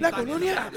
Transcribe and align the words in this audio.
La 0.00 0.10
colonia. 0.10 0.70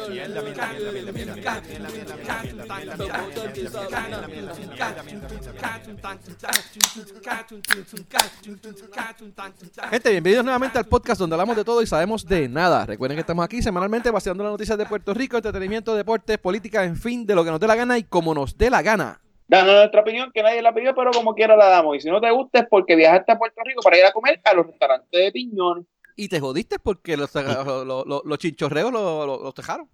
Gente, 9.89 10.11
bienvenidos 10.11 10.43
nuevamente 10.43 10.77
al 10.77 10.85
podcast 10.85 11.21
donde 11.21 11.35
hablamos 11.35 11.55
de 11.55 11.63
todo 11.63 11.81
y 11.81 11.87
sabemos 11.87 12.25
de 12.25 12.49
nada. 12.49 12.85
Recuerden 12.85 13.15
que 13.15 13.21
estamos 13.21 13.45
aquí 13.45 13.61
semanalmente 13.61 14.11
vaciando 14.11 14.43
las 14.43 14.51
noticias 14.51 14.77
de 14.77 14.85
Puerto 14.85 15.13
Rico, 15.13 15.37
entretenimiento, 15.37 15.95
deportes, 15.95 16.37
política, 16.39 16.83
en 16.83 16.97
fin, 16.97 17.25
de 17.25 17.35
lo 17.35 17.45
que 17.45 17.51
nos 17.51 17.59
dé 17.61 17.67
la 17.67 17.75
gana 17.75 17.97
y 17.97 18.03
como 18.03 18.33
nos 18.33 18.57
dé 18.57 18.69
la 18.69 18.81
gana. 18.81 19.21
Dando 19.47 19.73
nuestra 19.73 20.01
opinión, 20.01 20.31
que 20.33 20.41
nadie 20.41 20.61
la 20.61 20.73
pidió, 20.73 20.95
pero 20.95 21.11
como 21.11 21.35
quiera 21.35 21.55
la 21.55 21.67
damos. 21.67 21.95
Y 21.97 22.01
si 22.01 22.09
no 22.09 22.19
te 22.19 22.31
gusta 22.31 22.59
es 22.59 22.65
porque 22.69 22.95
viajaste 22.95 23.31
a 23.31 23.37
Puerto 23.37 23.61
Rico 23.63 23.81
para 23.83 23.97
ir 23.97 24.05
a 24.05 24.11
comer 24.11 24.41
a 24.43 24.53
los 24.53 24.65
restaurantes 24.67 25.09
de 25.11 25.31
piñones. 25.31 25.85
Y 26.15 26.29
te 26.29 26.39
jodiste 26.39 26.79
porque 26.79 27.15
los, 27.17 27.33
los, 27.35 27.85
los, 28.07 28.21
los 28.25 28.37
chinchorreos 28.39 28.91
los, 28.91 29.27
los, 29.27 29.41
los 29.41 29.53
dejaron. 29.53 29.87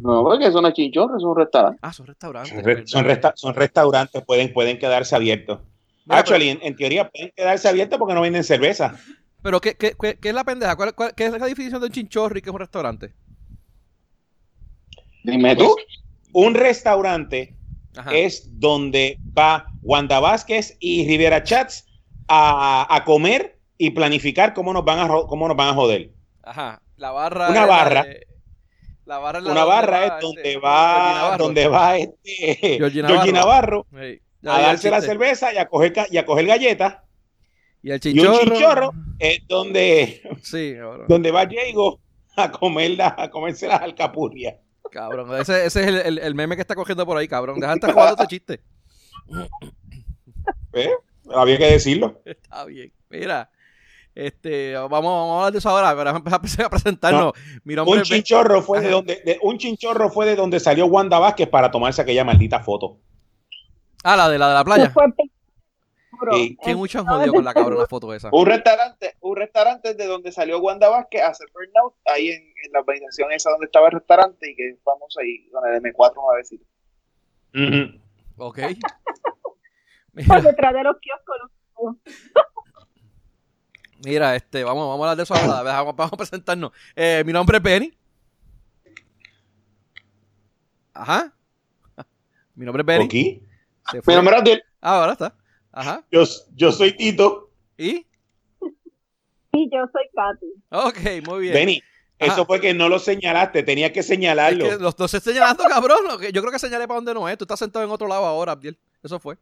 No, 0.00 0.22
porque 0.22 0.50
son 0.50 0.72
chinchorros, 0.72 1.20
son 1.20 1.36
restaurantes. 1.36 1.80
Ah, 1.82 1.92
son 1.92 2.06
restaurantes. 2.06 2.52
Son, 2.54 2.64
re- 2.64 2.86
son 2.86 3.04
resta- 3.04 3.32
son 3.34 3.54
restaurantes, 3.54 4.22
pueden, 4.24 4.52
pueden 4.52 4.78
quedarse 4.78 5.14
abiertos. 5.14 5.60
Mira, 6.06 6.20
Actually, 6.20 6.48
en, 6.50 6.58
en 6.62 6.76
teoría 6.76 7.08
pueden 7.10 7.32
quedarse 7.36 7.68
abiertos 7.68 7.98
porque 7.98 8.14
no 8.14 8.22
venden 8.22 8.44
cerveza. 8.44 8.98
Pero, 9.42 9.60
¿qué, 9.60 9.74
qué, 9.74 9.94
qué, 10.00 10.18
qué 10.18 10.28
es 10.30 10.34
la 10.34 10.44
pendeja? 10.44 10.74
¿Cuál, 10.76 10.94
cuál- 10.94 11.14
qué 11.14 11.26
es 11.26 11.32
la 11.32 11.44
definición 11.46 11.80
de 11.80 11.88
un 11.88 11.92
chinchorro 11.92 12.38
y 12.38 12.40
qué 12.40 12.48
es 12.48 12.54
un 12.54 12.60
restaurante? 12.60 13.12
Dime 15.24 15.54
tú. 15.56 15.76
Un 16.32 16.54
restaurante 16.54 17.54
Ajá. 17.96 18.14
es 18.16 18.48
donde 18.60 19.18
va 19.36 19.66
Wanda 19.82 20.20
Vázquez 20.20 20.76
y 20.80 21.06
Rivera 21.08 21.42
Chats 21.42 21.86
a, 22.28 22.86
a 22.94 23.04
comer 23.04 23.58
y 23.78 23.90
planificar 23.90 24.54
cómo 24.54 24.72
nos 24.72 24.84
van 24.84 24.98
a, 25.00 25.08
cómo 25.26 25.48
nos 25.48 25.56
van 25.56 25.68
a 25.68 25.74
joder. 25.74 26.10
Ajá. 26.42 26.82
La 26.96 27.10
barra. 27.12 27.48
Una 27.50 27.66
barra. 27.66 28.02
de- 28.04 28.26
la 29.06 29.18
barra 29.18 29.40
la 29.40 29.50
Una 29.50 29.60
donde 29.62 29.74
barra 29.74 29.98
va, 29.98 30.04
es 30.06 30.12
este, 30.12 30.26
donde 30.26 30.56
va, 30.58 31.12
Navarro. 31.14 31.44
donde 31.44 31.68
va 31.68 31.96
este 31.98 32.16
Georgie 32.78 33.02
Georgie 33.02 33.32
Navarro. 33.32 33.86
A 34.44 34.60
darse 34.60 34.90
la 34.90 35.00
cerveza 35.00 35.52
y 35.52 35.56
a 35.58 35.66
coger, 35.68 35.92
y 36.10 36.16
a 36.16 36.24
coger 36.24 36.46
galletas. 36.46 36.98
Y 37.82 37.90
el 37.90 37.94
Y 38.04 38.10
un 38.10 38.14
chinchorro. 38.26 38.38
chinchorro 38.44 38.92
es 39.18 39.40
donde, 39.48 40.22
Sí, 40.42 40.74
donde 41.08 41.30
va 41.32 41.46
Diego 41.46 42.00
a 42.36 42.52
comer 42.52 43.00
a 43.02 43.28
comerse 43.30 43.66
las 43.66 43.80
alcapurrias. 43.82 44.54
Cabrón. 44.90 45.34
Ese, 45.40 45.64
ese 45.66 45.80
es 45.82 45.86
el, 45.86 45.96
el- 45.98 46.18
el 46.18 46.34
meme 46.34 46.56
que 46.56 46.62
está 46.62 46.74
cogiendo 46.74 47.06
por 47.06 47.16
ahí, 47.16 47.28
cabrón. 47.28 47.58
Deja 47.60 47.72
de 47.72 47.76
estar 47.76 47.92
jugando 47.92 48.14
este 48.22 48.26
chiste. 48.26 48.60
¿Eh? 50.72 50.90
Había 51.34 51.58
que 51.58 51.66
decirlo. 51.72 52.20
Está 52.24 52.64
bien. 52.64 52.92
Mira. 53.08 53.50
Este, 54.12 54.74
vamos, 54.74 54.90
vamos 54.90 55.30
a 55.32 55.36
hablar 55.38 55.52
de 55.52 55.58
eso 55.58 55.68
ahora, 55.70 55.90
pero 55.96 56.12
vamos 56.12 56.32
a 56.32 56.36
empezar 56.36 56.66
a 56.66 56.70
presentarnos. 56.70 57.32
Mi 57.64 57.74
nombre 57.76 57.94
Un 57.94 58.00
es 58.02 58.08
chinchorro 58.08 58.60
fue 58.60 58.80
de 58.80 58.90
donde 58.90 59.22
de- 59.24 59.38
un 59.42 59.56
chinchorro 59.56 60.10
fue 60.10 60.26
de 60.26 60.34
donde 60.34 60.58
salió 60.58 60.86
Wanda 60.86 61.18
Vázquez 61.20 61.48
para 61.48 61.70
tomarse 61.70 62.02
aquella 62.02 62.24
maldita 62.24 62.60
foto. 62.60 62.98
Ah, 64.02 64.16
la 64.16 64.28
de 64.28 64.38
la 64.38 64.48
de 64.48 64.54
la 64.54 64.64
playa. 64.64 64.92
Sí. 66.32 66.56
Que 66.62 66.74
jodido 66.74 67.32
con 67.32 67.44
la 67.44 67.54
cabrona 67.54 67.86
foto 67.86 68.12
esa. 68.14 68.28
Un 68.32 68.46
restaurante, 68.46 69.16
un 69.20 69.36
restaurante 69.36 69.94
de 69.94 70.06
donde 70.06 70.32
salió 70.32 70.60
Wanda 70.60 70.88
Vázquez 70.88 71.22
a 71.22 71.28
hacer 71.28 71.48
burnout, 71.52 71.94
ahí 72.06 72.28
en, 72.28 72.42
en 72.42 72.72
la 72.72 72.80
urbanización 72.80 73.32
esa 73.32 73.50
donde 73.50 73.66
estaba 73.66 73.86
el 73.86 73.92
restaurante 73.92 74.50
y 74.50 74.56
que 74.56 74.68
es 74.70 74.82
famoso 74.82 75.20
ahí, 75.20 75.48
con 75.50 75.66
el 75.66 75.82
M4 75.82 76.14
nuevecito. 76.14 76.64
Ujú. 77.54 78.00
Ok. 78.36 78.58
Por 80.26 80.42
detrás 80.42 80.74
de 80.74 80.82
los 80.82 80.96
kioscos. 80.98 81.36
mira, 84.04 84.36
este, 84.36 84.64
vamos, 84.64 84.82
vamos 84.82 85.00
a 85.00 85.02
hablar 85.04 85.16
de 85.16 85.22
eso 85.22 85.34
ahora. 85.34 85.62
Vamos, 85.62 85.96
vamos 85.96 86.12
a 86.12 86.16
presentarnos. 86.16 86.72
Eh, 86.94 87.22
mi 87.24 87.32
nombre 87.32 87.58
es 87.58 87.62
Benny. 87.62 87.96
Ajá. 90.92 91.32
Mi 92.54 92.66
nombre 92.66 92.82
es 92.82 92.86
Benny. 92.86 93.04
Aquí. 93.04 93.46
Mi 94.06 94.14
nombre 94.14 94.36
es. 94.44 94.60
Ah, 94.80 95.00
ahora 95.00 95.12
está. 95.12 95.34
Ajá. 95.72 96.04
Yo, 96.10 96.24
yo 96.54 96.72
soy 96.72 96.96
Tito. 96.96 97.50
¿Y? 97.78 98.06
Y 99.52 99.68
yo 99.72 99.84
soy 99.92 100.04
Katy. 100.14 100.46
Ok, 100.70 101.26
muy 101.26 101.40
bien. 101.40 101.54
Benny, 101.54 101.82
Ajá. 102.20 102.32
eso 102.34 102.46
fue 102.46 102.60
que 102.60 102.72
no 102.72 102.88
lo 102.88 102.98
señalaste, 102.98 103.62
tenía 103.62 103.92
que 103.92 104.00
Es 104.00 104.06
señalarlo. 104.06 104.64
que 104.64 104.76
los 104.76 104.94
dos 104.96 105.12
estoy 105.14 105.32
señalando, 105.34 105.64
cabrón. 105.64 105.98
Yo 106.32 106.40
creo 106.40 106.52
que 106.52 106.58
señalé 106.58 106.86
para 106.86 106.96
donde 106.98 107.14
no 107.14 107.28
es. 107.28 107.36
Tú 107.36 107.44
estás 107.44 107.58
sentado 107.58 107.84
en 107.84 107.90
otro 107.90 108.06
lado 108.06 108.24
ahora, 108.26 108.52
Abdiel. 108.52 108.78
Eso 109.02 109.18
fue. 109.18 109.36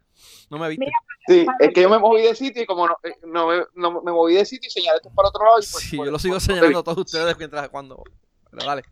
No 0.51 0.59
me 0.59 0.69
viste. 0.69 0.85
Mira, 0.85 0.97
Sí, 1.27 1.47
es 1.61 1.75
que 1.75 1.83
yo 1.83 1.91
me 1.91 1.99
moví 1.99 2.23
de 2.23 2.35
sitio 2.35 2.63
y 2.63 2.67
como 2.67 2.87
no, 2.87 2.97
eh, 3.03 3.15
no, 3.27 3.49
me, 3.49 3.57
no 3.75 4.01
me 4.03 4.13
moví 4.13 4.35
de 4.35 4.47
sitio 4.47 4.69
y 4.69 4.71
señalé 4.71 4.97
esto 4.97 5.11
para 5.15 5.29
otro 5.29 5.45
lado. 5.45 5.59
Y 5.59 5.67
pues, 5.71 5.85
Sí, 5.85 5.97
pues, 5.99 6.07
yo 6.07 6.13
lo 6.13 6.19
sigo 6.19 6.35
pues, 6.35 6.45
señalando 6.45 6.79
a 6.79 6.85
todos 6.85 6.99
ustedes 6.99 7.37
mientras 7.37 7.69
cuando. 7.69 8.03
Pero 8.51 8.65
dale. 8.65 8.83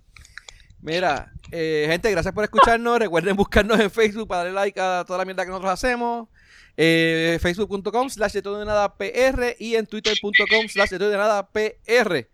Mira, 0.82 1.32
eh, 1.50 1.86
gente, 1.88 2.10
gracias 2.10 2.34
por 2.34 2.44
escucharnos. 2.44 2.98
Recuerden 2.98 3.36
buscarnos 3.36 3.80
en 3.80 3.90
Facebook 3.90 4.28
para 4.28 4.42
darle 4.44 4.52
like 4.54 4.78
a 4.78 5.04
toda 5.06 5.18
la 5.20 5.24
mierda 5.24 5.44
que 5.44 5.48
nosotros 5.50 5.72
hacemos. 5.72 6.28
Eh, 6.76 7.38
Facebook.com 7.40 8.10
slash 8.10 8.32
de 8.32 8.42
todo 8.42 8.58
de 8.58 8.66
nada 8.66 8.96
PR 8.96 9.56
y 9.58 9.76
en 9.76 9.86
Twitter.com 9.86 10.68
slash 10.68 10.90
de 10.90 10.98
todo 10.98 11.08
de 11.08 11.16
nada 11.16 11.48
PR. 11.50 12.28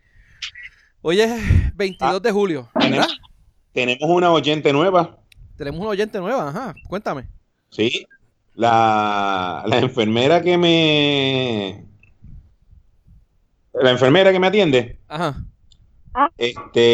Hoy 1.00 1.20
es 1.20 1.76
22 1.76 2.20
de 2.22 2.32
julio. 2.32 2.68
¿verdad? 2.74 3.06
Tenemos, 3.72 3.98
tenemos 3.98 4.10
una 4.10 4.32
oyente 4.32 4.72
nueva. 4.72 5.18
Tenemos 5.56 5.80
una 5.80 5.90
oyente 5.90 6.18
nueva, 6.18 6.48
ajá. 6.48 6.74
Cuéntame. 6.88 7.28
Sí. 7.70 8.06
La, 8.54 9.62
la 9.66 9.78
enfermera 9.78 10.42
que 10.42 10.58
me. 10.58 11.86
La 13.72 13.92
enfermera 13.92 14.32
que 14.32 14.40
me 14.40 14.48
atiende. 14.48 14.98
Ajá. 15.08 15.44
Este. 16.36 16.90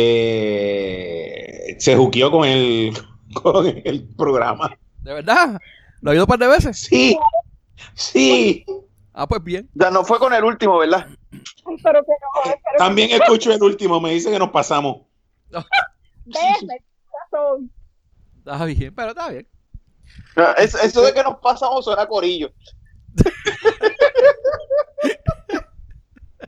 Se 1.78 1.96
juqueó 1.96 2.30
con 2.30 2.46
el, 2.46 2.92
con 3.34 3.66
el 3.66 4.04
programa. 4.16 4.78
¿De 5.02 5.14
verdad? 5.14 5.58
¿Lo 6.00 6.10
ha 6.10 6.12
oído 6.12 6.24
un 6.24 6.28
par 6.28 6.38
de 6.38 6.46
veces? 6.48 6.78
Sí. 6.78 7.18
Sí. 7.94 8.64
Ah, 9.12 9.26
pues 9.26 9.42
bien. 9.42 9.68
Ya 9.74 9.90
no 9.90 10.04
fue 10.04 10.18
con 10.18 10.32
el 10.32 10.44
último, 10.44 10.78
¿verdad? 10.78 11.06
Pero 11.82 12.04
que 12.04 12.12
no, 12.12 12.42
pero 12.44 12.56
También 12.78 13.10
escucho 13.10 13.52
el 13.52 13.62
último. 13.62 14.00
Me 14.00 14.12
dice 14.12 14.30
que 14.30 14.38
nos 14.38 14.50
pasamos. 14.50 15.02
razón. 15.50 17.70
Está 18.38 18.64
bien, 18.64 18.94
pero 18.94 19.08
está 19.10 19.28
bien. 19.30 19.48
No, 20.36 20.52
es- 20.54 20.74
eso 20.74 21.02
de 21.02 21.12
que 21.12 21.22
nos 21.22 21.38
pasamos 21.40 21.84
suena 21.84 22.02
a 22.02 22.08
corillo. 22.08 22.52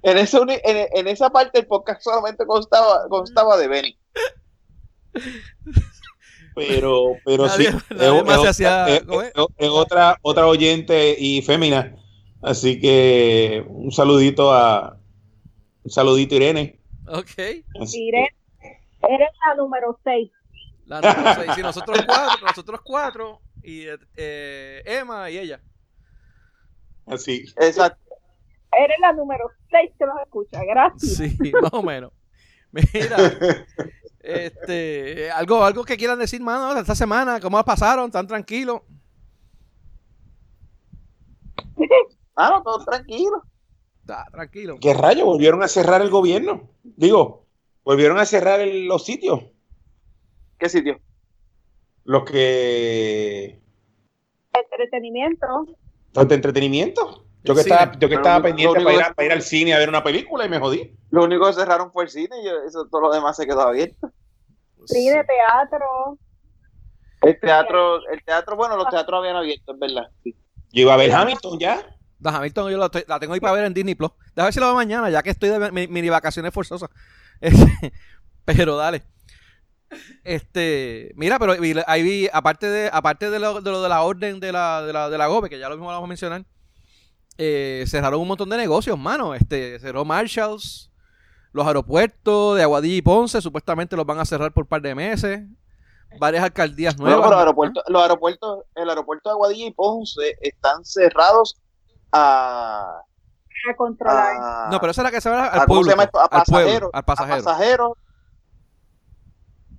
en, 0.03 0.16
en, 0.19 0.89
en 0.94 1.09
esa 1.09 1.31
parte 1.31 1.59
el 1.59 1.66
podcast 1.66 2.03
solamente 2.03 2.47
constaba, 2.47 3.09
constaba 3.09 3.56
de 3.56 3.69
Benny. 3.69 3.99
Pero, 6.69 7.16
pero 7.25 7.48
sí. 7.48 7.65
Nadie- 7.65 9.03
es- 9.59 9.69
otra, 9.71 10.19
otra 10.22 10.47
oyente 10.47 11.15
y 11.19 11.43
fémina. 11.43 11.97
Así 12.43 12.81
que 12.81 13.65
un 13.69 13.91
saludito 13.93 14.53
a. 14.53 14.98
Un 15.84 15.91
saludito, 15.91 16.34
Irene. 16.34 16.81
Ok. 17.06 17.65
Así 17.81 18.09
Irene, 18.09 18.28
eres 19.09 19.28
la 19.47 19.54
número 19.56 19.98
6. 20.04 20.31
La 20.87 21.00
número 21.00 21.34
seis. 21.37 21.53
Sí, 21.54 21.62
nosotros 21.62 21.98
cuatro, 22.06 22.47
nosotros 22.47 22.81
cuatro 22.82 23.41
y 23.62 23.84
eh, 24.16 24.82
Emma 24.84 25.31
y 25.31 25.38
ella. 25.38 25.60
Así. 27.06 27.44
Exacto. 27.60 28.00
Eres 28.72 28.97
la 29.00 29.12
número 29.12 29.50
6 29.71 29.91
que 29.98 30.06
nos 30.06 30.21
escucha. 30.22 30.60
Gracias. 30.65 31.16
Sí, 31.16 31.53
más 31.60 31.72
o 31.72 31.82
menos. 31.82 32.12
Mira, 32.72 33.16
este, 34.21 35.31
algo, 35.31 35.65
algo 35.65 35.85
que 35.85 35.97
quieran 35.97 36.19
decir, 36.19 36.41
mano, 36.41 36.79
esta 36.79 36.95
semana, 36.95 37.41
cómo 37.41 37.57
la 37.57 37.65
pasaron, 37.65 38.11
tan 38.11 38.27
tranquilos. 38.27 38.83
Ah, 42.37 42.51
no, 42.51 42.63
todo 42.63 42.85
tranquilo. 42.85 43.43
Ah, 44.09 44.27
tranquilo. 44.33 44.79
¿Qué 44.81 44.95
rayo? 44.95 45.25
Volvieron 45.27 45.63
a 45.63 45.69
cerrar 45.69 46.01
el 46.03 46.11
gobierno. 46.11 46.71
Digo, 46.83 47.47
volvieron 47.84 48.19
a 48.19 48.25
cerrar 48.27 48.61
el- 48.61 48.87
los 48.87 49.05
sitios. 49.05 49.41
¿Qué 50.59 50.69
sitio? 50.69 51.01
Los 52.05 52.25
que. 52.25 53.61
Entretenimiento. 54.53 55.47
Los 56.15 56.28
de 56.28 56.34
entretenimiento. 56.34 57.25
Yo 57.42 57.54
que 57.54 57.60
estaba, 57.63 57.92
yo 57.98 58.09
que 58.09 58.15
estaba 58.16 58.42
pendiente 58.42 58.78
único 58.78 58.84
para 58.84 58.97
ir, 58.97 59.03
a, 59.03 59.15
para 59.15 59.27
ir 59.27 59.33
al 59.33 59.42
cine 59.42 59.75
a 59.75 59.78
ver 59.78 59.89
una 59.89 60.03
película 60.04 60.45
y 60.45 60.48
me 60.48 60.59
jodí. 60.59 60.95
Lo 61.10 61.25
único 61.25 61.47
que 61.47 61.54
cerraron 61.54 61.91
fue 61.92 62.04
el 62.04 62.10
cine 62.10 62.37
y 62.42 62.48
eso, 62.69 62.87
todo 62.91 63.01
lo 63.03 63.13
demás 63.13 63.37
se 63.37 63.47
quedó 63.47 63.63
abierto. 63.63 64.10
Cine, 64.84 65.25
teatro. 65.25 66.19
El 67.22 67.39
teatro, 67.41 68.07
el 68.10 68.22
teatro, 68.25 68.57
bueno, 68.57 68.77
los 68.77 68.89
teatros 68.89 69.19
habían 69.21 69.37
abierto, 69.37 69.72
es 69.72 69.78
verdad. 69.78 70.09
Sí. 70.25 70.34
Yo 70.72 70.83
iba 70.83 70.95
a 70.95 70.97
ver 70.97 71.13
Hamilton 71.13 71.59
ya. 71.59 71.97
La 72.21 72.37
Hamilton 72.37 72.71
yo 72.71 72.78
la, 72.78 72.87
estoy- 72.87 73.04
la 73.09 73.19
tengo 73.21 73.34
ahí 73.34 73.41
para 73.41 73.54
ver 73.54 73.65
en 73.65 73.75
Disney 73.75 73.95
Plus. 73.95 74.10
Déjame 74.34 74.47
ver 74.47 74.53
si 74.54 74.60
lo 74.60 74.66
veo 74.66 74.75
mañana, 74.75 75.10
ya 75.10 75.22
que 75.22 75.31
estoy 75.31 75.48
de 75.48 75.71
mi- 75.72 75.87
mini 75.89 76.09
vacaciones 76.10 76.53
forzosas. 76.53 76.89
Este, 77.41 77.92
pero 78.45 78.77
dale. 78.77 79.03
Este, 80.25 81.13
mira, 81.16 81.39
pero 81.39 81.57
vi- 81.59 81.75
ahí 81.87 82.03
vi, 82.03 82.28
aparte 82.33 82.66
de, 82.69 82.91
aparte 82.92 83.31
de 83.31 83.39
lo, 83.39 83.60
de 83.60 83.71
lo 83.71 83.83
de 83.83 83.89
la 83.89 84.03
orden 84.03 84.41
de 84.41 84.53
la, 84.53 84.83
de 84.83 84.92
la, 84.92 85.09
de 85.10 85.19
la 85.19 85.27
GOBE, 85.27 85.48
que 85.48 85.59
ya 85.59 85.69
lo 85.69 85.77
mismo 85.77 85.89
vamos 85.89 86.04
a 86.04 86.09
mencionar, 86.09 86.45
eh, 87.42 87.84
cerraron 87.87 88.21
un 88.21 88.28
montón 88.28 88.51
de 88.51 88.57
negocios, 88.59 88.98
mano. 88.98 89.34
Este, 89.34 89.78
cerró 89.81 90.04
Marshalls, 90.04 90.92
los 91.53 91.66
aeropuertos 91.66 92.57
de 92.57 92.63
Aguadilla 92.63 92.97
y 92.97 93.03
Ponce, 93.03 93.41
supuestamente 93.41 93.97
los 93.97 94.04
van 94.04 94.19
a 94.19 94.25
cerrar 94.27 94.53
por 94.53 94.65
un 94.65 94.69
par 94.69 94.83
de 94.83 94.95
meses. 94.95 95.41
Varias 96.19 96.45
alcaldías 96.45 96.97
Bueno, 96.97 97.16
nuevas. 97.16 97.28
pero 97.28 97.37
los 97.37 97.41
aeropuertos, 97.41 97.83
los 97.89 98.03
aeropuertos, 98.03 98.65
el 98.75 98.89
aeropuerto 98.91 99.28
de 99.31 99.33
Aguadilla 99.33 99.66
y 99.66 99.71
Ponce 99.72 100.37
están 100.41 100.84
cerrados 100.84 101.57
a, 102.13 103.01
A 103.71 103.77
controlar. 103.77 104.37
a- 104.39 104.69
No, 104.71 104.78
pero 104.81 104.91
esa 104.91 105.01
es 105.01 105.04
la 105.04 105.10
que 105.10 105.21
se 105.21 105.31
va 105.31 105.45
a- 105.45 105.48
al 105.48 105.66
¿cómo 105.66 105.81
público, 105.81 105.84
se 105.84 105.91
llama 105.92 106.04
esto? 106.04 106.19
A 106.19 106.25
al 106.25 106.28
pueblo, 106.45 106.45
pasajeros, 106.47 106.91
al 106.92 107.04
pasajero. 107.04 107.34
a 107.41 107.45
pasajeros 107.45 107.92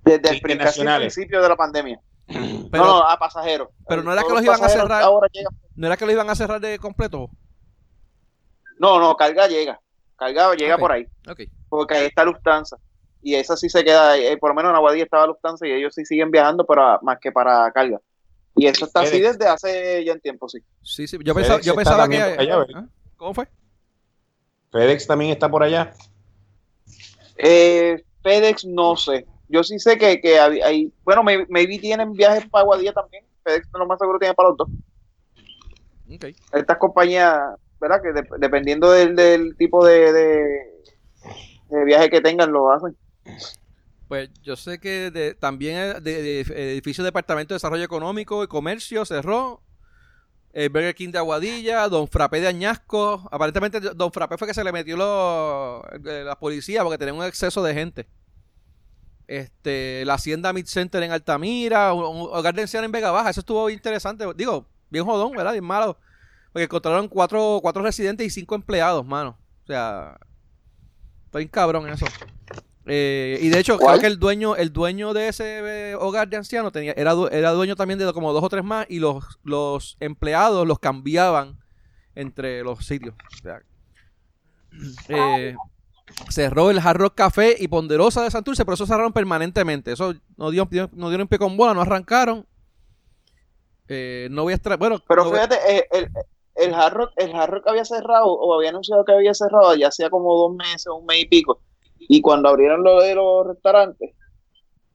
desde 0.04 0.30
el 0.30 0.40
principio 0.40 1.42
de 1.42 1.48
la 1.48 1.56
pandemia. 1.56 2.00
Pero, 2.72 2.84
no, 2.84 2.90
no, 3.00 3.08
a 3.08 3.18
pasajeros. 3.18 3.68
pero 3.86 4.02
no 4.02 4.12
era 4.12 4.22
que 4.22 4.32
los 4.32 4.42
iban 4.42 4.62
a 4.64 4.68
cerrar. 4.68 5.02
Ahora. 5.02 5.28
¿No 5.74 5.86
era 5.86 5.96
que 5.96 6.06
lo 6.06 6.12
iban 6.12 6.30
a 6.30 6.34
cerrar 6.34 6.60
de 6.60 6.78
completo? 6.78 7.28
No, 8.82 8.98
no, 8.98 9.14
carga 9.16 9.46
llega. 9.46 9.80
Carga 10.16 10.54
llega 10.56 10.76
por 10.76 10.90
ahí. 10.92 11.06
Porque 11.68 11.94
ahí 11.94 12.06
está 12.06 12.24
Lufthansa. 12.24 12.76
Y 13.22 13.36
esa 13.36 13.56
sí 13.56 13.68
se 13.68 13.84
queda, 13.84 14.18
eh, 14.18 14.36
por 14.36 14.50
lo 14.50 14.54
menos 14.56 14.70
en 14.70 14.76
Aguadilla 14.76 15.04
estaba 15.04 15.26
Lufthansa 15.28 15.66
y 15.68 15.70
ellos 15.70 15.94
sí 15.94 16.04
siguen 16.04 16.32
viajando, 16.32 16.66
pero 16.66 16.82
a- 16.82 16.98
más 17.02 17.18
que 17.20 17.30
para 17.30 17.70
carga. 17.70 18.00
Y 18.56 18.66
eso 18.66 18.84
está 18.84 19.00
así 19.00 19.20
desde 19.20 19.46
hace 19.46 20.04
ya 20.04 20.12
en 20.12 20.20
tiempo, 20.20 20.48
sí. 20.48 20.58
Sí, 20.82 21.06
sí. 21.06 21.16
Yo 21.22 21.32
pensaba, 21.34 21.60
yo 21.60 21.74
pensaba 21.76 22.08
que. 22.08 22.20
allá. 22.20 22.66
¿Ah? 22.74 22.84
¿Cómo 23.16 23.32
fue? 23.32 23.46
FedEx 24.72 25.06
también 25.06 25.30
está 25.30 25.48
por 25.48 25.62
allá. 25.62 25.92
Eh, 27.36 28.02
FedEx 28.22 28.64
no 28.64 28.96
sé. 28.96 29.26
Yo 29.48 29.62
sí 29.62 29.78
sé 29.78 29.96
que, 29.96 30.20
que 30.20 30.38
hay, 30.40 30.60
hay- 30.60 30.92
bueno, 31.04 31.22
may- 31.22 31.46
maybe 31.48 31.78
tienen 31.78 32.12
viajes 32.12 32.48
para 32.50 32.62
Aguadilla 32.62 32.92
también. 32.92 33.24
FedEx 33.44 33.68
lo 33.74 33.86
más 33.86 33.98
seguro 33.98 34.18
tiene 34.18 34.34
para 34.34 34.48
los 34.50 34.58
dos. 34.58 34.68
Ok. 36.14 36.24
Estas 36.52 36.76
compañías, 36.78 37.38
¿verdad? 37.82 38.00
Que 38.00 38.12
de- 38.12 38.28
dependiendo 38.38 38.90
del, 38.92 39.56
tipo 39.56 39.84
de, 39.84 40.12
de, 40.12 41.84
viaje 41.84 42.08
que 42.08 42.20
tengan, 42.22 42.52
lo 42.52 42.70
hacen. 42.70 42.96
Pues 44.08 44.30
yo 44.42 44.56
sé 44.56 44.78
que 44.78 45.36
también 45.38 46.02
de, 46.02 46.40
edificio 46.40 47.02
Departamento 47.04 47.52
de 47.52 47.56
Desarrollo 47.56 47.84
Económico 47.84 48.42
y 48.44 48.46
Comercio 48.46 49.04
cerró. 49.04 49.60
El 50.52 50.68
Burger 50.68 50.94
King 50.94 51.10
de 51.12 51.18
Aguadilla, 51.18 51.88
Don 51.88 52.06
Frappé 52.08 52.40
de 52.40 52.48
Añasco. 52.48 53.26
Aparentemente 53.32 53.80
Don 53.80 54.12
Frappé 54.12 54.36
fue 54.36 54.46
que 54.46 54.54
se 54.54 54.62
le 54.62 54.70
metió 54.70 54.96
lo- 54.96 55.82
eh, 56.04 56.24
la 56.24 56.38
policía 56.38 56.82
porque 56.82 56.98
tenía 56.98 57.14
un 57.14 57.24
exceso 57.24 57.62
de 57.62 57.72
gente. 57.74 58.06
Este, 59.26 60.04
la 60.04 60.14
Hacienda 60.14 60.52
Mid 60.52 60.66
Center 60.66 61.02
en 61.02 61.10
Altamira, 61.10 61.94
un, 61.94 62.28
un 62.30 62.42
de 62.42 62.62
ancianos 62.62 62.84
en 62.84 62.92
Vega 62.92 63.10
Baja. 63.10 63.30
Eso 63.30 63.40
estuvo 63.40 63.70
interesante. 63.70 64.26
Digo, 64.36 64.66
bien 64.90 65.06
jodón, 65.06 65.32
¿verdad? 65.32 65.52
Bien 65.52 65.64
malo. 65.64 65.96
Porque 66.52 66.64
encontraron 66.64 67.08
cuatro, 67.08 67.60
cuatro 67.62 67.82
residentes 67.82 68.26
y 68.26 68.30
cinco 68.30 68.54
empleados, 68.54 69.06
mano. 69.06 69.38
O 69.64 69.66
sea, 69.66 70.18
está 71.26 71.38
bien 71.38 71.48
cabrón 71.48 71.88
eso. 71.88 72.06
Eh, 72.86 73.38
y 73.40 73.48
de 73.48 73.58
hecho, 73.58 73.78
¿Cuál? 73.78 73.98
creo 73.98 74.00
que 74.00 74.06
el 74.08 74.18
dueño, 74.18 74.56
el 74.56 74.72
dueño 74.72 75.14
de 75.14 75.28
ese 75.28 75.90
eh, 75.90 75.94
hogar 75.94 76.28
de 76.28 76.36
ancianos 76.36 76.72
tenía, 76.72 76.92
era, 76.92 77.14
era 77.30 77.52
dueño 77.52 77.76
también 77.76 77.98
de 77.98 78.12
como 78.12 78.32
dos 78.32 78.42
o 78.42 78.48
tres 78.48 78.64
más 78.64 78.86
y 78.88 78.98
los, 78.98 79.24
los 79.44 79.96
empleados 80.00 80.66
los 80.66 80.78
cambiaban 80.78 81.58
entre 82.14 82.62
los 82.62 82.84
sitios. 82.84 83.14
O 83.14 83.42
sea, 83.42 83.62
eh, 85.08 85.54
cerró 86.28 86.70
el 86.70 86.78
Hard 86.78 86.98
Rock 86.98 87.14
Café 87.14 87.56
y 87.58 87.68
Ponderosa 87.68 88.22
de 88.22 88.30
Santurce, 88.30 88.64
pero 88.64 88.74
eso 88.74 88.86
cerraron 88.86 89.12
permanentemente. 89.12 89.92
Eso 89.92 90.14
no 90.36 90.50
dio, 90.50 90.68
no 90.92 91.08
dieron 91.08 91.28
pie 91.28 91.38
con 91.38 91.56
bola, 91.56 91.74
no 91.74 91.82
arrancaron. 91.82 92.46
Eh, 93.88 94.28
no 94.30 94.42
voy 94.42 94.52
a 94.52 94.56
estar. 94.56 94.76
Bueno, 94.78 95.02
Pero 95.06 95.24
no 95.24 95.32
fíjate, 95.32 95.56
el, 95.90 96.10
el, 96.64 96.74
Hard 96.74 96.94
Rock, 96.94 97.10
el 97.16 97.34
Hard 97.34 97.50
Rock 97.50 97.68
había 97.68 97.84
cerrado 97.84 98.26
o 98.26 98.54
había 98.54 98.70
anunciado 98.70 99.04
que 99.04 99.12
había 99.12 99.34
cerrado 99.34 99.74
ya 99.74 99.88
hacía 99.88 100.10
como 100.10 100.34
dos 100.36 100.54
meses, 100.54 100.86
un 100.86 101.04
mes 101.06 101.22
y 101.22 101.26
pico. 101.26 101.60
Y 101.98 102.20
cuando 102.20 102.48
abrieron 102.48 102.82
lo 102.82 103.00
de 103.00 103.14
los 103.14 103.46
restaurantes, 103.46 104.10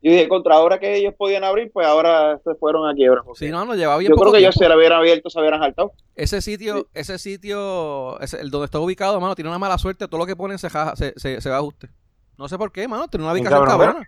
yo 0.02 0.12
dije, 0.12 0.28
contra 0.28 0.56
ahora 0.56 0.78
que 0.80 0.96
ellos 0.96 1.14
podían 1.18 1.44
abrir, 1.44 1.72
pues 1.74 1.88
ahora 1.88 2.40
se 2.44 2.54
fueron 2.56 2.88
a 2.88 2.94
quiebra. 2.94 3.22
Sí, 3.34 3.50
no, 3.50 3.66
nos 3.66 3.76
llevaba 3.78 3.98
bien 3.98 4.12
yo 4.12 4.16
creo 4.16 4.32
que 4.32 4.40
ellos 4.40 4.54
se 4.56 4.70
la 4.70 4.78
hubieran 4.78 5.00
abierto, 5.00 5.30
se 5.30 5.40
hubieran 5.40 5.60
saltado. 5.60 5.92
Ese 6.16 6.40
sitio, 6.42 6.78
Sí. 6.78 6.86
ese 6.94 7.18
sitio, 7.18 8.20
ese- 8.20 8.40
el 8.40 8.52
donde 8.52 8.66
está 8.66 8.80
ubicado, 8.80 9.20
mano, 9.20 9.34
tiene 9.36 9.50
una 9.50 9.58
mala 9.60 9.78
suerte. 9.78 10.08
Todo 10.08 10.20
lo 10.20 10.26
que 10.28 10.36
ponen 10.36 10.60
se, 10.60 10.70
jaja- 10.70 10.96
se, 10.96 11.14
se, 11.18 11.42
se 11.42 11.50
va 11.50 11.56
a 11.56 11.60
ajuste. 11.60 11.90
No 12.38 12.48
sé 12.48 12.58
por 12.60 12.72
qué, 12.72 12.88
mano. 12.88 13.08
Tiene 13.08 13.24
una 13.26 13.34
ubicación 13.34 13.60
cabrón, 13.66 13.80
cabrona. 13.80 14.08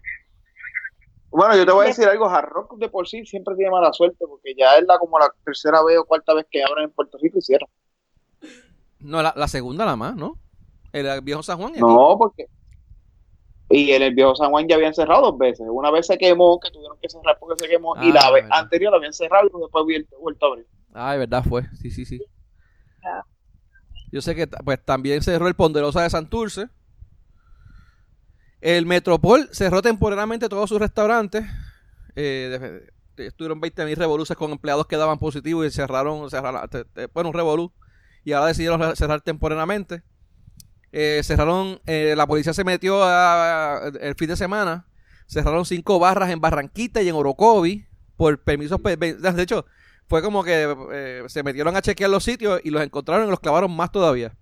Bueno, 1.32 1.56
yo 1.56 1.66
te 1.66 1.72
voy 1.72 1.86
a 1.86 1.88
decir 1.90 2.08
algo, 2.08 2.28
Hard 2.28 2.50
Rock 2.50 2.78
de 2.78 2.90
por 2.90 3.08
sí 3.08 3.26
siempre 3.26 3.56
tiene 3.56 3.72
mala 3.72 3.94
suerte, 3.94 4.26
porque 4.28 4.54
ya 4.58 4.78
es 4.78 4.86
la 4.88 4.98
como 4.98 5.20
la 5.20 5.32
tercera 5.46 5.84
vez 5.84 5.98
o 6.00 6.06
cuarta 6.06 6.34
vez 6.34 6.46
que 6.50 6.64
abren 6.64 6.86
en 6.86 6.92
Puerto 6.92 7.18
Rico 7.22 7.38
y 7.38 7.42
cierran. 7.42 7.70
No, 9.00 9.22
la, 9.22 9.34
la 9.36 9.48
segunda 9.48 9.86
nada 9.86 9.96
más, 9.98 10.16
¿no? 10.16 10.38
El 10.92 11.22
viejo 11.22 11.44
San 11.44 11.60
Juan. 11.60 11.74
No, 11.78 12.16
porque... 12.18 12.48
Y 13.70 13.92
en 13.92 14.02
el 14.02 14.16
viejo 14.16 14.36
San 14.36 14.50
Juan 14.50 14.68
ya 14.68 14.76
habían 14.76 14.96
cerrado 14.96 15.22
dos 15.22 15.38
veces. 15.38 15.68
Una 15.70 15.92
vez 15.92 16.08
se 16.08 16.18
quemó, 16.18 16.60
que 16.60 16.72
tuvieron 16.72 16.98
que 17.00 17.08
cerrar 17.08 17.38
porque 17.40 17.64
se 17.64 17.70
quemó, 17.70 17.96
y 17.98 18.10
Ah, 18.10 18.14
la 18.16 18.32
vez 18.32 18.44
verdad. 18.44 18.60
anterior 18.60 18.92
la 18.92 18.98
habían 18.98 19.14
cerrado 19.14 19.48
y 19.48 19.62
después 19.62 19.86
vuelto, 19.86 20.20
vuelto 20.20 20.46
a 20.46 20.50
abrir. 20.50 20.68
Ay, 20.94 21.20
verdad 21.20 21.44
fue. 21.48 21.64
Sí, 21.80 21.92
sí, 21.92 22.04
sí. 22.06 22.20
Ah. 23.06 23.22
Yo 24.12 24.22
sé 24.22 24.34
que 24.34 24.48
pues 24.48 24.84
también 24.84 25.22
cerró 25.22 25.48
el 25.48 25.54
Ponderosa 25.56 26.02
de 26.02 26.10
Santurce. 26.10 26.68
El 28.62 28.86
Metropol 28.86 29.50
cerró 29.52 29.82
temporalmente 29.82 30.50
todos 30.50 30.70
sus 30.70 30.80
restaurantes. 30.80 31.46
Eh, 32.16 32.58
de- 32.60 32.92
de- 33.24 33.28
estuvieron 33.28 33.60
20 33.62 33.86
mil 33.86 33.96
revoluces 33.96 34.36
con 34.36 34.52
empleados 34.52 34.88
que 34.88 34.98
daban 34.98 35.20
positivo 35.20 35.64
y 35.64 35.72
cerraron, 35.72 36.30
cerraron 36.30 36.70
te- 36.70 36.86
te- 36.86 37.08
bueno, 37.08 37.30
un 37.30 37.36
revolú. 37.36 37.72
Y 38.26 38.34
ahora 38.34 38.48
decidieron 38.48 38.96
cerrar 38.96 39.22
temporalmente. 39.22 40.04
Eh, 40.92 41.22
cerraron, 41.24 41.80
eh, 41.86 42.16
la 42.18 42.28
policía 42.28 42.54
se 42.54 42.64
metió 42.64 43.02
a- 43.04 43.92
el 44.02 44.16
fin 44.16 44.28
de 44.30 44.36
semana. 44.36 44.88
Cerraron 45.28 45.66
cinco 45.66 46.00
barras 46.00 46.30
en 46.32 46.42
Barranquita 46.42 47.02
y 47.02 47.10
en 47.10 47.16
Orocovi 47.16 47.86
por 48.18 48.42
permisos. 48.44 48.82
pe- 48.82 48.98
pe- 48.98 49.14
De 49.16 49.42
hecho, 49.44 49.66
fue 50.08 50.22
como 50.22 50.44
que 50.44 50.76
eh, 50.92 51.24
se 51.28 51.44
metieron 51.44 51.76
a 51.78 51.82
chequear 51.82 52.10
los 52.10 52.24
sitios 52.24 52.60
y 52.64 52.72
los 52.72 52.82
encontraron 52.84 53.28
y 53.28 53.30
los 53.30 53.40
clavaron 53.40 53.72
más 53.76 53.92
todavía. 53.92 54.36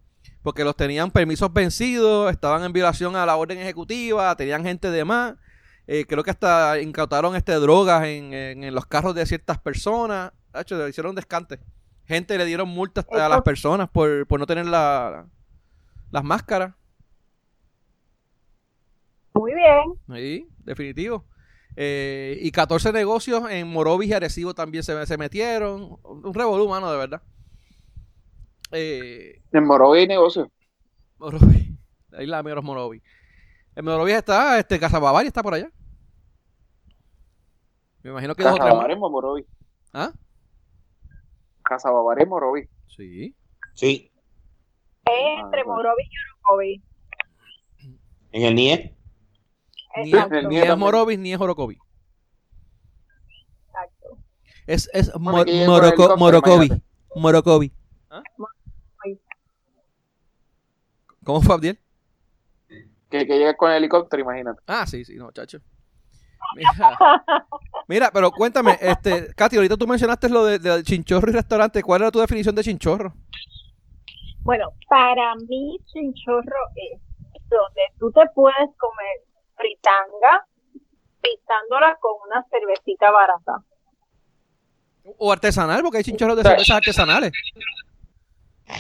Porque 0.44 0.64
los 0.64 0.76
tenían 0.76 1.12
permisos 1.12 1.52
vencidos, 1.52 2.32
estaban 2.32 2.64
en 2.64 2.72
violación 2.74 3.16
a 3.16 3.26
la 3.26 3.36
orden 3.36 3.58
ejecutiva, 3.60 4.36
tenían 4.36 4.64
gente 4.64 4.90
de 4.92 5.04
más. 5.06 5.36
Eh, 5.88 6.06
creo 6.08 6.24
que 6.24 6.32
hasta 6.32 6.80
incautaron 6.82 7.36
este 7.36 7.54
drogas 7.54 8.04
en, 8.06 8.34
en- 8.34 8.64
en 8.64 8.74
los 8.76 8.86
carros 8.86 9.16
de 9.16 9.26
ciertas 9.26 9.58
personas. 9.60 10.32
De 10.54 10.62
hecho, 10.62 10.78
le 10.78 10.90
hicieron 10.90 11.16
descante. 11.16 11.60
Gente 12.06 12.38
le 12.38 12.46
dieron 12.46 12.70
multas 12.70 13.06
a 13.12 13.28
las 13.30 13.42
personas 13.42 13.90
por, 13.90 14.26
por 14.28 14.40
no 14.40 14.46
tener 14.46 14.66
la, 14.66 15.26
las 16.12 16.24
máscaras. 16.24 16.74
Muy 19.34 19.54
bien. 19.54 19.84
Sí, 20.16 20.48
definitivo. 20.60 21.26
Eh, 21.76 22.40
y 22.42 22.52
14 22.52 22.92
negocios 22.92 23.44
en 23.52 23.68
Morovis 23.68 24.10
y 24.10 24.14
Arecibo 24.14 24.54
también 24.56 24.84
se, 24.84 25.06
se 25.06 25.18
metieron. 25.18 26.00
Un 26.04 26.34
revolú, 26.34 26.68
mano, 26.70 26.92
de 26.92 26.98
verdad. 26.98 27.22
Eh, 28.72 29.42
En 29.52 29.64
Morovi 29.66 30.00
hay 30.00 30.08
negocio. 30.08 30.52
Morovis. 31.18 31.68
Ahí 32.12 32.26
la 32.26 32.44
menos 32.44 32.64
Morovis. 32.64 33.02
En 33.76 33.86
Morovis 33.86 34.16
está, 34.16 34.58
este, 34.60 34.80
Casa 34.80 35.00
Bavaria 35.00 35.28
está 35.28 35.44
por 35.44 35.54
allá. 35.54 35.70
Me 38.04 38.10
imagino 38.12 38.34
que 38.36 38.44
dos 38.44 38.54
o 38.54 38.56
tres 38.56 38.64
más. 38.66 38.70
Casababaremo, 38.74 39.10
Morovi. 39.10 39.46
¿Ah? 39.94 40.12
Casababaremo, 41.64 42.30
Morovi. 42.36 42.68
Sí. 42.88 43.36
Sí, 43.74 44.12
Es 45.06 45.12
Ah, 45.38 45.42
entre. 45.44 45.64
Morovi 45.64 46.04
y 46.04 46.10
Orocovi. 46.42 46.84
en 48.32 48.44
el 48.44 48.56
NIE. 48.56 48.98
Ni, 50.04 50.10
Exacto. 50.12 50.36
es, 50.36 50.44
el 50.44 50.50
ni 50.50 50.58
es. 50.58 50.78
Morovis 50.78 51.20
ni 51.20 51.34
es 51.34 51.40
Orocovi. 51.40 51.78
Exacto. 53.68 54.18
Es, 54.66 54.90
es 54.94 55.12
Bueno, 55.14 55.40
Mo- 55.40 55.46
que 55.46 55.52
llegue 55.52 55.66
con 55.66 55.76
Moroco- 55.76 55.88
helicóptero, 55.88 56.18
Morocovi. 56.18 56.70
Morocovi. 57.16 57.74
¿Ah? 58.10 58.24
¿Cómo 61.28 61.42
fue, 61.42 61.56
Abdiel? 61.56 61.78
Que, 63.10 63.28
que 63.28 63.38
llegue 63.38 63.58
con 63.58 63.70
el 63.70 63.80
helicóptero, 63.80 64.24
imagínate. 64.24 64.62
Ah, 64.66 64.88
sí, 64.88 65.04
sí, 65.04 65.16
no, 65.16 65.30
chacho. 65.34 65.60
Mira, 66.56 66.72
mira, 67.90 68.12
pero 68.14 68.32
cuéntame, 68.32 68.78
este, 68.80 69.34
Katy, 69.36 69.58
ahorita 69.58 69.76
tú 69.76 69.86
mencionaste 69.86 70.30
lo 70.30 70.46
de, 70.46 70.58
de 70.58 70.84
chinchorro 70.84 71.30
y 71.30 71.34
restaurante. 71.34 71.84
¿Cuál 71.84 72.04
era 72.04 72.12
tu 72.12 72.20
definición 72.20 72.56
de 72.56 72.64
chinchorro? 72.64 73.14
Bueno, 74.44 74.70
para 74.88 75.36
mí 75.50 75.78
chinchorro 75.92 76.62
es 76.76 77.02
donde 77.50 77.82
tú 78.00 78.10
te 78.14 78.22
puedes 78.34 78.70
comer 78.78 79.18
fritanga 79.58 80.48
pisándola 81.22 81.98
con 82.00 82.14
una 82.26 82.46
cervecita 82.50 83.12
barata. 83.12 83.66
O 85.18 85.30
artesanal, 85.30 85.82
porque 85.82 85.98
hay 85.98 86.06
chinchorros 86.06 86.38
de 86.38 86.44
cervezas 86.44 86.78
artesanales. 86.78 87.34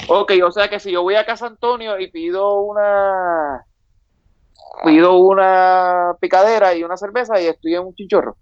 Ok, 0.10 0.34
o 0.46 0.52
sea 0.52 0.68
que 0.70 0.80
si 0.80 0.92
yo 0.92 1.02
voy 1.04 1.16
a 1.16 1.26
Casa 1.26 1.48
Antonio 1.48 2.00
y 2.00 2.12
pido 2.12 2.62
una 2.62 3.66
pido 4.84 5.18
una 5.18 6.14
picadera 6.20 6.76
y 6.76 6.84
una 6.84 6.98
cerveza 6.98 7.40
y 7.42 7.46
estoy 7.48 7.76
en 7.76 7.86
un 7.86 7.96
chinchorro. 7.96 8.38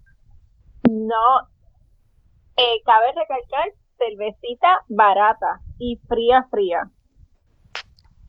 No, 0.90 1.48
eh, 2.56 2.82
cabe 2.84 3.06
recalcar 3.08 3.72
cervecita 3.98 4.82
barata 4.88 5.60
y 5.78 6.00
fría, 6.08 6.46
fría. 6.50 6.90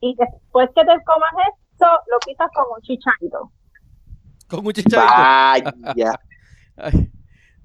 Y 0.00 0.14
después 0.16 0.68
que 0.74 0.82
te 0.84 1.04
comas 1.04 1.32
esto, 1.52 1.86
lo 2.10 2.18
quitas 2.20 2.48
con 2.54 2.64
un 2.76 2.82
chicharito. 2.82 3.52
Con 4.48 4.66
un 4.66 4.72
chicharito. 4.72 5.72
Vaya. 5.84 6.12
Ay. 6.76 7.10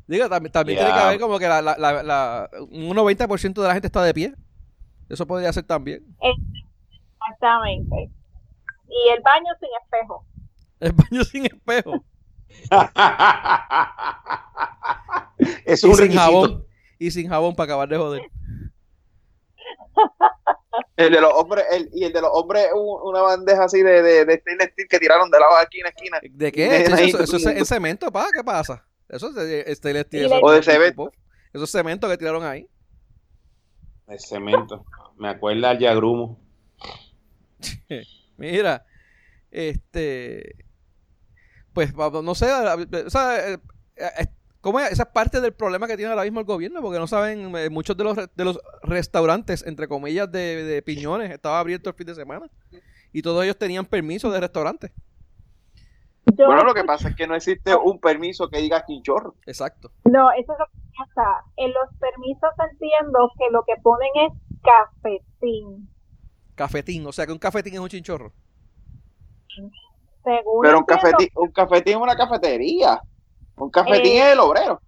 Digo, 0.07 0.27
también, 0.27 0.51
también 0.51 0.79
tiene 0.79 0.93
que 0.93 1.00
haber 1.00 1.19
como 1.19 1.39
que 1.39 1.48
la, 1.48 1.62
la, 1.62 1.75
la, 1.77 2.03
la- 2.03 2.50
un 2.60 2.95
90% 2.95 3.62
de 3.62 3.67
la 3.67 3.74
gente 3.74 3.88
está 3.88 4.03
de 4.03 4.13
pie. 4.13 4.33
Eso 5.10 5.27
podría 5.27 5.51
ser 5.53 5.63
también. 5.63 6.03
Exactamente. 7.19 8.10
Y 8.89 9.10
el 9.10 9.22
baño 9.22 9.51
sin 9.60 9.69
espejo. 9.83 10.25
El 10.79 10.91
baño 10.93 11.24
sin 11.25 11.45
espejo. 11.45 12.03
es 15.65 15.83
y 15.83 15.88
un 15.88 15.93
sin 15.95 16.01
requisito. 16.01 16.22
jabón. 16.22 16.65
Y 17.00 17.12
sin 17.12 17.27
jabón 17.29 17.55
para 17.55 17.65
acabar 17.65 17.89
de 17.89 17.98
joder. 17.98 18.22
El 20.95 21.12
de 21.12 21.22
los 21.22 21.31
hombres, 21.33 21.65
el, 21.72 21.89
y 21.93 22.03
el 22.05 22.13
de 22.13 22.22
los 22.22 22.29
hombres, 22.33 22.67
un- 22.74 23.00
una 23.10 23.22
bandeja 23.22 23.65
así 23.65 23.81
de, 23.83 24.01
de, 24.01 24.25
de 24.25 24.38
stainless 24.39 24.69
steel 24.72 24.88
que 24.88 25.00
tiraron 25.00 25.29
de 25.29 25.39
lado 25.39 25.55
de 25.57 25.63
esquina 25.63 25.88
a 25.88 25.91
esquina. 25.91 26.19
¿De 26.24 26.51
qué? 26.51 26.83
Eso, 26.83 26.95
eso- 26.95 27.24
eso 27.24 27.38
es 27.50 27.57
en 27.57 27.65
cemento, 27.65 28.12
pa, 28.12 28.27
¿qué 28.36 28.43
pasa? 28.43 28.83
Eso 29.10 29.29
es 29.29 29.36
de, 29.36 29.62
el 29.62 29.67
estilo- 29.98 30.25
Y 30.25 30.29
le- 30.29 30.39
O 30.41 30.51
de 30.51 30.63
cemento. 30.63 31.12
Eso 31.51 31.63
es 31.65 31.72
cemento 31.72 32.07
que 32.10 32.17
tiraron 32.17 32.43
ahí. 32.43 32.67
El 34.07 34.19
cemento. 34.19 34.86
Me 35.17 35.29
acuerda 35.29 35.72
al 35.72 35.79
Yagrumo. 35.79 36.39
Mira, 38.38 38.86
este, 39.51 40.65
pues 41.74 41.93
no 41.95 42.36
sé, 42.36 42.51
o 42.51 43.10
sea, 43.10 43.51
eh, 43.51 43.60
eh, 43.95 44.27
¿cómo 44.62 44.79
es? 44.79 44.91
Esa 44.91 45.03
es 45.03 45.10
parte 45.10 45.39
del 45.39 45.53
problema 45.53 45.88
que 45.88 45.95
tiene 45.95 46.12
ahora 46.12 46.24
mismo 46.24 46.39
el 46.39 46.45
gobierno, 46.45 46.81
porque 46.81 47.00
no 47.00 47.07
saben, 47.07 47.55
eh, 47.55 47.69
muchos 47.69 47.95
de 47.95 48.03
los, 48.03 48.15
de 48.15 48.45
los 48.45 48.60
restaurantes, 48.81 49.65
entre 49.65 49.88
comillas, 49.88 50.31
de, 50.31 50.63
de 50.63 50.81
piñones, 50.81 51.31
estaban 51.31 51.60
abiertos 51.60 51.93
el 51.93 51.98
fin 51.98 52.07
de 52.07 52.15
semana 52.15 52.50
y 53.13 53.22
todos 53.22 53.43
ellos 53.43 53.57
tenían 53.57 53.86
permiso 53.86 54.31
de 54.31 54.39
restaurante. 54.39 54.91
Yo 56.36 56.48
Bueno, 56.48 56.63
lo 56.63 56.74
que 56.74 56.83
pasa 56.83 57.10
es 57.10 57.15
que 57.15 57.27
no 57.27 57.36
existe 57.36 57.75
un 57.75 58.00
permiso 58.00 58.50
que 58.50 58.60
diga 58.60 58.86
chinchorro. 58.86 59.36
Exacto. 59.45 59.91
No, 60.05 60.31
eso 60.31 60.53
es 60.53 60.60
lo 60.60 60.65
que 60.65 60.82
En 61.57 61.73
los 61.73 61.89
permisos 62.00 62.51
entiendo 62.71 63.31
que 63.38 63.50
lo 63.51 63.63
que 63.63 63.75
ponen 63.81 64.09
es 64.15 64.31
cafetín. 64.62 65.89
Cafetín, 66.55 67.05
o 67.07 67.12
sea 67.12 67.25
que 67.25 67.31
un 67.31 67.39
cafetín 67.39 67.73
es 67.73 67.79
un 67.79 67.89
chinchorro. 67.89 68.31
Según 70.23 70.62
Pero 70.62 70.79
un 70.79 70.85
cafetín, 70.85 71.29
un 71.35 71.51
cafetín 71.51 71.93
es 71.95 72.01
una 72.01 72.15
cafetería. 72.15 73.01
Un 73.57 73.69
cafetín 73.69 74.13
Eh, 74.13 74.19
es 74.19 74.33
el 74.33 74.39
obrero. 74.39 74.81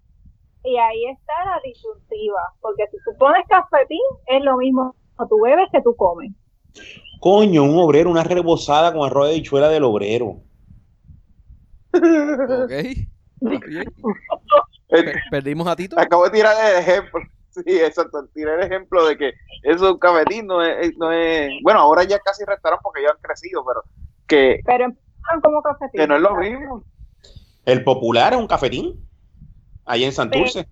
Y 0.63 0.77
ahí 0.77 1.05
está 1.05 1.33
la 1.45 1.59
disyuntiva. 1.63 2.53
Porque 2.61 2.85
si 2.91 2.97
tú 3.03 3.17
pones 3.19 3.45
cafetín, 3.47 3.99
es 4.27 4.43
lo 4.43 4.57
mismo 4.57 4.95
que 5.17 5.25
tú 5.29 5.41
bebes 5.41 5.69
que 5.71 5.81
tú 5.81 5.95
comes. 5.95 6.31
Coño, 7.19 7.63
un 7.63 7.77
obrero, 7.77 8.09
una 8.09 8.23
rebozada 8.23 8.93
con 8.93 9.05
arroz 9.05 9.29
de 9.29 9.35
bichuela 9.35 9.69
del 9.69 9.83
obrero. 9.83 10.41
Ok. 11.93 12.71
Está 12.71 13.67
bien. 13.67 13.85
Eh, 14.89 15.03
Per- 15.03 15.15
Perdimos 15.31 15.67
a 15.67 15.75
Tito. 15.75 15.99
Acabo 15.99 16.25
de 16.25 16.31
tirar 16.31 16.55
el 16.73 16.79
ejemplo. 16.81 17.21
Sí, 17.55 17.63
exacto. 17.79 18.27
Tiré 18.33 18.53
el 18.55 18.63
ejemplo 18.63 19.05
de 19.07 19.17
que 19.17 19.29
eso 19.63 19.85
es 19.85 19.91
un 19.93 19.97
cafetín, 19.97 20.45
no 20.45 20.61
es, 20.61 20.93
no 20.97 21.09
es. 21.13 21.51
Bueno, 21.63 21.79
ahora 21.79 22.03
ya 22.03 22.19
casi 22.19 22.43
restaurante 22.43 22.81
porque 22.83 23.01
ya 23.01 23.11
han 23.11 23.17
crecido, 23.21 23.63
pero 23.65 23.81
que, 24.27 24.59
Pero 24.65 24.83
empiezan 24.83 25.39
como 25.41 25.61
cafetín. 25.61 26.01
que 26.01 26.05
no 26.05 26.17
es 26.17 26.21
lo 26.21 26.35
mismo. 26.35 26.83
El 27.63 27.81
popular 27.85 28.33
es 28.33 28.39
un 28.39 28.47
cafetín. 28.47 29.01
Ahí 29.85 30.03
en 30.03 30.11
Santurce. 30.11 30.67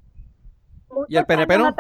Muchos 0.90 1.06
¿Y 1.10 1.16
el 1.16 1.26
PNP 1.26 1.58
no? 1.58 1.74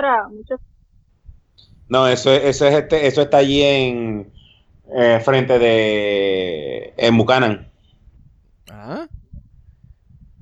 No, 1.89 2.07
eso, 2.07 2.31
es- 2.31 2.43
eso, 2.45 2.65
es 2.67 2.73
este, 2.75 3.05
eso 3.05 3.21
está 3.23 3.37
allí 3.39 3.61
en 3.61 4.33
eh, 4.95 5.19
frente 5.19 5.59
de 5.59 6.93
en 6.95 7.17
Buchanan. 7.17 7.69
Ah, 8.71 9.05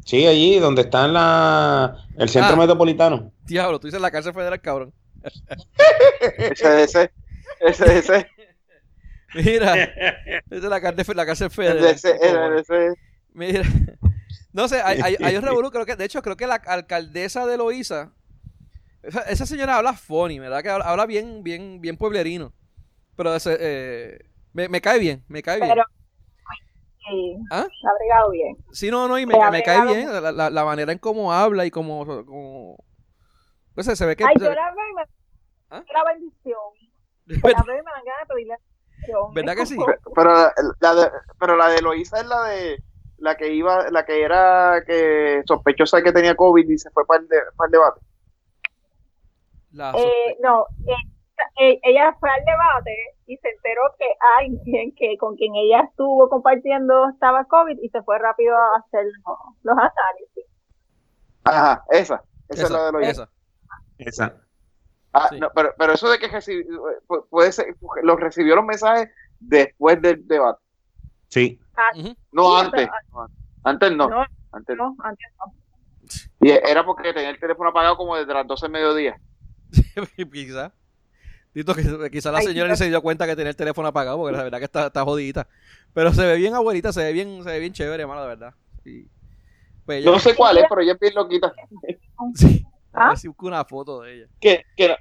Sí, 0.06 0.26
allí 0.28 0.60
donde 0.60 0.82
está 0.84 1.06
en 1.06 1.14
la, 1.14 1.96
el 2.18 2.30
centro 2.30 2.54
Ah. 2.54 2.58
metropolitano. 2.58 3.32
diablo, 3.46 3.80
tú 3.80 3.88
dices 3.88 4.02
la 4.02 4.12
cárcel 4.12 4.34
federal, 4.34 4.60
cabrón. 4.62 4.94
Ese, 6.38 6.84
ese, 6.84 7.12
ese, 7.60 7.98
ese, 8.00 8.28
Mira, 9.34 9.84
esa 9.84 10.34
es 10.50 10.64
la, 10.64 10.82
cárcel- 10.82 11.16
la 11.16 11.26
cárcel 11.26 11.50
federal. 11.52 11.86
ese, 11.86 12.16
ese, 12.16 12.60
ese- 12.60 12.94
Mira, 13.34 13.64
no 14.52 14.68
sé, 14.68 14.82
hay, 14.82 15.00
hay, 15.02 15.16
hay 15.24 15.36
un 15.38 15.42
revolú, 15.44 15.72
creo 15.72 15.86
que, 15.86 15.96
de 15.96 16.06
hecho, 16.06 16.22
creo 16.22 16.36
que 16.36 16.48
la 16.48 16.56
alcaldesa 16.56 17.46
de 17.46 17.58
Loíza, 17.58 18.12
esa, 19.04 19.22
esa 19.22 19.46
señora 19.46 19.78
habla 19.78 19.94
funny, 19.94 20.40
¿verdad? 20.40 20.62
Que 20.64 20.70
habla, 20.70 20.86
habla 20.86 21.06
bien, 21.06 21.44
bien, 21.44 21.80
bien 21.80 21.96
pueblerino. 21.98 22.54
Pero 23.16 23.36
ese, 23.36 23.56
eh, 23.60 24.20
me, 24.54 24.68
me 24.68 24.82
cae 24.82 25.00
bien, 25.00 25.24
me 25.28 25.42
cae 25.42 25.58
bien. 25.62 25.70
Pero 25.70 25.84
sí, 27.12 27.38
¿Ah? 27.52 27.68
la 27.84 27.90
ha 27.92 27.94
bregado 27.96 28.32
bien. 28.32 28.58
Sí, 28.72 28.90
no, 28.90 29.08
no, 29.08 29.20
y 29.20 29.26
me, 29.26 29.36
me 29.52 29.64
cae 29.64 29.86
bien 29.86 30.12
la, 30.12 30.32
la- 30.32 30.50
la 30.50 30.66
manera 30.66 30.92
en 30.92 30.98
cómo 31.00 31.32
habla 31.34 31.66
y 31.66 31.72
cómo... 31.72 32.06
cómo 32.26 32.78
pues 33.76 33.88
se 33.88 34.06
ve 34.06 34.16
que... 34.16 34.24
Ay, 34.26 34.36
yo 34.40 34.54
la 34.54 34.72
veo 34.74 34.90
y 34.90 34.94
me 34.96 35.04
¿Ah? 35.70 35.84
la 35.94 36.04
bendición. 36.12 36.60
Yo 37.28 37.50
la 37.50 37.64
veo 37.64 37.76
y 37.76 37.84
me 37.86 37.92
dan 37.92 38.04
ganas 38.04 38.28
de 38.28 38.34
pedirle 38.34 38.56
bendición. 38.98 39.34
¿Verdad 39.34 39.56
que 39.56 39.66
sí? 39.66 39.78
pero 40.16 40.34
la, 40.34 40.54
la 40.80 40.96
de, 40.96 41.12
pero 41.40 41.56
la 41.56 41.68
de 41.70 41.82
Loíza 41.82 42.20
es 42.20 42.26
la 42.26 42.44
de 42.50 42.84
la 43.18 43.36
que 43.38 43.54
iba, 43.54 43.90
la 43.92 44.04
que 44.04 44.22
era 44.24 44.84
que 44.86 45.42
sospechosa 45.46 45.98
de 45.98 46.04
que 46.04 46.12
tenía 46.12 46.36
COVID 46.36 46.68
y 46.68 46.78
se 46.78 46.90
fue 46.90 47.06
para 47.06 47.22
el, 47.22 47.28
de- 47.30 47.38
para 47.56 47.68
el 47.68 47.72
debate. 47.72 48.02
la 49.72 49.92
Eh, 49.98 50.38
no, 50.42 50.66
eh, 50.88 51.62
eh, 51.62 51.80
ella 51.84 52.16
fue 52.20 52.30
al 52.30 52.44
debate 52.44 52.96
y 53.34 53.38
se 53.38 53.50
enteró 53.50 53.82
que 53.98 54.06
alguien 54.40 54.94
que 54.96 55.18
con 55.18 55.36
quien 55.36 55.56
ella 55.56 55.82
estuvo 55.90 56.30
compartiendo 56.30 57.10
estaba 57.10 57.46
COVID 57.46 57.78
y 57.82 57.90
se 57.90 58.02
fue 58.04 58.20
rápido 58.20 58.56
a 58.58 58.78
hacer 58.80 59.06
los, 59.06 59.38
los 59.64 59.78
análisis. 59.78 60.46
Ajá, 61.44 61.84
esa, 61.90 62.24
esa, 62.50 62.64
sospe- 62.64 62.66
es 62.66 62.70
la 62.72 62.86
de 62.86 62.92
Loíza. 62.92 63.10
esa. 63.12 63.30
Esa. 63.98 64.42
Ah, 65.14 65.28
Sí. 65.30 65.40
no, 65.40 65.50
pero, 65.54 65.74
pero 65.78 65.94
eso 65.94 66.10
de 66.10 66.20
que 66.20 66.30
recibi- 66.30 66.66
pu- 67.08 67.26
puede 67.30 67.52
ser, 67.52 67.76
los 68.04 68.20
recibió 68.20 68.56
los 68.56 68.66
mensajes 68.66 69.10
después 69.40 70.02
del 70.02 70.26
debate, 70.28 70.62
Sí. 71.28 71.60
Ah, 71.76 71.92
no 72.32 72.44
Sí, 72.60 72.66
antes. 72.66 72.90
pero- 73.12 73.28
Antes 73.64 73.92
no, 73.96 74.10
No, 74.10 74.26
antes 74.54 74.76
no. 74.78 74.96
no, 74.98 75.04
antes 75.04 75.28
no. 75.38 75.54
Y 76.42 76.50
era 76.52 76.84
porque 76.86 77.14
tenía 77.14 77.30
el 77.30 77.40
teléfono 77.40 77.70
apagado 77.70 77.96
como 77.96 78.16
desde 78.18 78.34
las 78.34 78.46
12 78.48 78.66
del 78.66 78.72
mediodía. 78.72 79.18
quizá. 80.34 80.74
Dito 81.54 81.74
que 81.76 82.10
quizá 82.12 82.32
la 82.32 82.38
Ay, 82.40 82.46
señora 82.48 82.70
ni 82.70 82.78
se 82.78 82.88
dio 82.88 83.02
cuenta 83.02 83.26
que 83.28 83.36
tenía 83.36 83.50
el 83.50 83.56
teléfono 83.56 83.88
apagado, 83.90 84.18
porque 84.18 84.38
la 84.38 84.44
verdad 84.44 84.60
que 84.60 84.66
está, 84.66 84.88
está 84.88 85.04
jodidita. 85.04 85.48
Pero 85.94 86.14
se 86.14 86.26
ve 86.26 86.36
bien 86.38 86.54
abuelita, 86.56 86.94
se 86.94 87.04
ve 87.04 87.12
bien, 87.12 87.44
se 87.44 87.50
ve 87.50 87.60
bien 87.60 87.74
chévere, 87.74 88.06
mano, 88.08 88.22
de 88.22 88.28
verdad. 88.28 88.54
Y, 88.86 89.06
pues 89.86 90.00
ella- 90.00 90.12
No 90.12 90.20
sé 90.20 90.34
cuál 90.36 90.58
es, 90.60 90.66
pero 90.70 90.82
ella 90.82 90.94
es 90.94 91.00
bien 91.00 91.14
loquita. 91.16 91.54
Sí. 92.36 92.66
A 92.94 93.06
¿Ah? 93.06 93.10
ver 93.10 93.18
si 93.18 93.28
busco 93.28 93.48
una 93.48 93.66
foto 93.66 94.02
de 94.02 94.16
ella. 94.16 94.28
Que, 94.40 94.66
que, 94.78 94.88
no, 94.90 94.96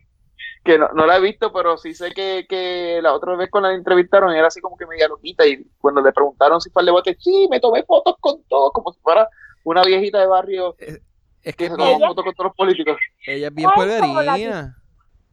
que 0.64 0.78
no, 0.78 0.88
no 0.94 1.06
la 1.06 1.16
he 1.16 1.20
visto, 1.20 1.52
pero 1.52 1.76
sí 1.76 1.92
sé 1.94 2.12
que, 2.12 2.46
que 2.48 3.00
la 3.02 3.12
otra 3.12 3.36
vez 3.36 3.48
cuando 3.50 3.68
la 3.68 3.74
entrevistaron 3.74 4.32
era 4.32 4.46
así 4.48 4.60
como 4.60 4.76
que 4.76 4.86
media 4.86 5.06
loquita. 5.08 5.46
Y 5.46 5.64
cuando 5.80 6.00
le 6.00 6.12
preguntaron 6.12 6.60
si 6.60 6.70
fue 6.70 6.82
al 6.82 6.86
debate, 6.86 7.16
sí, 7.20 7.46
me 7.50 7.60
tomé 7.60 7.82
fotos 7.84 8.14
con 8.20 8.42
todo, 8.44 8.70
como 8.72 8.92
si 8.92 9.00
fuera 9.00 9.28
una 9.64 9.82
viejita 9.84 10.18
de 10.20 10.26
barrio 10.26 10.74
Es 10.78 11.00
que 11.42 11.52
que 11.54 11.68
se 11.68 11.76
bien- 11.76 12.00
fotos 12.00 12.24
con 12.24 12.34
todos 12.34 12.46
los 12.48 12.56
políticos. 12.56 12.96
ella 13.26 13.48
es 13.48 13.54
bien 13.54 13.68
la 13.68 13.74
pueblerina. 13.74 14.79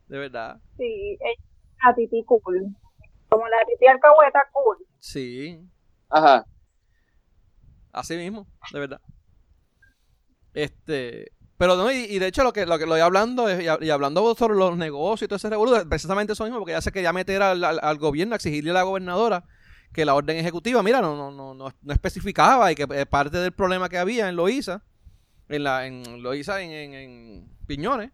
De 0.07 0.17
verdad. 0.17 0.59
Sí, 0.77 1.17
la 1.83 1.93
titi 1.95 2.23
cool. 2.25 2.75
Como 3.29 3.47
la 3.47 3.57
titi 3.67 3.87
alcahueta 3.87 4.47
cool. 4.51 4.77
Sí. 4.99 5.59
Ajá. 6.09 6.45
Así 7.91 8.15
mismo, 8.15 8.47
de 8.71 8.79
verdad. 8.79 9.01
Este, 10.53 11.31
pero 11.57 11.75
no, 11.75 11.91
y, 11.91 11.95
y 12.05 12.19
de 12.19 12.27
hecho 12.27 12.43
lo 12.43 12.53
que 12.53 12.65
lo 12.65 12.77
que 12.77 12.85
lo 12.85 12.91
voy 12.91 13.01
hablando 13.01 13.47
es, 13.49 13.61
y, 13.61 13.65
hab- 13.65 13.83
y 13.83 13.89
hablando 13.89 14.33
sobre 14.35 14.55
los 14.55 14.77
negocios 14.77 15.23
y 15.25 15.27
todo 15.27 15.37
ese 15.37 15.49
revolución, 15.49 15.87
precisamente 15.89 16.33
eso 16.33 16.43
mismo, 16.43 16.59
porque 16.59 16.71
ya 16.73 16.81
se 16.81 16.91
quería 16.91 17.13
meter 17.13 17.41
al, 17.41 17.63
al- 17.63 17.79
al 17.81 17.97
gobierno, 17.97 18.33
a 18.33 18.37
exigirle 18.37 18.71
a 18.71 18.75
la 18.75 18.83
gobernadora 18.83 19.43
que 19.93 20.05
la 20.05 20.15
orden 20.15 20.37
ejecutiva, 20.37 20.83
mira, 20.83 21.01
no, 21.01 21.15
no, 21.15 21.31
no, 21.31 21.53
no, 21.53 21.71
no 21.81 21.93
especificaba 21.93 22.71
y 22.71 22.75
que 22.75 22.85
eh, 22.91 23.05
parte 23.05 23.37
del 23.37 23.51
problema 23.53 23.89
que 23.89 23.97
había 23.97 24.29
en 24.29 24.35
Loíza, 24.35 24.83
en 25.49 25.63
la, 25.63 25.85
en 25.87 26.21
Loíza, 26.21 26.61
en, 26.61 26.71
en, 26.71 26.93
en 26.93 27.49
Piñones, 27.67 28.11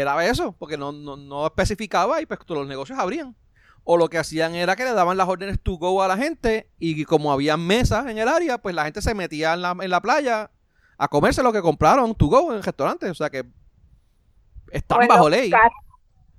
era 0.00 0.26
eso, 0.26 0.56
porque 0.58 0.76
no, 0.76 0.90
no, 0.92 1.16
no 1.16 1.46
especificaba 1.46 2.20
y 2.20 2.26
pues 2.26 2.40
todos 2.44 2.58
los 2.60 2.68
negocios 2.68 2.98
abrían. 2.98 3.36
O 3.84 3.96
lo 3.96 4.08
que 4.08 4.18
hacían 4.18 4.54
era 4.54 4.76
que 4.76 4.84
le 4.84 4.92
daban 4.92 5.16
las 5.16 5.28
órdenes 5.28 5.60
to 5.62 5.72
go 5.76 6.02
a 6.02 6.08
la 6.08 6.16
gente 6.16 6.68
y 6.78 7.04
como 7.04 7.32
había 7.32 7.56
mesas 7.56 8.06
en 8.06 8.18
el 8.18 8.28
área, 8.28 8.58
pues 8.58 8.74
la 8.74 8.84
gente 8.84 9.02
se 9.02 9.14
metía 9.14 9.54
en 9.54 9.62
la, 9.62 9.76
en 9.80 9.90
la 9.90 10.00
playa 10.00 10.50
a 10.98 11.08
comerse 11.08 11.42
lo 11.42 11.52
que 11.52 11.60
compraron 11.62 12.14
to 12.14 12.26
go 12.26 12.50
en 12.50 12.56
el 12.56 12.62
restaurante. 12.64 13.08
O 13.10 13.14
sea 13.14 13.30
que 13.30 13.44
están 14.70 14.98
Bueno, 14.98 15.14
bajo 15.14 15.28
ley. 15.28 15.52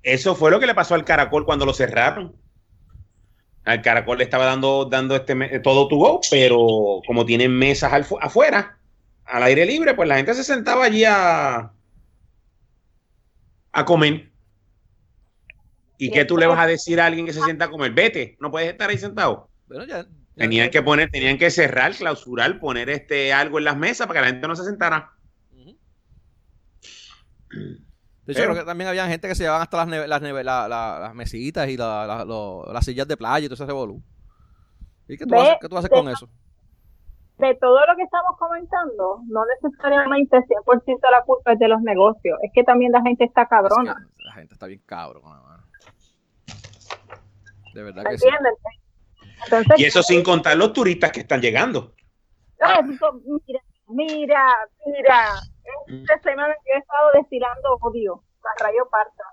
Eso 0.02 0.34
fue 0.34 0.50
lo 0.50 0.60
que 0.60 0.66
le 0.66 0.74
pasó 0.74 0.94
al 0.94 1.04
Caracol 1.04 1.46
cuando 1.46 1.64
lo 1.64 1.72
cerraron. 1.72 2.36
Al 3.64 3.80
Caracol 3.82 4.18
le 4.18 4.24
estaba 4.24 4.44
dando, 4.44 4.84
dando 4.84 5.16
este 5.16 5.58
todo 5.60 5.88
to 5.88 5.96
go, 5.96 6.20
pero 6.30 7.00
como 7.06 7.24
tienen 7.24 7.52
mesas 7.56 7.92
al 7.92 8.04
fu- 8.04 8.18
afuera, 8.20 8.78
al 9.24 9.42
aire 9.44 9.64
libre, 9.66 9.94
pues 9.94 10.08
la 10.08 10.16
gente 10.16 10.34
se 10.34 10.44
sentaba 10.44 10.84
allí 10.84 11.04
a, 11.04 11.72
a 13.78 13.84
comer. 13.84 14.30
¿Y 15.98 16.10
qué 16.10 16.24
tú 16.24 16.36
le 16.36 16.46
vas 16.46 16.58
a 16.58 16.66
decir 16.66 17.00
a 17.00 17.06
alguien 17.06 17.24
que 17.26 17.32
se 17.32 17.40
sienta 17.42 17.66
a 17.66 17.70
comer? 17.70 17.92
Vete, 17.92 18.36
no 18.40 18.50
puedes 18.50 18.70
estar 18.70 18.90
ahí 18.90 18.98
sentado. 18.98 19.48
Bueno, 19.66 19.84
ya, 19.84 20.02
ya- 20.02 20.08
Tenían 20.34 20.70
que 20.70 20.82
poner, 20.82 21.10
tenían 21.10 21.38
que 21.38 21.50
cerrar, 21.50 21.94
clausurar, 21.94 22.60
poner 22.60 22.90
este 22.90 23.32
algo 23.32 23.58
en 23.58 23.64
las 23.64 23.76
mesas 23.78 24.06
para 24.06 24.20
que 24.20 24.26
la 24.26 24.32
gente 24.32 24.46
no 24.48 24.54
se 24.56 24.64
sentara. 24.64 25.12
Ujú. 25.52 25.78
De 27.50 28.32
hecho, 28.32 28.40
Pero- 28.42 28.52
creo 28.52 28.54
que 28.64 28.66
también 28.66 28.88
había 28.88 29.06
gente 29.08 29.28
que 29.28 29.34
se 29.34 29.44
llevaban 29.44 29.62
hasta 29.62 29.76
las, 29.78 29.88
neve- 29.88 30.06
las, 30.06 30.20
neve- 30.20 30.44
la- 30.44 30.68
la- 30.68 30.98
las 31.00 31.14
mesitas 31.14 31.68
y 31.68 31.76
la- 31.76 32.06
la- 32.06 32.24
lo- 32.24 32.70
las 32.72 32.84
sillas 32.84 33.08
de 33.08 33.16
playa 33.16 33.46
y 33.46 33.48
todo 33.48 33.54
ese 33.54 33.66
revolú. 33.66 34.02
¿Y 35.08 35.16
qué 35.16 35.24
tú, 35.24 35.30
Ve, 35.30 35.40
haces, 35.40 35.56
qué 35.60 35.68
tú 35.68 35.78
haces 35.78 35.90
con 35.90 36.08
eso? 36.08 36.28
De 37.38 37.54
todo 37.56 37.78
lo 37.86 37.96
que 37.96 38.02
estamos 38.02 38.38
comentando, 38.38 39.20
no 39.28 39.42
necesariamente 39.62 40.38
100% 40.38 41.10
la 41.10 41.22
culpa 41.22 41.52
es 41.52 41.58
de 41.58 41.68
los 41.68 41.82
negocios, 41.82 42.38
es 42.42 42.50
que 42.54 42.64
también 42.64 42.92
la 42.92 43.02
gente 43.02 43.24
está 43.24 43.42
Es 43.42 43.48
cabrona, 43.48 43.94
que 44.16 44.24
la 44.24 44.32
gente 44.32 44.54
está 44.54 44.66
bien 44.66 44.82
cabrona, 44.86 45.42
mano. 45.42 45.62
De 47.74 47.82
verdad 47.82 48.04
que 48.08 48.16
sí. 48.16 48.26
Entonces, 49.44 49.78
Y 49.78 49.84
eso 49.84 50.02
sin 50.02 50.22
contar 50.22 50.56
los 50.56 50.72
turistas 50.72 51.12
que 51.12 51.20
están 51.20 51.42
llegando. 51.42 51.92
Ah, 52.62 52.80
eso, 52.80 53.20
mira, 53.46 53.60
mira, 53.88 54.54
mira, 54.86 55.34
esta 55.86 56.18
semana 56.20 56.54
yo 56.54 56.74
he 56.74 56.78
estado 56.78 57.10
destilando 57.14 57.76
odio, 57.82 58.22
la 58.42 58.64
rayo 58.64 58.88
parta. 58.90 59.24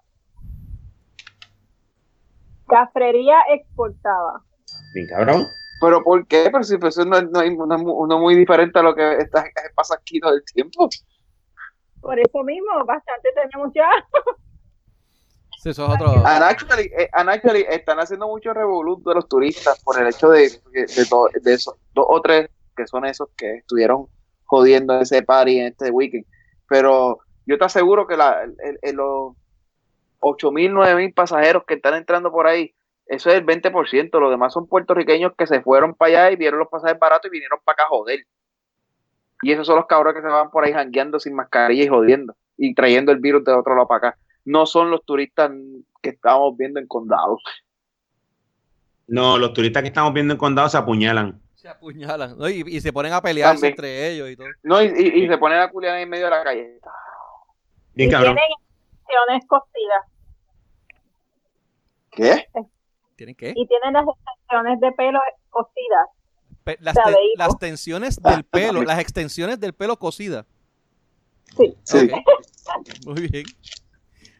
Cafrería 2.68 3.38
exportada. 3.50 4.42
Bien, 4.94 5.08
cabrón. 5.08 5.46
Pero 5.84 6.02
¿por 6.04 6.26
qué? 6.28 6.50
Pero 6.52 6.64
si 6.64 6.78
pues, 6.78 6.98
eso 6.98 7.06
no, 7.06 7.18
es- 7.18 7.30
no, 7.30 7.40
hay- 7.40 7.56
no 7.56 7.66
no 7.68 8.20
muy 8.20 8.36
diferente 8.36 8.80
a 8.80 8.84
lo 8.84 8.96
que 8.96 9.18
está, 9.18 9.44
pasa 9.76 9.96
aquí 9.96 10.20
todo 10.20 10.34
el 10.34 10.44
tiempo. 10.46 10.88
Por 12.02 12.20
eso 12.20 12.44
mismo, 12.44 12.70
bastante 12.86 13.30
tenemos 13.36 13.72
ya. 13.76 13.90
Sí, 15.62 15.70
eso 15.70 15.86
es 15.86 15.94
otro. 15.94 16.12
And 16.26 16.44
actually, 16.44 16.92
eh, 16.98 17.10
and 17.14 17.30
actually, 17.30 17.66
están 17.70 18.00
haciendo 18.00 18.28
mucho 18.28 18.54
revolut 18.54 19.04
de 19.06 19.14
los 19.16 19.28
turistas 19.30 19.82
por 19.84 19.98
el 20.00 20.08
hecho 20.08 20.30
de, 20.30 20.50
de, 20.72 21.54
esos 21.54 21.76
dos 21.94 22.06
o 22.10 22.22
tres 22.22 22.50
que 22.76 22.86
son 22.88 23.06
esos 23.06 23.30
que 23.38 23.58
estuvieron 23.58 24.08
jodiendo 24.46 25.00
ese 25.00 25.22
party 25.24 25.60
en 25.60 25.68
este 25.68 25.92
weekend. 25.92 26.26
Pero 26.68 27.20
yo 27.46 27.58
te 27.58 27.64
aseguro 27.66 28.08
que 28.08 28.18
la, 28.18 28.44
el- 28.44 28.80
el- 28.82 28.96
los 28.96 29.36
8 30.20 30.52
mil, 30.52 30.74
9 30.74 30.96
mil 31.02 31.14
pasajeros 31.14 31.64
que 31.66 31.76
están 31.76 31.94
entrando 31.96 32.32
por 32.32 32.48
ahí, 32.48 32.74
eso 33.08 33.30
es 33.30 33.36
el 33.36 33.46
20%. 33.46 34.20
Los 34.20 34.32
demás 34.32 34.54
son 34.54 34.68
puertorriqueños 34.68 35.34
que 35.38 35.48
se 35.48 35.62
fueron 35.62 35.94
para 35.94 36.10
allá 36.26 36.32
y 36.32 36.36
vieron 36.38 36.60
los 36.60 36.70
pasajes 36.70 36.98
baratos 37.00 37.28
y 37.28 37.32
vinieron 37.32 37.60
para 37.64 37.74
acá 37.74 37.84
a 37.84 37.90
joder. 37.90 38.26
Y 39.42 39.52
esos 39.52 39.68
son 39.68 39.76
los 39.78 39.88
cabrones 39.88 40.22
que 40.22 40.28
se 40.28 40.34
van 40.34 40.50
por 40.52 40.64
ahí 40.64 40.72
jangueando 40.74 41.20
sin 41.20 41.36
mascarilla 41.36 41.84
y 41.84 41.88
jodiendo 41.88 42.36
y 42.58 42.74
trayendo 42.74 43.12
el 43.12 43.20
virus 43.20 43.44
de 43.44 43.52
otro 43.54 43.76
lado 43.76 43.88
para 43.88 44.10
acá 44.10 44.18
no 44.46 44.66
son 44.66 44.92
los 44.92 45.04
turistas 45.06 45.52
que 46.02 46.10
estamos 46.10 46.56
viendo 46.58 46.78
en 46.80 46.86
condados. 46.88 47.42
No, 49.08 49.38
los 49.38 49.54
turistas 49.54 49.82
que 49.84 49.88
estamos 49.90 50.14
viendo 50.14 50.34
en 50.34 50.38
condado 50.38 50.68
se 50.70 50.78
apuñalan. 50.78 51.42
Se 51.56 51.68
apuñalan. 51.70 52.38
¿no? 52.38 52.50
Y, 52.50 52.62
y 52.68 52.82
se 52.82 52.92
ponen 52.92 53.14
a 53.14 53.22
pelearse 53.22 53.54
También. 53.56 53.72
entre 53.74 54.08
ellos 54.12 54.30
y 54.30 54.36
todo. 54.36 54.48
No, 54.64 54.82
y, 54.82 54.88
y- 54.88 55.24
y 55.24 55.28
se 55.28 55.38
ponen 55.38 55.60
a 55.60 55.70
culiar 55.70 55.98
en 56.00 56.10
medio 56.10 56.26
de 56.26 56.32
la 56.32 56.44
calle. 56.44 56.80
Bien, 57.94 58.10
y 58.10 58.12
cabrón. 58.12 58.36
tienen 59.08 59.48
cosidas. 59.48 60.06
¿Qué? 62.12 62.48
¿Tienen 63.24 63.36
qué? 63.36 63.54
Y 63.56 63.66
tienen 63.68 63.94
las 63.94 64.04
extensiones 64.06 64.82
de 64.82 64.92
pelo 64.92 65.20
cosidas. 65.50 66.08
Pe- 66.66 66.78
las, 66.82 66.94
te- 66.94 67.16
las 67.38 67.58
tensiones 67.58 68.22
del 68.22 68.44
pelo, 68.44 68.84
las 68.84 69.00
extensiones 69.00 69.62
del 69.62 69.72
pelo 69.74 69.98
cosidas. 69.98 70.46
Sí. 71.56 71.74
Sí. 71.84 72.10
Muy 73.06 73.28
bien. 73.30 73.46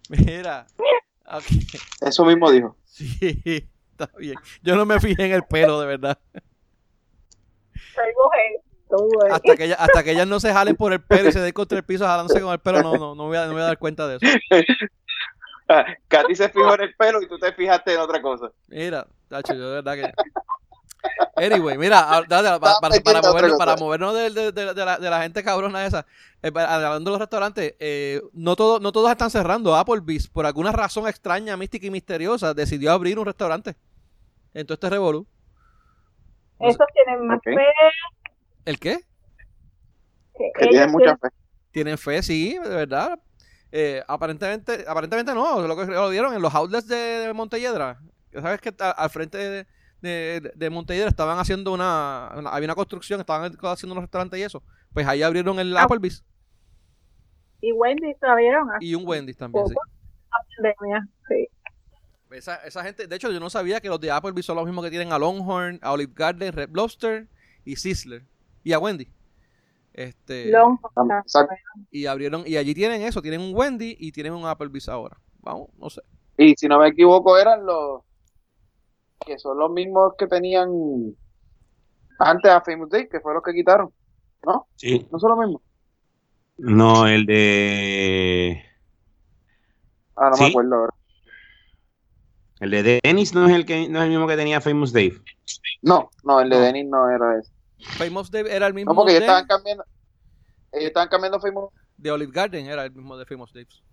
Mira. 0.10 0.68
Eso 2.02 2.26
mismo 2.26 2.52
dijo. 2.52 2.76
Sí, 2.84 3.70
está 3.92 4.10
bien. 4.18 4.36
Yo 4.62 4.76
no 4.76 4.86
me 4.86 5.00
fijé 5.00 5.28
en 5.28 5.32
el 5.32 5.44
pelo, 5.44 5.80
de 5.80 5.88
verdad. 5.88 6.20
Soy 7.96 8.12
mujer. 8.22 9.32
Hasta 9.32 9.56
que, 9.56 9.64
ella- 9.64 9.76
hasta 9.80 10.04
que 10.04 10.12
ellas 10.12 10.28
no 10.28 10.40
se 10.42 10.52
jalen 10.54 10.76
por 10.76 10.92
el 10.92 11.02
pelo 11.02 11.30
y 11.30 11.32
se 11.32 11.40
den 11.40 11.54
contra 11.54 11.78
el 11.78 11.86
piso 11.86 12.06
jalándose 12.06 12.42
con 12.42 12.52
el 12.52 12.60
pelo, 12.60 12.84
no, 12.84 12.94
no, 12.96 13.16
no, 13.16 13.26
voy 13.28 13.38
a, 13.38 13.46
no 13.48 13.54
voy 13.54 13.62
a 13.62 13.66
dar 13.66 13.80
cuenta 13.80 14.08
de 14.10 14.18
eso. 14.18 14.26
Ah, 15.68 15.86
Katy 16.08 16.36
se 16.36 16.50
fijó 16.50 16.76
en 16.76 16.82
el 16.82 16.96
pelo 16.96 17.22
y 17.22 17.28
tú 17.28 17.38
te 17.40 17.54
fijaste 17.54 17.94
en 17.94 18.00
otra 18.02 18.22
cosa. 18.22 18.52
Mira, 18.68 19.08
tacho, 19.30 19.54
yo 19.54 19.70
de 19.70 19.82
verdad 19.82 19.96
que. 19.96 20.12
Anyway, 21.36 21.78
mira, 21.78 22.00
a- 22.18 22.22
dale, 22.24 22.60
para, 22.60 22.80
para, 22.80 23.00
para 23.02 23.22
movernos, 23.22 23.58
para 23.58 23.76
movernos 23.76 24.14
de, 24.14 24.30
de- 24.30 24.52
de- 24.54 24.74
de 24.74 24.86
la, 24.86 24.98
de 24.98 25.10
la 25.10 25.22
gente 25.22 25.44
cabrona 25.44 25.86
esa, 25.86 26.06
eh, 26.42 26.52
para- 26.52 26.74
hablando 26.76 27.10
de 27.10 27.14
los 27.16 27.20
restaurantes, 27.20 27.76
eh, 27.80 28.22
no, 28.34 28.56
todo, 28.56 28.80
no 28.80 28.92
todos 28.92 29.12
están 29.12 29.30
cerrando. 29.30 29.76
Applebee's, 29.76 30.28
por 30.28 30.46
alguna 30.46 30.72
razón 30.72 31.08
extraña, 31.08 31.58
mística 31.58 31.86
y 31.88 31.92
misteriosa, 31.92 32.54
decidió 32.54 32.92
abrir 32.92 33.20
un 33.20 33.26
restaurante. 33.26 33.76
Entonces 34.54 34.76
este 34.84 34.90
revolú. 34.92 35.28
Esos 36.60 36.78
tienen 36.94 37.28
más 37.28 37.40
fe 37.44 37.56
¿El 38.66 38.80
qué? 38.80 39.00
que 40.38 40.52
Que 40.56 40.68
tiene 40.68 40.84
ellos 40.84 40.92
mucha 40.94 41.18
fe. 41.18 41.28
Tienen 41.72 41.98
fe, 41.98 42.22
sí, 42.24 42.58
de 42.64 42.70
verdad. 42.70 43.20
Eh, 43.76 44.04
aparentemente, 44.08 44.86
aparentemente 44.88 45.34
no, 45.34 45.66
lo 45.68 45.76
que 45.76 45.86
lo 45.88 46.10
dieron 46.12 46.32
en 46.36 46.44
los 46.44 46.54
outlets 46.54 46.88
de, 46.88 46.96
de 46.96 47.34
Montelledra. 47.34 48.00
¿Sabes 48.32 48.62
que 48.62 48.72
a- 48.80 48.92
al 48.92 49.10
frente 49.10 49.38
de, 49.40 49.68
de, 50.02 50.52
de 50.54 50.70
Montelledra 50.70 51.10
estaban 51.10 51.40
haciendo 51.40 51.74
una, 51.74 52.32
una- 52.38 52.52
Había 52.52 52.68
una 52.68 52.76
construcción, 52.76 53.20
estaban 53.20 53.52
haciendo 53.64 53.94
unos 53.94 54.04
restaurantes 54.04 54.40
y 54.40 54.44
eso. 54.44 54.62
Pues 54.94 55.08
ahí 55.08 55.24
abrieron 55.24 55.60
el 55.60 55.76
Ah. 55.76 55.84
Applebee's 55.84 56.24
Y 57.62 57.72
Wendy 57.72 58.14
se 58.20 58.28
abrieron 58.28 58.68
y 58.80 58.94
un 58.94 59.08
Wendy's 59.08 59.38
también, 59.38 59.64
poco. 59.64 59.82
Sí. 61.28 61.48
Esa, 62.30 62.56
esa 62.58 62.84
gente, 62.84 63.08
de 63.08 63.16
hecho, 63.16 63.32
yo 63.32 63.40
no 63.40 63.50
sabía 63.50 63.80
que 63.82 63.90
los 63.90 64.00
de 64.00 64.12
Applebee's 64.12 64.46
son 64.46 64.56
los 64.58 64.66
mismos 64.66 64.84
que 64.84 64.90
tienen 64.92 65.12
a 65.14 65.18
Longhorn, 65.20 65.80
a 65.82 65.94
Olive 65.94 66.14
Garden, 66.16 66.52
Red 66.54 66.70
Lobster 66.74 67.28
y 67.66 67.76
Sizzler. 67.76 68.24
Y 68.64 68.74
a 68.74 68.80
Wendy. 68.80 69.08
Este, 69.94 70.50
Long- 70.52 70.80
Exacto. 71.24 71.54
y 71.92 72.06
abrieron, 72.08 72.44
y 72.48 72.58
allí 72.58 72.74
tienen 72.74 73.02
eso, 73.04 73.22
tienen 73.22 73.42
un 73.42 73.54
Wendy 73.56 73.96
y 74.00 74.12
tienen 74.12 74.34
un 74.34 74.46
Applebee's 74.46 74.90
ahora. 74.90 75.18
Vamos, 75.42 75.70
no 75.78 75.90
sé. 75.90 76.02
Y 76.38 76.56
si 76.56 76.68
no 76.68 76.80
me 76.80 76.88
equivoco, 76.88 77.38
eran 77.38 77.66
los 77.66 78.02
que 79.26 79.38
son 79.38 79.58
los 79.60 79.72
mismos 79.72 80.14
que 80.18 80.28
tenían 80.28 80.70
antes 82.20 82.52
a 82.52 82.62
Famous 82.62 82.90
Day, 82.90 83.08
que 83.08 83.20
fue 83.20 83.34
los 83.34 83.44
que 83.44 83.54
quitaron. 83.54 83.90
¿No? 84.46 84.68
Sí. 84.76 85.08
No 85.12 85.20
son 85.20 85.30
los 85.30 85.40
mismos. 85.40 85.62
No, 86.58 87.08
el 87.08 87.26
de. 87.26 88.62
Ah, 90.16 90.30
no 90.30 90.36
Sí. 90.36 90.44
me 90.44 90.50
acuerdo 90.50 90.76
ahora. 90.76 90.94
El 92.60 92.72
de 92.72 93.00
Dennis 93.04 93.34
no 93.34 93.46
es 93.48 93.54
el 93.54 93.66
que 93.66 93.88
no 93.90 94.00
es 94.00 94.06
el 94.06 94.10
mismo 94.12 94.28
que 94.28 94.36
tenía 94.38 94.62
Famous 94.62 94.92
Dave. 94.94 95.20
No, 95.82 96.10
no, 96.24 96.40
el 96.42 96.50
de 96.50 96.56
No. 96.58 96.62
Denis 96.62 96.86
no 96.88 97.10
era 97.10 97.40
ese. 97.40 97.52
Famous 97.98 98.30
Dave 98.32 98.54
era 98.56 98.68
el 98.68 98.74
mismo 98.74 98.92
No, 98.92 98.96
porque 98.96 99.12
ellos 99.12 99.24
estaban 99.24 99.46
cambiando. 99.48 99.84
Ellos 100.72 100.88
estaban 100.88 101.10
cambiando 101.10 101.40
Famous 101.40 101.72
de 101.98 102.12
Olive 102.12 102.32
Garden, 102.32 102.66
era 102.68 102.86
el 102.86 102.92
mismo 102.92 103.16
de 103.18 103.26
Famous 103.26 103.54
Dave's. 103.54 103.84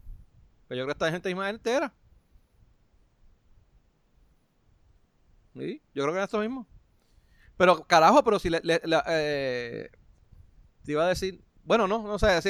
Pero 0.68 0.79
yo 0.79 0.85
creo 0.85 0.87
que 0.87 0.92
esta 0.92 1.11
gente 1.11 1.29
misma 1.29 1.46
gente 1.48 1.70
era. 1.72 1.92
Sí, 5.55 5.83
yo 5.94 6.03
creo 6.05 6.12
que 6.12 6.16
era 6.18 6.24
esto 6.24 6.38
mismo. 6.40 6.66
Pero 7.57 7.85
carajo, 7.85 8.22
pero 8.24 8.38
si 8.38 8.48
le, 8.48 8.61
le- 8.62 8.81
eh, 9.07 9.90
te 10.85 10.92
iba 10.92 11.05
a 11.05 11.09
decir, 11.09 11.44
bueno, 11.64 11.87
no, 11.87 12.03
no 12.03 12.18
sé, 12.18 12.40
si 12.40 12.48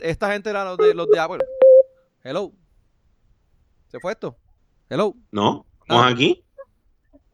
esta 0.00 0.32
gente 0.32 0.50
era 0.50 0.64
los 0.64 0.78
de 0.78 0.94
los 0.94 1.08
de 1.08 1.18
Apple. 1.18 1.38
Hello. 2.22 2.52
¿Se 3.88 3.98
fue 3.98 4.12
esto? 4.12 4.36
Hello. 4.88 5.14
¿No? 5.32 5.66
¿Estamos 5.80 6.04
Ah. 6.04 6.08
aquí? 6.08 6.44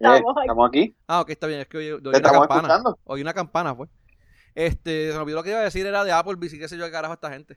Eh, 0.01 0.05
Estamos 0.07 0.33
aquí. 0.37 0.41
estamos 0.47 0.69
aquí. 0.69 0.97
Ah, 1.09 1.21
ok, 1.21 1.31
está 1.31 1.47
bien, 1.47 1.61
es 1.61 1.67
que 1.67 1.79
oí, 1.79 1.91
una 1.93 2.21
campana. 2.21 2.61
escuchando. 2.61 2.99
Oí 3.05 3.21
una 3.23 3.35
campana, 3.35 3.75
fue. 3.75 3.87
Este, 4.55 5.09
se 5.11 5.15
me 5.15 5.23
olvidó 5.23 5.37
lo 5.39 5.43
que 5.45 5.51
iba 5.51 5.59
a 5.61 5.63
decir, 5.65 5.87
era 5.87 6.03
de 6.05 6.11
Applebee's 6.13 6.53
y 6.55 6.59
qué 6.59 6.69
sé 6.69 6.77
yo, 6.77 6.85
qué 6.85 6.91
carajo 6.91 7.15
esta 7.15 7.31
gente. 7.31 7.57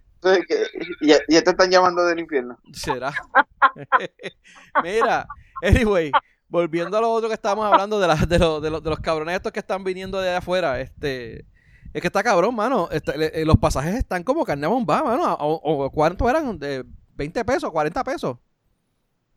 Y, 1.01 1.07
y 1.11 1.33
ya 1.33 1.41
te 1.43 1.49
están 1.51 1.69
llamando 1.71 2.03
del 2.05 2.19
infierno. 2.19 2.59
Será. 2.73 3.11
Mira, 4.83 5.27
anyway, 5.63 6.11
volviendo 6.47 6.97
a 6.97 7.01
lo 7.01 7.11
otro 7.11 7.27
que 7.29 7.35
estábamos 7.35 7.65
hablando 7.71 7.99
de, 7.99 8.07
la- 8.07 8.15
de, 8.15 8.39
los- 8.39 8.61
de 8.61 8.69
los, 8.69 8.83
de 8.83 8.89
los 8.89 8.99
cabrones 8.99 9.35
estos 9.35 9.51
que 9.51 9.59
están 9.59 9.83
viniendo 9.83 10.19
de 10.19 10.29
allá 10.29 10.37
afuera, 10.39 10.79
este, 10.79 11.45
es 11.93 12.01
que 12.01 12.07
está 12.07 12.23
cabrón, 12.23 12.55
mano. 12.55 12.87
Le- 13.15 13.41
eh, 13.41 13.45
los 13.45 13.57
pasajes 13.57 13.95
están 13.95 14.23
como 14.23 14.45
carne 14.45 14.65
a 14.65 14.69
bomba, 14.69 15.03
mano. 15.03 15.33
O, 15.39 15.53
o- 15.85 15.91
¿Cuánto 15.91 16.29
eran? 16.29 16.57
De 16.59 16.85
20 17.15 17.43
pesos, 17.45 17.71
40 17.71 18.03
pesos. 18.03 18.37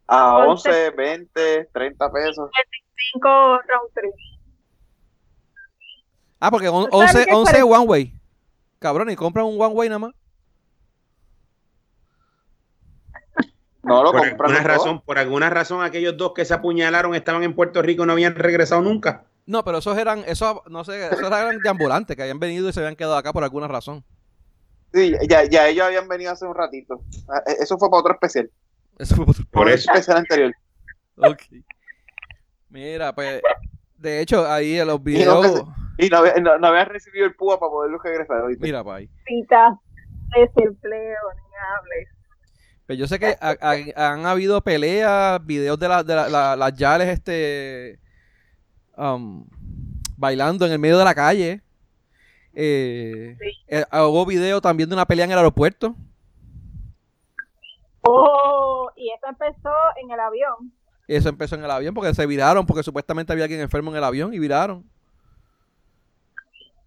A 0.06 0.36
Once. 0.36 0.68
11, 0.68 0.90
20, 0.90 1.70
30 1.72 2.12
pesos. 2.12 2.50
Cinco 3.12 3.28
round 3.28 3.92
trip. 3.94 4.14
Ah, 6.40 6.50
porque 6.50 6.68
on- 6.68 6.90
¿Tú 6.90 6.98
sabes 6.98 7.14
11, 7.14 7.24
qué 7.24 7.30
es 7.30 7.36
11 7.36 7.52
parecido? 7.52 7.68
one 7.80 7.86
way. 7.86 8.14
Cabrón, 8.78 9.10
y 9.10 9.16
compran 9.16 9.46
un 9.46 9.60
one 9.60 9.74
way 9.74 9.88
nada 9.88 9.98
más. 9.98 10.12
No 13.82 14.02
lo 14.02 14.12
Por 14.12 14.20
compran 14.28 14.50
alguna 14.52 14.62
razón, 14.74 15.00
por 15.02 15.18
alguna 15.18 15.50
razón, 15.50 15.82
aquellos 15.84 16.16
dos 16.16 16.32
que 16.34 16.44
se 16.46 16.54
apuñalaron 16.54 17.14
estaban 17.14 17.42
en 17.42 17.54
Puerto 17.54 17.82
Rico 17.82 18.04
y 18.04 18.06
no 18.06 18.12
habían 18.12 18.34
regresado 18.34 18.80
nunca. 18.80 19.24
No, 19.46 19.62
pero 19.62 19.78
esos 19.78 19.98
eran, 19.98 20.20
esos, 20.26 20.56
no 20.70 20.84
sé, 20.84 21.06
esos 21.06 21.18
eran 21.26 21.58
de 21.58 21.68
ambulantes 21.68 22.16
que 22.16 22.22
habían 22.22 22.38
venido 22.40 22.66
y 22.68 22.72
se 22.72 22.80
habían 22.80 22.96
quedado 22.96 23.16
acá 23.16 23.32
por 23.34 23.44
alguna 23.44 23.68
razón. 23.68 24.02
Sí, 24.94 25.12
ya, 25.28 25.44
ya 25.44 25.68
ellos 25.68 25.84
habían 25.84 26.08
venido 26.08 26.32
hace 26.32 26.46
un 26.46 26.54
ratito. 26.54 27.02
Ah, 27.28 27.42
eh, 27.46 27.56
Eso 27.60 27.76
fue 27.76 27.90
para 27.90 28.00
otro 28.00 28.12
especial. 28.14 28.50
Eso 28.98 29.16
fue 29.16 29.24
otro- 29.28 29.44
Por 29.50 29.64
Para 29.64 29.70
el 29.72 29.78
eso. 29.78 29.90
especial 29.92 30.16
anterior. 30.18 30.54
Ok. 31.18 31.42
Mira, 32.74 33.14
pues, 33.14 33.40
de 33.98 34.20
hecho, 34.20 34.44
ahí 34.50 34.76
en 34.80 34.88
los 34.88 34.96
Y 34.96 34.98
no, 34.98 35.04
videos... 35.04 35.64
Y 35.96 36.08
no, 36.08 36.16
había- 36.18 36.34
no, 36.40 36.58
no 36.58 36.66
habían 36.66 36.86
recibido 36.86 37.24
el 37.24 37.36
PUA 37.36 37.60
para 37.60 37.70
poderlo 37.70 37.98
regresar. 37.98 38.40
¿oíste? 38.42 38.64
Mira, 38.66 38.82
pa' 38.82 38.96
ahí. 38.96 39.08
Citas, 39.24 39.74
desempleo, 40.34 41.16
ni 41.36 41.56
hables. 41.78 42.08
Pero 42.86 42.98
yo 42.98 43.06
sé 43.06 43.20
que 43.20 43.36
ha- 43.40 43.56
ha- 43.60 44.10
han 44.12 44.26
habido 44.26 44.60
peleas, 44.60 45.38
videos 45.46 45.78
de, 45.78 45.88
la- 45.88 46.02
de 46.02 46.14
la- 46.16 46.28
la- 46.28 46.56
las 46.56 46.74
yales 46.74 47.06
este, 47.10 48.00
um, 48.96 49.46
bailando 50.16 50.66
en 50.66 50.72
el 50.72 50.78
medio 50.80 50.98
de 50.98 51.04
la 51.04 51.14
calle. 51.14 51.62
Eh, 52.54 53.36
Sí. 53.38 53.50
eh, 53.68 53.84
hubo 53.92 54.26
video 54.26 54.60
también 54.60 54.88
de 54.88 54.96
una 54.96 55.06
pelea 55.06 55.26
en 55.26 55.30
el 55.30 55.38
aeropuerto. 55.38 55.94
Oh, 58.02 58.90
y 58.96 59.10
eso 59.12 59.26
empezó 59.28 59.70
en 60.02 60.10
el 60.10 60.18
avión. 60.18 60.72
Eso 61.06 61.28
empezó 61.28 61.54
en 61.56 61.64
el 61.64 61.70
avión 61.70 61.94
porque 61.94 62.14
se 62.14 62.26
viraron, 62.26 62.64
porque 62.66 62.82
supuestamente 62.82 63.32
había 63.32 63.44
alguien 63.44 63.60
enfermo 63.60 63.90
en 63.90 63.98
el 63.98 64.04
avión 64.04 64.32
y 64.32 64.38
viraron. 64.38 64.84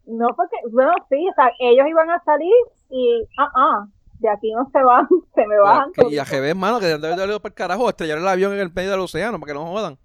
No, 0.06 0.28
porque, 0.36 0.56
bueno, 0.72 0.92
sí, 1.10 1.18
o 1.30 1.34
sea, 1.36 1.52
ellos 1.60 1.86
iban 1.90 2.10
a 2.10 2.24
salir 2.24 2.54
y, 2.90 3.28
ah, 3.38 3.52
ah, 3.56 3.88
de 4.20 4.30
aquí 4.30 4.52
no 4.54 4.70
se 4.72 4.82
van, 4.82 5.08
se 5.36 5.46
me 5.46 5.58
bajan. 5.60 5.92
Que- 5.92 6.08
y 6.10 6.18
a. 6.18 6.24
GB, 6.24 6.50
hermano, 6.50 6.80
que 6.80 6.86
deben 6.86 7.02
de 7.02 7.08
haber 7.14 7.30
ido 7.30 7.42
por 7.42 7.54
carajo, 7.54 7.90
estrellar 7.90 8.18
el 8.18 8.28
avión 8.28 8.54
en 8.54 8.60
el 8.60 8.74
medio 8.74 8.92
del 8.92 9.02
océano 9.02 9.40
para 9.40 9.52
que 9.52 9.60
no 9.60 9.66
jodan. 9.66 9.98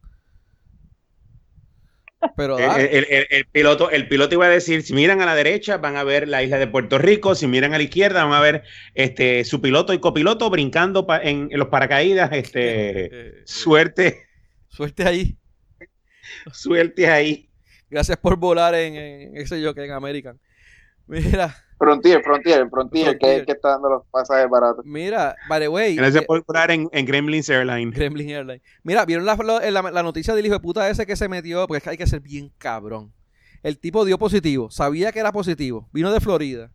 Pero 2.37 2.59
El, 2.59 2.67
dale. 2.69 2.99
el- 2.99 3.07
el- 3.11 3.27
el 3.31 3.47
piloto, 3.47 3.91
el 3.91 4.09
piloto 4.09 4.35
iba 4.35 4.47
a 4.47 4.49
decir, 4.49 4.83
si 4.83 4.95
miran 4.95 5.21
a 5.21 5.27
la 5.27 5.35
derecha 5.35 5.77
van 5.79 5.97
a 5.97 6.05
ver 6.05 6.29
la 6.29 6.43
isla 6.43 6.59
de 6.59 6.67
Puerto 6.67 6.99
Rico, 6.99 7.35
si 7.35 7.47
miran 7.47 7.75
a 7.75 7.79
la 7.79 7.83
izquierda 7.85 8.25
van 8.25 8.33
a 8.33 8.41
ver 8.41 8.63
este 8.95 9.45
su 9.45 9.61
piloto 9.61 9.93
y 9.93 9.99
copiloto 9.99 10.49
brincando 10.51 11.07
pa- 11.07 11.21
en, 11.23 11.49
en 11.51 11.59
los 11.59 11.69
paracaídas, 11.69 12.31
este 12.33 12.61
Eh, 13.05 13.11
eh, 13.13 13.33
suerte, 13.45 14.27
suerte 14.69 15.05
ahí. 15.05 15.37
suerte 16.53 17.09
ahí. 17.11 17.49
Gracias 17.91 18.17
por 18.19 18.37
volar 18.37 18.75
en, 18.75 18.97
en 18.97 19.35
que 19.75 19.85
en 19.85 19.91
American. 19.91 20.41
Mira, 21.07 21.55
Frontier, 21.83 22.23
Frontier, 22.23 22.69
Frontier, 22.71 23.05
que 23.05 23.11
Frontier. 23.19 23.33
es 23.33 23.41
el 23.41 23.47
que 23.47 23.53
está 23.53 23.71
dando 23.71 23.89
los 23.91 24.07
pasajes 24.07 24.49
baratos. 24.49 24.85
mira, 24.85 25.35
by 25.49 25.61
the 25.61 25.69
way, 25.69 25.97
Gracias 25.97 26.23
eh, 26.23 26.27
por 26.27 26.45
volar 26.45 26.71
en, 26.71 26.89
en 26.93 27.05
Gremlins 27.07 27.49
Airlines. 27.51 27.95
Gremlin 27.95 28.31
Airlines. 28.31 28.63
Mira, 28.85 29.05
¿vieron 29.05 29.27
la, 29.27 29.35
la- 29.37 29.91
la 29.91 30.03
noticia 30.03 30.35
del 30.35 30.47
hijo 30.47 30.55
de 30.55 30.61
puta 30.61 30.89
ese 30.89 31.07
que 31.07 31.17
se 31.17 31.29
metió? 31.29 31.67
Porque 31.67 31.79
es 31.79 31.83
que 31.85 31.91
hay 31.91 31.97
que 31.97 32.07
ser 32.07 32.21
bien 32.21 32.53
cabrón. 32.59 33.13
El 33.65 33.79
tipo 33.79 34.05
dio 34.05 34.17
positivo, 34.19 34.71
sabía 34.71 35.11
que 35.13 35.19
era 35.21 35.33
positivo, 35.33 35.89
vino 35.93 36.13
de 36.13 36.21
Florida 36.21 36.71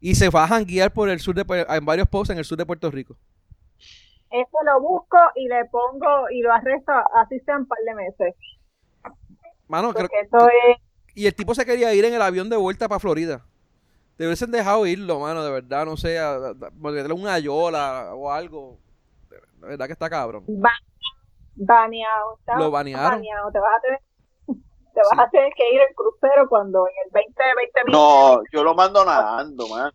y 0.00 0.14
se 0.14 0.28
va 0.30 0.44
a 0.44 0.48
janguear 0.48 0.92
por 0.92 1.08
el 1.08 1.20
sur 1.20 1.34
de 1.34 1.46
Pu- 1.46 1.66
en 1.68 1.84
varios 1.84 2.08
posts 2.08 2.30
en 2.30 2.38
el 2.38 2.44
sur 2.44 2.56
de 2.58 2.64
Puerto 2.66 2.90
Rico. 2.90 3.16
Eso 4.30 4.58
lo 4.64 4.80
busco 4.80 5.16
y 5.34 5.48
le 5.48 5.64
pongo 5.66 6.28
y 6.30 6.40
lo 6.42 6.52
arresto, 6.52 6.92
así 7.22 7.38
sean 7.46 7.60
un 7.62 7.66
par 7.68 7.78
de 7.86 7.94
meses. 7.94 8.34
Mano, 9.68 9.92
creo- 9.94 10.08
eso 10.22 10.48
es, 10.68 10.76
y 11.14 11.26
el 11.26 11.34
tipo 11.34 11.54
se 11.54 11.64
quería 11.64 11.92
ir 11.94 12.04
en 12.04 12.14
el 12.14 12.22
avión 12.22 12.48
de 12.50 12.56
vuelta 12.56 12.88
para 12.88 12.98
Florida. 13.00 13.44
Te 14.16 14.24
hubiesen 14.24 14.50
dejado 14.50 14.86
irlo, 14.86 15.20
mano, 15.20 15.44
de 15.44 15.50
verdad, 15.50 15.84
no 15.84 15.96
sé, 15.96 16.18
a, 16.18 16.30
a- 16.34 16.48
a- 16.50 16.70
meterle 16.74 17.12
una 17.14 17.38
yola 17.38 18.12
o 18.14 18.30
algo. 18.32 18.78
De 19.60 19.68
verdad 19.68 19.86
que 19.86 19.92
está 19.92 20.08
cabrón. 20.08 20.44
ba- 20.48 20.70
baneado. 21.54 22.36
está 22.38 22.56
Lo 22.56 22.70
banearon. 22.70 23.10
baneado. 23.10 23.50
Te 23.52 23.58
vas 23.58 23.72
a 23.76 23.80
tener, 23.82 24.00
te 24.94 25.00
vas 25.00 25.26
a 25.26 25.30
tener 25.30 25.52
que 25.54 25.74
ir 25.74 25.80
en 25.80 25.94
crucero 25.94 26.48
cuando 26.48 26.86
en 26.86 26.94
el 27.04 27.12
2020 27.12 27.80
No, 27.92 28.40
yo 28.52 28.64
lo 28.64 28.74
mando 28.74 29.04
nadando, 29.04 29.68
man. 29.68 29.92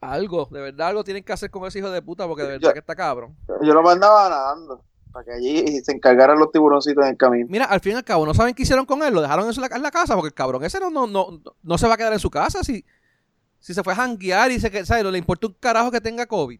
Algo, 0.00 0.46
de 0.50 0.60
verdad, 0.60 0.88
algo 0.88 1.04
tienen 1.04 1.22
que 1.24 1.32
hacer 1.32 1.50
con 1.50 1.64
ese 1.64 1.78
hijo 1.78 1.90
de 1.90 2.02
puta 2.02 2.26
porque 2.26 2.42
de 2.42 2.48
verdad 2.48 2.68
Yo- 2.68 2.72
que 2.72 2.80
está 2.80 2.94
cabrón. 2.96 3.36
Yo 3.62 3.72
lo 3.72 3.82
mandaba 3.82 4.28
nadando. 4.28 4.82
Para 5.12 5.24
que 5.26 5.32
allí 5.32 5.80
se 5.82 5.92
encargaran 5.92 6.38
los 6.38 6.50
tiburoncitos 6.50 7.04
en 7.04 7.10
el 7.10 7.16
camino. 7.16 7.46
Mira, 7.50 7.66
al 7.66 7.80
fin 7.80 7.92
y 7.92 7.96
al 7.96 8.04
cabo, 8.04 8.24
no 8.24 8.32
saben 8.34 8.54
qué 8.54 8.62
hicieron 8.62 8.86
con 8.86 9.02
él, 9.02 9.12
lo 9.12 9.20
dejaron 9.20 9.46
en, 9.46 9.52
su- 9.52 9.62
en 9.62 9.82
la 9.82 9.90
casa, 9.90 10.14
porque 10.14 10.28
el 10.28 10.34
cabrón 10.34 10.64
ese 10.64 10.80
no, 10.80 10.90
no, 10.90 11.06
no, 11.06 11.40
no 11.62 11.78
se 11.78 11.86
va 11.86 11.94
a 11.94 11.96
quedar 11.98 12.12
en 12.14 12.18
su 12.18 12.30
casa 12.30 12.64
si, 12.64 12.84
si 13.58 13.74
se 13.74 13.82
fue 13.82 13.92
a 13.92 13.96
janguear 13.96 14.50
y 14.50 14.58
se 14.58 14.70
que, 14.70 14.84
¿sabes? 14.86 15.04
No 15.04 15.10
le 15.10 15.18
importa 15.18 15.46
un 15.46 15.52
carajo 15.60 15.90
que 15.90 16.00
tenga 16.00 16.24
COVID. 16.26 16.58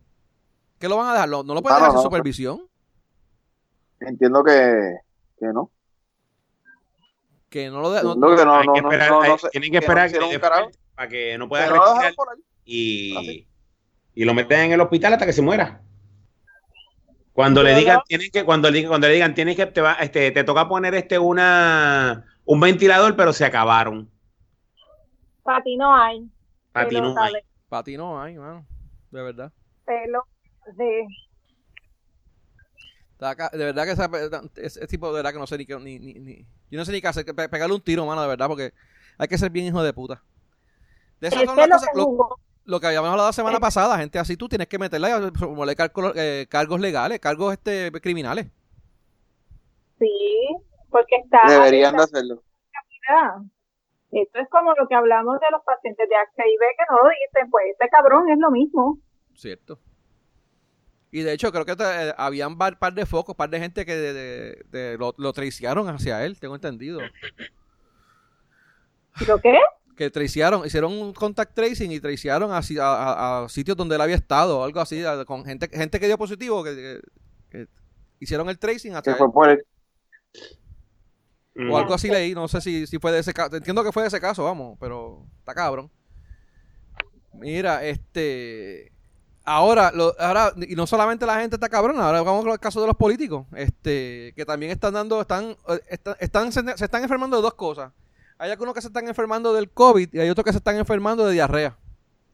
¿Qué 0.78 0.88
lo 0.88 0.96
van 0.98 1.08
a 1.08 1.12
dejar? 1.14 1.28
No, 1.30 1.42
no 1.42 1.54
lo 1.54 1.62
pueden 1.62 1.76
Ah, 1.76 1.80
no, 1.80 1.84
dejar 1.86 1.90
sin 1.92 1.96
no. 1.96 2.02
supervisión. 2.02 2.68
Entiendo 4.00 4.42
que, 4.44 4.96
que 5.38 5.46
no. 5.46 5.70
Que 7.48 7.70
no 7.70 7.80
lo 7.80 7.90
de- 7.92 8.02
no- 8.02 8.14
que 8.14 8.44
no, 8.44 8.64
no, 8.64 8.72
que 8.74 8.82
no, 8.82 8.90
esperar, 8.90 9.10
no, 9.10 9.20
hay- 9.22 9.30
no 9.30 9.38
sé, 9.38 9.48
tienen 9.50 9.70
que 9.72 9.80
que 9.80 9.86
no 9.86 9.92
esperar 9.92 10.10
que 10.10 10.38
para 10.94 11.08
que 11.08 11.38
no 11.38 11.48
pueda 11.48 11.64
Que 11.64 11.70
no 11.70 11.76
lo 11.76 11.80
dejaron 11.82 12.02
respirar 12.02 12.14
por 12.14 12.28
ahí. 12.30 12.42
y, 12.64 13.16
Así. 13.16 13.48
y 14.14 14.24
lo 14.24 14.34
meten 14.34 14.60
en 14.60 14.72
el 14.72 14.80
hospital 14.80 15.12
hasta 15.14 15.26
que 15.26 15.32
se 15.32 15.42
muera. 15.42 15.80
Cuando 17.32 17.62
le 17.62 17.74
digan, 17.74 18.00
tienen 18.06 18.30
que, 18.30 18.44
cuando 18.44 18.70
le, 18.70 18.86
cuando 18.86 19.06
le 19.08 19.14
digan, 19.14 19.34
tienes 19.34 19.56
que, 19.56 19.66
te 19.66 19.80
va, 19.80 19.94
este, 19.94 20.30
te 20.32 20.44
toca 20.44 20.68
poner 20.68 20.94
este 20.94 21.18
una 21.18 22.26
un 22.44 22.60
ventilador, 22.60 23.16
pero 23.16 23.32
se 23.32 23.44
acabaron. 23.44 24.10
para 25.42 25.62
ti 25.62 25.76
no 25.76 25.94
hay. 25.94 26.28
Para 26.72 26.88
ti 26.88 27.00
no 27.00 27.14
hay. 27.18 27.32
Para 27.68 27.82
ti 27.84 27.96
no 27.96 28.20
hay, 28.20 28.36
mano. 28.36 28.66
De 29.10 29.22
verdad. 29.22 29.52
pelo 29.84 30.26
de 30.76 31.06
De 33.52 33.64
verdad 33.64 33.84
que 33.84 33.92
esa- 33.92 34.10
ese, 34.56 34.86
tipo 34.88 35.06
de 35.08 35.14
verdad 35.14 35.32
que 35.32 35.38
no 35.38 35.46
sé 35.46 35.56
ni 35.56 35.64
qué, 35.64 35.76
ni, 35.78 35.98
ni, 35.98 36.14
ni- 36.14 36.46
Yo 36.70 36.78
no 36.78 36.84
sé 36.84 36.90
ni 36.92 37.00
qué 37.00 37.08
hacer. 37.08 37.24
pegarle 37.24 37.74
un 37.74 37.80
tiro, 37.80 38.04
mano, 38.04 38.20
de 38.22 38.28
verdad, 38.28 38.48
porque 38.48 38.74
hay 39.16 39.28
que 39.28 39.38
ser 39.38 39.50
bien 39.50 39.66
hijo 39.66 39.82
de 39.82 39.92
puta. 39.92 40.22
De 41.20 41.28
esas 41.28 41.44
son 41.44 41.58
es 41.58 41.68
las 41.68 41.80
cosas- 41.82 41.94
lo. 41.94 42.36
Lo 42.64 42.78
que 42.80 42.86
habíamos 42.86 43.10
hablado 43.10 43.28
la 43.28 43.32
semana 43.32 43.56
Eh. 43.58 43.60
pasada, 43.60 43.98
gente 43.98 44.18
así, 44.18 44.36
tú 44.36 44.48
tienes 44.48 44.68
que 44.68 44.78
meterle 44.78 45.10
a 45.12 45.30
formular 45.32 45.74
cargos, 45.76 46.12
eh, 46.16 46.46
cargos 46.48 46.80
legales, 46.80 47.18
cargos 47.20 47.52
este 47.52 47.90
criminales. 48.00 48.46
Sí, 49.98 50.56
porque 50.90 51.16
está 51.24 51.40
Deberían 51.48 51.96
de 51.96 52.02
hacerlo. 52.02 52.42
Esto 54.10 54.38
es 54.38 54.48
como 54.50 54.72
lo 54.74 54.86
que 54.88 54.94
hablamos 54.94 55.40
de 55.40 55.46
los 55.50 55.62
pacientes 55.64 56.06
de 56.08 56.14
HIV 56.14 56.60
que 56.76 56.84
no 56.90 56.96
lo 57.02 57.08
dicen, 57.08 57.50
pues 57.50 57.64
este 57.72 57.88
cabrón 57.88 58.28
es 58.30 58.38
lo 58.38 58.50
mismo. 58.50 58.98
Cierto. 59.34 59.78
Y 61.10 61.22
de 61.22 61.32
hecho, 61.32 61.50
creo 61.52 61.64
que 61.64 61.76
te- 61.76 62.14
habían 62.16 62.52
un 62.52 62.58
par 62.58 62.92
de 62.94 63.06
focos, 63.06 63.34
par 63.36 63.50
de 63.50 63.58
gente 63.60 63.84
que 63.84 63.94
de- 63.96 64.12
de- 64.12 64.64
de- 64.70 64.98
lo, 64.98 65.14
lo 65.18 65.32
traiciaron 65.32 65.88
hacia 65.88 66.24
él, 66.24 66.38
tengo 66.40 66.54
entendido. 66.54 67.00
¿Lo 69.26 69.38
qué? 69.40 69.58
Que 69.96 70.10
traiciaron, 70.10 70.64
hicieron 70.66 70.92
un 70.92 71.12
contact 71.12 71.54
tracing 71.54 71.90
y 71.92 72.00
traiciaron 72.00 72.52
hacia, 72.52 72.82
a, 72.84 73.44
a 73.44 73.48
sitios 73.48 73.76
donde 73.76 73.94
él 73.96 74.00
había 74.00 74.16
estado, 74.16 74.60
o 74.60 74.64
algo 74.64 74.80
así, 74.80 75.04
a- 75.04 75.24
con 75.24 75.44
gente, 75.44 75.68
gente 75.68 76.00
que 76.00 76.06
dio 76.06 76.16
positivo, 76.18 76.64
que, 76.64 76.74
que- 76.74 77.00
que 77.50 77.68
hicieron 78.20 78.48
el 78.48 78.58
tracing 78.58 78.94
él. 79.12 79.16
fue 79.18 79.32
por 79.32 79.48
el, 79.50 79.64
O 81.70 81.76
algo 81.76 81.92
así 81.92 82.08
leí, 82.08 82.34
no 82.34 82.48
sé 82.48 82.60
si, 82.62 82.86
si 82.86 82.98
fue 82.98 83.12
de 83.12 83.18
ese 83.18 83.34
caso. 83.34 83.54
Entiendo 83.54 83.84
que 83.84 83.92
fue 83.92 84.02
de 84.02 84.08
ese 84.08 84.20
caso, 84.20 84.44
vamos, 84.44 84.78
pero 84.80 85.26
está 85.40 85.54
cabrón. 85.54 85.90
Mira, 87.34 87.84
este. 87.84 88.92
Ahora, 89.44 89.90
lo, 89.92 90.14
ahora, 90.20 90.52
y 90.68 90.74
no 90.76 90.86
solamente 90.86 91.26
la 91.26 91.40
gente 91.40 91.56
está 91.56 91.68
cabrona, 91.68 92.06
ahora 92.06 92.22
vamos 92.22 92.44
con 92.44 92.52
el 92.52 92.60
caso 92.60 92.80
de 92.80 92.86
los 92.86 92.96
políticos, 92.96 93.46
este, 93.56 94.32
que 94.36 94.44
también 94.46 94.70
están 94.70 94.94
dando, 94.94 95.20
están, 95.20 95.56
eh, 95.68 95.80
están, 95.88 96.16
están- 96.20 96.52
se, 96.52 96.62
se 96.78 96.84
están 96.84 97.02
enfermando 97.02 97.36
de 97.36 97.42
dos 97.42 97.54
cosas. 97.54 97.92
Hay 98.42 98.50
algunos 98.50 98.74
que 98.74 98.80
se 98.80 98.88
están 98.88 99.06
enfermando 99.06 99.52
del 99.52 99.70
COVID 99.70 100.12
y 100.12 100.18
hay 100.18 100.28
otros 100.28 100.44
que 100.44 100.50
se 100.50 100.58
están 100.58 100.74
enfermando 100.76 101.24
de 101.24 101.32
diarrea 101.32 101.76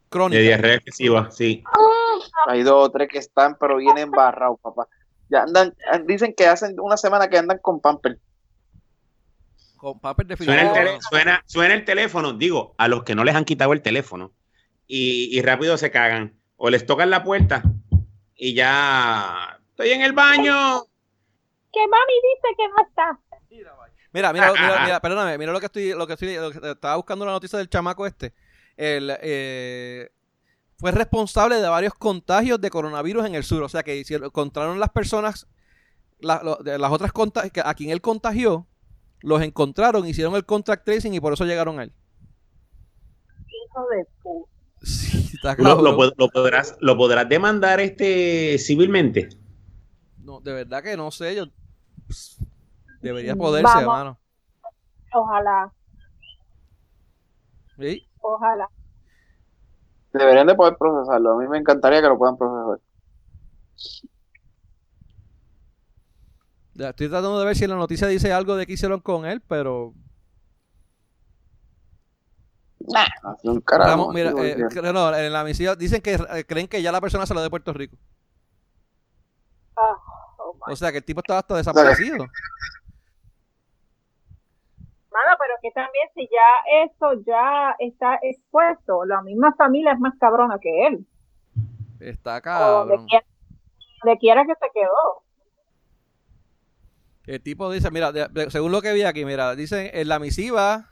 crónica. 0.09 0.39
De 0.39 0.43
diarrea 0.43 0.73
excesiva, 0.77 1.29
sí. 1.29 1.63
hay 2.47 2.63
dos 2.63 2.87
o 2.87 2.91
tres 2.91 3.09
que 3.09 3.19
están, 3.19 3.55
pero 3.59 3.77
vienen 3.77 4.05
embarrados, 4.05 4.59
papá. 4.59 4.87
Ya 5.29 5.43
andan, 5.43 5.75
dicen 6.07 6.33
que 6.35 6.47
hacen 6.47 6.79
una 6.79 6.97
semana 6.97 7.27
que 7.27 7.37
andan 7.37 7.59
con 7.59 7.79
pamper. 7.79 8.17
Con 9.77 9.99
papel 9.99 10.27
de 10.29 10.37
Suena 10.37 10.53
el, 10.63 10.69
fideo. 10.69 10.73
tele- 10.73 10.97
suena, 11.11 11.43
suena 11.45 11.73
el 11.75 11.85
teléfono, 11.85 12.33
digo, 12.33 12.73
a 12.79 12.87
los 12.87 13.03
que 13.03 13.13
no 13.13 13.23
les 13.23 13.35
han 13.35 13.45
quitado 13.45 13.71
el 13.73 13.83
teléfono 13.83 14.31
y, 14.87 15.29
y 15.37 15.43
rápido 15.43 15.77
se 15.77 15.91
cagan. 15.91 16.33
O 16.57 16.71
les 16.71 16.87
tocan 16.87 17.11
la 17.11 17.23
puerta 17.23 17.61
y 18.35 18.55
ya 18.55 19.59
estoy 19.69 19.91
en 19.91 20.01
el 20.01 20.13
baño. 20.13 20.81
Que 21.71 21.87
mami 21.87 22.13
dice 22.33 22.55
que 22.57 22.67
no 22.67 22.75
está. 22.89 23.19
Mira, 24.11 24.33
mira, 24.33 24.51
mira, 24.53 24.83
mira, 24.85 24.99
perdóname, 25.01 25.37
mira 25.37 25.51
lo 25.51 25.59
que 25.59 25.67
estoy, 25.67 25.93
lo 25.93 26.07
que 26.07 26.13
estoy, 26.13 26.35
lo 26.35 26.51
que- 26.51 26.71
estaba 26.71 26.95
buscando 26.95 27.25
la 27.25 27.31
noticia 27.31 27.57
del 27.59 27.69
chamaco 27.69 28.07
este. 28.07 28.33
El, 28.75 29.11
eh, 29.21 30.09
fue 30.77 30.91
responsable 30.91 31.55
de 31.57 31.67
varios 31.67 31.93
contagios 31.93 32.59
de 32.61 32.69
coronavirus 32.69 33.25
en 33.25 33.35
el 33.35 33.43
sur. 33.43 33.61
O 33.63 33.69
sea 33.69 33.83
que 33.83 33.97
hicieron, 33.97 34.27
encontraron 34.27 34.79
las 34.79 34.89
personas, 34.89 35.47
la- 36.19 36.41
lo- 36.43 36.55
de 36.57 36.77
las 36.79 36.91
otras 36.91 37.11
a 37.63 37.73
quien 37.73 37.89
él 37.91 38.01
contagió, 38.01 38.67
los 39.21 39.41
encontraron, 39.41 40.07
hicieron 40.07 40.35
el 40.35 40.45
contact 40.45 40.85
tracing 40.85 41.13
y 41.13 41.19
por 41.19 41.33
eso 41.33 41.45
llegaron 41.45 41.79
a 41.79 41.83
él. 41.83 41.93
Hijo 43.47 43.85
de 43.89 44.05
puta. 44.23 44.51
Sí, 44.81 45.31
está 45.33 45.55
Lo, 45.57 45.81
lo 45.81 45.91
lo 46.17 46.29
podrás, 46.29 46.77
lo 46.79 46.95
podrás 46.95 47.27
demandar 47.27 47.81
este 47.81 48.57
civilmente. 48.59 49.27
No, 50.19 50.39
de 50.39 50.53
verdad 50.53 50.81
que 50.81 50.95
no 50.95 51.11
sé, 51.11 51.35
yo 51.35 51.47
debería 53.01 53.35
poderse, 53.35 53.67
Vamos. 53.67 53.81
hermano. 53.81 54.19
Ojalá, 55.13 55.73
¿Sí? 57.77 58.07
ojalá. 58.21 58.69
Deberían 60.13 60.47
de 60.47 60.55
poder 60.55 60.75
procesarlo. 60.77 61.31
A 61.33 61.37
mí 61.37 61.47
me 61.47 61.57
encantaría 61.57 62.01
que 62.01 62.07
lo 62.07 62.17
puedan 62.17 62.37
procesar. 62.37 62.79
Ya, 66.73 66.89
Estoy 66.89 67.09
tratando 67.09 67.39
de 67.39 67.45
ver 67.45 67.55
si 67.55 67.63
en 67.65 67.71
la 67.71 67.75
noticia 67.75 68.07
dice 68.07 68.31
algo 68.31 68.55
de 68.55 68.65
qué 68.65 68.73
hicieron 68.73 68.99
con 69.01 69.25
él, 69.25 69.41
pero 69.41 69.93
Nah, 72.87 73.05
un 73.43 73.61
carajo. 73.61 74.11
Mira, 74.13 74.31
eh, 74.37 74.55
no, 74.93 75.13
en 75.15 75.33
la 75.33 75.43
misiva 75.43 75.75
dicen 75.75 76.01
que 76.01 76.13
eh, 76.13 76.45
creen 76.47 76.67
que 76.67 76.81
ya 76.81 76.91
la 76.91 77.01
persona 77.01 77.25
se 77.25 77.33
lo 77.33 77.41
de 77.41 77.49
Puerto 77.49 77.73
Rico. 77.73 77.97
Ah, 79.75 79.95
oh 80.37 80.57
O 80.71 80.75
sea, 80.75 80.91
que 80.91 80.99
el 80.99 81.03
tipo 81.03 81.19
estaba 81.19 81.39
hasta 81.39 81.57
desaparecido. 81.57 82.25
Mano, 85.11 85.35
pero 85.39 85.53
que 85.61 85.71
también 85.71 86.07
si 86.13 86.21
ya 86.27 86.85
eso 86.85 87.23
ya 87.25 87.75
está 87.79 88.19
expuesto, 88.21 89.05
la 89.05 89.21
misma 89.23 89.53
familia 89.57 89.93
es 89.93 89.99
más 89.99 90.13
cabrona 90.19 90.59
que 90.61 90.87
él. 90.87 91.05
Está 91.99 92.39
cabrón. 92.41 93.05
donde 94.01 94.17
quiera 94.19 94.45
que 94.45 94.53
se 94.53 94.69
quedó. 94.73 95.23
El 97.25 97.41
tipo 97.41 97.69
dice, 97.71 97.91
mira, 97.91 98.11
de- 98.11 98.27
de- 98.29 98.49
según 98.49 98.71
lo 98.71 98.81
que 98.81 98.93
vi 98.93 99.03
aquí, 99.03 99.25
mira, 99.25 99.55
dicen 99.55 99.89
en 99.93 100.07
la 100.07 100.19
misiva 100.19 100.87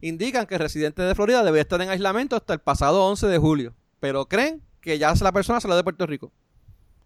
indican 0.00 0.46
que 0.46 0.56
residentes 0.58 1.06
de 1.06 1.14
Florida 1.14 1.42
debe 1.42 1.60
estar 1.60 1.80
en 1.82 1.90
aislamiento 1.90 2.36
hasta 2.36 2.54
el 2.54 2.60
pasado 2.60 3.04
11 3.06 3.26
de 3.26 3.38
julio, 3.38 3.74
pero 4.00 4.26
creen 4.26 4.62
que 4.80 4.98
ya 4.98 5.12
la 5.20 5.32
persona 5.32 5.60
se 5.60 5.68
lo 5.68 5.76
de 5.76 5.84
Puerto 5.84 6.06
Rico. 6.06 6.32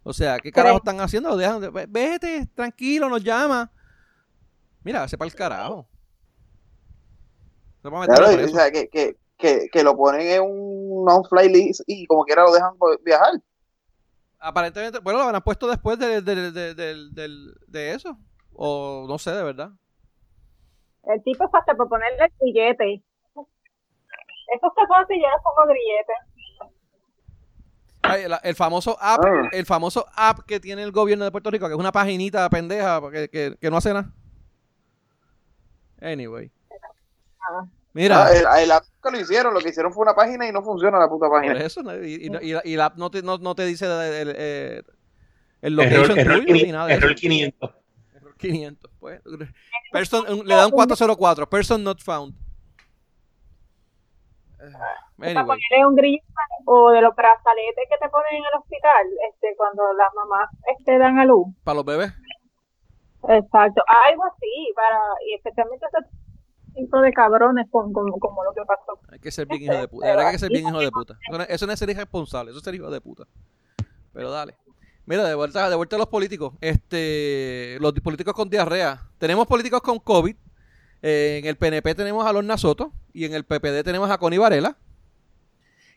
O 0.03 0.13
sea, 0.13 0.37
¿qué 0.39 0.51
carajo 0.51 0.77
están 0.77 0.99
haciendo? 1.01 1.35
Dejan 1.35 1.59
de- 1.61 1.69
ve- 1.69 1.87
vete, 1.89 2.45
tranquilo, 2.55 3.09
nos 3.09 3.23
llama. 3.23 3.71
Mira, 4.83 5.07
sepa 5.07 5.25
el 5.25 5.33
carajo. 5.33 5.87
Claro, 7.83 8.45
o 8.45 8.47
sea, 8.47 8.71
que, 8.71 8.87
que, 8.87 9.17
que, 9.37 9.67
que 9.71 9.83
lo 9.83 9.95
ponen 9.97 10.21
en 10.21 10.41
un 10.41 11.05
non-fly 11.05 11.49
list 11.49 11.81
y 11.85 12.05
como 12.05 12.23
quiera 12.23 12.43
lo 12.43 12.51
dejan 12.53 12.73
viajar. 13.03 13.33
Aparentemente, 14.39 14.99
bueno, 14.99 15.19
lo 15.19 15.25
habrán 15.25 15.41
puesto 15.41 15.67
después 15.67 15.97
de, 15.99 16.21
de, 16.21 16.51
de, 16.51 16.73
de- 17.67 17.91
eso. 17.93 18.17
O 18.53 19.05
no 19.07 19.17
sé, 19.17 19.31
de 19.31 19.43
verdad. 19.43 19.71
El 21.05 21.21
tipo 21.23 21.43
es 21.45 21.49
hasta 21.53 21.75
por 21.75 21.89
ponerle 21.89 22.25
el 22.25 22.31
grillete. 22.39 23.03
Esos 23.35 24.71
tapones 24.75 25.07
ya 25.21 25.41
como 25.43 25.65
grillete. 25.67 26.13
Ay, 28.03 28.27
la- 28.27 28.37
el 28.43 28.55
famoso 28.55 28.97
app, 28.99 29.23
Ah. 29.25 29.49
el 29.53 29.65
famoso 29.65 30.05
app 30.15 30.39
que 30.45 30.59
tiene 30.59 30.83
el 30.83 30.91
gobierno 30.91 31.23
de 31.25 31.31
Puerto 31.31 31.49
Rico, 31.49 31.67
que 31.67 31.73
es 31.73 31.79
una 31.79 31.91
paginita 31.93 32.49
pendeja 32.49 33.01
que, 33.11 33.29
que, 33.29 33.55
que 33.59 33.69
no 33.71 33.77
hace 33.77 33.93
nada. 33.93 34.11
Anyway. 36.01 36.51
Mira, 37.93 38.25
Ah, 38.25 38.31
el, 38.57 38.63
el 38.63 38.71
app 38.71 38.83
que 39.03 39.11
lo 39.11 39.19
hicieron, 39.19 39.53
lo 39.53 39.59
que 39.59 39.69
hicieron 39.69 39.93
fue 39.93 40.01
una 40.03 40.15
página 40.15 40.47
y 40.47 40.51
no 40.51 40.63
funciona 40.63 40.97
la 40.97 41.07
puta 41.07 41.27
por 41.27 41.41
página. 41.41 41.59
eso, 41.59 41.83
¿no? 41.83 41.93
y, 42.03 42.13
y, 42.15 42.29
la- 42.29 42.61
y 42.63 42.75
la 42.75 42.85
app 42.85 42.97
no 42.97 43.11
te, 43.11 43.21
no, 43.21 43.37
no 43.37 43.53
te 43.53 43.65
dice 43.65 43.85
el, 43.85 43.91
el, 44.29 44.35
eh, 44.37 44.81
el 45.61 45.79
Error, 45.79 45.93
location 46.07 46.19
error 46.19 46.39
tuyo 46.39 46.53
ni 46.53 46.59
500, 46.61 46.73
nada 46.73 46.87
de 46.87 46.93
error 46.95 47.11
eso. 47.11 47.19
500. 47.21 47.71
Error 48.15 48.35
500, 48.37 48.91
pues. 48.99 49.21
Person, 49.91 50.25
un- 50.39 50.47
le 50.47 50.55
dan 50.55 50.71
404, 50.71 51.47
person 51.49 51.83
not 51.83 51.99
found. 52.01 52.33
Eh, 54.59 55.33
Para 55.33 55.45
ponerle 55.45 55.85
un 55.87 55.95
grillete 55.95 56.25
o 56.65 56.91
de 56.91 57.01
los 57.01 57.15
brazaletes 57.15 57.85
que 57.89 57.97
te 57.97 58.09
ponen 58.09 58.35
en 58.35 58.43
el 58.43 58.59
hospital 58.59 59.05
este 59.33 59.55
cuando 59.57 59.83
las 59.93 60.09
mamás 60.15 60.49
este, 60.77 60.97
dan 60.97 61.19
a 61.19 61.25
luz. 61.25 61.47
para 61.63 61.75
los 61.75 61.85
bebés. 61.85 62.13
Exacto, 63.27 63.83
algo 63.87 64.23
así, 64.25 64.73
para 64.75 64.99
y 65.29 65.35
especialmente 65.35 65.85
tipo 66.73 66.99
de 67.01 67.11
cabrones 67.13 67.67
con, 67.71 67.91
con- 67.93 68.11
como 68.19 68.43
lo 68.43 68.53
que 68.53 68.61
pasó. 68.65 68.99
Hay 69.11 69.19
que 69.19 69.31
ser 69.31 69.47
bien 69.47 69.63
hijo 69.63 69.73
de 69.77 69.87
puta. 69.87 70.19
Hay 70.27 70.31
que 70.33 70.39
ser 70.39 70.49
bien 70.49 70.67
hijo 70.67 70.79
de 70.79 70.91
puta. 70.91 71.17
Eso 71.49 71.65
no 71.67 71.73
es 71.73 71.79
ser 71.79 71.89
irresponsable, 71.89 72.51
eso 72.51 72.59
es 72.59 72.63
ser 72.63 72.75
hijo 72.75 72.89
de 72.89 73.01
puta. 73.01 73.25
Pero 74.13 74.29
dale. 74.31 74.55
Mira, 75.05 75.25
de 75.27 75.35
vuelta, 75.35 75.69
de 75.69 75.75
vuelta 75.75 75.95
a 75.95 75.99
los 75.99 76.07
políticos. 76.07 76.53
Este, 76.61 77.77
los 77.81 77.91
políticos 77.93 78.33
con 78.33 78.49
diarrea. 78.49 79.01
Tenemos 79.17 79.47
políticos 79.47 79.81
con 79.81 79.99
COVID. 79.99 80.35
Eh, 81.01 81.39
en 81.41 81.45
el 81.49 81.57
PNP 81.57 81.95
tenemos 81.95 82.25
a 82.25 82.31
Lorna 82.31 82.57
Soto 82.57 82.93
y 83.11 83.25
en 83.25 83.33
el 83.33 83.43
PPD 83.43 83.83
tenemos 83.83 84.09
a 84.09 84.17
Connie 84.17 84.37
Varela. 84.39 84.77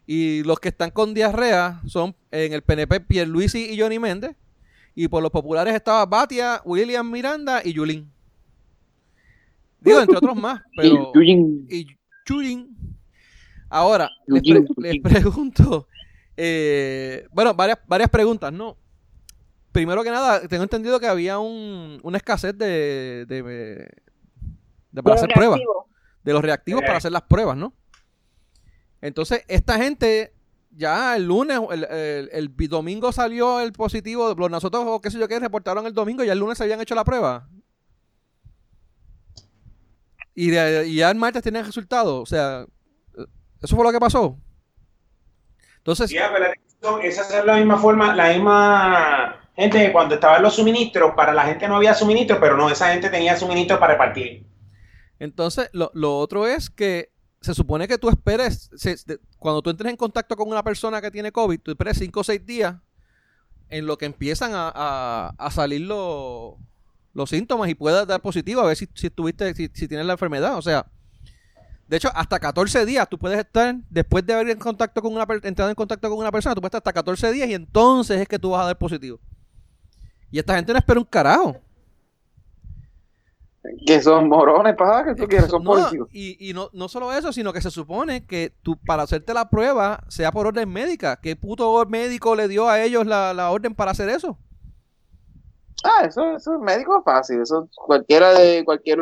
Y 0.06 0.42
los 0.44 0.58
que 0.60 0.68
están 0.68 0.90
con 0.90 1.14
diarrea 1.14 1.80
son 1.86 2.14
en 2.30 2.52
el 2.52 2.62
PNP 2.62 3.00
Pierluisi 3.00 3.72
y 3.72 3.80
Johnny 3.80 3.98
Méndez. 3.98 4.36
Y 4.94 5.08
por 5.08 5.22
los 5.22 5.30
populares 5.30 5.74
estaba 5.74 6.04
Batia, 6.06 6.62
William 6.64 7.08
Miranda 7.10 7.60
y 7.64 7.74
Yulín. 7.74 8.10
Digo, 9.80 10.00
entre 10.00 10.16
otros 10.16 10.36
más, 10.36 10.60
pero 10.76 11.12
Y 11.14 11.18
Eugene- 11.18 11.66
y 11.68 11.86
Churin. 12.24 12.76
Ahora, 13.68 14.08
les, 14.26 14.42
pre- 14.42 15.00
pregunto, 15.02 15.88
eh, 16.36 17.26
bueno, 17.32 17.52
varias, 17.54 17.78
varias 17.86 18.10
preguntas, 18.10 18.52
¿no? 18.52 18.76
Primero 19.72 20.02
que 20.04 20.10
nada, 20.10 20.46
tengo 20.48 20.62
entendido 20.62 20.98
que 21.00 21.06
había 21.08 21.38
un, 21.38 21.98
una 22.02 22.16
escasez 22.16 22.56
de, 22.56 23.26
de, 23.26 23.42
de- 23.42 25.02
para 25.02 25.14
Los 25.16 25.22
hacer 25.24 25.34
pruebas, 25.34 25.58
reactivos. 25.58 25.84
de 26.24 26.32
los 26.32 26.42
reactivos 26.42 26.82
para 26.82 26.96
hacer 26.98 27.12
las 27.12 27.22
pruebas, 27.22 27.56
¿no? 27.56 27.74
Entonces, 29.02 29.44
esta 29.48 29.76
gente, 29.76 30.32
ya 30.70 31.16
el 31.16 31.26
lunes, 31.26 31.58
el, 31.70 31.84
el- 32.32 32.68
domingo 32.68 33.12
salió 33.12 33.60
el 33.60 33.72
positivo, 33.72 34.34
los 34.34 34.50
nosotros, 34.50 34.84
o 34.86 35.00
qué 35.00 35.10
sé 35.10 35.18
yo 35.18 35.28
qué, 35.28 35.38
reportaron 35.38 35.86
el 35.86 35.92
domingo 35.92 36.22
y 36.24 36.26
ya 36.28 36.32
el 36.32 36.38
lunes 36.38 36.56
se 36.56 36.64
habían 36.64 36.80
hecho 36.80 36.94
la 36.94 37.04
prueba. 37.04 37.48
Y, 40.36 40.50
de- 40.50 40.86
y 40.86 40.96
ya 40.96 41.10
el 41.10 41.16
martes 41.16 41.42
tienen 41.42 41.64
resultados. 41.64 42.22
O 42.22 42.26
sea, 42.26 42.64
eso 43.62 43.74
fue 43.74 43.84
lo 43.84 43.90
que 43.90 43.98
pasó. 43.98 44.38
Entonces, 45.78 46.12
que 46.52 46.60
son- 46.82 47.00
esa 47.02 47.38
es 47.38 47.44
la 47.44 47.56
misma 47.56 47.78
forma, 47.78 48.14
la 48.14 48.32
misma 48.32 49.40
gente 49.56 49.78
que 49.86 49.92
cuando 49.92 50.14
estaban 50.16 50.42
los 50.42 50.54
suministros, 50.54 51.12
para 51.16 51.32
la 51.32 51.44
gente 51.44 51.66
no 51.68 51.76
había 51.76 51.94
suministros, 51.94 52.38
pero 52.40 52.56
no, 52.56 52.68
esa 52.68 52.92
gente 52.92 53.08
tenía 53.08 53.36
suministros 53.36 53.78
para 53.80 53.94
repartir. 53.94 54.46
entonces 55.18 55.70
lo, 55.72 55.90
lo 55.94 56.18
otro 56.18 56.46
es 56.46 56.68
que 56.68 57.10
se 57.40 57.54
supone 57.54 57.88
que 57.88 57.96
tú 57.96 58.10
esperes, 58.10 58.68
se- 58.76 58.96
de- 59.06 59.18
cuando 59.38 59.62
tú 59.62 59.70
entres 59.70 59.90
en 59.90 59.96
contacto 59.96 60.36
con 60.36 60.48
una 60.48 60.62
persona 60.62 61.00
que 61.00 61.10
tiene 61.10 61.32
COVID, 61.32 61.60
tú 61.60 61.70
esperes 61.70 61.96
5 61.98 62.20
o 62.20 62.24
6 62.24 62.44
días 62.44 62.76
en 63.70 63.86
lo 63.86 63.96
que 63.96 64.04
empiezan 64.04 64.52
a, 64.54 64.70
a- 64.74 65.32
a 65.38 65.50
salir 65.50 65.80
los, 65.82 66.54
los 67.16 67.30
síntomas 67.30 67.68
y 67.70 67.74
puedas 67.74 68.06
dar 68.06 68.20
positivo 68.20 68.60
a 68.60 68.66
ver 68.66 68.76
si, 68.76 68.88
si 68.94 69.08
tuviste, 69.10 69.54
si, 69.54 69.70
si 69.72 69.88
tienes 69.88 70.06
la 70.06 70.12
enfermedad. 70.12 70.56
O 70.58 70.62
sea, 70.62 70.86
de 71.88 71.96
hecho, 71.96 72.10
hasta 72.14 72.38
14 72.38 72.84
días 72.84 73.08
tú 73.08 73.18
puedes 73.18 73.38
estar, 73.38 73.74
después 73.88 74.26
de 74.26 74.34
haber 74.34 74.50
en 74.50 74.58
contacto 74.58 75.00
con 75.00 75.14
una, 75.14 75.26
entrado 75.42 75.70
en 75.70 75.74
contacto 75.74 76.08
con 76.10 76.18
una 76.18 76.30
persona, 76.30 76.54
tú 76.54 76.60
puedes 76.60 76.70
estar 76.70 76.80
hasta 76.80 76.92
14 76.92 77.32
días 77.32 77.48
y 77.48 77.54
entonces 77.54 78.20
es 78.20 78.28
que 78.28 78.38
tú 78.38 78.50
vas 78.50 78.62
a 78.62 78.66
dar 78.66 78.78
positivo. 78.78 79.18
Y 80.30 80.38
esta 80.38 80.56
gente 80.56 80.72
no 80.72 80.78
espera 80.78 81.00
un 81.00 81.06
carajo. 81.06 81.56
Que 83.84 84.00
son 84.00 84.28
morones, 84.28 84.76
paja, 84.76 85.06
que 85.06 85.14
tú 85.14 85.26
quieres, 85.26 85.48
son 85.48 85.64
No, 85.64 85.70
políticos. 85.70 86.08
y 86.12 86.50
y 86.50 86.52
no, 86.52 86.68
no 86.72 86.88
solo 86.88 87.12
eso, 87.12 87.32
sino 87.32 87.52
que 87.52 87.60
se 87.62 87.70
supone 87.70 88.26
que 88.26 88.52
tú, 88.62 88.76
para 88.76 89.02
hacerte 89.04 89.32
la 89.34 89.48
prueba, 89.48 90.04
sea 90.08 90.30
por 90.30 90.46
orden 90.46 90.68
médica. 90.68 91.16
¿Qué 91.20 91.34
puto 91.34 91.84
médico 91.86 92.36
le 92.36 92.46
dio 92.46 92.68
a 92.68 92.82
ellos 92.82 93.06
la, 93.06 93.32
la 93.32 93.50
orden 93.50 93.74
para 93.74 93.92
hacer 93.92 94.08
eso? 94.08 94.38
Ah, 95.86 96.04
eso, 96.06 96.36
eso 96.36 96.54
es 96.54 96.60
médico 96.60 97.02
fácil. 97.02 97.40
Eso 97.40 97.68
cualquiera 97.74 98.32
de 98.34 98.64
cualquier 98.64 99.00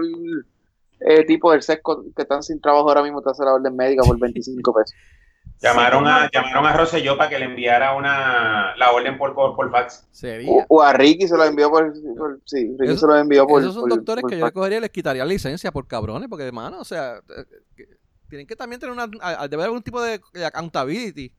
eh, 1.01 1.25
tipo 1.27 1.51
del 1.53 1.62
sesco 1.62 2.05
que 2.14 2.23
están 2.23 2.42
sin 2.42 2.61
trabajo 2.61 2.88
ahora 2.88 3.03
mismo 3.03 3.23
te 3.23 3.31
hace 3.31 3.44
la 3.44 3.55
orden 3.55 3.75
médica 3.77 4.03
por 4.05 4.18
25 4.18 4.75
pesos. 4.75 4.94
Llamaron 5.61 6.07
a, 6.07 6.29
llamaron 6.31 6.66
a 6.66 6.73
Rosselló 6.77 7.16
para 7.16 7.31
que 7.31 7.38
le 7.38 7.47
enviara 7.47 7.94
una, 7.94 8.75
la 8.77 8.90
orden 8.92 9.16
por, 9.16 9.35
por, 9.35 9.55
por 9.57 9.70
fax. 9.70 10.07
Sería. 10.11 10.51
O, 10.51 10.64
o 10.68 10.83
a 10.83 10.92
Ricky 10.92 11.27
se 11.27 11.37
lo 11.37 11.44
envió 11.44 11.70
por, 11.70 11.90
por- 12.18 12.40
sí, 12.44 12.75
Ricky 12.79 12.92
Eso- 12.92 13.01
se 13.01 13.07
lo 13.07 13.16
envió 13.16 13.47
por. 13.47 13.62
Esos 13.62 13.73
son 13.75 13.83
por- 13.85 13.90
doctores 13.90 14.23
por 14.23 14.31
que 14.31 14.38
yo 14.40 14.44
le 14.47 14.53
cogería 14.53 14.79
y 14.79 14.81
les 14.83 14.90
quitaría 14.90 15.25
licencia 15.25 15.70
por 15.73 15.87
cabrones, 15.87 16.29
porque, 16.29 16.44
hermano, 16.44 16.81
o 16.81 16.85
sea, 16.85 17.16
eh, 17.16 17.44
que- 17.77 17.87
tienen 18.29 18.47
que 18.47 18.57
también 18.57 18.79
tener 18.81 18.92
una. 18.92 19.05
a- 19.23 19.49
Debe 19.49 19.62
haber 19.62 19.66
algún 19.66 19.83
tipo 19.83 20.03
de 20.03 20.20
de 20.35 20.44
accountability, 20.44 21.33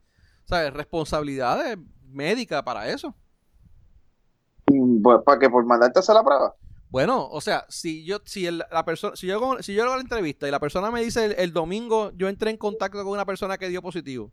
¿sabes? 0.46 0.74
Responsabilidades 0.74 1.78
médicas 2.08 2.64
para 2.64 2.90
eso. 2.90 3.14
Pues 4.66 5.20
para 5.26 5.40
que 5.40 5.50
por 5.50 5.66
mandarte 5.66 6.00
a 6.00 6.02
hacer 6.02 6.16
la 6.16 6.24
prueba. 6.24 6.56
Bueno, 6.90 7.28
o 7.30 7.42
sea, 7.42 7.66
si 7.70 8.06
yo, 8.06 8.20
si 8.26 8.46
el- 8.48 8.64
la 8.72 8.86
persona, 8.86 9.16
si 9.16 9.28
yo 9.28 9.36
hago, 9.36 9.62
si 9.62 9.74
yo 9.74 9.84
hago 9.84 9.96
la 9.96 10.02
entrevista 10.02 10.48
y 10.48 10.52
la 10.52 10.60
persona 10.60 10.92
me 10.92 11.04
dice 11.04 11.26
el, 11.26 11.32
el 11.34 11.54
domingo 11.54 12.12
yo 12.16 12.30
entré 12.30 12.52
en 12.52 12.58
contacto 12.58 13.04
con 13.04 13.12
una 13.14 13.26
persona 13.26 13.58
que 13.58 13.70
dio 13.70 13.82
positivo, 13.82 14.32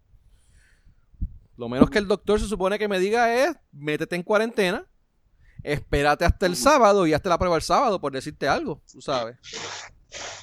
lo 1.57 1.69
menos 1.69 1.91
que 1.91 1.99
el 1.99 2.09
doctor 2.09 2.39
se 2.41 2.47
supone 2.47 2.79
que 2.79 2.89
me 2.89 2.99
diga 2.99 3.35
es 3.35 3.57
métete 3.73 4.17
en 4.17 4.23
cuarentena, 4.23 4.87
espérate 5.63 6.25
hasta 6.25 6.47
el 6.47 6.57
sábado 6.57 7.07
y 7.07 7.13
hazte 7.15 7.29
la 7.29 7.39
prueba 7.39 7.57
el 7.57 7.63
sábado, 7.63 8.01
por 8.01 8.13
decirte 8.13 8.49
algo, 8.49 8.81
tú 8.91 9.01
sabes. 9.01 9.37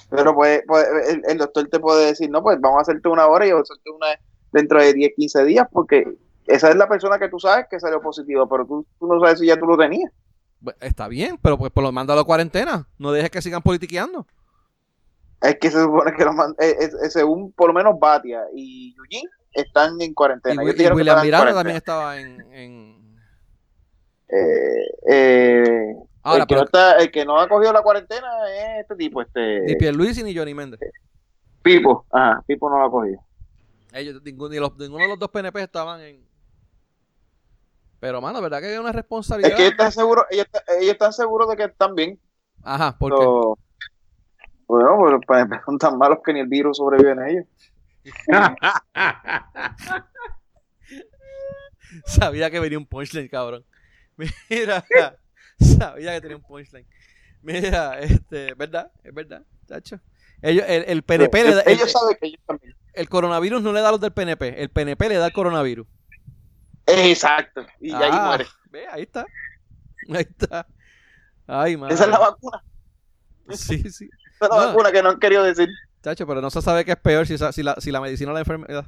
Pero 0.10 0.34
pues, 0.34 0.62
pues, 0.68 0.86
el, 1.10 1.22
el 1.28 1.38
doctor 1.38 1.68
te 1.70 1.80
puede 1.80 2.08
decir, 2.08 2.30
no, 2.30 2.42
pues 2.42 2.60
vamos 2.60 2.80
a 2.80 2.82
hacerte 2.82 3.08
una 3.08 3.28
hora 3.28 3.46
y 3.46 3.52
vamos 3.52 3.70
a 3.70 3.74
hacerte 3.74 3.90
una 3.92 4.08
dentro 4.52 4.82
de 4.82 4.94
10, 4.94 5.12
15 5.16 5.44
días, 5.46 5.68
porque 5.72 6.06
esa 6.50 6.70
es 6.70 6.76
la 6.76 6.88
persona 6.90 7.18
que 7.20 7.30
tú 7.30 7.40
sabes 7.40 7.68
que 7.70 7.80
salió 7.80 8.02
positivo, 8.02 8.48
pero 8.50 8.66
tú, 8.66 8.86
tú 9.00 9.08
no 9.08 9.20
sabes 9.20 9.40
si 9.40 9.48
ya 9.48 9.58
tú 9.58 9.66
lo 9.66 9.78
tenías. 9.78 10.12
Bu- 10.62 10.76
Está 10.82 11.08
bien, 11.08 11.38
pero 11.42 11.58
pues 11.58 11.72
por 11.72 11.84
lo 11.84 11.92
mándalo 11.92 12.22
a 12.22 12.26
cuarentena, 12.26 12.88
no 12.98 13.12
dejes 13.12 13.30
que 13.32 13.42
sigan 13.42 13.62
politiqueando. 13.62 14.26
Es 15.42 15.58
que 15.60 15.72
se 15.72 15.82
supone 15.82 16.12
que 16.14 16.24
eh, 16.24 16.28
eh, 16.60 16.90
eh, 17.06 17.10
según 17.10 17.52
por 17.54 17.68
lo 17.70 17.74
menos 17.74 17.98
Batia 17.98 18.42
y 18.54 18.94
Eugene 18.98 19.30
están 19.54 20.02
en 20.02 20.14
cuarentena. 20.14 20.62
Y 20.62 20.68
William 20.68 20.96
Miranda 20.96 21.54
también 21.54 21.78
estaba 21.78 22.20
en, 22.20 22.42
en- 22.54 23.20
Eh, 24.28 24.86
eh, 25.10 25.96
Ahora, 26.22 26.42
el, 26.44 26.48
que 26.48 26.56
no 26.56 26.62
pero 26.62 26.66
está, 26.66 26.98
el 27.02 27.12
que 27.12 27.26
no 27.26 27.40
ha 27.40 27.48
cogido 27.48 27.72
la 27.74 27.82
cuarentena 27.82 28.28
es 28.54 28.82
este 28.82 28.96
tipo, 28.96 29.22
este 29.22 29.62
ni 29.62 29.76
Pierluisi 29.76 30.22
ni 30.24 30.36
Johnny 30.36 30.54
Méndez. 30.54 30.80
Pipo. 31.64 32.06
Ajá, 32.12 32.44
Pipo 32.46 32.70
no 32.70 32.78
lo 32.80 32.86
ha 32.86 32.92
cogido. 32.92 33.20
Ellos, 33.94 34.22
ninguno, 34.24 34.50
ni 34.50 34.60
los- 34.60 34.78
ninguno 34.78 35.04
de 35.04 35.10
los 35.10 35.20
dos 35.20 35.30
PNP 35.30 35.64
estaban 35.64 36.02
en. 36.02 36.29
Pero, 38.00 38.22
mano, 38.22 38.42
¿verdad 38.42 38.62
que 38.62 38.68
hay 38.68 38.78
una 38.78 38.92
responsabilidad? 38.92 39.52
Es 39.52 39.56
que 39.58 39.62
ellos 39.64 39.72
están 39.74 39.92
seguros, 39.92 40.26
ellos, 40.30 40.46
están- 40.46 40.64
ellos 40.80 40.92
están 40.94 41.14
seguros 41.14 41.50
de 41.50 41.58
que 41.58 41.64
están 41.64 41.96
bien. 41.96 42.20
Ajá, 42.64 42.96
porque. 42.98 43.18
So, 43.22 43.58
bueno, 44.68 44.98
pues 45.00 45.26
para 45.28 45.42
empezar, 45.42 45.66
son 45.66 45.78
tan 45.78 45.98
malos 45.98 46.20
que 46.24 46.34
ni 46.34 46.40
el 46.42 46.48
virus 46.48 46.78
sobrevive 46.78 47.12
en 47.12 47.28
ellos. 47.28 47.46
Sabía 52.06 52.50
que 52.52 52.60
venía 52.60 52.78
un 52.78 52.86
punchline, 52.86 53.28
cabrón. 53.28 53.66
Mira, 54.50 54.86
sabía 55.58 56.14
que 56.14 56.22
tenía 56.22 56.38
un 56.38 56.44
punchline. 56.44 56.86
Mira, 57.42 58.00
este, 58.00 58.54
¿verdad? 58.54 58.92
Es 59.04 59.14
verdad, 59.14 59.44
tacho. 59.66 60.00
Ellos, 60.42 60.66
el, 60.68 60.84
el 60.88 61.04
PNP 61.04 61.44
le 61.44 61.56
da, 61.56 61.62
el, 61.62 61.74
ellos 61.74 61.92
saben 61.92 62.16
que 62.20 62.28
ellos 62.28 62.40
bien. 62.62 62.76
el 62.94 63.10
coronavirus 63.10 63.62
no 63.62 63.74
le 63.74 63.82
da 63.82 63.90
a 63.90 63.92
los 63.92 64.02
del 64.02 64.14
PNP, 64.14 64.62
el 64.62 64.70
PNP 64.70 65.10
le 65.10 65.16
da 65.16 65.26
el 65.28 65.34
coronavirus. 65.34 65.88
Exacto. 66.90 67.66
Y 67.80 67.94
ahí 67.94 68.10
Ah, 68.12 68.26
muere. 68.28 68.46
Ve, 68.70 68.88
ahí 68.88 69.04
está. 69.04 69.26
Ahí 70.10 70.28
está. 70.30 70.68
Ay, 71.48 71.78
madre. 71.78 71.94
Esa 71.96 72.04
es 72.06 72.10
la 72.10 72.20
vacuna. 72.20 72.64
Sí, 73.50 73.78
sí. 73.90 74.10
Esa 74.36 74.46
es 74.46 74.50
la 74.52 74.58
No. 74.62 74.68
vacuna 74.68 74.92
que 74.92 75.02
no 75.04 75.10
han 75.10 75.20
querido 75.20 75.44
decir. 75.44 75.70
Tacho, 76.02 76.26
pero 76.28 76.42
no 76.42 76.50
se 76.50 76.62
sabe 76.62 76.86
qué 76.86 76.92
es 76.92 76.98
peor 76.98 77.26
si, 77.28 77.38
la, 77.64 77.76
si 77.80 77.92
la 77.92 78.02
medicina 78.02 78.32
o 78.32 78.34
la 78.34 78.40
enfermedad. 78.40 78.86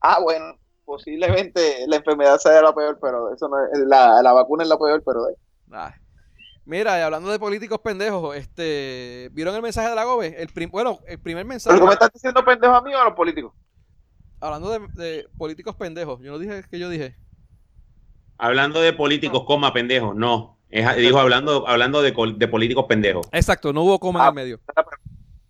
Ah, 0.00 0.18
bueno, 0.20 0.56
posiblemente 0.84 1.84
la 1.86 1.96
enfermedad 1.96 2.38
sea 2.38 2.60
la 2.62 2.74
peor, 2.74 2.98
pero 3.00 3.32
eso 3.32 3.48
no 3.48 3.56
es, 3.64 3.78
la, 3.86 4.22
la 4.22 4.32
vacuna 4.32 4.62
es 4.62 4.68
la 4.68 4.78
peor, 4.78 5.02
pero 5.04 5.26
Ay. 5.72 5.92
Mira, 6.64 6.98
y 6.98 7.02
hablando 7.02 7.30
de 7.30 7.38
políticos 7.40 7.80
pendejos, 7.82 8.36
este, 8.36 9.28
¿vieron 9.32 9.54
el 9.56 9.62
mensaje 9.62 9.88
de 9.88 9.96
la 9.96 10.04
GOBE? 10.04 10.40
El 10.40 10.48
prim- 10.48 10.70
bueno, 10.70 11.00
el 11.06 11.18
primer 11.18 11.44
mensaje. 11.44 11.74
¿Pero 11.74 11.84
tú 11.84 11.88
me 11.88 11.94
estás 11.94 12.12
diciendo 12.12 12.44
pendejo 12.44 12.74
a 12.74 12.82
mí 12.82 12.94
o 12.94 12.98
a 13.00 13.04
los 13.04 13.14
políticos? 13.14 13.52
Hablando 14.42 14.70
de, 14.70 14.80
de 15.00 15.28
políticos 15.38 15.76
pendejos, 15.76 16.20
yo 16.20 16.32
no 16.32 16.38
dije 16.40 16.64
que 16.68 16.78
yo 16.80 16.88
dije. 16.88 17.14
hablando 18.38 18.80
de 18.80 18.92
políticos, 18.92 19.44
coma 19.46 19.72
pendejo. 19.72 20.14
No. 20.14 20.58
Es- 20.68 20.96
dijo 20.96 21.18
hablando, 21.20 21.68
hablando 21.68 22.02
de, 22.02 22.12
políticos 22.12 22.86
pendejos. 22.88 23.28
Exacto, 23.30 23.72
no 23.72 23.82
hubo 23.82 24.00
coma 24.00 24.18
en 24.20 24.24
Ah. 24.24 24.28
el 24.30 24.34
medio. 24.34 24.60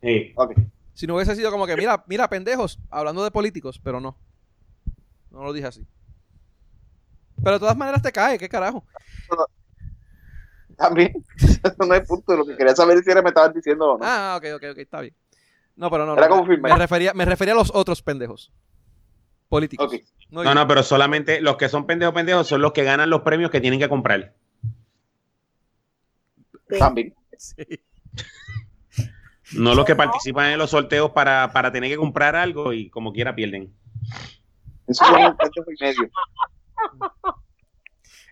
Sí. 0.02 0.32
Ok. 0.36 0.52
Si 0.92 1.06
no 1.06 1.14
hubiese 1.14 1.34
sido 1.34 1.50
como 1.50 1.66
que, 1.66 1.74
mira, 1.74 2.04
mira, 2.06 2.28
pendejos, 2.28 2.78
hablando 2.90 3.24
de 3.24 3.30
políticos, 3.30 3.80
pero 3.82 3.98
no. 3.98 4.18
No 5.30 5.42
lo 5.42 5.54
dije 5.54 5.68
así. 5.68 5.86
Pero 7.42 7.52
de 7.56 7.60
todas 7.60 7.76
maneras 7.78 8.02
te 8.02 8.12
cae, 8.12 8.36
¿qué 8.38 8.46
carajo? 8.48 8.84
También. 10.76 11.12
Eso 11.38 11.86
no 11.86 11.94
es 11.94 12.06
punto. 12.06 12.36
Lo 12.36 12.44
que 12.44 12.56
quería 12.56 12.74
saber 12.76 12.98
es 12.98 13.04
si 13.04 13.10
era 13.10 13.22
me 13.22 13.28
estabas 13.30 13.54
diciendo 13.54 13.92
o 13.92 13.98
no. 13.98 14.04
Ah, 14.04 14.34
ok, 14.38 14.44
ok, 14.56 14.64
ok, 14.72 14.78
está 14.78 15.00
bien. 15.00 15.14
No, 15.76 15.90
pero 15.90 16.04
no, 16.04 16.12
Era 16.12 16.28
no, 16.28 16.30
como 16.30 16.42
me, 16.42 16.54
firmar. 16.56 16.72
me 16.72 16.78
refería, 16.78 17.14
me 17.14 17.24
refería 17.24 17.54
a 17.54 17.56
los 17.56 17.70
otros 17.74 18.02
pendejos. 18.02 18.52
Políticos. 19.52 19.92
No, 20.30 20.54
No, 20.54 20.66
pero 20.66 20.82
solamente 20.82 21.42
los 21.42 21.58
que 21.58 21.68
son 21.68 21.86
pendejos 21.86 22.14
pendejos 22.14 22.46
son 22.46 22.62
los 22.62 22.72
que 22.72 22.84
ganan 22.84 23.10
los 23.10 23.20
premios 23.20 23.50
que 23.50 23.60
tienen 23.60 23.78
que 23.78 23.88
comprar. 23.88 24.32
También. 26.78 27.14
Sí. 27.36 27.54
No 29.58 29.74
los 29.74 29.84
que 29.84 29.94
participan 29.94 30.52
en 30.52 30.58
los 30.58 30.70
sorteos 30.70 31.10
para, 31.10 31.52
para 31.52 31.70
tener 31.70 31.90
que 31.90 31.98
comprar 31.98 32.34
algo 32.34 32.72
y 32.72 32.88
como 32.88 33.12
quiera 33.12 33.34
pierden. 33.34 33.70
Esos 34.86 35.06
son 35.06 35.22
un 35.22 35.36
pendejo 35.36 35.70
y 35.70 35.84
medio. 35.84 36.10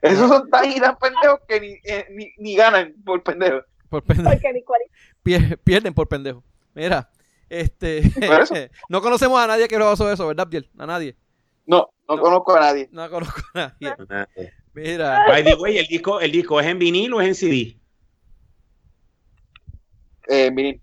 Esos 0.01 0.27
son 0.27 0.49
tan 0.49 0.71
y 0.73 0.81
tan 0.81 0.97
pendejos 0.97 1.41
que 1.47 1.61
ni, 1.61 1.69
eh, 1.85 2.07
ni, 2.13 2.33
ni 2.39 2.57
ganan 2.57 2.95
por 3.05 3.23
pendejo. 3.23 3.61
Por 3.91 4.03
pendejo. 4.05 4.31
Pier- 5.23 5.59
pierden 5.63 5.93
por 5.93 6.09
pendejo. 6.09 6.43
Mira, 6.75 7.11
este. 7.51 8.03
No 8.89 9.03
conocemos 9.03 9.39
a 9.39 9.47
nadie 9.47 9.69
que 9.69 9.79
lo 9.79 9.93
hizo 9.93 10.11
eso, 10.11 10.27
¿verdad, 10.27 10.47
Biel? 10.49 10.71
A 10.79 10.87
nadie. 10.87 11.17
No, 11.67 11.89
no, 12.09 12.17
No. 12.17 12.23
conozco 12.23 12.57
a 12.57 12.61
nadie. 12.61 12.89
No 12.93 13.09
conozco 13.11 13.41
a 13.55 13.59
nadie. 13.81 13.95
Mira. 14.73 15.27
By 15.27 15.45
the 15.45 15.55
way, 15.57 15.79
el 15.79 15.87
disco, 15.87 16.21
el 16.21 16.33
disco 16.33 16.59
es 16.61 16.67
en 16.67 16.79
vinil 16.79 17.13
o 17.13 17.21
es 17.21 17.29
en 17.29 17.35
CD. 17.35 17.77
Eh, 20.29 20.51
miren, 20.51 20.81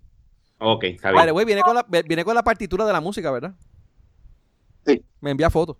Ok, 0.60 0.84
está 0.84 1.10
Vale, 1.12 1.26
bien. 1.26 1.32
güey, 1.34 1.46
viene 1.46 1.62
con 1.62 1.74
la, 1.74 1.86
viene 1.88 2.24
con 2.24 2.34
la 2.34 2.42
partitura 2.42 2.84
de 2.84 2.92
la 2.92 3.00
música, 3.00 3.30
¿verdad? 3.30 3.54
Sí. 4.84 5.02
Me 5.20 5.30
envía 5.30 5.48
fotos. 5.50 5.76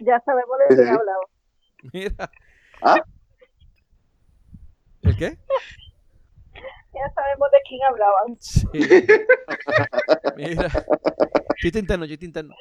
Ya 0.00 0.18
sabemos 0.24 0.56
de 0.68 0.76
qué 0.76 0.82
sí. 0.82 0.88
hablaba. 0.88 1.24
Mira. 1.92 2.30
¿Ah? 2.82 2.96
¿El 5.02 5.16
qué? 5.16 5.38
Ya 7.00 7.14
sabemos 7.14 7.48
de 7.50 7.58
quién 7.68 7.80
hablaban. 7.88 8.36
Sí. 8.38 8.70
Mira. 10.36 10.68
Chiste 11.60 11.78
interno, 11.78 12.06
chiste 12.06 12.24
interno. 12.26 12.54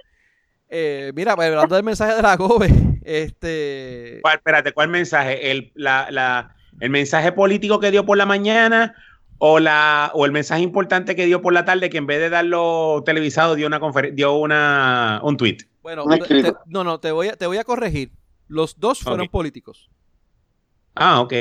Eh, 0.69 1.11
mira, 1.15 1.35
pues, 1.35 1.49
hablando 1.49 1.75
del 1.75 1.83
mensaje 1.83 2.15
de 2.15 2.21
la 2.21 2.35
GOBE, 2.35 2.69
este. 3.03 4.19
¿Cuál- 4.21 4.35
espérate, 4.37 4.71
¿cuál 4.71 4.89
mensaje? 4.89 5.51
¿El, 5.51 5.71
la, 5.75 6.09
la- 6.11 6.55
¿El 6.79 6.89
mensaje 6.91 7.31
político 7.31 7.79
que 7.79 7.91
dio 7.91 8.05
por 8.05 8.17
la 8.17 8.25
mañana 8.25 8.95
o, 9.39 9.59
la, 9.59 10.11
o 10.13 10.25
el 10.25 10.31
mensaje 10.31 10.61
importante 10.61 11.15
que 11.15 11.25
dio 11.25 11.41
por 11.41 11.51
la 11.53 11.65
tarde 11.65 11.89
que 11.89 11.97
en 11.97 12.05
vez 12.07 12.19
de 12.19 12.29
darlo 12.29 13.01
televisado 13.05 13.55
dio 13.55 13.67
una 13.67 13.79
dio 14.13 14.35
una, 14.37 15.19
un 15.23 15.35
tweet? 15.37 15.57
Bueno, 15.81 16.05
te- 16.05 16.53
no, 16.67 16.83
no, 16.83 16.99
te 16.99 17.11
voy, 17.11 17.29
a, 17.29 17.35
te 17.35 17.47
voy 17.47 17.57
a 17.57 17.63
corregir. 17.63 18.11
Los 18.47 18.79
dos 18.79 18.99
fueron 18.99 19.27
políticos. 19.27 19.89
Ah, 20.95 21.19
ok. 21.21 21.33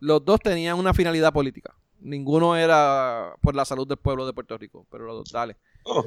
Los 0.00 0.24
dos 0.24 0.40
tenían 0.40 0.78
una 0.78 0.92
finalidad 0.94 1.32
política. 1.32 1.74
Ninguno 2.02 2.56
era 2.56 3.34
por 3.40 3.54
la 3.54 3.64
salud 3.64 3.86
del 3.86 3.96
pueblo 3.96 4.26
de 4.26 4.32
Puerto 4.32 4.58
Rico, 4.58 4.86
pero 4.90 5.04
los 5.06 5.16
dos, 5.18 5.32
dale. 5.32 5.56
Oh, 5.84 6.04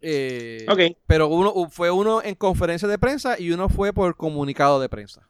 Eh, 0.00 0.66
ok. 0.70 0.96
Pero 1.06 1.28
uno 1.28 1.68
fue 1.70 1.90
uno 1.90 2.22
en 2.22 2.34
conferencia 2.36 2.86
de 2.86 2.98
prensa 2.98 3.38
y 3.38 3.50
uno 3.50 3.68
fue 3.68 3.92
por 3.92 4.16
comunicado 4.16 4.78
de 4.80 4.88
prensa. 4.88 5.28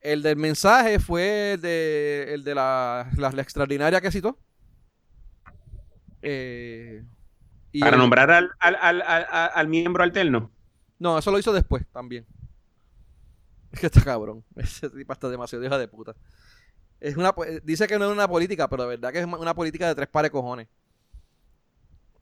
El 0.00 0.22
del 0.22 0.36
mensaje 0.36 0.98
fue 0.98 1.52
el 1.52 1.60
de, 1.60 2.34
el 2.34 2.44
de 2.44 2.54
la, 2.54 3.08
la- 3.16 3.30
la 3.30 3.42
extraordinaria 3.42 4.00
que 4.00 4.10
citó. 4.10 4.36
Eh, 6.22 7.04
y 7.72 7.80
Para 7.80 7.92
el- 7.96 7.98
nombrar 8.02 8.30
al, 8.30 8.50
al, 8.58 8.76
al, 8.76 9.02
al, 9.02 9.26
al 9.54 9.68
miembro 9.68 10.02
alterno. 10.02 10.50
No, 10.98 11.18
eso 11.18 11.30
lo 11.30 11.38
hizo 11.38 11.52
después 11.52 11.86
también. 11.92 12.26
Es 13.72 13.80
que 13.80 13.86
está 13.86 14.02
cabrón. 14.02 14.44
Ese 14.56 14.90
tipo 14.90 15.12
está 15.14 15.28
demasiado 15.30 15.64
hija 15.64 15.78
de 15.78 15.88
puta. 15.88 16.14
Es 17.02 17.16
una, 17.16 17.34
dice 17.64 17.88
que 17.88 17.98
no 17.98 18.04
es 18.06 18.12
una 18.12 18.28
política, 18.28 18.68
pero 18.68 18.84
de 18.84 18.90
verdad 18.90 19.10
que 19.12 19.18
es 19.18 19.26
una 19.26 19.54
política 19.54 19.88
de 19.88 19.94
tres 19.96 20.06
pares 20.06 20.28
de 20.30 20.32
cojones. 20.32 20.68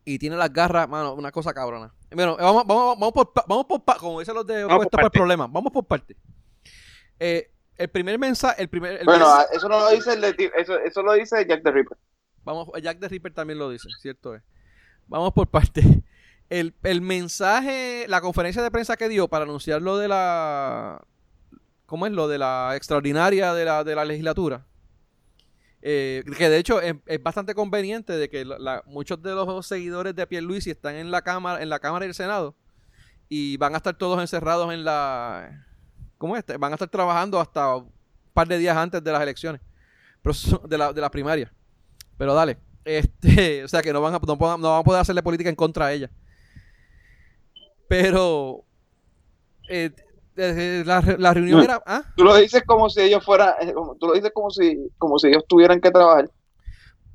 Y 0.03 0.17
tiene 0.17 0.35
las 0.35 0.51
garras, 0.51 0.89
mano, 0.89 1.13
una 1.13 1.31
cosa 1.31 1.53
cabrona. 1.53 1.93
Bueno, 2.09 2.35
vamos, 2.35 2.65
vamos, 2.65 2.97
vamos 2.99 3.13
por, 3.13 3.31
vamos 3.47 3.65
por 3.67 3.83
como 3.99 4.19
dicen 4.19 4.33
los 4.33 4.47
de 4.47 4.63
Vamos 4.63 4.85
por 4.85 4.89
por 4.91 5.01
parte. 5.01 5.19
problemas. 5.19 5.51
Vamos 5.51 5.71
por 5.71 5.85
parte. 5.85 6.17
Eh, 7.19 7.51
el 7.77 7.89
primer 7.89 8.17
mensaje, 8.17 8.63
el 8.63 8.69
primer, 8.69 8.93
el 9.01 9.05
Bueno, 9.05 9.25
mens- 9.27 9.37
ah, 9.37 9.45
eso 9.53 9.69
no 9.69 9.79
lo 9.79 9.89
dice 9.91 10.13
el 10.13 10.21
de 10.21 10.51
eso, 10.57 10.79
eso 10.79 11.03
lo 11.03 11.13
dice 11.13 11.45
Jack 11.47 11.61
the 11.63 11.71
Ripper. 11.71 11.97
Vamos, 12.43 12.69
Jack 12.81 12.99
the 12.99 13.07
Ripper 13.07 13.33
también 13.35 13.59
lo 13.59 13.69
dice, 13.69 13.87
cierto 14.01 14.33
es. 14.33 14.41
Vamos 15.07 15.31
por 15.33 15.47
parte. 15.47 15.81
El, 16.49 16.75
el 16.83 16.99
mensaje, 16.99 18.05
la 18.09 18.19
conferencia 18.19 18.61
de 18.61 18.69
prensa 18.71 18.97
que 18.97 19.07
dio 19.07 19.29
para 19.29 19.45
anunciar 19.45 19.81
lo 19.81 19.97
de 19.97 20.09
la. 20.09 21.01
¿Cómo 21.85 22.05
es? 22.07 22.11
Lo 22.11 22.27
de 22.27 22.39
la 22.39 22.73
extraordinaria 22.75 23.53
de 23.53 23.63
la, 23.63 23.85
de 23.85 23.95
la 23.95 24.03
legislatura. 24.03 24.65
Eh, 25.83 26.23
que 26.37 26.49
de 26.49 26.57
hecho 26.57 26.79
es, 26.79 26.95
bastante 27.23 27.55
conveniente 27.55 28.13
de 28.13 28.29
que 28.29 28.45
muchos 28.85 29.21
de 29.21 29.33
los 29.33 29.65
seguidores 29.65 30.15
de 30.15 30.27
Pierluisi 30.27 30.69
están 30.69 30.95
en 30.95 31.09
la 31.09 31.23
cámara, 31.23 31.61
en 31.61 31.69
la 31.69 31.79
cámara 31.79 32.05
y 32.05 32.09
el 32.09 32.13
senado 32.13 32.55
y 33.29 33.57
van 33.57 33.73
a 33.73 33.77
estar 33.77 33.97
todos 33.97 34.19
encerrados 34.19 34.71
en 34.73 34.83
la 34.83 35.65
¿cómo 36.17 36.37
es? 36.37 36.43
Van 36.59 36.71
a 36.71 36.75
estar 36.75 36.89
trabajando 36.89 37.39
hasta 37.39 37.77
un 37.77 37.91
par 38.33 38.47
de 38.47 38.59
días 38.59 38.77
antes 38.77 39.03
de 39.03 39.11
las 39.11 39.21
elecciones, 39.21 39.59
de 40.67 40.77
la, 40.77 40.93
de 40.93 41.01
la 41.01 41.09
primaria. 41.09 41.51
Pero 42.17 42.35
dale. 42.35 42.59
Este, 42.85 43.63
o 43.65 43.67
sea 43.67 43.81
que 43.81 43.91
no 43.91 44.01
van 44.01 44.13
a, 44.13 44.19
no, 44.19 44.35
no 44.35 44.69
van 44.69 44.79
a 44.81 44.83
poder 44.83 45.01
hacerle 45.01 45.23
política 45.23 45.49
en 45.49 45.55
contra 45.55 45.87
a 45.87 45.93
ella. 45.93 46.11
Pero 47.87 48.65
eh, 49.67 49.91
la, 50.85 51.01
la 51.17 51.33
reunión 51.33 51.57
No. 51.59 51.63
era. 51.63 51.81
¿ah? 51.85 52.03
Tú 52.15 52.23
lo 52.23 52.35
dices 52.35 52.63
como 52.65 52.89
si 52.89 53.01
ellos 53.01 53.23
fueran, 53.23 53.53
eh, 53.61 53.73
tú 53.99 54.07
lo 54.07 54.13
dices 54.13 54.31
como 54.33 54.49
si, 54.49 54.77
como 54.97 55.17
si 55.19 55.27
ellos 55.27 55.43
tuvieran 55.47 55.79
que 55.81 55.91
trabajar, 55.91 56.29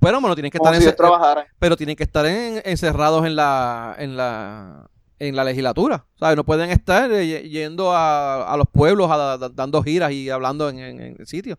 Bueno, 0.01 0.21
bueno, 0.21 0.35
tienen 0.37 0.51
que 0.51 0.59
como 0.59 0.71
estar 0.71 0.81
si 0.81 0.85
en, 0.85 0.89
ellos 0.89 0.97
trabajaran. 0.97 1.45
pero 1.59 1.77
tienen 1.77 1.97
que 1.97 2.05
estar 2.05 2.25
en- 2.27 2.63
encerrados 2.65 3.25
en 3.27 3.37
la, 3.37 3.95
en 3.99 4.17
la 4.17 4.89
en 5.19 5.35
la 5.35 5.45
legislatura, 5.45 6.05
¿sabes? 6.21 6.37
No 6.37 6.45
pueden 6.45 6.69
estar 6.69 7.11
eh, 7.11 7.49
yendo 7.49 7.91
a, 7.93 8.53
a 8.53 8.57
los 8.59 8.67
pueblos, 8.71 9.11
a, 9.11 9.39
da- 9.39 9.49
dando 9.49 9.83
giras 9.83 10.13
y 10.13 10.29
hablando 10.29 10.69
en, 10.69 10.79
en, 10.79 11.01
en 11.01 11.27
sitios. 11.27 11.59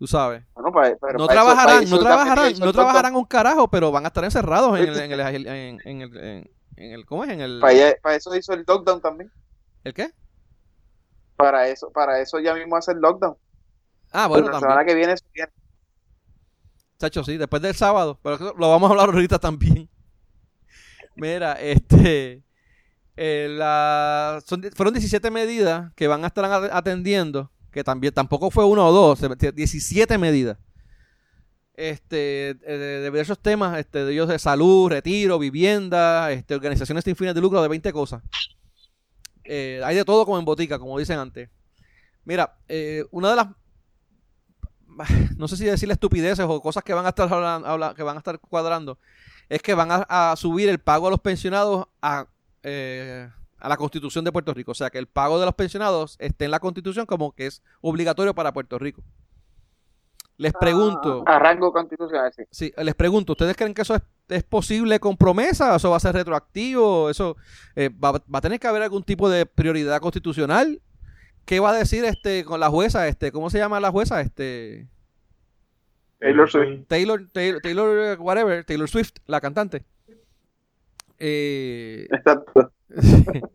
Tú 0.00 0.08
sabes. 0.08 0.42
Bueno, 0.54 0.72
pa- 0.72 0.90
pero 1.00 1.18
no 1.18 1.24
eso- 1.26 1.32
trabajarán, 1.32 1.84
eso 1.84 1.94
no 1.94 2.02
trabajarán, 2.02 2.52
no 2.58 2.72
trabajarán 2.72 3.14
un 3.14 3.24
carajo, 3.24 3.68
pero 3.68 3.92
van 3.92 4.04
a 4.04 4.08
estar 4.08 4.24
encerrados 4.24 4.76
en 4.80 4.88
el, 4.88 4.98
en 4.98 5.12
el, 5.12 5.20
en, 5.46 5.78
en 5.84 6.00
el, 6.02 6.50
el- 6.76 7.06
¿cómo 7.06 7.22
es? 7.22 7.30
En 7.30 7.40
el, 7.40 7.60
Para, 7.60 7.74
para 8.02 8.16
eso 8.16 8.34
hizo 8.34 8.52
el 8.52 8.64
lockdown 8.66 9.00
también. 9.00 9.30
¿el 9.84 9.94
qué? 9.94 10.10
Para 11.42 11.68
eso, 11.68 11.90
para 11.90 12.20
eso 12.20 12.38
ya 12.40 12.54
mismo 12.54 12.76
hace 12.76 12.92
el 12.92 12.98
lockdown. 12.98 13.36
Ah, 14.12 14.26
bueno, 14.26 14.46
la 14.46 14.52
también. 14.52 14.70
semana 14.70 14.84
que 14.86 14.94
viene 14.94 15.14
viene. 15.34 15.52
Chacho, 16.98 17.24
sí, 17.24 17.36
después 17.36 17.62
del 17.62 17.74
sábado. 17.74 18.18
Pero 18.22 18.54
lo 18.58 18.70
vamos 18.70 18.88
a 18.88 18.92
hablar 18.92 19.08
ahorita 19.10 19.38
también. 19.38 19.88
Mira, 21.16 21.52
este. 21.54 22.42
eh, 23.16 23.48
la- 23.50 24.40
son, 24.46 24.62
fueron 24.74 24.94
17 24.94 25.30
medidas 25.30 25.92
que 25.94 26.08
van 26.08 26.24
a 26.24 26.28
estar 26.28 26.44
atendiendo. 26.72 27.50
Que 27.70 27.84
también 27.84 28.12
tampoco 28.12 28.50
fue 28.50 28.64
uno 28.64 28.86
o 28.86 28.92
dos, 28.92 29.18
se- 29.20 29.52
17 29.52 30.18
medidas. 30.18 30.58
Este, 31.74 32.50
eh, 32.50 32.56
de, 32.64 32.78
de 32.78 33.04
diversos 33.04 33.38
temas, 33.38 33.78
este, 33.78 34.04
de 34.04 34.12
ellos 34.12 34.28
de 34.28 34.38
salud, 34.38 34.90
retiro, 34.90 35.38
vivienda, 35.38 36.30
este, 36.32 36.54
organizaciones 36.54 37.04
sin 37.04 37.16
fines 37.16 37.34
de 37.34 37.40
lucro, 37.40 37.62
de 37.62 37.68
20 37.68 37.92
cosas. 37.92 38.22
Eh, 39.52 39.80
hay 39.84 39.96
de 39.96 40.04
todo 40.04 40.24
como 40.24 40.38
en 40.38 40.44
botica, 40.44 40.78
como 40.78 40.96
dicen 40.96 41.18
antes. 41.18 41.50
Mira, 42.24 42.56
eh, 42.68 43.04
una 43.10 43.30
de 43.30 43.36
las 43.36 43.48
no 45.36 45.48
sé 45.48 45.56
si 45.56 45.64
decirle 45.64 45.94
estupideces 45.94 46.44
o 46.48 46.60
cosas 46.60 46.84
que 46.84 46.94
van 46.94 47.04
a 47.06 47.08
estar 47.10 47.28
hablan- 47.28 47.64
habla- 47.66 47.94
que 47.94 48.02
van 48.02 48.16
a 48.16 48.18
estar 48.18 48.38
cuadrando, 48.38 48.98
es 49.48 49.60
que 49.62 49.74
van 49.74 49.90
a, 49.90 50.06
a 50.32 50.36
subir 50.36 50.68
el 50.68 50.78
pago 50.78 51.08
a 51.08 51.10
los 51.10 51.20
pensionados 51.20 51.86
a, 52.00 52.26
eh, 52.62 53.28
a 53.58 53.68
la 53.68 53.76
Constitución 53.76 54.24
de 54.24 54.30
Puerto 54.32 54.54
Rico. 54.54 54.70
O 54.70 54.74
sea, 54.74 54.90
que 54.90 54.98
el 54.98 55.06
pago 55.08 55.40
de 55.40 55.46
los 55.46 55.54
pensionados 55.54 56.16
esté 56.20 56.44
en 56.44 56.50
la 56.52 56.60
Constitución 56.60 57.06
como 57.06 57.32
que 57.32 57.46
es 57.46 57.62
obligatorio 57.80 58.34
para 58.34 58.52
Puerto 58.52 58.78
Rico. 58.78 59.02
Les 60.36 60.52
pregunto, 60.54 61.22
A 61.26 61.38
rango 61.38 61.70
constitucional, 61.72 62.32
sí. 62.34 62.44
sí, 62.50 62.72
les 62.78 62.94
pregunto, 62.94 63.32
¿ustedes 63.32 63.56
creen 63.56 63.74
que 63.74 63.82
eso 63.82 63.94
es, 63.94 64.02
es 64.30 64.42
posible 64.42 64.98
con 65.00 65.16
promesa? 65.16 65.76
¿Eso 65.76 65.90
va 65.90 65.96
a 65.96 66.00
ser 66.00 66.14
retroactivo? 66.14 67.10
¿Eso 67.10 67.36
eh, 67.76 67.90
va, 67.90 68.12
va 68.12 68.38
a 68.38 68.40
tener 68.40 68.58
que 68.58 68.66
haber 68.66 68.82
algún 68.82 69.02
tipo 69.02 69.28
de 69.28 69.46
prioridad 69.46 70.00
constitucional? 70.00 70.80
¿Qué 71.44 71.60
va 71.60 71.70
a 71.70 71.76
decir 71.76 72.04
este 72.04 72.44
con 72.44 72.60
la 72.60 72.70
jueza? 72.70 73.08
Este, 73.08 73.32
¿cómo 73.32 73.50
se 73.50 73.58
llama 73.58 73.80
la 73.80 73.90
jueza? 73.90 74.20
Este 74.20 74.88
Taylor 76.20 76.50
Swift. 76.50 76.86
Taylor, 76.86 77.28
Taylor, 77.32 77.60
Taylor, 77.62 78.20
whatever, 78.20 78.64
Taylor 78.64 78.88
Swift, 78.88 79.14
la 79.26 79.40
cantante. 79.40 79.84
Eh, 81.18 82.06
Exacto. 82.10 82.72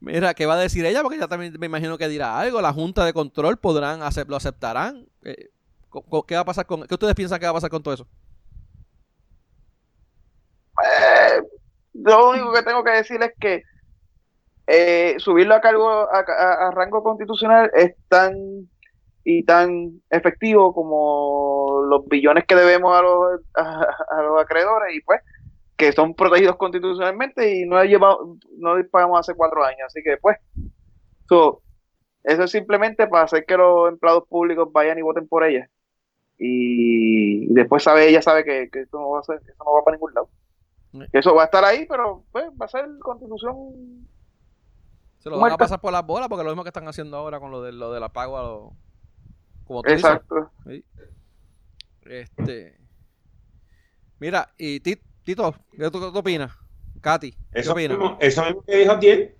mira, 0.00 0.34
¿qué 0.34 0.46
va 0.46 0.54
a 0.54 0.58
decir 0.58 0.84
ella? 0.86 1.02
Porque 1.02 1.16
ella 1.16 1.28
también 1.28 1.54
me 1.58 1.66
imagino 1.66 1.98
que 1.98 2.08
dirá 2.08 2.38
algo. 2.38 2.60
La 2.60 2.72
Junta 2.72 3.04
de 3.04 3.12
Control 3.12 3.58
podrán 3.58 4.00
lo 4.28 4.36
aceptarán. 4.36 5.06
Eh, 5.24 5.50
¿Qué 6.28 6.34
va 6.36 6.40
a 6.42 6.44
pasar 6.44 6.66
con? 6.66 6.86
¿Qué 6.86 6.94
ustedes 6.94 7.14
piensan 7.14 7.40
que 7.40 7.46
va 7.46 7.50
a 7.50 7.54
pasar 7.54 7.70
con 7.70 7.82
todo 7.82 7.94
eso? 7.94 8.06
Eh, 10.84 11.42
lo 11.94 12.30
único 12.30 12.52
que 12.52 12.62
tengo 12.62 12.84
que 12.84 12.90
decir 12.92 13.22
es 13.22 13.32
que 13.40 13.62
eh, 14.66 15.14
subirlo 15.18 15.54
a 15.54 15.60
cargo 15.60 15.88
a, 15.90 16.18
a- 16.26 16.68
a 16.68 16.70
rango 16.72 17.02
constitucional 17.02 17.70
es 17.74 17.94
tan 18.08 18.68
y 19.24 19.44
tan 19.44 20.00
efectivo 20.10 20.72
como 20.74 21.82
los 21.88 22.06
billones 22.08 22.44
que 22.46 22.54
debemos 22.54 22.96
a 22.96 23.02
los, 23.02 23.40
a, 23.54 24.22
los 24.22 24.40
acreedores 24.42 24.94
y 24.96 25.00
pues 25.02 25.20
que 25.76 25.92
son 25.92 26.14
protegidos 26.14 26.56
constitucionalmente 26.56 27.54
y 27.56 27.66
no 27.66 27.82
llevado, 27.84 28.36
no 28.58 28.74
pagamos 28.90 29.20
hace 29.20 29.34
cuatro 29.34 29.64
años. 29.64 29.82
Así 29.86 30.02
que 30.02 30.16
pues 30.18 30.38
so, 31.28 31.62
eso 32.24 32.44
es 32.44 32.50
simplemente 32.50 33.06
para 33.08 33.24
hacer 33.24 33.44
que 33.46 33.56
los 33.56 33.88
empleados 33.90 34.24
públicos 34.28 34.70
vayan 34.72 34.98
y 34.98 35.02
voten 35.02 35.28
por 35.28 35.44
ella. 35.44 35.68
Y 36.38 37.52
después 37.54 37.82
sabe 37.82 38.08
ella 38.08 38.22
sabe 38.22 38.44
que, 38.44 38.70
que 38.70 38.80
eso 38.82 38.98
no 39.00 39.10
va 39.10 39.20
a 39.20 39.24
ser, 39.24 39.36
eso 39.46 39.64
no 39.64 39.72
va 39.74 39.84
para 39.84 39.96
ningún 39.96 40.14
lado 40.14 40.28
eso 41.12 41.34
va 41.34 41.42
a 41.42 41.44
estar 41.46 41.64
ahí, 41.64 41.86
pero 41.88 42.24
pues 42.32 42.46
va 42.60 42.66
a 42.66 42.68
ser 42.68 42.86
constitución. 43.00 44.08
Se 45.18 45.28
lo 45.28 45.36
van 45.36 45.40
a 45.40 45.48
Muerta. 45.50 45.58
pasar 45.58 45.80
por 45.80 45.92
las 45.92 46.04
bolas 46.06 46.28
porque 46.28 46.44
lo 46.44 46.50
mismo 46.50 46.62
que 46.64 46.70
están 46.70 46.88
haciendo 46.88 47.16
ahora 47.16 47.38
con 47.40 47.50
lo, 47.50 47.62
de, 47.62 47.72
lo 47.72 47.92
del 47.92 48.02
apago 48.02 48.38
a 48.38 48.42
los... 48.42 48.72
Como 49.64 49.82
tú 49.82 49.90
dices. 49.90 50.04
Exacto. 50.04 50.50
Sí. 50.66 50.84
Este... 52.06 52.78
Mira, 54.18 54.48
y 54.58 54.80
Ti- 54.80 55.00
Tito, 55.22 55.54
¿qué 55.76 55.90
tú, 55.90 56.02
opinas? 56.16 56.52
Katy, 57.00 57.32
¿qué 57.32 57.60
Eso 57.60 57.72
opinas? 57.72 57.98
mismo, 57.98 58.18
eso 58.20 58.44
mismo 58.44 58.62
que 58.62 58.76
dijo 58.76 58.92
Abdiel. 58.92 59.34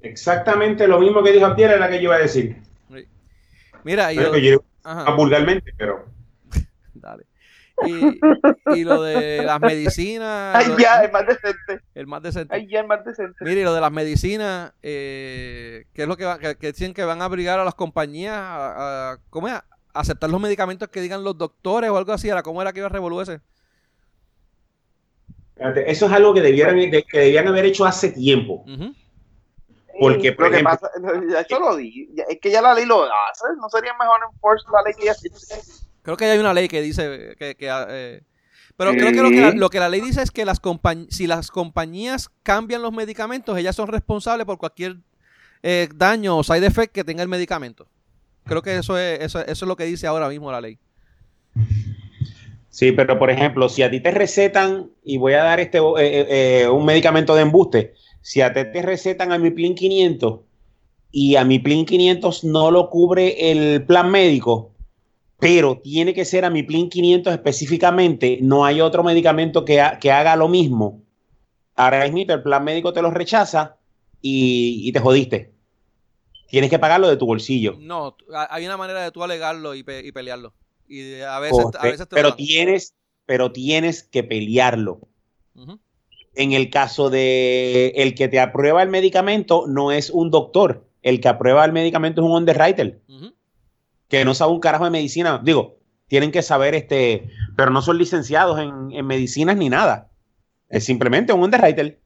Exactamente 0.00 0.88
lo 0.88 0.98
mismo 0.98 1.22
que 1.22 1.32
dijo 1.32 1.46
Abdiel 1.46 1.70
era 1.72 1.80
la 1.80 1.88
que 1.90 1.96
yo 1.96 2.04
iba 2.04 2.14
a 2.16 2.20
decir. 2.20 2.62
Sí. 2.90 3.06
Mira, 3.84 4.12
lo, 4.12 4.32
que 4.32 4.42
yo 4.42 4.64
ajá, 4.82 5.10
vulgarmente, 5.14 5.72
pero 5.76 6.06
dale. 6.94 7.24
Y, 7.86 8.20
y 8.80 8.84
lo 8.84 9.02
de 9.02 9.42
las 9.44 9.60
medicinas, 9.60 10.54
Ay, 10.56 10.74
ya, 10.78 11.02
es 11.04 11.12
más 11.12 11.26
decente. 11.26 11.80
el 11.94 12.06
más 12.06 12.22
decente. 12.22 12.54
Ay, 12.54 12.68
ya, 12.68 12.80
es 12.80 12.86
más 12.86 13.04
decente. 13.04 13.36
Mire, 13.40 13.60
y 13.60 13.64
lo 13.64 13.72
de 13.74 13.80
las 13.80 13.90
medicinas, 13.92 14.72
eh, 14.82 15.84
¿qué 15.94 16.02
es 16.02 16.08
lo 16.08 16.16
que, 16.16 16.24
va- 16.24 16.38
que, 16.38 16.56
que 16.56 16.68
dicen 16.72 16.92
que 16.94 17.04
van 17.04 17.22
a 17.22 17.26
obligar 17.26 17.58
a 17.58 17.64
las 17.64 17.74
compañías 17.74 18.34
a, 18.36 19.12
a- 19.12 19.18
¿cómo 19.30 19.48
es? 19.48 19.54
A 19.54 19.64
aceptar 19.94 20.30
los 20.30 20.40
medicamentos 20.40 20.88
que 20.88 21.00
digan 21.00 21.24
los 21.24 21.36
doctores 21.38 21.90
o 21.90 21.96
algo 21.96 22.12
así? 22.12 22.28
Ahora, 22.30 22.42
¿cómo 22.42 22.60
era 22.62 22.72
que 22.72 22.80
iba 22.80 22.86
a 22.86 22.90
revolver 22.90 23.22
ese? 23.22 23.40
fíjate, 25.56 25.90
eso 25.90 26.06
es 26.06 26.12
algo 26.12 26.32
que 26.34 26.40
debieran, 26.40 26.76
de- 26.76 27.02
que 27.04 27.18
debían 27.18 27.48
haber 27.48 27.64
hecho 27.66 27.84
hace 27.84 28.10
tiempo. 28.12 28.64
Ujú. 28.66 28.94
porque, 29.98 30.32
por 30.32 30.46
lo 30.46 30.50
que 30.52 30.56
ejemplo- 30.60 30.78
pasa, 30.80 30.90
ya 31.30 31.40
eso 31.40 31.60
lo 31.60 31.76
di, 31.76 32.08
ya- 32.14 32.24
es 32.28 32.38
que 32.40 32.50
ya 32.50 32.62
la 32.62 32.72
ley 32.72 32.86
lo 32.86 33.02
hace, 33.04 33.44
no 33.60 33.68
sería 33.68 33.92
mejor 33.98 34.20
enforce 34.32 34.64
la 34.72 34.82
ley 34.82 34.94
que 34.98 35.04
ya 35.04 35.12
existe. 35.12 35.54
Creo 36.02 36.16
que 36.16 36.24
hay 36.24 36.38
una 36.38 36.54
ley 36.54 36.68
que 36.68 36.82
dice 36.82 37.34
que... 37.38 37.54
que, 37.54 37.68
eh, 37.88 38.22
pero 38.76 38.92
creo 38.92 39.12
que, 39.12 39.20
lo 39.20 39.30
que, 39.30 39.40
la, 39.40 39.50
lo 39.50 39.68
que 39.68 39.78
la 39.78 39.88
ley 39.90 40.00
dice 40.00 40.22
es 40.22 40.30
que 40.30 40.46
las 40.46 40.62
compañ- 40.62 41.08
si 41.10 41.26
las 41.26 41.50
compañías 41.50 42.30
cambian 42.42 42.80
los 42.80 42.92
medicamentos, 42.92 43.58
ellas 43.58 43.76
son 43.76 43.88
responsables 43.88 44.46
por 44.46 44.56
cualquier 44.56 44.96
eh, 45.62 45.88
daño 45.94 46.38
o 46.38 46.42
side 46.42 46.64
effect 46.66 46.94
que 46.94 47.04
tenga 47.04 47.22
el 47.22 47.28
medicamento. 47.28 47.86
Creo 48.44 48.62
que 48.62 48.78
eso 48.78 48.96
es, 48.96 49.20
eso, 49.20 49.40
eso 49.40 49.64
es 49.64 49.68
lo 49.68 49.76
que 49.76 49.84
dice 49.84 50.06
ahora 50.06 50.28
mismo 50.30 50.50
la 50.50 50.62
ley. 50.62 50.78
Sí, 52.70 52.92
pero 52.92 53.18
por 53.18 53.30
ejemplo, 53.30 53.68
si 53.68 53.82
a 53.82 53.90
ti 53.90 54.00
te 54.00 54.12
recetan, 54.12 54.90
y 55.04 55.18
voy 55.18 55.34
a 55.34 55.42
dar 55.42 55.60
este 55.60 55.78
eh, 55.98 56.68
un 56.68 56.84
medicamento 56.86 57.34
de 57.34 57.42
embuste, 57.42 57.94
si 58.22 58.40
a 58.40 58.52
ti 58.54 58.60
te 58.72 58.80
recetan 58.80 59.32
a 59.32 59.38
mi 59.38 59.50
Plin 59.50 59.74
500 59.74 60.40
y 61.10 61.36
a 61.36 61.44
mi 61.44 61.58
Plin 61.58 61.84
500 61.84 62.44
no 62.44 62.70
lo 62.70 62.88
cubre 62.88 63.50
el 63.50 63.84
plan 63.84 64.10
médico, 64.10 64.69
pero 65.40 65.78
tiene 65.78 66.12
que 66.14 66.24
ser 66.24 66.44
a 66.44 66.50
mi 66.50 66.62
Plin 66.62 66.88
500 66.90 67.32
específicamente, 67.32 68.38
no 68.42 68.64
hay 68.64 68.80
otro 68.80 69.02
medicamento 69.02 69.64
que, 69.64 69.80
ha- 69.80 69.98
que 69.98 70.12
haga 70.12 70.36
lo 70.36 70.48
mismo. 70.48 71.02
Ahora 71.76 72.06
mismo 72.10 72.32
el 72.34 72.42
plan 72.42 72.62
médico 72.64 72.92
te 72.92 73.00
lo 73.02 73.10
rechaza 73.10 73.76
y, 74.20 74.82
y 74.86 74.92
te 74.92 75.00
jodiste. 75.00 75.52
Tienes 76.48 76.68
que 76.68 76.78
pagarlo 76.78 77.08
de 77.08 77.16
tu 77.16 77.26
bolsillo. 77.26 77.76
No, 77.78 78.16
hay 78.50 78.66
una 78.66 78.76
manera 78.76 79.02
de 79.02 79.10
tú 79.12 79.22
alegarlo 79.22 79.74
y, 79.74 79.82
pe- 79.82 80.04
y 80.04 80.12
pelearlo. 80.12 80.52
Y 80.88 81.20
a 81.20 81.38
veces, 81.38 81.64
a 81.78 81.84
veces 81.84 82.08
te 82.08 82.16
pero 82.16 82.34
tienes, 82.34 82.94
pero 83.24 83.52
tienes 83.52 84.02
que 84.02 84.24
pelearlo. 84.24 85.00
En 86.34 86.52
el 86.52 86.70
caso 86.70 87.10
de 87.10 87.88
el 87.96 88.14
que 88.14 88.28
te 88.28 88.38
aprueba 88.40 88.82
el 88.82 88.88
medicamento 88.88 89.64
no 89.66 89.90
es 89.92 90.10
un 90.10 90.30
doctor, 90.30 90.86
el 91.02 91.20
que 91.20 91.28
aprueba 91.28 91.64
el 91.64 91.72
medicamento 91.72 92.20
es 92.20 92.24
un 92.26 92.32
underwriter, 92.32 93.00
Ujú. 93.08 93.32
Que 94.10 94.24
no 94.26 94.34
sabe 94.34 94.52
un 94.52 94.60
carajo 94.60 94.84
de 94.84 94.90
medicina. 94.90 95.40
Digo, 95.42 95.78
tienen 96.08 96.32
que 96.32 96.42
saber 96.42 96.74
este, 96.74 97.30
pero 97.56 97.70
no 97.70 97.80
son 97.80 97.96
licenciados 97.96 98.58
en, 98.58 98.92
en 98.92 99.06
medicinas 99.06 99.56
ni 99.56 99.70
nada. 99.70 100.10
Es 100.68 100.84
simplemente 100.84 101.32
un 101.32 101.42
underwriter. 101.42 101.98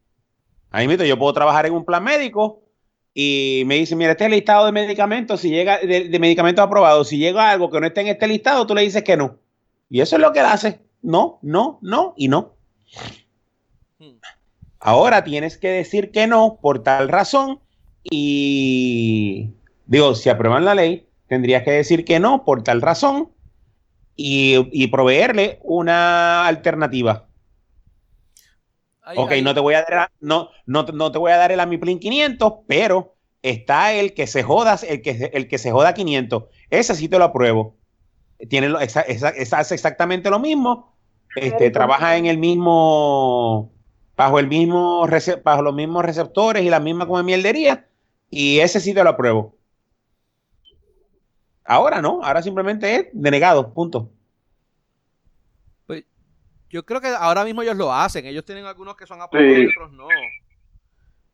Ahí 0.71 0.87
mismo 0.87 1.05
yo 1.05 1.19
puedo 1.19 1.33
trabajar 1.33 1.67
en 1.67 1.73
un 1.73 1.85
plan 1.85 2.05
médico 2.05 2.63
y 3.15 3.63
me 3.67 3.77
dicen, 3.77 3.97
mira, 3.97 4.11
este 4.11 4.25
es 4.25 4.27
el 4.27 4.33
listado 4.33 4.67
de 4.67 4.73
medicamentos, 4.73 5.41
si 5.41 5.49
llega 5.49 5.79
de, 5.79 6.19
medicamentos 6.19 6.65
aprobados, 6.65 7.09
si 7.09 7.17
llega 7.17 7.51
algo 7.51 7.71
que 7.71 7.81
no 7.81 7.87
esté 7.87 8.01
en 8.01 8.09
este 8.09 8.27
listado, 8.27 8.67
tú 8.67 8.75
le 8.75 8.83
dices 8.83 9.05
que 9.05 9.17
no. 9.17 9.39
Y 9.89 10.01
eso 10.01 10.17
es 10.17 10.23
lo 10.23 10.33
que 10.33 10.41
él 10.41 10.47
hace. 10.47 10.81
No, 11.01 11.39
no, 11.43 11.79
no 11.81 12.15
y 12.17 12.29
no. 12.29 12.55
Ahora 14.81 15.23
tienes 15.25 15.57
que 15.57 15.69
decir 15.69 16.11
que 16.11 16.27
no 16.27 16.59
por 16.61 16.83
tal 16.83 17.09
razón 17.09 17.61
y 18.03 19.51
digo, 19.87 20.15
si 20.15 20.29
aprueban 20.29 20.65
la 20.65 20.75
ley, 20.75 21.07
tendrías 21.29 21.63
que 21.65 21.73
decir 21.73 22.05
que 22.05 22.21
no 22.21 22.45
por 22.45 22.63
tal 22.65 22.83
razón 22.83 23.33
y, 24.17 24.69
y 24.73 24.89
proveerle 24.89 25.61
una 25.65 26.47
alternativa. 26.47 27.29
Ok, 29.13 29.33
no 29.43 29.55
te 29.55 29.61
voy 29.61 29.75
a 29.75 29.85
dar, 29.89 30.11
no, 30.21 30.51
no, 30.67 30.83
no 30.85 31.13
te 31.13 31.19
voy 31.19 31.31
a 31.33 31.37
dar 31.37 31.53
el 31.53 31.61
Amiplin 31.61 32.01
500, 32.01 32.55
pero 32.67 33.17
está 33.43 33.93
el 33.93 34.13
que 34.15 34.27
se 34.27 34.43
joda, 34.43 34.79
el 34.89 35.03
que, 35.03 35.31
el 35.33 35.47
que 35.49 35.59
se 35.59 35.71
joda 35.71 35.95
500. 35.95 36.45
Ese 36.71 36.95
sí 36.97 37.09
te 37.09 37.19
lo 37.19 37.25
apruebo. 37.25 37.79
Tiene 38.51 38.69
lo- 38.71 38.81
exa- 38.81 39.05
hace 39.53 39.75
exactamente 39.75 40.31
lo 40.31 40.41
mismo. 40.41 40.97
Este, 41.35 41.71
trabaja 41.71 42.17
en 42.17 42.27
el 42.27 42.39
mismo, 42.39 43.73
bajo 44.17 44.39
el 44.41 44.49
mismo, 44.49 45.07
bajo 45.45 45.63
los 45.63 45.75
mismos 45.75 46.05
receptores 46.05 46.65
y 46.65 46.71
la 46.71 46.81
misma 46.81 47.07
como 47.07 47.23
mieldería. 47.25 47.89
Y 48.31 48.61
ese 48.61 48.81
sí 48.81 48.95
te 48.95 49.05
lo 49.05 49.11
apruebo. 49.11 49.57
Ahora 51.65 52.03
no, 52.03 52.23
ahora 52.23 52.43
simplemente 52.43 52.95
es 52.95 53.07
denegado, 53.13 53.73
punto. 53.73 54.11
Yo 56.71 56.85
creo 56.85 57.01
que 57.01 57.07
ahora 57.07 57.45
mismo 57.45 57.63
ellos 57.63 57.77
lo 57.77 57.93
hacen. 57.95 58.27
Ellos 58.27 58.45
tienen 58.45 58.65
algunos 58.67 58.97
que 58.97 59.07
son 59.07 59.23
aprobados 59.23 59.55
Sí. 59.55 59.63
y 59.63 59.67
otros 59.69 59.93
no. 59.93 60.09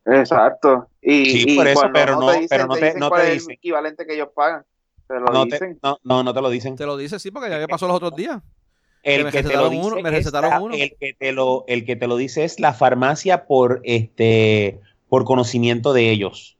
Exacto. 0.05 0.87
Y, 1.01 1.25
Sí, 1.25 1.45
y 1.47 1.55
por 1.55 1.67
eso, 1.67 1.89
pero 1.91 2.19
no- 2.19 2.27
te 2.27 2.33
dicen, 2.33 2.47
pero 2.49 2.67
no 2.67 2.75
te- 2.75 2.85
dicen 2.85 2.99
no 2.99 3.09
cuál 3.09 3.21
te 3.21 3.27
es 3.27 3.33
el 3.33 3.39
dicen. 3.39 3.51
equivalente 3.53 4.05
que 4.05 4.13
ellos 4.13 4.29
pagan. 4.35 4.63
Te 5.07 5.15
lo 5.15 5.25
No 5.25 5.45
te, 5.47 5.55
dicen. 5.55 5.79
no, 5.81 5.97
no, 6.03 6.23
no 6.23 6.33
te 6.33 6.41
lo 6.41 6.49
dicen. 6.51 6.75
Te 6.75 6.85
lo 6.85 6.95
dice, 6.95 7.17
sí, 7.17 7.31
porque 7.31 7.49
ya 7.49 7.57
me 7.57 7.67
pasó 7.67 7.87
los 7.87 7.95
otros 7.95 8.15
días. 8.15 8.39
El 9.01 9.23
me 9.23 9.31
que, 9.31 9.37
te 9.37 9.43
lo 9.43 9.49
recetaron 9.49 9.71
dice 9.71 9.87
uno, 9.87 9.95
me 10.01 10.09
es 10.09 10.15
recetaron 10.15 10.49
la- 10.51 10.59
uno. 10.61 10.75
el 10.75 10.95
que 10.99 11.13
te 11.15 11.31
lo 11.31 11.63
el 11.67 11.85
que 11.85 11.95
te 11.95 12.05
lo 12.07 12.17
dice 12.17 12.43
es 12.43 12.59
la 12.59 12.73
farmacia 12.73 13.45
por 13.47 13.81
este 13.83 14.79
por 15.09 15.25
conocimiento 15.25 15.91
de 15.91 16.11
ellos. 16.11 16.59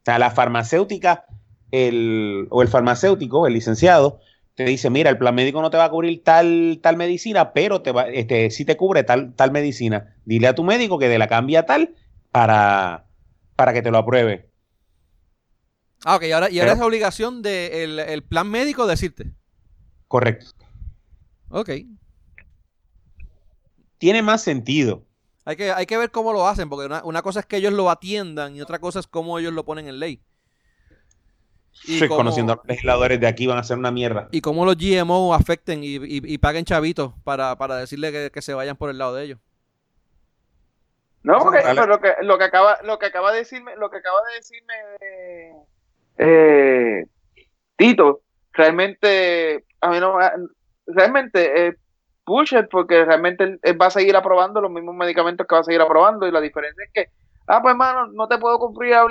O 0.00 0.04
sea, 0.06 0.18
la 0.18 0.30
farmacéutica 0.30 1.26
el, 1.70 2.46
o 2.50 2.62
el 2.62 2.68
farmacéutico, 2.68 3.46
el 3.46 3.54
licenciado, 3.54 4.20
te 4.54 4.64
dice, 4.64 4.88
mira, 4.90 5.10
el 5.10 5.18
plan 5.18 5.34
médico 5.34 5.60
no 5.60 5.70
te 5.70 5.76
va 5.76 5.84
a 5.84 5.90
cubrir 5.90 6.22
tal, 6.24 6.78
tal 6.82 6.96
medicina, 6.96 7.52
pero 7.52 7.82
te 7.82 7.92
va, 7.92 8.08
este, 8.08 8.50
sí 8.50 8.64
te 8.64 8.76
cubre 8.76 9.04
tal, 9.04 9.34
tal 9.34 9.52
medicina. 9.52 10.16
Dile 10.24 10.48
a 10.48 10.54
tu 10.54 10.64
médico 10.64 10.98
que 10.98 11.08
de 11.08 11.18
la 11.18 11.28
cambia 11.28 11.66
tal 11.66 11.94
para, 12.30 13.06
para 13.54 13.72
que 13.72 13.82
te 13.82 13.90
lo 13.90 13.98
apruebe. 13.98 14.48
Ah, 16.04 16.16
ok, 16.16 16.22
y 16.24 16.32
ahora, 16.32 16.50
y 16.50 16.58
ahora 16.60 16.72
Pero- 16.72 16.82
es 16.82 16.86
obligación 16.86 17.42
del 17.42 17.98
el 17.98 18.22
plan 18.22 18.48
médico 18.48 18.86
decirte. 18.86 19.32
Correcto. 20.08 20.54
Ok. 21.50 21.70
Tiene 23.98 24.22
más 24.22 24.42
sentido. 24.42 25.04
Hay 25.44 25.56
que, 25.56 25.72
hay 25.72 25.86
que 25.86 25.96
ver 25.96 26.10
cómo 26.10 26.32
lo 26.32 26.46
hacen, 26.46 26.68
porque 26.68 26.86
una, 26.86 27.04
una 27.04 27.22
cosa 27.22 27.40
es 27.40 27.46
que 27.46 27.56
ellos 27.56 27.72
lo 27.72 27.88
atiendan 27.90 28.56
y 28.56 28.60
otra 28.60 28.78
cosa 28.78 29.00
es 29.00 29.06
cómo 29.06 29.38
ellos 29.38 29.52
lo 29.52 29.64
ponen 29.64 29.88
en 29.88 29.98
ley. 30.00 30.20
Y 31.84 31.98
Sí, 31.98 32.08
cómo- 32.08 32.16
Conociendo 32.18 32.52
a 32.54 32.56
los 32.56 32.64
legisladores 32.66 33.20
de 33.20 33.26
aquí 33.26 33.46
van 33.46 33.58
a 33.58 33.60
hacer 33.60 33.76
una 33.78 33.90
mierda. 33.90 34.28
y 34.32 34.40
cómo 34.40 34.64
los 34.64 34.76
GMO 34.76 35.32
afecten 35.34 35.84
y, 35.84 35.96
y- 35.96 36.20
y 36.24 36.38
paguen 36.38 36.64
chavitos 36.64 37.12
para, 37.24 37.56
para 37.56 37.76
decirle 37.76 38.10
que, 38.12 38.30
que 38.32 38.42
se 38.42 38.54
vayan 38.54 38.76
por 38.76 38.90
el 38.90 38.98
lado 38.98 39.14
de 39.14 39.24
ellos. 39.24 39.38
No, 41.22 41.38
porque 41.40 41.60
pero 41.64 41.86
lo 41.86 42.00
que 42.00 42.12
lo 42.22 42.38
que 42.38 42.44
acaba 42.44 42.78
lo 42.84 42.98
que 43.00 43.06
acaba 43.06 43.32
de 43.32 43.38
decirme 43.38 43.74
lo 43.76 43.90
que 43.90 43.96
acaba 43.96 44.18
de 44.30 44.34
decirme 44.36 44.74
eh, 46.18 47.04
Tito 47.76 48.20
realmente 48.52 49.64
a 49.80 49.90
mí 49.90 49.98
no 50.00 50.16
realmente 50.86 51.66
eh, 51.66 51.76
push 52.24 52.54
it 52.54 52.66
porque 52.70 53.04
realmente 53.04 53.42
él, 53.44 53.60
él 53.62 53.80
va 53.80 53.86
a 53.86 53.90
seguir 53.90 54.14
aprobando 54.16 54.60
los 54.60 54.70
mismos 54.70 54.94
medicamentos 54.94 55.46
que 55.48 55.54
va 55.56 55.60
a 55.62 55.64
seguir 55.64 55.80
aprobando 55.80 56.26
y 56.28 56.30
la 56.30 56.40
diferencia 56.40 56.84
es 56.84 56.90
que 56.92 57.10
ah 57.46 57.60
pues 57.62 57.72
hermano 57.72 58.08
no 58.08 58.28
te 58.28 58.38
puedo 58.38 58.58
cumplir 58.58 58.94
a 58.94 59.06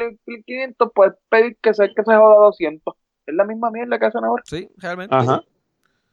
500 0.45 0.89
pues 0.93 1.13
pedir 1.29 1.57
que 1.61 1.73
se 1.73 1.87
que 1.93 2.03
se 2.03 2.15
joda 2.15 2.45
200 2.45 2.93
es 3.25 3.35
la 3.35 3.43
misma 3.45 3.71
mierda 3.71 3.97
que 3.99 4.05
hacen 4.05 4.23
ahora 4.23 4.43
Sí, 4.45 4.67
realmente. 4.77 5.15
Ajá. 5.15 5.41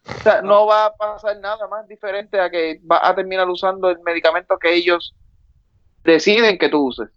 o 0.05 0.23
sea, 0.23 0.43
no 0.43 0.67
va 0.67 0.87
a 0.87 0.97
pasar 0.97 1.39
nada 1.41 1.67
más 1.69 1.87
diferente 1.89 2.41
a 2.41 2.51
que 2.51 2.81
va 2.91 3.07
a 3.07 3.15
terminar 3.15 3.49
usando 3.49 3.91
el 3.91 4.01
medicamento 4.01 4.59
que 4.59 4.75
ellos 4.75 5.15
deciden 6.05 6.59
que 6.59 6.69
tú 6.69 6.87
uses 6.89 7.09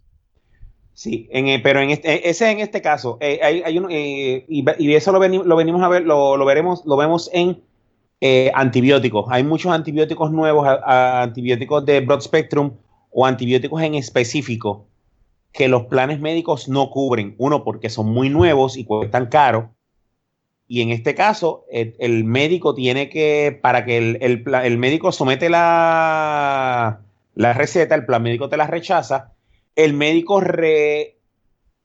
Sí, 0.94 1.28
en, 1.30 1.46
eh, 1.48 1.60
pero 1.62 1.80
en 1.80 1.90
este, 1.90 2.26
ese 2.30 2.50
en 2.50 2.58
este 2.60 2.80
caso, 2.80 3.18
eh, 3.20 3.38
hay, 3.42 3.60
hay 3.62 3.78
un, 3.78 3.86
eh, 3.90 4.46
y, 4.48 4.64
y 4.78 4.94
eso 4.94 5.12
lo, 5.12 5.18
veni- 5.20 5.44
lo 5.44 5.54
venimos 5.54 5.82
a 5.82 5.88
ver, 5.88 6.04
lo, 6.04 6.38
lo 6.38 6.44
veremos, 6.46 6.86
lo 6.86 6.96
vemos 6.96 7.28
en 7.34 7.62
eh, 8.22 8.50
antibióticos. 8.54 9.26
Hay 9.28 9.44
muchos 9.44 9.70
antibióticos 9.72 10.32
nuevos, 10.32 10.66
a- 10.66 10.80
a- 10.82 11.22
antibióticos 11.24 11.84
de 11.84 12.00
broad 12.00 12.20
spectrum 12.22 12.72
o 13.10 13.26
antibióticos 13.26 13.82
en 13.82 13.94
específico 13.94 14.86
que 15.56 15.68
los 15.68 15.84
planes 15.86 16.20
médicos 16.20 16.68
no 16.68 16.90
cubren. 16.90 17.34
Uno, 17.38 17.64
porque 17.64 17.90
son 17.90 18.08
muy 18.08 18.28
nuevos 18.28 18.76
y 18.76 18.84
cuestan 18.84 19.26
caro. 19.26 19.72
Y 20.68 20.82
en 20.82 20.90
este 20.90 21.14
caso, 21.14 21.64
el, 21.70 21.94
el 21.98 22.24
médico 22.24 22.74
tiene 22.74 23.08
que, 23.08 23.58
para 23.62 23.84
que 23.84 23.98
el, 23.98 24.18
el 24.20 24.44
el 24.64 24.78
médico 24.78 25.12
somete 25.12 25.48
la, 25.48 27.00
la 27.34 27.52
receta, 27.52 27.94
el 27.94 28.04
plan 28.04 28.22
médico 28.22 28.48
te 28.48 28.56
la 28.56 28.66
rechaza, 28.66 29.32
el 29.76 29.94
médico 29.94 30.40
re- 30.40 31.18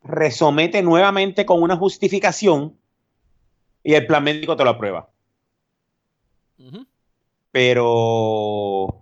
resomete 0.04 0.82
nuevamente 0.82 1.46
con 1.46 1.62
una 1.62 1.78
justificación 1.78 2.76
y 3.84 3.94
el 3.94 4.08
plan 4.08 4.24
médico 4.24 4.56
te 4.56 4.64
lo 4.64 4.72
aprueba. 4.72 5.10
Pero, 7.52 9.01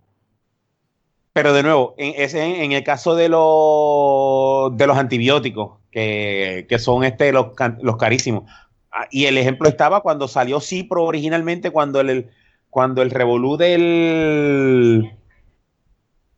pero 1.42 1.54
de 1.54 1.64
nuevo, 1.64 1.96
en, 1.98 2.74
el 2.74 2.84
caso 2.84 3.16
de, 3.16 3.30
los 3.30 4.76
de 4.76 4.86
los 4.88 4.98
antibióticos, 4.98 5.78
que, 5.90 6.66
que 6.68 6.80
son 6.80 7.06
este, 7.06 7.32
los, 7.32 7.54
los 7.82 7.96
carísimos. 7.96 8.44
Ah, 8.92 9.08
Y 9.10 9.24
el 9.24 9.38
ejemplo 9.38 9.70
estaba 9.70 10.02
cuando 10.02 10.28
salió 10.28 10.60
Cipro 10.60 11.06
originalmente, 11.06 11.72
cuando 11.72 12.02
el, 12.02 12.30
cuando 12.70 13.02
el 13.02 13.10
revolú 13.10 13.56
del, 13.56 15.14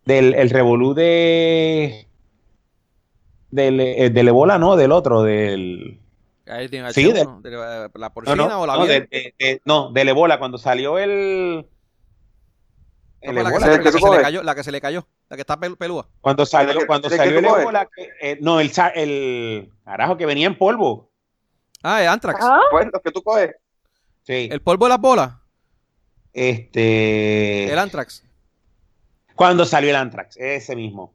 del 0.06 0.36
el 0.36 0.50
revolú 0.52 0.94
de 0.94 2.06
del, 3.50 3.80
eh, 3.80 4.12
del 4.12 4.28
ébola, 4.28 4.60
no, 4.60 4.76
del 4.76 4.92
otro, 4.92 5.24
del 5.24 6.00
Ahí 6.46 6.70
tiene 6.70 6.94
Sí, 6.94 7.06
H1, 7.06 7.42
de 7.42 7.50
la, 7.50 7.90
no, 7.92 8.14
porcina 8.14 8.36
no, 8.36 8.62
o 8.62 8.68
la 8.68 8.76
no, 8.78 8.86
de- 8.86 9.02
de- 9.02 9.34
de- 9.40 9.62
no, 9.66 9.92
del 9.92 10.10
ébola, 10.10 10.38
cuando 10.38 10.60
salió 10.60 11.00
el 11.00 11.66
el 13.22 13.36
la, 13.36 13.52
que 13.52 13.60
se, 13.60 13.66
¿El 13.66 13.72
la 13.72 13.78
que 13.78 13.84
que 13.84 13.92
tú 13.92 13.98
se 14.00 14.10
le 14.18 14.22
cayó, 14.22 14.44
la 14.44 14.56
que 14.56 14.64
se 14.64 14.72
le 14.72 14.82
cayó, 14.82 15.08
la 15.30 15.36
que 15.38 15.42
está 15.42 15.58
pel- 15.60 15.78
pelúa. 15.78 16.08
Cuando 16.22 16.46
salió, 16.46 16.80
que- 16.80 16.86
cuando 16.88 17.10
salió 17.10 17.38
el 17.40 17.88
que, 17.96 18.10
eh, 18.22 18.38
no, 18.42 18.60
el, 18.60 18.72
el 18.96 19.72
carajo 19.86 20.18
que 20.18 20.26
venía 20.26 20.48
en 20.48 20.58
polvo. 20.58 21.10
Ah, 21.84 22.02
el 22.02 22.08
Antrax. 22.10 22.40
Ah, 22.42 22.62
pues 22.72 22.88
los 22.92 23.02
que 23.02 23.12
tú 23.12 23.22
coges 23.24 23.56
Sí. 24.24 24.50
El 24.52 24.62
polvo 24.62 24.86
de 24.86 24.90
las 24.90 25.00
bolas. 25.02 25.34
este. 26.34 27.72
El 27.72 27.80
Antrax. 27.80 28.24
cuando 29.36 29.66
salió 29.66 29.90
el 29.90 29.96
Antrax, 29.96 30.38
ese 30.38 30.76
mismo. 30.76 31.14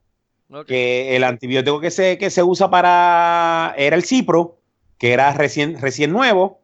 Que 0.66 1.16
el 1.16 1.24
antibiótico 1.24 1.80
que 1.80 1.90
se, 1.90 2.18
que 2.18 2.30
se 2.30 2.42
usa 2.42 2.70
para. 2.70 3.74
Era 3.76 3.96
el 3.96 4.04
Cipro, 4.04 4.60
que 4.98 5.12
era 5.12 5.32
recién, 5.32 5.80
recién 5.80 6.12
nuevo 6.12 6.60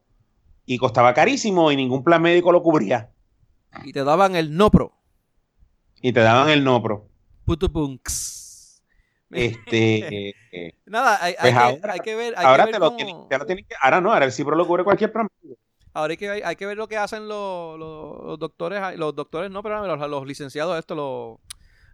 y 0.67 0.79
costaba 0.79 1.15
carísimo 1.15 1.73
y 1.73 1.77
ningún 1.77 2.05
plan 2.05 2.23
médico 2.23 2.53
lo 2.53 2.63
cubría. 2.63 3.11
Y 3.85 3.93
te 3.93 4.05
daban 4.05 4.37
el 4.37 4.57
Nopro. 4.57 4.93
Y 6.03 6.13
te 6.13 6.21
daban 6.21 6.51
el 6.51 6.63
Nopro. 6.65 7.07
Putupunks. 7.45 8.83
Este. 9.31 10.29
eh, 10.53 10.75
Nada, 10.87 11.19
hay, 11.23 11.35
Pues 11.41 11.57
hay, 11.57 11.81
que, 11.81 11.91
hay 11.91 12.01
que 12.01 12.15
ver. 12.17 12.35
Hay 12.37 12.45
ahora 12.45 12.65
que 12.65 12.67
ver 12.67 12.75
te 12.75 12.79
lo, 12.81 12.85
cómo- 12.87 12.97
tienen, 12.97 13.29
te 13.29 13.39
lo 13.39 13.47
tienen 13.47 13.65
que. 13.67 13.75
Ahora 13.81 14.01
no, 14.01 14.13
ahora 14.13 14.27
el 14.27 14.33
Cipro 14.33 14.55
lo 14.57 14.67
cubre 14.67 14.85
cualquier 14.85 15.11
médico. 15.15 15.59
Ahora 15.95 16.11
hay 16.13 16.17
que, 16.17 16.29
hay, 16.31 16.43
hay 16.43 16.57
que 16.57 16.67
ver 16.67 16.77
lo 16.77 16.89
que 16.89 16.97
hacen 16.97 17.29
los, 17.29 17.79
los, 17.79 18.25
los 18.25 18.39
doctores, 18.39 18.81
los 18.99 19.15
doctores, 19.15 19.51
no, 19.51 19.63
pero 19.63 19.87
los, 19.87 20.11
los 20.11 20.27
licenciados, 20.27 20.79
esto, 20.79 20.95
los, 20.95 21.39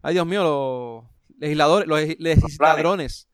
ay 0.02 0.14
Dios 0.14 0.24
mío, 0.26 0.42
los 0.44 1.04
legisladores, 1.40 1.88
los 1.88 2.00
legis- 2.00 2.16
legisladrones. 2.18 3.28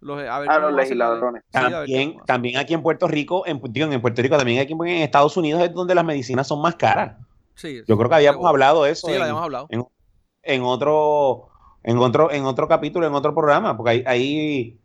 Los, 0.00 0.18
a 0.28 0.38
ver 0.38 0.48
Ah, 0.50 0.56
cómo 0.56 0.70
los 0.70 0.80
hacen 0.84 0.98
la- 0.98 1.06
legisladrones. 1.08 1.42
sí, 1.50 1.58
a 1.58 1.60
ver 1.62 1.70
También, 1.72 2.16
también 2.26 2.56
aquí 2.58 2.74
en 2.74 2.82
Puerto 2.82 3.08
Rico, 3.08 3.46
en, 3.46 3.60
digo, 3.70 3.90
en 3.90 4.00
Puerto 4.02 4.20
Rico, 4.20 4.36
también 4.36 4.60
aquí 4.60 4.74
en 4.74 4.86
Estados 5.02 5.36
Unidos 5.38 5.62
es 5.62 5.72
donde 5.72 5.94
las 5.94 6.04
medicinas 6.04 6.46
son 6.46 6.60
más 6.60 6.76
caras. 6.76 7.16
Sí, 7.54 7.80
Yo 7.88 7.96
creo 7.96 8.10
que 8.10 8.14
habíamos 8.16 8.36
seguro. 8.36 8.48
hablado 8.50 8.84
de 8.84 8.90
eso 8.90 9.06
Sí, 9.06 9.12
en, 9.14 9.18
lo 9.18 9.24
habíamos 9.24 9.42
hablado. 9.44 9.66
en- 9.70 9.86
en 10.46 10.62
otro, 10.62 11.48
en 11.82 11.98
otro, 11.98 12.30
en 12.32 12.44
otro 12.44 12.68
capítulo, 12.68 13.06
en 13.06 13.14
otro 13.14 13.34
programa, 13.34 13.76
porque 13.76 13.90
hay, 13.90 14.04
hay, 14.06 14.80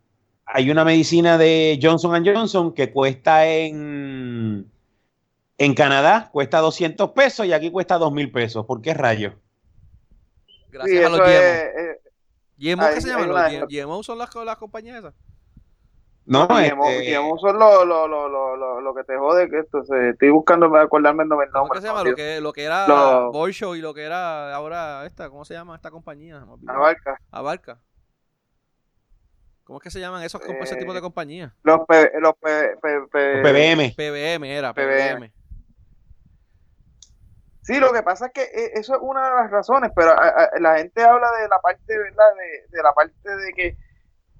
hay 0.46 0.70
una 0.70 0.84
medicina 0.84 1.38
de 1.38 1.78
Johnson 1.82 2.24
Johnson 2.24 2.72
que 2.74 2.92
cuesta 2.92 3.46
en, 3.46 4.70
en 5.58 5.74
Canadá, 5.74 6.30
cuesta 6.32 6.58
200 6.58 7.10
pesos 7.12 7.46
y 7.46 7.52
aquí 7.52 7.70
cuesta 7.70 7.98
2 7.98 8.12
mil 8.12 8.30
pesos. 8.30 8.66
¿Por 8.66 8.80
qué 8.82 8.94
rayos? 8.94 9.34
Gracias 10.68 10.98
Sí, 10.98 11.04
a 11.04 11.08
los 11.08 11.22
GMO. 11.22 11.28
es, 11.28 11.62
eh, 11.76 12.00
GMO, 12.56 12.90
¿qué 12.94 13.00
se 13.00 13.08
llaman? 13.08 13.28
Los 13.28 13.68
GMO 13.68 14.02
son 14.02 14.18
las, 14.18 14.34
las 14.34 14.56
compañías 14.56 14.98
esas. 14.98 15.14
No, 16.24 16.44
y 16.44 16.70
GMO, 16.70 16.88
este, 16.88 17.14
son 17.40 17.58
lo, 17.58 17.84
lo, 17.84 18.06
lo, 18.06 18.28
lo, 18.28 18.56
lo, 18.56 18.80
lo 18.80 18.94
que 18.94 19.02
te 19.02 19.16
jode 19.18 19.50
que 19.50 19.58
esto 19.58 19.82
se, 19.84 20.10
estoy 20.10 20.30
buscando 20.30 20.66
acordarme 20.76 21.24
el 21.24 21.28
nombre 21.28 21.48
¿Cómo 21.52 21.74
se 21.74 21.80
llama? 21.80 22.04
Lo 22.04 22.14
que, 22.14 22.40
lo 22.40 22.52
que 22.52 22.64
era 22.64 22.86
Lo- 22.86 23.32
Bolshow 23.32 23.74
y 23.74 23.80
lo 23.80 23.92
que 23.92 24.04
era 24.04 24.54
ahora 24.54 25.04
esta, 25.04 25.28
¿cómo 25.30 25.44
se 25.44 25.54
llama 25.54 25.74
esta 25.74 25.90
compañía? 25.90 26.44
Abarca 26.68 27.20
Abarca. 27.30 27.80
¿Cómo 29.64 29.78
es 29.78 29.82
que 29.82 29.90
se 29.90 30.00
llaman 30.00 30.22
esos 30.22 30.40
comp- 30.40 30.62
ese 30.62 30.74
Eh, 30.74 30.78
tipo 30.78 30.92
de 30.94 31.00
compañías? 31.00 31.52
los 31.64 31.80
P, 31.86 32.12
los 32.20 32.34
P, 32.36 32.76
P, 32.80 33.00
P- 33.10 33.42
PBM. 33.42 33.94
PBM 33.96 34.44
era, 34.56 34.72
PBM. 34.74 35.18
PBM. 35.28 35.32
Sí, 37.62 37.78
lo 37.78 37.92
que 37.92 38.02
pasa 38.02 38.26
es 38.26 38.32
que 38.32 38.42
eh, 38.42 38.70
eso 38.74 38.94
es 38.94 39.00
una 39.02 39.24
de 39.28 39.34
las 39.42 39.50
razones, 39.50 39.90
pero 39.94 40.10
a- 40.10 40.28
a- 40.28 40.50
la 40.60 40.78
gente 40.78 41.02
habla 41.02 41.30
de 41.40 41.48
la 41.48 41.58
parte, 41.60 41.96
¿verdad? 41.96 42.34
De, 42.36 42.76
de 42.76 42.82
la 42.82 42.92
parte 42.92 43.36
de 43.36 43.52
que 43.52 43.78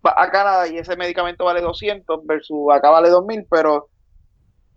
a 0.03 0.31
Canadá 0.31 0.69
y 0.69 0.79
ese 0.79 0.97
medicamento 0.97 1.45
vale 1.45 1.61
200 1.61 2.27
versus 2.27 2.73
acá 2.73 2.91
vale 2.91 3.09
2000, 3.09 3.47
pero 3.51 3.89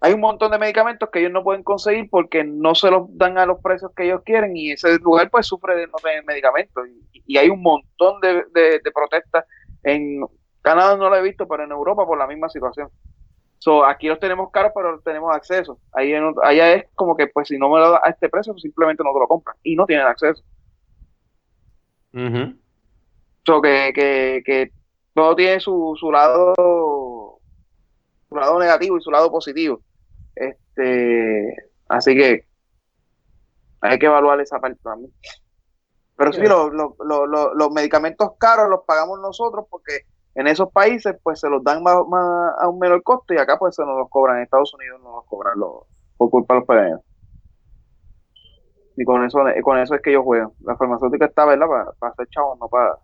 hay 0.01 0.13
un 0.13 0.19
montón 0.19 0.51
de 0.51 0.59
medicamentos 0.59 1.09
que 1.11 1.19
ellos 1.19 1.31
no 1.31 1.43
pueden 1.43 1.63
conseguir 1.63 2.07
porque 2.09 2.43
no 2.43 2.75
se 2.75 2.91
los 2.91 3.05
dan 3.17 3.37
a 3.37 3.45
los 3.45 3.59
precios 3.61 3.91
que 3.95 4.05
ellos 4.05 4.21
quieren 4.23 4.55
y 4.55 4.71
ese 4.71 4.99
lugar 4.99 5.29
pues 5.31 5.47
sufre 5.47 5.75
de 5.75 5.87
no 5.87 5.97
tener 6.03 6.23
medicamentos 6.25 6.87
y, 6.87 7.23
y 7.25 7.37
hay 7.37 7.49
un 7.49 7.61
montón 7.61 8.19
de, 8.21 8.43
de, 8.53 8.79
de 8.83 8.91
protestas 8.93 9.45
en 9.83 10.21
Canadá 10.65 10.97
no 10.97 11.09
lo 11.11 11.15
he 11.15 11.21
visto, 11.21 11.47
pero 11.47 11.63
en 11.63 11.71
Europa 11.71 12.07
por 12.07 12.17
la 12.17 12.25
misma 12.25 12.49
situación. 12.49 12.89
So, 13.59 13.85
aquí 13.85 14.07
los 14.07 14.19
tenemos 14.19 14.49
caros, 14.51 14.71
pero 14.73 14.99
tenemos 15.01 15.33
acceso. 15.33 15.79
Ahí 15.93 16.11
en 16.11 16.33
allá 16.41 16.73
es 16.73 16.85
como 16.95 17.15
que, 17.15 17.27
pues, 17.27 17.49
si 17.49 17.57
no 17.59 17.69
me 17.69 17.79
lo 17.79 17.91
da 17.91 18.01
a 18.03 18.09
este 18.09 18.29
precio, 18.29 18.51
pues, 18.51 18.63
simplemente 18.63 19.03
no 19.03 19.13
te 19.13 19.19
lo 19.19 19.27
compran. 19.27 19.55
Y 19.61 19.75
no 19.75 19.85
tienen 19.85 20.07
acceso. 20.07 20.43
So 23.45 23.61
que, 23.61 23.91
que, 23.93 24.41
que 24.43 24.71
todo 25.15 25.35
tiene 25.35 25.59
su, 25.61 25.95
su 25.97 26.11
lado 26.11 26.53
su 28.27 28.35
lado 28.35 28.59
negativo 28.59 28.97
y 28.97 29.01
su 29.01 29.09
lado 29.09 29.31
positivo. 29.31 29.79
Este, 30.35 31.55
así 31.87 32.13
que 32.13 32.45
hay 33.79 33.97
que 33.97 34.05
evaluar 34.05 34.41
esa 34.41 34.59
parte 34.59 34.79
también. 34.83 35.11
Pero 36.17 36.33
sí, 36.33 36.41
los, 36.41 36.71
los, 36.73 36.91
los, 36.99 37.49
los 37.55 37.71
medicamentos 37.71 38.31
caros 38.37 38.69
los 38.69 38.81
pagamos 38.85 39.19
nosotros 39.19 39.65
porque 39.69 40.01
en 40.35 40.47
esos 40.47 40.69
países 40.71 41.15
pues 41.23 41.39
se 41.39 41.49
los 41.49 41.63
dan 41.63 41.81
más, 41.81 41.95
más 42.09 42.53
a 42.59 42.67
un 42.67 42.77
menor 42.79 43.01
costo 43.03 43.33
y 43.33 43.37
acá 43.37 43.57
pues 43.57 43.75
se 43.75 43.85
nos 43.85 43.97
los 43.97 44.09
cobran. 44.09 44.37
En 44.37 44.43
Estados 44.43 44.73
Unidos 44.73 44.99
no 45.01 45.15
los 45.15 45.25
cobran 45.25 45.57
los, 45.57 45.83
por 46.17 46.29
culpa 46.29 46.55
de 46.55 46.59
los 46.59 46.67
pequeños. 46.67 47.01
Y 48.97 49.05
con 49.05 49.23
eso, 49.23 49.39
con 49.63 49.77
eso 49.77 49.95
es 49.95 50.01
que 50.01 50.11
yo 50.11 50.23
juego. 50.23 50.53
La 50.61 50.75
farmacéutica 50.75 51.25
está, 51.25 51.45
¿verdad? 51.45 51.67
Para, 51.67 51.91
para 51.93 52.11
hacer 52.11 52.27
chavos, 52.27 52.59
no 52.59 52.67
para... 52.67 52.97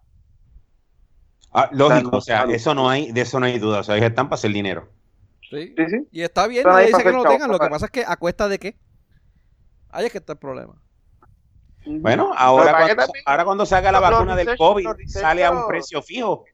Ah, 1.53 1.69
lógico, 1.71 2.17
o 2.17 2.21
sea, 2.21 2.43
eso 2.49 2.73
no 2.73 2.89
hay, 2.89 3.11
de 3.11 3.21
eso 3.21 3.39
no 3.39 3.45
hay 3.45 3.59
duda. 3.59 3.79
O 3.79 3.83
sea, 3.83 3.95
ellos 3.97 4.09
están 4.09 4.27
para 4.29 4.35
hacer 4.35 4.51
dinero. 4.51 4.87
Sí. 5.49 5.73
Sí, 5.77 5.83
sí. 5.89 6.07
Y 6.11 6.21
está 6.21 6.47
bien, 6.47 6.63
nadie 6.65 6.87
dice 6.87 7.03
que 7.03 7.11
no 7.11 7.17
el 7.19 7.23
lo 7.25 7.29
tengan. 7.29 7.51
Lo 7.51 7.59
que 7.59 7.67
pasa 7.69 7.85
es 7.87 7.91
que 7.91 8.05
a 8.07 8.15
cuesta 8.15 8.47
de 8.47 8.57
qué. 8.59 8.77
Ahí 9.89 10.05
es 10.05 10.11
que 10.11 10.19
está 10.19 10.33
el 10.33 10.39
problema. 10.39 10.81
Bueno, 11.85 12.31
ahora 12.37 12.71
cuando, 12.77 12.95
también- 12.95 13.23
ahora 13.25 13.43
cuando 13.45 13.65
salga 13.65 13.91
la 13.91 13.99
vacuna 13.99 14.35
del 14.35 14.55
COVID, 14.57 14.87
sale 15.07 15.43
a 15.43 15.51
un 15.51 15.67
precio 15.67 16.01
fijo. 16.01 16.45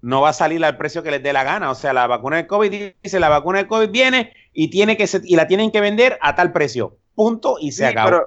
No 0.00 0.20
va 0.22 0.30
a 0.30 0.32
salir 0.32 0.64
al 0.64 0.76
precio 0.76 1.02
que 1.02 1.10
les 1.10 1.22
dé 1.22 1.32
la 1.32 1.44
gana. 1.44 1.70
O 1.70 1.74
sea, 1.74 1.92
la 1.92 2.06
vacuna 2.06 2.36
del 2.36 2.46
COVID 2.46 2.92
dice, 3.02 3.20
la 3.20 3.28
vacuna 3.28 3.58
del 3.58 3.66
COVID 3.68 3.90
viene 3.90 4.32
y 4.52 4.68
tiene 4.70 4.96
que 4.96 5.06
se- 5.06 5.20
y 5.24 5.36
la 5.36 5.46
tienen 5.46 5.70
que 5.70 5.80
vender 5.80 6.18
a 6.22 6.34
tal 6.34 6.52
precio. 6.52 6.96
Punto 7.14 7.56
y 7.60 7.72
se 7.72 7.84
Sí, 7.86 7.90
acabó. 7.90 8.26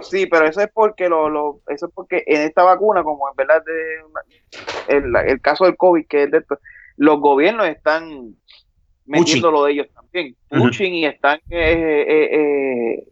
Sí, 0.00 0.26
pero 0.26 0.46
eso 0.46 0.60
es 0.60 0.68
porque 0.72 1.08
lo, 1.08 1.28
lo- 1.28 1.60
eso 1.68 1.86
es 1.86 1.92
porque 1.94 2.22
en 2.26 2.42
esta 2.42 2.62
vacuna, 2.62 3.02
como 3.02 3.28
en 3.28 3.36
verdad 3.36 3.62
de 3.64 4.96
el, 4.96 5.14
el 5.16 5.40
caso 5.40 5.64
del 5.64 5.76
COVID, 5.76 6.06
que 6.06 6.24
es 6.24 6.30
de 6.30 6.38
esto, 6.38 6.58
los 6.96 7.20
gobiernos 7.20 7.66
están 7.68 8.34
metiendo 9.06 9.50
lo 9.50 9.64
de 9.64 9.72
ellos 9.72 9.86
también, 9.94 10.36
Ujú. 10.50 10.64
pushing 10.64 10.92
y 10.94 11.06
están 11.06 11.38
eh, 11.50 12.04
eh, 12.08 12.28
eh, 12.32 13.08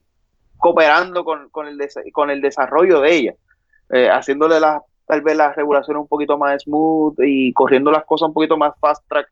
cooperando 0.57 1.25
con, 1.25 1.49
con, 1.51 1.67
el 1.67 1.79
con 2.13 2.31
el 2.31 2.41
desarrollo 2.41 3.01
de 3.01 3.15
ella, 3.15 3.35
eh, 3.91 4.09
haciéndole 4.11 4.61
las 4.61 4.83
tal 5.07 5.23
vez 5.23 5.37
las 5.37 5.57
regulaciones 5.57 6.03
un 6.03 6.09
poquito 6.09 6.37
más 6.37 6.63
smooth 6.63 7.19
y 7.25 7.53
corriendo 7.55 7.91
las 7.91 8.05
cosas 8.05 8.29
un 8.29 8.35
poquito 8.35 8.59
más 8.59 8.75
fast 8.79 9.03
track. 9.09 9.27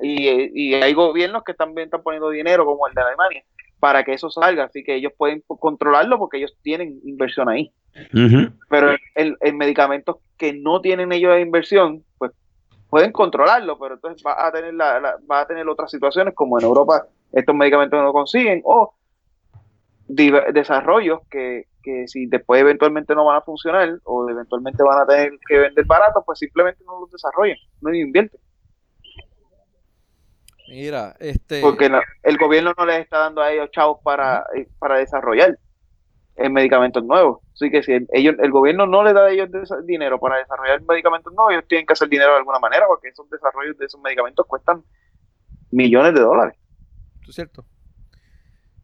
Y, 0.00 0.70
y 0.70 0.74
hay 0.74 0.94
gobiernos 0.94 1.42
que 1.44 1.52
también 1.52 1.86
están 1.88 2.02
poniendo 2.02 2.30
dinero, 2.30 2.64
como 2.64 2.86
el 2.86 2.94
de 2.94 3.02
Alemania, 3.02 3.44
para 3.80 4.04
que 4.04 4.12
eso 4.14 4.30
salga, 4.30 4.64
así 4.64 4.82
que 4.82 4.94
ellos 4.96 5.12
pueden 5.16 5.42
controlarlo 5.46 6.18
porque 6.18 6.38
ellos 6.38 6.56
tienen 6.62 7.00
inversión 7.04 7.48
ahí. 7.48 7.72
Ujú. 8.14 8.52
Pero 8.68 8.90
en, 9.14 9.36
en 9.40 9.56
medicamentos 9.56 10.16
que 10.36 10.52
no 10.52 10.80
tienen 10.80 11.12
ellos 11.12 11.34
de 11.34 11.40
inversión, 11.40 12.04
pues 12.18 12.32
pueden 12.90 13.12
controlarlo, 13.12 13.78
pero 13.78 13.94
entonces 13.94 14.22
va 14.26 14.46
a 14.46 14.50
tener 14.52 14.74
la, 14.74 15.00
la- 15.00 15.16
va 15.30 15.40
a 15.40 15.46
tener 15.46 15.68
otras 15.68 15.90
situaciones 15.90 16.34
como 16.34 16.58
en 16.58 16.64
Europa 16.64 17.06
estos 17.32 17.54
medicamentos 17.54 17.98
no 17.98 18.04
lo 18.06 18.12
consiguen 18.12 18.62
o 18.64 18.94
desarrollos 20.06 21.20
que, 21.30 21.64
que 21.82 22.08
si 22.08 22.26
después 22.26 22.60
eventualmente 22.60 23.14
no 23.14 23.24
van 23.26 23.36
a 23.36 23.40
funcionar 23.42 23.98
o 24.04 24.28
eventualmente 24.30 24.82
van 24.82 25.02
a 25.02 25.06
tener 25.06 25.32
que 25.46 25.58
vender 25.58 25.84
barato, 25.84 26.22
pues 26.24 26.38
simplemente 26.38 26.82
no 26.84 27.00
los 27.00 27.10
desarrollan, 27.10 27.58
no 27.82 27.92
invierten, 27.94 28.40
Mira, 30.68 31.16
este. 31.18 31.60
porque 31.62 31.88
no- 31.88 32.00
el 32.22 32.36
gobierno 32.36 32.72
no 32.76 32.84
les 32.86 33.00
está 33.00 33.18
dando 33.18 33.40
a 33.42 33.50
ellos 33.50 33.70
chavos 33.72 33.98
para, 34.04 34.44
eh, 34.54 34.68
para 34.78 34.98
desarrollar 34.98 35.58
eh, 36.36 36.48
medicamentos 36.48 37.02
nuevos. 37.04 37.40
Así 37.54 37.70
que 37.70 37.82
si 37.82 37.92
el, 37.92 38.06
ellos, 38.12 38.36
el 38.38 38.50
gobierno 38.52 38.86
no 38.86 39.02
les 39.02 39.14
da 39.14 39.24
a 39.26 39.30
ellos 39.30 39.48
dinero 39.84 40.20
para 40.20 40.36
desarrollar 40.36 40.80
medicamentos 40.82 41.32
nuevos, 41.32 41.52
ellos 41.52 41.64
tienen 41.68 41.86
que 41.86 41.94
hacer 41.94 42.08
dinero 42.08 42.30
de 42.32 42.38
alguna 42.38 42.58
manera, 42.60 42.86
porque 42.86 43.08
esos 43.08 43.28
desarrollos 43.30 43.76
de 43.78 43.86
esos 43.86 44.00
medicamentos 44.00 44.46
cuestan 44.46 44.84
millones 45.70 46.14
de 46.14 46.20
dólares. 46.20 46.56
Eso 47.22 47.30
es 47.30 47.34
cierto. 47.34 47.64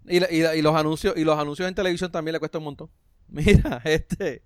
Y, 0.06 0.20
la- 0.20 0.30
y, 0.30 0.42
la- 0.42 0.54
y 0.56 0.62
los 0.62 0.74
anuncios 0.74 1.16
y 1.16 1.24
los 1.24 1.38
anuncios 1.38 1.68
en 1.68 1.74
televisión 1.74 2.10
también 2.10 2.32
le 2.32 2.38
cuesta 2.40 2.58
un 2.58 2.64
montón. 2.64 2.90
Mira, 3.28 3.80
este. 3.84 4.42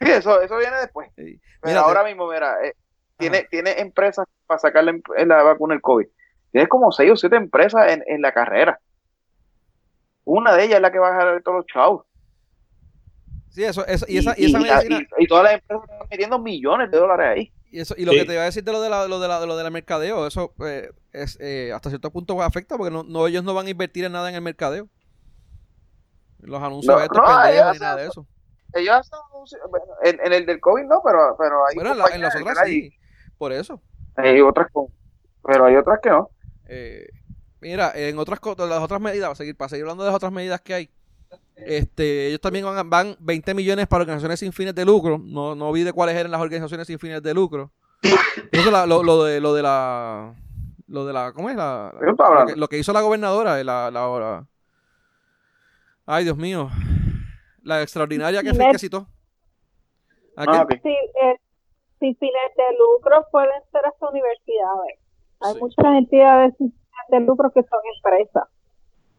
Sí, 0.00 0.10
eso, 0.10 0.40
eso 0.40 0.56
viene 0.58 0.76
después. 0.78 1.10
eh, 1.16 1.38
mira, 1.62 1.80
ahora 1.80 2.04
mismo, 2.04 2.28
mira, 2.30 2.56
eh, 2.64 2.74
tiene, 3.16 3.44
tiene 3.50 3.80
empresas 3.80 4.26
para 4.46 4.58
sacarle 4.58 5.00
en 5.16 5.28
la 5.28 5.42
vacuna 5.42 5.74
el 5.74 5.80
COVID. 5.80 6.06
Tienes 6.54 6.68
como 6.68 6.92
seis 6.92 7.10
o 7.10 7.16
siete 7.16 7.34
empresas 7.34 7.90
en, 7.90 8.04
en 8.06 8.22
la 8.22 8.30
carrera. 8.30 8.78
Una 10.22 10.54
de 10.54 10.62
ellas 10.62 10.76
es 10.76 10.82
la 10.82 10.92
que 10.92 11.00
va 11.00 11.08
a 11.08 11.16
jalar 11.18 11.42
todos 11.42 11.56
los 11.58 11.66
chavos. 11.66 12.06
sí, 13.50 13.64
eso, 13.64 13.84
eso- 13.86 14.06
y 14.08 14.18
esa, 14.18 14.34
y 14.38 14.44
esa 14.44 14.58
y- 14.60 14.62
medicina. 14.62 15.00
y- 15.18 15.24
y 15.24 15.26
todas 15.26 15.42
las 15.44 15.54
empresas 15.54 15.82
están 15.90 16.06
metiendo 16.08 16.38
millones 16.38 16.92
de 16.92 16.96
dólares 16.98 17.26
ahí. 17.28 17.52
Y, 17.72 17.80
eso, 17.80 17.94
y 17.98 18.04
lo 18.04 18.12
Sí. 18.12 18.18
que 18.20 18.24
te 18.26 18.32
iba 18.34 18.42
a 18.42 18.44
decir 18.44 18.62
de 18.62 18.70
lo 18.70 18.80
de 18.80 18.88
la, 18.88 19.08
lo 19.08 19.18
de 19.18 19.26
la, 19.26 19.40
de 19.40 19.46
lo 19.48 19.56
de 19.56 19.64
la 19.64 19.70
mercadeo, 19.70 20.28
eso 20.28 20.52
eh, 20.64 20.92
es, 21.12 21.36
eh, 21.40 21.72
hasta 21.74 21.88
cierto 21.88 22.12
punto 22.12 22.40
afecta 22.40 22.76
porque 22.76 22.92
no, 22.92 23.02
no, 23.02 23.26
ellos 23.26 23.42
no 23.42 23.52
van 23.52 23.66
a 23.66 23.70
invertir 23.70 24.04
en 24.04 24.12
nada 24.12 24.28
en 24.28 24.36
el 24.36 24.42
mercadeo. 24.42 24.88
Los 26.38 26.62
anuncios 26.62 26.94
No, 26.94 27.02
estos 27.02 27.18
no, 27.18 27.24
pendejos 27.24 27.50
ellos 27.52 27.72
ni 27.72 27.78
nada 27.80 27.96
de 27.96 28.06
eso. 28.06 28.26
Ellos 28.74 28.94
hacen 28.94 29.18
anuncios- 29.32 29.60
bueno, 29.70 29.86
en, 30.04 30.20
en 30.24 30.32
el 30.32 30.46
del 30.46 30.60
COVID 30.60 30.84
no, 30.84 31.02
pero, 31.04 31.34
pero 31.36 31.66
hay 31.66 31.74
Bueno, 31.74 31.90
en, 31.92 31.98
la- 31.98 32.04
en 32.04 32.10
compañías, 32.22 32.34
las 32.34 32.42
otras 32.42 32.68
sí. 32.68 32.90
Por 33.38 33.52
eso. 33.52 33.82
Hay 34.16 34.40
otras 34.40 34.68
pero 35.44 35.64
hay 35.66 35.74
otras 35.76 35.98
que 36.00 36.10
no. 36.10 36.30
Eh, 36.76 37.08
mira, 37.60 37.92
en 37.94 38.18
otras 38.18 38.40
las 38.58 38.80
otras 38.80 39.00
medidas, 39.00 39.28
para 39.28 39.34
seguir, 39.36 39.56
para 39.56 39.68
seguir 39.68 39.84
hablando 39.84 40.02
de 40.04 40.08
las 40.08 40.16
otras 40.16 40.32
medidas 40.32 40.60
que 40.60 40.74
hay, 40.74 40.90
este, 41.56 42.28
ellos 42.28 42.40
también 42.40 42.64
van, 42.64 42.76
a- 42.78 42.82
van 42.82 43.16
20 43.20 43.54
millones 43.54 43.86
para 43.86 44.02
organizaciones 44.02 44.40
sin 44.40 44.52
fines 44.52 44.74
de 44.74 44.84
lucro. 44.84 45.18
No, 45.18 45.54
no 45.54 45.70
vi 45.72 45.82
de 45.84 45.92
cuáles 45.92 46.16
eran 46.16 46.32
las 46.32 46.40
organizaciones 46.40 46.86
sin 46.86 46.98
fines 46.98 47.22
de 47.22 47.32
lucro. 47.34 47.70
Eso 48.52 48.70
la- 48.70 48.86
lo, 48.86 49.02
lo 49.02 49.22
de 49.24 49.40
lo 49.40 49.54
de 49.54 49.62
la 49.62 50.34
lo 50.88 51.06
de 51.06 51.12
la 51.12 51.32
¿cómo 51.32 51.48
es 51.50 51.56
la, 51.56 51.92
¿De 51.98 52.04
qué 52.04 52.10
estás 52.10 52.30
lo, 52.30 52.46
que, 52.46 52.56
lo 52.56 52.68
que 52.68 52.78
hizo 52.78 52.92
la 52.92 53.00
gobernadora, 53.00 53.58
eh, 53.60 53.64
la, 53.64 53.90
la, 53.90 54.06
la- 54.18 54.46
Ay, 56.06 56.24
Dios 56.24 56.36
mío. 56.36 56.70
La 57.62 57.80
extraordinaria 57.82 58.42
que, 58.42 58.50
Met- 58.52 58.72
que 58.72 58.78
citó. 58.78 59.06
¿A 60.36 60.42
Ah. 60.46 60.66
Sí, 60.82 60.88
eh, 60.90 61.36
sin 62.00 62.14
fines 62.16 62.50
de 62.56 62.64
lucro 62.78 63.26
pueden 63.30 63.62
ser 63.72 63.86
hasta 63.86 64.08
universidades. 64.10 64.98
Hay 65.44 65.52
Sí. 65.54 65.58
muchas 65.60 65.84
entidades 65.98 66.54
sin 66.58 66.70
fines 66.72 67.08
de 67.10 67.20
lucro 67.20 67.50
que 67.52 67.60
son 67.62 67.80
empresas. 67.96 68.44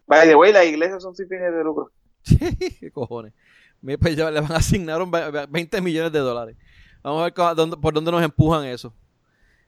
By 0.07 0.27
the 0.27 0.35
way, 0.35 0.51
las 0.53 0.65
iglesias 0.65 1.01
son 1.01 1.15
sin 1.15 1.27
fines 1.27 1.53
de 1.53 1.63
lucro. 1.63 1.91
¿Qué 2.79 2.91
cojones? 2.91 3.33
Mira, 3.81 3.97
pues 3.99 4.15
ya 4.15 4.31
le 4.31 4.41
van 4.41 4.51
a 4.51 4.57
asignar 4.57 5.01
un 5.01 5.11
ve- 5.11 5.29
ve- 5.31 5.47
20 5.49 5.81
millones 5.81 6.11
de 6.11 6.19
dólares. 6.19 6.57
Vamos 7.03 7.21
a 7.21 7.23
ver 7.25 7.55
dónde- 7.55 7.77
por 7.77 7.93
dónde 7.93 8.11
nos 8.11 8.23
empujan 8.23 8.65
eso. 8.65 8.93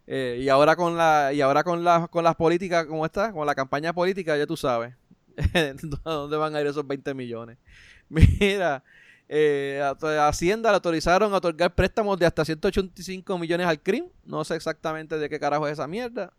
Eh, 0.08 0.40
y 0.42 0.50
ahora 0.50 0.76
con 0.76 0.96
la 0.96 1.34
y 1.34 1.42
ahora 1.42 1.64
con 1.64 1.84
las 1.84 2.08
con 2.10 2.24
las 2.24 2.36
políticas 2.36 2.86
como 2.86 3.06
esta, 3.06 3.32
con 3.34 3.46
la 3.46 3.54
campaña 3.54 3.92
política, 3.94 4.38
ya 4.38 4.48
tú 4.48 4.56
sabes 4.56 4.96
a 6.06 6.12
dónde 6.12 6.38
van 6.38 6.56
a 6.56 6.62
ir 6.62 6.68
esos 6.68 6.88
20 6.88 7.14
millones. 7.14 7.58
Mira, 8.10 8.84
eh, 9.28 9.82
a- 9.84 10.28
Hacienda 10.30 10.70
le 10.72 10.76
autorizaron 10.76 11.34
a 11.34 11.38
otorgar 11.38 11.76
préstamos 11.76 12.18
de 12.18 12.26
hasta 12.26 12.46
185 12.46 13.38
millones 13.38 13.68
al 13.68 13.82
CRIM. 13.82 14.06
No 14.26 14.44
sé 14.46 14.56
exactamente 14.56 15.18
de 15.18 15.30
qué 15.30 15.40
carajo 15.40 15.68
es 15.68 15.74
esa 15.74 15.88
mierda. 15.88 16.32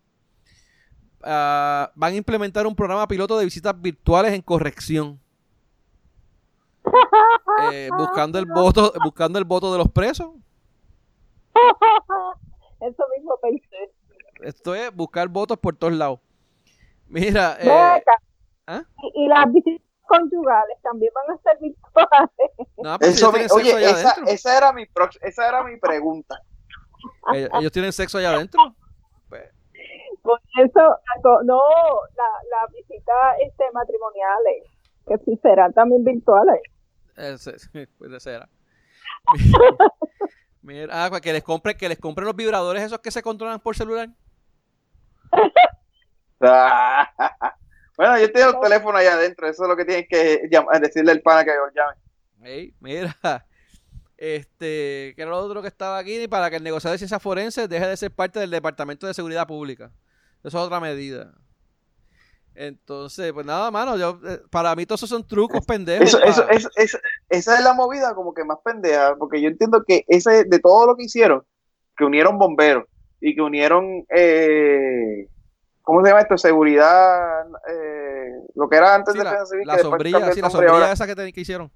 Ah, 1.22 1.90
van 1.94 2.12
a 2.12 2.16
implementar 2.16 2.66
un 2.66 2.74
programa 2.76 3.06
piloto 3.08 3.36
de 3.38 3.44
visitas 3.44 3.78
virtuales 3.80 4.32
en 4.32 4.42
corrección. 4.42 5.20
Eh, 7.72 7.88
buscando 7.96 8.38
el 8.38 8.46
voto 8.46 8.92
buscando 9.02 9.38
el 9.38 9.44
voto 9.44 9.72
de 9.72 9.78
los 9.78 9.90
presos 9.90 10.30
Eso 12.80 13.04
mismo 13.16 13.36
pensé. 13.42 13.90
esto 14.42 14.74
es 14.74 14.94
buscar 14.94 15.28
votos 15.28 15.58
por 15.58 15.74
todos 15.76 15.92
lados 15.92 16.20
mira 17.08 17.56
eh. 17.60 18.02
¿ah? 18.68 18.82
y, 19.02 19.24
y 19.24 19.28
las 19.28 19.52
visitas 19.52 19.84
conyugales 20.06 20.78
también 20.82 21.12
van 21.14 21.36
a 21.36 21.42
ser 21.42 21.58
virtuales. 21.60 22.30
no, 22.78 22.98
pues 22.98 23.16
Eso 23.16 23.32
me- 23.32 23.46
oye, 23.50 23.74
allá 23.74 23.90
esa, 23.90 24.56
era 24.56 24.72
mi 24.72 24.84
esa 25.20 25.48
era 25.48 25.64
mi 25.64 25.76
pregunta. 25.78 26.40
ellos, 27.34 27.50
ellos 27.58 27.72
tienen 27.72 27.92
sexo 27.92 28.18
allá 28.18 28.30
adentro 28.34 28.74
Con 30.28 30.38
eso, 30.62 30.80
no, 31.44 31.60
la, 32.16 32.30
la 32.50 32.66
visita 32.76 33.12
este, 33.46 33.64
matrimoniales, 33.72 34.64
que 35.06 35.16
sí 35.24 35.38
serán 35.42 35.72
también 35.72 36.04
virtuales. 36.04 36.60
ese- 37.16 37.58
sí, 37.72 37.86
puede 37.98 38.20
ser 38.20 38.46
mira 40.60 41.06
ah, 41.06 41.10
que 41.22 41.32
les 41.32 41.42
compre 41.42 41.76
que 41.76 41.88
les 41.88 41.98
compren 41.98 42.26
los 42.26 42.36
vibradores 42.36 42.82
esos 42.82 42.98
que 42.98 43.10
se 43.10 43.22
controlan 43.22 43.58
por 43.60 43.74
celular 43.74 44.08
bueno, 47.96 48.18
yo 48.20 48.32
tengo 48.32 48.50
el 48.50 48.60
teléfono 48.60 48.98
allá 48.98 49.14
adentro, 49.14 49.48
eso 49.48 49.62
es 49.64 49.68
lo 49.68 49.76
que 49.76 49.84
tienes 49.84 50.06
que 50.08 50.48
llamar- 50.50 50.80
decirle 50.80 51.12
al 51.12 51.20
pana 51.22 51.44
que 51.44 51.50
lo 51.52 51.68
llame. 51.72 52.72
Mira 52.80 53.16
este 54.16 55.14
que 55.14 55.22
era 55.22 55.30
lo 55.30 55.38
otro 55.38 55.62
que 55.62 55.68
estaba 55.68 55.96
aquí 55.98 56.26
para 56.28 56.50
que 56.50 56.56
el 56.56 56.62
negociado 56.64 56.92
de 56.92 56.98
ciencias 56.98 57.22
forenses 57.22 57.68
deje 57.68 57.86
de 57.86 57.96
ser 57.96 58.10
parte 58.10 58.40
del 58.40 58.50
departamento 58.50 59.06
de 59.06 59.14
seguridad 59.14 59.46
pública 59.46 59.90
eso 60.44 60.48
es 60.58 60.64
otra 60.64 60.80
medida 60.80 61.32
entonces 62.54 63.32
pues 63.32 63.46
nada 63.46 63.70
mano 63.70 63.96
yo 63.96 64.18
eh, 64.26 64.40
para 64.50 64.74
mí 64.74 64.84
todos 64.84 65.00
esos 65.00 65.10
son 65.10 65.26
trucos 65.26 65.64
pendejos 65.64 66.08
Eso, 66.08 66.18
pa- 66.20 66.26
eso, 66.26 66.48
eso, 66.48 66.68
eso- 66.76 66.98
esa 67.28 67.58
es 67.58 67.64
la 67.64 67.72
movida 67.72 68.14
como 68.14 68.34
que 68.34 68.44
más 68.44 68.58
pendeja, 68.64 69.14
porque 69.16 69.40
yo 69.40 69.48
entiendo 69.48 69.84
que 69.86 70.04
ese 70.08 70.44
de 70.44 70.58
todo 70.58 70.86
lo 70.86 70.96
que 70.96 71.04
hicieron, 71.04 71.42
que 71.96 72.04
unieron 72.04 72.38
bomberos 72.38 72.84
y 73.20 73.34
que 73.36 73.42
unieron, 73.42 74.04
eh, 74.14 75.28
¿cómo 75.82 76.02
se 76.02 76.08
llama 76.08 76.20
esto? 76.22 76.36
Seguridad, 76.38 77.46
eh, 77.70 78.30
lo 78.56 78.68
que 78.68 78.76
era 78.76 78.94
antes 78.94 79.12
Sí, 79.12 79.18
de 79.18 79.24
la, 79.24 79.46
Civil, 79.46 79.66
la 79.66 79.78
sombrilla, 79.78 80.32
sí, 80.32 80.40
la 80.40 80.50
sombrilla 80.50 80.72
ahora. 80.74 80.92
esa 80.92 81.06
que, 81.06 81.14
te- 81.14 81.32
que 81.32 81.40
hicieron. 81.40 81.70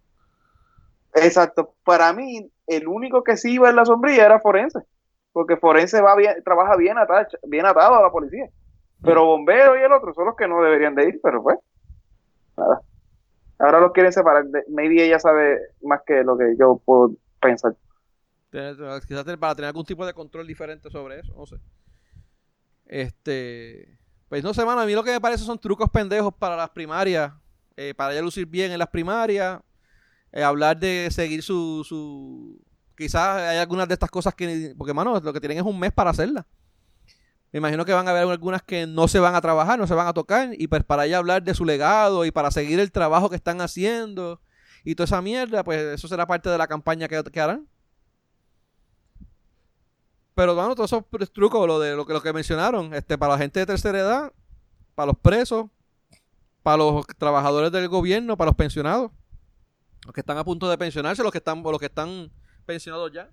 Exacto. 1.14 1.74
Para 1.84 2.12
mí, 2.12 2.50
el 2.66 2.88
único 2.88 3.22
que 3.22 3.36
sí 3.36 3.52
iba 3.54 3.68
en 3.70 3.76
la 3.76 3.84
sombrilla 3.84 4.24
era 4.24 4.40
Forense. 4.40 4.80
Porque 5.32 5.56
Forense 5.56 6.00
va 6.00 6.14
bien, 6.16 6.42
trabaja 6.44 6.76
bien, 6.76 6.98
atado, 6.98 7.26
bien 7.44 7.64
atado 7.66 7.94
a 7.96 8.02
la 8.02 8.10
policía. 8.10 8.48
Pero 9.02 9.24
Bombero 9.24 9.76
y 9.78 9.82
el 9.82 9.92
otro 9.92 10.12
son 10.14 10.26
los 10.26 10.36
que 10.36 10.46
no 10.46 10.62
deberían 10.62 10.94
de 10.94 11.08
ir, 11.08 11.20
pero 11.22 11.42
pues. 11.42 11.58
Nada. 12.56 12.80
Ahora 13.58 13.80
los 13.80 13.92
quieren 13.92 14.12
separar. 14.12 14.44
De- 14.46 14.64
Maybe 14.68 15.04
ella 15.04 15.18
sabe 15.18 15.58
más 15.82 16.00
que 16.06 16.22
lo 16.22 16.36
que 16.36 16.54
yo 16.58 16.80
puedo 16.84 17.12
pensar. 17.40 17.74
Quizás 18.50 19.24
para 19.38 19.54
tener 19.54 19.68
algún 19.68 19.84
tipo 19.86 20.04
de 20.04 20.12
control 20.12 20.46
diferente 20.46 20.90
sobre 20.90 21.20
eso, 21.20 21.32
no 21.34 21.46
sé. 21.46 21.56
Este. 22.86 23.98
Pues 24.28 24.42
no 24.44 24.54
sé, 24.54 24.64
mano, 24.64 24.80
a 24.80 24.86
mí 24.86 24.94
lo 24.94 25.02
que 25.04 25.10
me 25.12 25.20
parece 25.20 25.44
son 25.44 25.58
trucos 25.58 25.90
pendejos 25.90 26.34
para 26.34 26.56
las 26.56 26.70
primarias. 26.70 27.32
eh, 27.76 27.94
para 27.94 28.12
ella 28.12 28.22
lucir 28.22 28.46
bien 28.46 28.70
en 28.72 28.78
las 28.78 28.88
primarias. 28.88 29.60
eh, 30.32 30.42
hablar 30.42 30.78
de 30.78 31.08
seguir 31.10 31.42
su, 31.42 31.82
su. 31.84 32.60
Quizás 33.02 33.40
hay 33.40 33.58
algunas 33.58 33.88
de 33.88 33.94
estas 33.94 34.10
cosas 34.10 34.32
que. 34.32 34.74
Porque, 34.78 34.94
mano, 34.94 35.18
lo 35.18 35.32
que 35.32 35.40
tienen 35.40 35.58
es 35.58 35.64
un 35.64 35.76
mes 35.76 35.92
para 35.92 36.10
hacerlas. 36.10 36.44
Me 37.50 37.58
imagino 37.58 37.84
que 37.84 37.92
van 37.92 38.06
a 38.06 38.12
haber 38.12 38.22
algunas 38.28 38.62
que 38.62 38.86
no 38.86 39.08
se 39.08 39.18
van 39.18 39.34
a 39.34 39.40
trabajar, 39.40 39.76
no 39.76 39.88
se 39.88 39.94
van 39.94 40.06
a 40.06 40.12
tocar. 40.12 40.50
Y 40.56 40.68
pues 40.68 40.84
para 40.84 41.04
ella 41.04 41.18
hablar 41.18 41.42
de 41.42 41.52
su 41.52 41.64
legado 41.64 42.24
y 42.24 42.30
para 42.30 42.52
seguir 42.52 42.78
el 42.78 42.92
trabajo 42.92 43.28
que 43.28 43.34
están 43.34 43.60
haciendo 43.60 44.40
y 44.84 44.94
toda 44.94 45.06
esa 45.06 45.20
mierda, 45.20 45.64
pues 45.64 45.80
eso 45.80 46.06
será 46.06 46.26
parte 46.26 46.48
de 46.48 46.56
la 46.56 46.68
campaña 46.68 47.08
que, 47.08 47.22
que 47.24 47.40
harán. 47.40 47.66
Pero 50.34 50.54
bueno, 50.54 50.76
todos 50.76 50.92
esos 50.92 51.32
trucos, 51.32 51.66
lo 51.66 51.80
de 51.80 51.96
lo 51.96 52.06
que, 52.06 52.12
lo 52.12 52.22
que 52.22 52.32
mencionaron, 52.32 52.94
este, 52.94 53.18
para 53.18 53.32
la 53.32 53.38
gente 53.38 53.58
de 53.58 53.66
tercera 53.66 53.98
edad, 53.98 54.32
para 54.94 55.06
los 55.08 55.18
presos, 55.18 55.66
para 56.62 56.76
los 56.76 57.04
trabajadores 57.18 57.72
del 57.72 57.88
gobierno, 57.88 58.36
para 58.36 58.50
los 58.50 58.56
pensionados, 58.56 59.10
los 60.06 60.14
que 60.14 60.20
están 60.20 60.38
a 60.38 60.44
punto 60.44 60.70
de 60.70 60.78
pensionarse, 60.78 61.22
los 61.24 61.32
que 61.32 61.38
están, 61.38 61.62
los 61.62 61.78
que 61.80 61.86
están 61.86 62.30
pensionados 62.62 63.12
ya. 63.12 63.30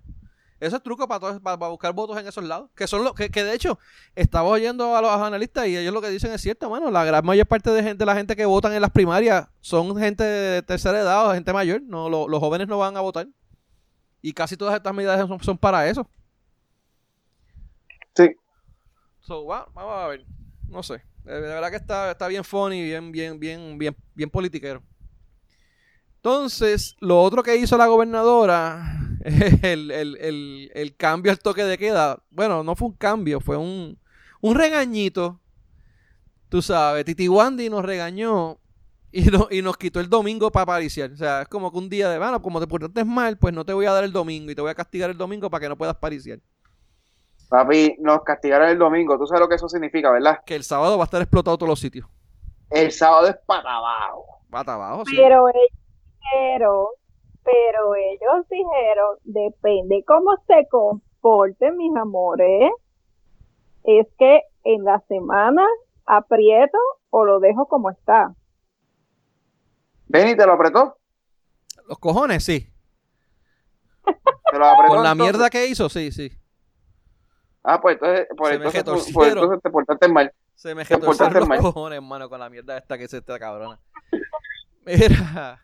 Eso 0.58 0.76
es 0.76 0.82
truco 0.82 1.08
para, 1.08 1.20
todos- 1.20 1.40
para, 1.40 1.58
para 1.58 1.70
buscar 1.70 1.92
votos 1.94 2.18
en 2.18 2.26
esos 2.26 2.44
lados. 2.44 2.68
Que 2.74 2.86
son 2.86 3.02
los 3.02 3.14
que, 3.14 3.30
que 3.30 3.42
de 3.42 3.54
hecho, 3.54 3.78
estaba 4.14 4.46
oyendo 4.48 4.94
a 4.94 5.00
los 5.00 5.10
analistas 5.10 5.66
y 5.68 5.76
ellos 5.76 5.94
lo 5.94 6.02
que 6.02 6.10
dicen 6.10 6.32
es 6.32 6.42
cierto, 6.42 6.68
mano. 6.68 6.90
La 6.90 7.02
gran 7.04 7.24
mayor 7.24 7.46
parte 7.46 7.70
de 7.70 7.82
gente, 7.82 8.04
la 8.04 8.14
gente 8.14 8.36
que 8.36 8.44
votan 8.44 8.74
en 8.74 8.82
las 8.82 8.90
primarias 8.90 9.48
son 9.60 9.96
gente 9.96 10.22
de 10.22 10.62
tercera 10.62 11.00
edad 11.00 11.30
o 11.30 11.32
gente 11.32 11.52
mayor. 11.54 11.80
No, 11.82 12.10
lo- 12.10 12.28
los 12.28 12.40
jóvenes 12.40 12.68
no 12.68 12.76
van 12.78 12.94
a 12.96 13.00
votar. 13.00 13.26
Y 14.20 14.34
casi 14.34 14.54
todas 14.56 14.74
estas 14.76 14.92
medidas 14.94 15.26
son, 15.26 15.42
son 15.42 15.56
para 15.56 15.88
eso. 15.88 16.06
Sí. 18.14 18.30
So, 19.20 19.46
va- 19.46 19.66
vamos 19.72 19.94
a 19.94 20.06
ver. 20.08 20.26
No 20.68 20.82
sé. 20.82 21.02
De, 21.24 21.34
de 21.34 21.40
verdad 21.40 21.70
que 21.70 21.76
está, 21.76 22.10
está 22.10 22.28
bien 22.28 22.44
funny, 22.44 22.82
bien, 22.82 23.10
bien, 23.12 23.38
bien, 23.40 23.78
bien, 23.78 23.96
bien 24.14 24.28
politiquero. 24.28 24.82
Entonces, 26.16 26.96
lo 27.00 27.22
otro 27.22 27.42
que 27.42 27.56
hizo 27.56 27.78
la 27.78 27.86
gobernadora, 27.86 28.82
el, 29.62 29.90
el, 29.90 30.16
el, 30.16 30.70
el 30.74 30.96
cambio 30.96 31.32
al 31.32 31.38
toque 31.40 31.64
de 31.64 31.78
queda, 31.78 32.22
bueno, 32.30 32.62
no 32.64 32.76
fue 32.76 32.88
un 32.88 32.94
cambio, 32.94 33.40
fue 33.40 33.56
un, 33.56 33.98
un 34.40 34.54
regañito. 34.54 35.40
Tú 36.48 36.62
sabes, 36.62 37.04
Titi 37.04 37.28
Wandy 37.28 37.70
nos 37.70 37.84
regañó 37.84 38.58
y, 39.12 39.22
no- 39.30 39.48
y 39.50 39.62
nos 39.62 39.76
quitó 39.76 40.00
el 40.00 40.08
domingo 40.10 40.50
para 40.50 40.66
pariciar. 40.66 41.12
O 41.12 41.16
sea, 41.16 41.42
es 41.42 41.48
como 41.48 41.70
que 41.72 41.78
un 41.78 41.88
día 41.88 42.08
de, 42.10 42.18
bueno, 42.18 42.42
como 42.42 42.60
te 42.60 42.66
portaste 42.66 43.04
mal, 43.04 43.38
pues 43.38 43.54
no 43.54 43.64
te 43.64 43.72
voy 43.72 43.86
a 43.86 43.92
dar 43.92 44.04
el 44.04 44.12
domingo 44.12 44.50
y 44.50 44.54
te 44.54 44.60
voy 44.62 44.70
a 44.70 44.74
castigar 44.74 45.10
el 45.10 45.18
domingo 45.18 45.50
para 45.50 45.62
que 45.62 45.68
no 45.68 45.78
puedas 45.78 45.96
pariciar. 45.96 46.40
Papi, 47.48 47.96
nos 48.00 48.22
castigaron 48.24 48.68
el 48.70 48.78
domingo. 48.78 49.18
Tú 49.18 49.26
sabes 49.26 49.40
lo 49.40 49.48
que 49.48 49.56
eso 49.56 49.68
significa, 49.68 50.10
¿verdad? 50.10 50.38
Que 50.44 50.54
el 50.54 50.64
sábado 50.64 50.98
va 50.98 51.04
a 51.04 51.06
estar 51.06 51.22
explotado 51.22 51.56
todos 51.58 51.68
los 51.70 51.80
sitios. 51.80 52.06
El 52.70 52.90
sábado 52.92 53.28
es 53.28 53.36
para 53.46 53.76
abajo. 53.76 54.42
Abajo, 54.52 55.04
sí. 55.06 55.16
Pero 55.16 55.48
ellos 55.48 55.70
dijeron, 56.20 56.86
pero 57.44 57.94
ellos 57.94 58.46
dijeron, 58.48 59.16
depende 59.24 60.04
cómo 60.06 60.36
se 60.46 60.66
comporten 60.68 61.76
mis 61.76 61.94
amores, 61.96 62.70
es 63.84 64.06
que 64.18 64.42
en 64.64 64.84
la 64.84 65.00
semana 65.08 65.66
aprieto 66.06 66.78
o 67.10 67.24
lo 67.24 67.40
dejo 67.40 67.66
como 67.66 67.90
está. 67.90 68.34
Ven 70.08 70.28
y 70.28 70.36
te 70.36 70.44
lo 70.46 70.52
apretó. 70.54 70.96
Los 71.88 71.98
cojones, 71.98 72.44
sí. 72.44 72.66
Te 74.04 74.58
lo 74.58 74.66
apretó 74.66 74.94
Con 74.94 75.02
la 75.04 75.12
entonces. 75.12 75.16
mierda 75.32 75.50
que 75.50 75.66
hizo, 75.66 75.88
sí, 75.88 76.10
sí. 76.12 76.30
Ah, 77.62 77.80
pues 77.80 77.94
entonces, 77.94 78.26
por 78.36 78.52
entonces, 78.52 78.72
por- 78.82 78.94
retorcieron. 78.94 79.14
por 79.14 79.28
entonces 79.28 79.62
te 79.62 79.70
portaste 79.70 80.08
mal. 80.08 80.32
Se 80.54 80.74
me 80.74 80.84
portaste 80.84 81.40
los 81.40 81.48
mal. 81.48 81.58
cojones, 81.60 81.96
hermano, 81.98 82.28
con 82.28 82.40
la 82.40 82.50
mierda 82.50 82.76
esta 82.78 82.98
que 82.98 83.06
se 83.08 83.18
esta 83.18 83.38
cabrona. 83.38 83.78
Mira, 84.84 85.62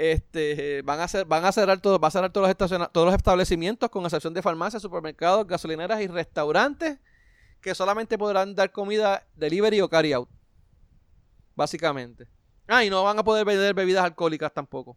este, 0.00 0.80
van 0.82 1.00
a 1.00 1.04
hacer, 1.04 1.24
van 1.26 1.44
a 1.44 1.50
cerrar 1.50 1.80
todo, 1.80 1.98
va 1.98 2.06
a 2.06 2.10
cerrar 2.12 2.30
todos 2.30 2.46
los 2.46 2.50
estaciona- 2.56 2.86
todos 2.88 3.06
los 3.06 3.14
establecimientos, 3.16 3.90
con 3.90 4.04
excepción 4.04 4.32
de 4.32 4.42
farmacias, 4.42 4.80
supermercados, 4.80 5.44
gasolineras 5.46 6.00
y 6.00 6.06
restaurantes, 6.06 7.00
que 7.60 7.74
solamente 7.74 8.16
podrán 8.16 8.54
dar 8.54 8.70
comida 8.70 9.26
delivery 9.34 9.80
o 9.80 9.88
carry 9.88 10.12
out. 10.12 10.28
Básicamente. 11.56 12.28
Ah, 12.68 12.84
y 12.84 12.90
no 12.90 13.02
van 13.02 13.18
a 13.18 13.24
poder 13.24 13.44
vender 13.44 13.74
bebidas 13.74 14.04
alcohólicas 14.04 14.52
tampoco. 14.52 14.96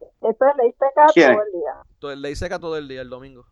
Esto 0.00 0.44
es 0.46 0.56
ley 0.56 0.70
seca 0.72 1.06
¿Quién? 1.12 1.32
todo 1.32 1.42
el 1.44 1.52
día. 1.52 1.72
Todo 1.98 2.12
el 2.12 2.22
ley 2.22 2.36
seca 2.36 2.58
todo 2.60 2.76
el 2.76 2.86
día, 2.86 3.00
el 3.00 3.10
domingo. 3.10 3.46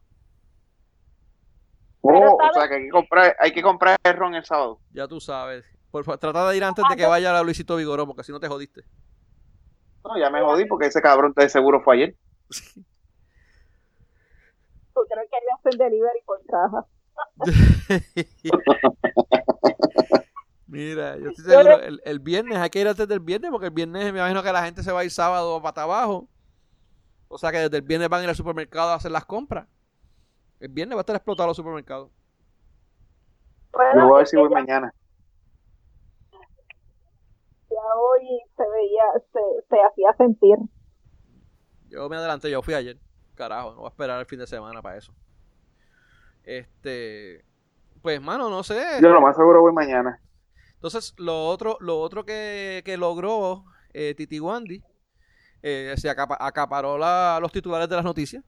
Pero 2.02 2.32
Oh, 2.32 2.34
o 2.36 2.38
¿sabes 2.38 2.54
sea 2.54 2.68
que 2.68 2.74
hay 2.76 2.82
que 2.84 2.90
comprar, 2.90 3.36
hay 3.40 3.52
que 3.52 3.62
comprar 3.62 3.96
el 4.04 4.14
ron 4.16 4.34
el 4.36 4.44
sábado. 4.44 4.78
Ya 4.92 5.08
tú 5.08 5.20
sabes. 5.20 5.64
Por 5.90 6.04
favor, 6.04 6.18
trata 6.18 6.48
de 6.48 6.56
ir 6.56 6.62
antes 6.64 6.84
de 6.88 6.94
que 6.96 7.06
vaya 7.06 7.32
la 7.32 7.42
Luisito 7.42 7.74
Vigoró, 7.76 8.06
porque 8.06 8.22
si 8.22 8.30
no 8.30 8.38
te 8.38 8.46
jodiste. 8.46 8.84
No, 10.04 10.16
ya 10.18 10.30
me 10.30 10.40
jodí 10.42 10.64
porque 10.66 10.86
ese 10.86 11.02
cabrón 11.02 11.32
de 11.36 11.48
seguro 11.48 11.80
fue 11.82 11.96
ayer. 11.96 12.16
Tú 14.94 15.00
crees 15.10 15.28
que 15.30 15.36
él 15.36 15.42
hace 15.56 15.68
el 15.70 15.78
delivery 15.78 16.20
por 16.24 16.40
caja. 16.46 16.86
Mira, 20.66 21.16
yo 21.16 21.30
estoy 21.30 21.44
seguro, 21.46 21.80
el, 21.80 22.00
el 22.04 22.18
viernes 22.20 22.58
hay 22.58 22.68
que 22.68 22.80
ir 22.80 22.88
antes 22.88 23.08
del 23.08 23.20
viernes, 23.20 23.50
porque 23.50 23.66
el 23.66 23.72
viernes 23.72 24.12
me 24.12 24.18
imagino 24.18 24.42
que 24.42 24.52
la 24.52 24.64
gente 24.64 24.82
se 24.82 24.92
va 24.92 25.00
a 25.00 25.04
ir 25.04 25.10
sábado 25.10 25.60
para 25.62 25.82
abajo. 25.82 26.28
O 27.28 27.38
sea 27.38 27.50
que 27.50 27.58
desde 27.58 27.76
el 27.78 27.82
viernes 27.82 28.08
van 28.08 28.20
a 28.20 28.24
ir 28.24 28.28
al 28.30 28.36
supermercado 28.36 28.90
a 28.90 28.94
hacer 28.94 29.10
las 29.10 29.24
compras. 29.24 29.66
El 30.60 30.68
viernes 30.68 30.96
va 30.96 31.00
a 31.00 31.02
estar 31.02 31.16
explotado 31.16 31.46
los 31.46 31.56
supermercados. 31.56 32.10
Bueno, 33.72 34.00
Yo 34.02 34.06
voy 34.08 34.14
a 34.14 34.18
ver 34.18 34.26
si 34.26 34.36
voy 34.36 34.48
ya- 34.50 34.54
mañana. 34.54 34.94
Hoy 37.96 38.40
se 38.56 38.62
veía, 38.68 39.02
se, 39.32 39.40
se 39.68 39.76
hacía 39.82 40.12
sentir. 40.16 40.56
Yo 41.88 42.08
me 42.08 42.16
adelanté, 42.16 42.50
yo 42.50 42.62
fui 42.62 42.74
ayer. 42.74 42.98
Carajo, 43.34 43.70
no 43.70 43.76
voy 43.78 43.86
a 43.86 43.88
esperar 43.90 44.20
el 44.20 44.26
fin 44.26 44.38
de 44.38 44.46
semana 44.46 44.82
para 44.82 44.96
eso. 44.98 45.12
Este, 46.44 47.44
pues 48.02 48.20
mano, 48.20 48.48
no 48.50 48.62
sé. 48.62 48.80
Yo 49.02 49.08
lo 49.10 49.20
más 49.20 49.36
seguro 49.36 49.60
voy 49.60 49.72
mañana. 49.72 50.20
Entonces, 50.74 51.14
lo 51.18 51.46
otro, 51.46 51.76
lo 51.80 51.98
otro 52.00 52.24
que, 52.24 52.82
que 52.84 52.96
logró 52.96 53.64
eh, 53.92 54.14
Titi 54.16 54.38
Wandy, 54.40 54.82
eh, 55.62 55.94
se 55.96 56.08
acapa- 56.08 56.36
acaparó 56.38 56.96
la- 56.98 57.38
los 57.40 57.50
titulares 57.52 57.88
de 57.88 57.96
las 57.96 58.04
noticias. 58.04 58.44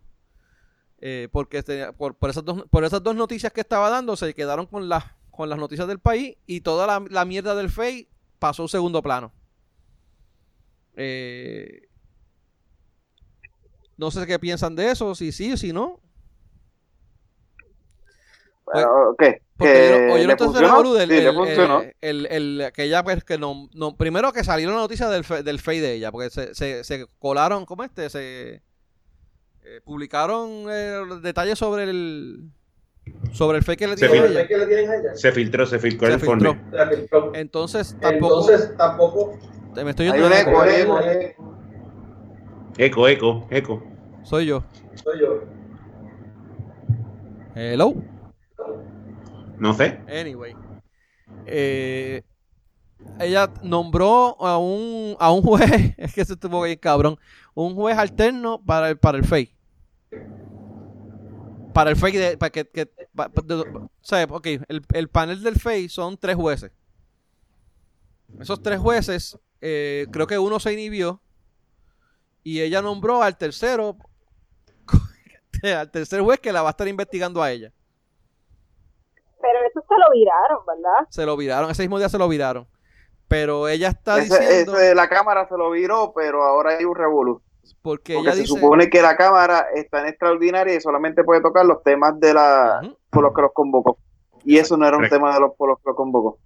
eh, 1.02 1.28
porque 1.32 1.62
tenía- 1.62 1.92
por, 1.92 2.14
por 2.14 2.28
esas 2.28 2.44
dos, 2.44 2.64
por 2.70 2.84
esas 2.84 3.02
dos 3.02 3.16
noticias 3.16 3.50
que 3.54 3.62
estaba 3.62 3.88
dando, 3.88 4.16
se 4.16 4.34
quedaron 4.34 4.66
con, 4.66 4.86
las 4.90 5.04
con 5.30 5.48
las 5.48 5.58
noticias 5.58 5.88
del 5.88 5.98
país 5.98 6.36
y 6.44 6.60
toda 6.60 6.86
la, 6.86 7.02
la 7.08 7.24
mierda 7.24 7.54
del 7.54 7.70
FEI 7.70 8.06
pasó 8.40 8.62
a 8.62 8.64
un 8.64 8.68
segundo 8.68 9.00
plano. 9.02 9.32
Eh, 10.96 11.86
no 13.96 14.10
sé 14.10 14.26
qué 14.26 14.38
piensan 14.40 14.74
de 14.74 14.90
eso, 14.90 15.14
si 15.14 15.30
sí 15.30 15.52
o 15.52 15.56
si 15.56 15.72
no. 15.72 16.00
Pero, 18.72 19.14
¿Qué? 19.18 19.42
Porque 19.56 19.72
¿Que 19.72 19.78
oyeron, 19.80 20.02
oyeron 20.10 20.26
le 20.26 20.32
entonces 20.32 20.46
funcionó? 20.62 20.68
revolú 20.82 20.94
del- 20.94 21.10
Sí, 21.10 21.20
le 21.22 21.32
funcionó. 21.32 21.80
el- 21.82 22.26
el- 22.26 22.60
el- 22.60 22.72
que 22.72 22.84
ella 22.84 23.02
pues 23.02 23.24
que 23.24 23.36
no, 23.36 23.68
no- 23.74 23.96
primero 23.96 24.32
que 24.32 24.44
salió 24.44 24.70
la 24.70 24.76
noticia 24.76 25.08
del 25.08 25.24
fe- 25.24 25.42
del 25.42 25.58
FEI 25.58 25.80
de 25.80 25.92
ella, 25.94 26.12
porque 26.12 26.30
se, 26.30 26.54
se, 26.54 26.84
se 26.84 27.06
colaron, 27.18 27.66
¿cómo 27.66 27.84
este? 27.84 28.08
Se 28.08 28.62
eh, 29.62 29.80
publicaron 29.84 30.66
eh, 30.70 31.00
detalles 31.22 31.58
sobre 31.58 31.84
el 31.84 32.50
sobre 33.32 33.58
el 33.58 33.64
FEI 33.64 33.76
que 33.76 33.86
le 33.86 33.96
tienen 33.96 34.90
a 34.90 34.96
ella? 34.96 35.14
Se 35.14 35.32
filtró, 35.32 35.66
se 35.66 35.78
filtró 35.78 36.08
Se 36.08 36.14
el 36.14 36.20
filtró. 36.20 36.56
Entonces 37.34 37.96
tampoco 38.00 38.50
Entonces 38.50 38.76
tampoco. 38.76 39.38
me 39.74 39.90
estoy 39.90 40.06
yendo 40.06 40.28
de 40.28 40.40
Eco, 40.40 40.64
eco. 40.64 41.00
Eco, 42.78 43.08
eco, 43.08 43.46
eco. 43.50 43.82
Soy 44.22 44.46
yo. 44.46 44.62
Soy 44.94 45.20
yo. 45.20 45.40
Hello. 47.54 47.94
No 49.58 49.74
sé. 49.74 50.00
Anyway. 50.08 50.54
Eh, 51.46 52.22
ella 53.18 53.50
nombró 53.62 54.36
a 54.40 54.58
un, 54.58 55.16
a 55.18 55.32
un 55.32 55.42
juez, 55.42 55.94
es 55.96 56.14
que 56.14 56.24
se 56.24 56.34
estuvo 56.34 56.62
bien 56.62 56.78
cabrón, 56.78 57.18
un 57.54 57.74
juez 57.74 57.96
alterno 57.98 58.62
para 58.64 58.90
el, 58.90 58.98
para 58.98 59.18
el 59.18 59.24
FEI. 59.24 59.54
Para 61.72 61.90
el 61.90 61.96
fake 61.96 62.16
de, 62.16 62.36
para 62.38 62.50
que, 62.50 62.68
que 62.68 62.86
de- 62.86 64.26
ok, 64.30 64.46
el, 64.68 64.82
el 64.92 65.08
panel 65.08 65.42
del 65.42 65.56
fake 65.58 65.90
son 65.90 66.16
tres 66.18 66.36
jueces. 66.36 66.72
Esos 68.38 68.62
tres 68.62 68.78
jueces, 68.78 69.38
eh, 69.60 70.06
creo 70.12 70.26
que 70.26 70.38
uno 70.38 70.60
se 70.60 70.72
inhibió 70.72 71.20
y 72.42 72.60
ella 72.60 72.80
nombró 72.80 73.22
al 73.22 73.36
tercero, 73.36 73.96
al 75.62 75.90
tercer 75.90 76.20
juez 76.22 76.40
que 76.40 76.52
la 76.52 76.62
va 76.62 76.68
a 76.68 76.70
estar 76.70 76.88
investigando 76.88 77.42
a 77.42 77.50
ella. 77.50 77.72
Pero 79.40 79.58
eso 79.68 79.80
se 79.88 79.94
lo 79.98 80.10
viraron, 80.12 80.58
¿verdad? 80.66 81.08
Se 81.08 81.24
lo 81.26 81.36
viraron, 81.36 81.70
ese 81.70 81.82
mismo 81.82 81.98
día 81.98 82.08
se 82.08 82.18
lo 82.18 82.28
viraron. 82.28 82.68
Pero 83.26 83.68
ella 83.68 83.88
está 83.88 84.18
Ese- 84.18 84.38
diciendo, 84.40 84.76
ese- 84.76 84.94
la 84.94 85.08
cámara 85.08 85.48
se 85.48 85.56
lo 85.56 85.70
viró, 85.70 86.12
pero 86.14 86.42
ahora 86.42 86.76
hay 86.76 86.84
un 86.84 86.94
revolú. 86.96 87.42
Porque 87.82 88.14
Porque 88.14 88.28
ella 88.28 88.32
se 88.36 88.42
dice, 88.42 88.54
supone 88.54 88.88
que 88.90 89.02
la 89.02 89.16
cámara 89.16 89.66
está 89.74 90.00
en 90.00 90.06
extraordinaria 90.08 90.74
y 90.74 90.80
solamente 90.80 91.24
puede 91.24 91.40
tocar 91.40 91.64
los 91.66 91.82
temas 91.82 92.18
de 92.20 92.34
la 92.34 92.80
por 93.10 93.22
los 93.24 93.34
que 93.34 93.42
los 93.42 93.52
convocó. 93.52 93.98
Y 94.44 94.58
eso 94.58 94.76
no 94.76 94.86
era 94.86 94.96
un 94.96 95.02
Correcto. 95.02 95.16
tema 95.16 95.34
de 95.34 95.40
los 95.40 95.54
por 95.56 95.68
los 95.68 95.78
que 95.78 95.84
los 95.86 95.96
convocó. 95.96 96.38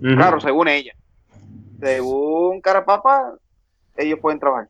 Claro, 0.00 0.40
según 0.40 0.68
ella. 0.68 0.92
Según 1.80 2.60
Carapapa, 2.60 3.34
ellos 3.96 4.18
pueden 4.20 4.38
trabajar. 4.38 4.68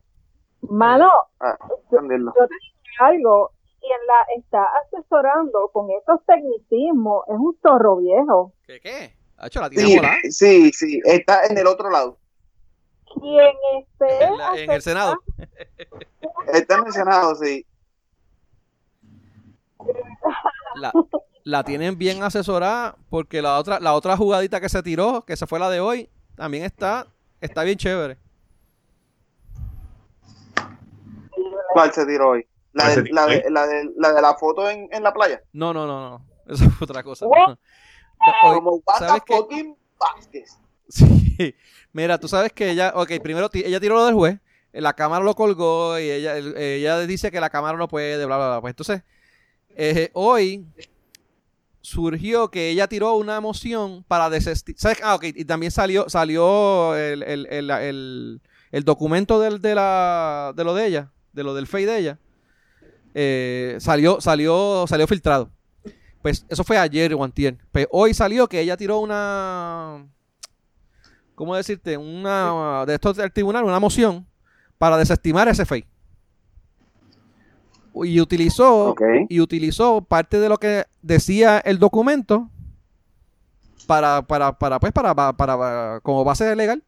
Mano, 0.69 1.09
Ah, 1.39 1.57
entenderlo. 1.91 2.33
yo 2.39 2.47
te 2.47 2.53
digo 2.53 2.75
algo, 2.99 3.51
quien 3.79 3.99
la 4.07 4.35
está 4.37 4.65
asesorando 4.85 5.69
con 5.73 5.87
esos 5.91 6.23
tecnicismos 6.25 7.23
es 7.27 7.35
un 7.35 7.57
zorro 7.61 7.97
viejo. 7.97 8.53
¿qué 8.67 8.79
qué? 8.79 9.13
Hacho, 9.37 9.59
la 9.59 9.69
tiene 9.71 9.85
Sí, 10.23 10.29
sí, 10.31 10.71
sí, 10.71 11.01
está 11.03 11.45
en 11.47 11.57
el 11.57 11.65
otro 11.65 11.89
lado. 11.89 12.17
Quien 13.19 13.55
esté 13.79 14.23
En, 14.25 14.37
la- 14.37 14.57
en 14.57 14.71
el 14.71 14.81
Senado. 14.81 15.15
Está 16.53 16.77
en 16.77 16.87
el 16.87 16.93
Senado, 16.93 17.35
sí. 17.35 17.65
La, 20.75 20.91
la 21.43 21.63
tienen 21.63 21.97
bien 21.97 22.23
asesorada 22.23 22.95
porque 23.09 23.41
la 23.41 23.57
otra, 23.57 23.79
la 23.79 23.93
otra 23.93 24.15
jugadita 24.15 24.61
que 24.61 24.69
se 24.69 24.83
tiró, 24.83 25.23
que 25.25 25.35
se 25.35 25.47
fue 25.47 25.59
la 25.59 25.69
de 25.69 25.79
hoy, 25.79 26.09
también 26.35 26.63
está, 26.63 27.07
está 27.41 27.63
bien 27.63 27.77
chévere. 27.77 28.17
¿Cuál 31.73 31.91
se 31.93 32.05
tiró 32.05 32.29
hoy? 32.31 32.47
La 32.73 32.85
¿Cuál 32.85 33.03
de 33.03 33.11
la, 33.11 33.25
de, 33.27 33.35
hoy? 33.37 33.43
la, 33.49 33.67
de, 33.67 33.89
la 33.95 34.13
de 34.13 34.21
la 34.21 34.35
foto 34.35 34.69
en, 34.69 34.87
en 34.91 35.03
la 35.03 35.13
playa. 35.13 35.41
No, 35.53 35.73
no, 35.73 35.85
no, 35.87 36.09
no. 36.09 36.25
Eso 36.47 36.69
fue 36.71 36.85
otra 36.85 37.03
cosa. 37.03 37.25
Hoy- 37.27 37.57
Como 38.55 38.71
Wanda 38.85 39.07
¿sabes 39.07 39.23
qué? 39.25 39.35
fucking 39.35 39.77
Vázquez. 39.99 40.59
Sí. 40.91 41.55
Mira, 41.93 42.19
tú 42.19 42.27
sabes 42.27 42.51
que 42.53 42.69
ella, 42.71 42.93
ok, 42.95 43.11
primero 43.23 43.49
ella 43.53 43.79
tiró 43.79 43.95
lo 43.95 44.05
del 44.05 44.13
juez, 44.13 44.39
eh, 44.73 44.81
la 44.81 44.93
cámara 44.93 45.23
lo 45.25 45.35
colgó 45.35 45.99
y 45.99 46.09
ella, 46.09 46.37
el- 46.37 46.55
ella 46.57 46.99
dice 47.01 47.31
que 47.31 47.39
la 47.41 47.49
cámara 47.49 47.77
no 47.77 47.87
puede, 47.87 48.25
bla, 48.25 48.37
bla, 48.37 48.47
bla. 48.49 48.61
Pues 48.61 48.71
entonces, 48.71 49.01
eh, 49.75 50.09
hoy 50.13 50.65
surgió 51.81 52.49
que 52.51 52.69
ella 52.69 52.87
tiró 52.87 53.15
una 53.15 53.41
moción 53.41 54.03
para 54.07 54.29
desestimar. 54.29 54.79
¿Sabes? 54.79 54.99
Ah, 55.03 55.15
ok, 55.15 55.23
y 55.35 55.45
también 55.45 55.71
salió, 55.71 56.07
salió 56.09 56.95
el, 56.95 57.23
el- 57.23 57.47
el- 57.49 57.69
el- 57.71 58.41
el 58.71 58.83
documento 58.83 59.39
del, 59.39 59.61
de, 59.61 59.75
la, 59.75 60.53
de 60.55 60.63
lo 60.63 60.73
de 60.73 60.87
ella, 60.87 61.11
de 61.33 61.43
lo 61.43 61.53
del 61.53 61.67
FEI 61.67 61.85
de 61.85 61.97
ella. 61.97 62.19
eh, 63.13 63.75
salió, 63.79 64.21
salió, 64.21 64.85
salió 64.87 65.07
filtrado. 65.07 65.49
Pues 66.21 66.45
eso 66.49 66.63
fue 66.63 66.77
ayer 66.77 67.13
o 67.13 67.23
antier. 67.23 67.57
Pues 67.71 67.87
hoy 67.91 68.13
salió 68.13 68.47
que 68.47 68.61
ella 68.61 68.77
tiró 68.77 68.99
una 68.99 70.05
¿cómo 71.41 71.55
decirte? 71.55 71.97
Una 71.97 72.85
de 72.85 72.93
estos 72.93 73.17
del 73.17 73.31
tribunal, 73.31 73.63
una 73.63 73.79
moción 73.79 74.27
para 74.77 74.95
desestimar 74.95 75.47
ese 75.47 75.65
FEI. 75.65 75.83
Y 78.03 78.21
utilizó, 78.21 78.93
y 79.27 79.39
utilizó 79.39 80.01
parte 80.03 80.39
de 80.39 80.47
lo 80.49 80.57
que 80.57 80.85
decía 81.01 81.57
el 81.57 81.79
documento 81.79 82.47
para, 83.87 84.21
para, 84.21 84.55
para, 84.55 84.79
pues, 84.79 84.93
para, 84.93 85.15
para, 85.15 85.33
para- 85.33 85.99
como 86.01 86.23
base 86.23 86.55
legal. 86.55 86.83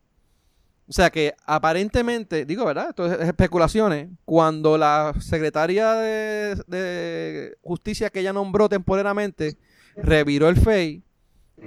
O 0.87 0.93
sea 0.93 1.09
que 1.09 1.33
aparentemente, 1.47 2.45
digo, 2.45 2.63
¿verdad? 2.63 2.89
Esto 2.89 3.07
es, 3.07 3.13
es 3.19 3.27
especulaciones. 3.29 4.09
Cuando 4.23 4.77
la 4.77 5.15
secretaria 5.19 5.93
de, 5.93 6.61
de 6.67 7.57
justicia 7.63 8.11
que 8.11 8.19
ella 8.19 8.33
nombró 8.33 8.69
temporalmente 8.69 9.57
reviró 9.95 10.47
el 10.47 10.57
FEI, 10.57 11.01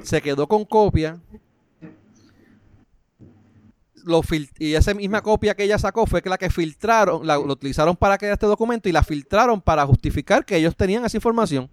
se 0.05 0.23
quedó 0.23 0.47
con 0.47 0.65
copia. 0.65 1.21
Lo 4.09 4.23
y 4.61 4.75
esa 4.75 4.95
misma 4.95 5.21
copia 5.21 5.57
que 5.57 5.65
ella 5.65 5.79
sacó 5.81 6.07
fue 6.07 6.23
que 6.23 6.29
la 6.31 6.39
que 6.39 6.49
filtraron, 6.49 7.27
la, 7.27 7.35
lo 7.35 7.53
utilizaron 7.53 7.97
para 7.97 8.17
crear 8.17 8.35
este 8.35 8.47
documento 8.47 8.89
y 8.89 8.93
la 8.93 9.03
filtraron 9.03 9.61
para 9.61 9.85
justificar 9.85 10.45
que 10.45 10.55
ellos 10.57 10.77
tenían 10.77 11.05
esa 11.05 11.17
información. 11.17 11.69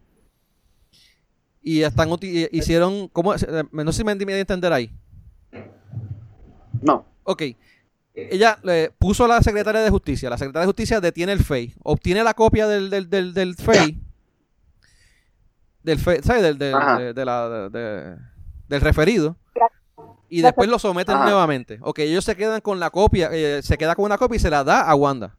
Y 1.62 1.84
están 1.84 2.10
uti- 2.10 2.50
hicieron, 2.52 3.08
¿cómo? 3.10 3.36
es? 3.36 3.44
Eh, 3.44 3.64
No 3.72 3.92
sé 3.92 4.00
si 4.00 4.04
me 4.04 4.16
di 4.16 4.34
entender 4.34 4.74
ahí. 4.74 4.92
No. 6.82 7.06
Ok. 7.24 7.44
Ella 8.16 8.58
le 8.64 8.90
puso 8.98 9.26
a 9.26 9.28
la 9.28 9.42
secretaria 9.44 9.82
de 9.82 9.90
justicia. 9.92 10.28
La 10.30 10.38
secretaria 10.40 10.64
de 10.66 10.70
justicia 10.70 11.00
detiene 11.00 11.34
el 11.34 11.40
FEI. 11.44 11.76
Obtiene 11.84 12.24
la 12.24 12.34
copia 12.34 12.68
del, 12.68 12.90
del, 12.90 13.10
del, 13.12 13.34
del 13.36 13.56
FEI. 13.56 14.02
Del 15.84 16.00
FEI, 16.00 16.22
¿sabes? 16.24 16.42
Del, 16.42 16.58
del, 16.58 16.74
de- 16.98 17.14
de 17.14 17.26
la- 17.26 17.50
de- 17.50 17.70
de- 17.70 18.18
del 18.70 18.82
referido. 18.82 19.38
Y 20.38 20.42
después 20.42 20.68
lo 20.70 20.80
someten 20.80 21.16
Ajá. 21.16 21.26
nuevamente. 21.26 21.78
Ok, 21.82 22.00
ellos 22.00 22.26
se 22.26 22.36
quedan 22.36 22.60
con 22.62 22.80
la 22.80 22.90
copia. 22.90 23.30
eh, 23.32 23.62
se 23.62 23.78
queda 23.78 23.96
con 23.96 24.06
una 24.06 24.18
copia 24.18 24.36
y 24.38 24.40
se 24.40 24.50
la 24.50 24.64
da 24.64 24.82
a 24.90 24.96
Wanda. 24.96 25.36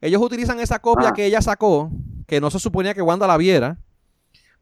Ellos 0.00 0.22
utilizan 0.22 0.58
esa 0.60 0.78
copia 0.78 1.08
Ajá. 1.08 1.14
que 1.14 1.26
ella 1.26 1.42
sacó, 1.42 1.90
que 2.26 2.40
no 2.40 2.50
se 2.50 2.58
suponía 2.58 2.94
que 2.94 3.02
Wanda 3.02 3.26
la 3.26 3.36
viera, 3.36 3.76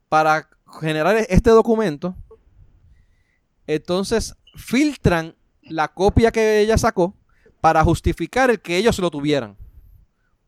para 0.09 0.49
generar 0.81 1.17
este 1.29 1.51
documento. 1.51 2.17
Entonces 3.67 4.35
filtran 4.57 5.35
la 5.63 5.89
copia 5.89 6.31
que 6.33 6.61
ella 6.61 6.79
sacó 6.79 7.15
para 7.61 7.85
justificar 7.85 8.51
el 8.51 8.61
que 8.61 8.77
ellos 8.79 8.99
lo 8.99 9.11
tuvieran. 9.11 9.57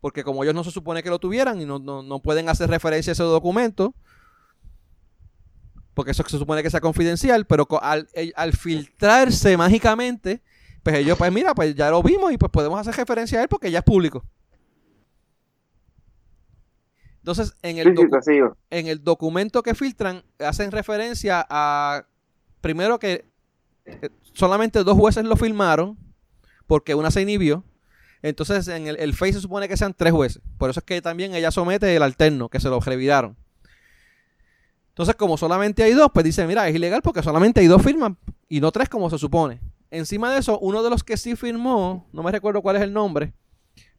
Porque 0.01 0.25
como 0.25 0.43
ellos 0.43 0.55
no 0.55 0.65
se 0.65 0.71
supone 0.71 1.03
que 1.03 1.11
lo 1.11 1.19
tuvieran 1.19 1.61
y 1.61 1.67
no, 1.67 1.79
no- 1.79 2.03
no 2.03 2.21
pueden 2.21 2.49
hacer 2.49 2.71
referencia 2.71 3.11
a 3.11 3.15
ese 3.15 3.23
documento, 3.23 3.95
porque 6.01 6.13
eso 6.13 6.25
se 6.27 6.39
supone 6.39 6.63
que 6.63 6.71
sea 6.71 6.81
confidencial, 6.81 7.45
pero 7.45 7.69
al, 7.83 8.09
filtrarse 8.55 9.55
mágicamente, 9.59 10.41
pues 10.83 10.97
ellos, 10.97 11.19
pues 11.19 11.31
mira, 11.31 11.55
pues 11.55 11.75
ya 11.75 11.91
lo 11.91 12.03
vimos 12.03 12.33
y 12.33 12.39
pues 12.39 12.51
podemos 12.51 12.81
hacer 12.81 12.95
referencia 12.97 13.39
a 13.39 13.43
él 13.43 13.49
porque 13.51 13.71
ya 13.71 13.81
es 13.81 13.85
público. 13.85 14.25
Entonces, 17.19 17.53
en 17.61 17.77
el, 17.77 17.89
docu- 18.07 18.11
en 18.71 18.87
el 18.87 19.05
documento 19.05 19.63
que 19.63 19.75
filtran 19.75 20.23
hacen 20.39 20.71
referencia 20.71 21.47
a 21.51 22.07
primero 22.63 22.99
que 22.99 23.27
eh, 23.85 24.09
solamente 24.33 24.83
dos 24.85 24.97
jueces 24.97 25.25
lo 25.25 25.37
firmaron 25.37 25.99
porque 26.67 26.95
una 26.95 27.11
se 27.11 27.21
inhibió. 27.21 27.63
Entonces 28.23 28.69
en 28.69 28.87
el, 28.87 28.97
el 28.97 29.13
FEI 29.13 29.35
se 29.35 29.41
supone 29.43 29.69
que 29.69 29.77
sean 29.77 29.93
tres 29.93 30.15
jueces. 30.15 30.41
Por 30.57 30.71
eso 30.71 30.81
es 30.81 30.85
que 30.87 31.03
también 31.03 31.35
ella 31.35 31.51
somete 31.51 31.95
el 31.95 32.03
alterno, 32.03 32.49
que 32.49 32.59
se 32.61 32.71
lo 32.71 32.81
reviraron. 32.81 33.37
Entonces 35.01 35.17
como 35.17 35.39
solamente 35.39 35.83
hay 35.83 35.95
dos, 35.95 36.11
pues 36.13 36.25
dice, 36.25 36.47
mira, 36.47 36.69
es 36.69 36.75
ilegal 36.75 37.01
porque 37.01 37.23
solamente 37.23 37.61
hay 37.61 37.67
dos 37.69 37.83
firmas 37.83 38.13
y 38.51 38.61
no 38.61 38.71
tres 38.71 38.87
como 38.91 39.09
se 39.09 39.17
supone. 39.17 39.59
Encima 39.91 40.31
de 40.31 40.41
eso, 40.41 40.59
uno 40.59 40.83
de 40.83 40.91
los 40.91 41.03
que 41.03 41.17
sí 41.17 41.37
firmó, 41.37 42.07
no 42.13 42.23
me 42.23 42.31
recuerdo 42.31 42.61
cuál 42.61 42.77
es 42.77 42.83
el 42.83 42.93
nombre, 42.93 43.33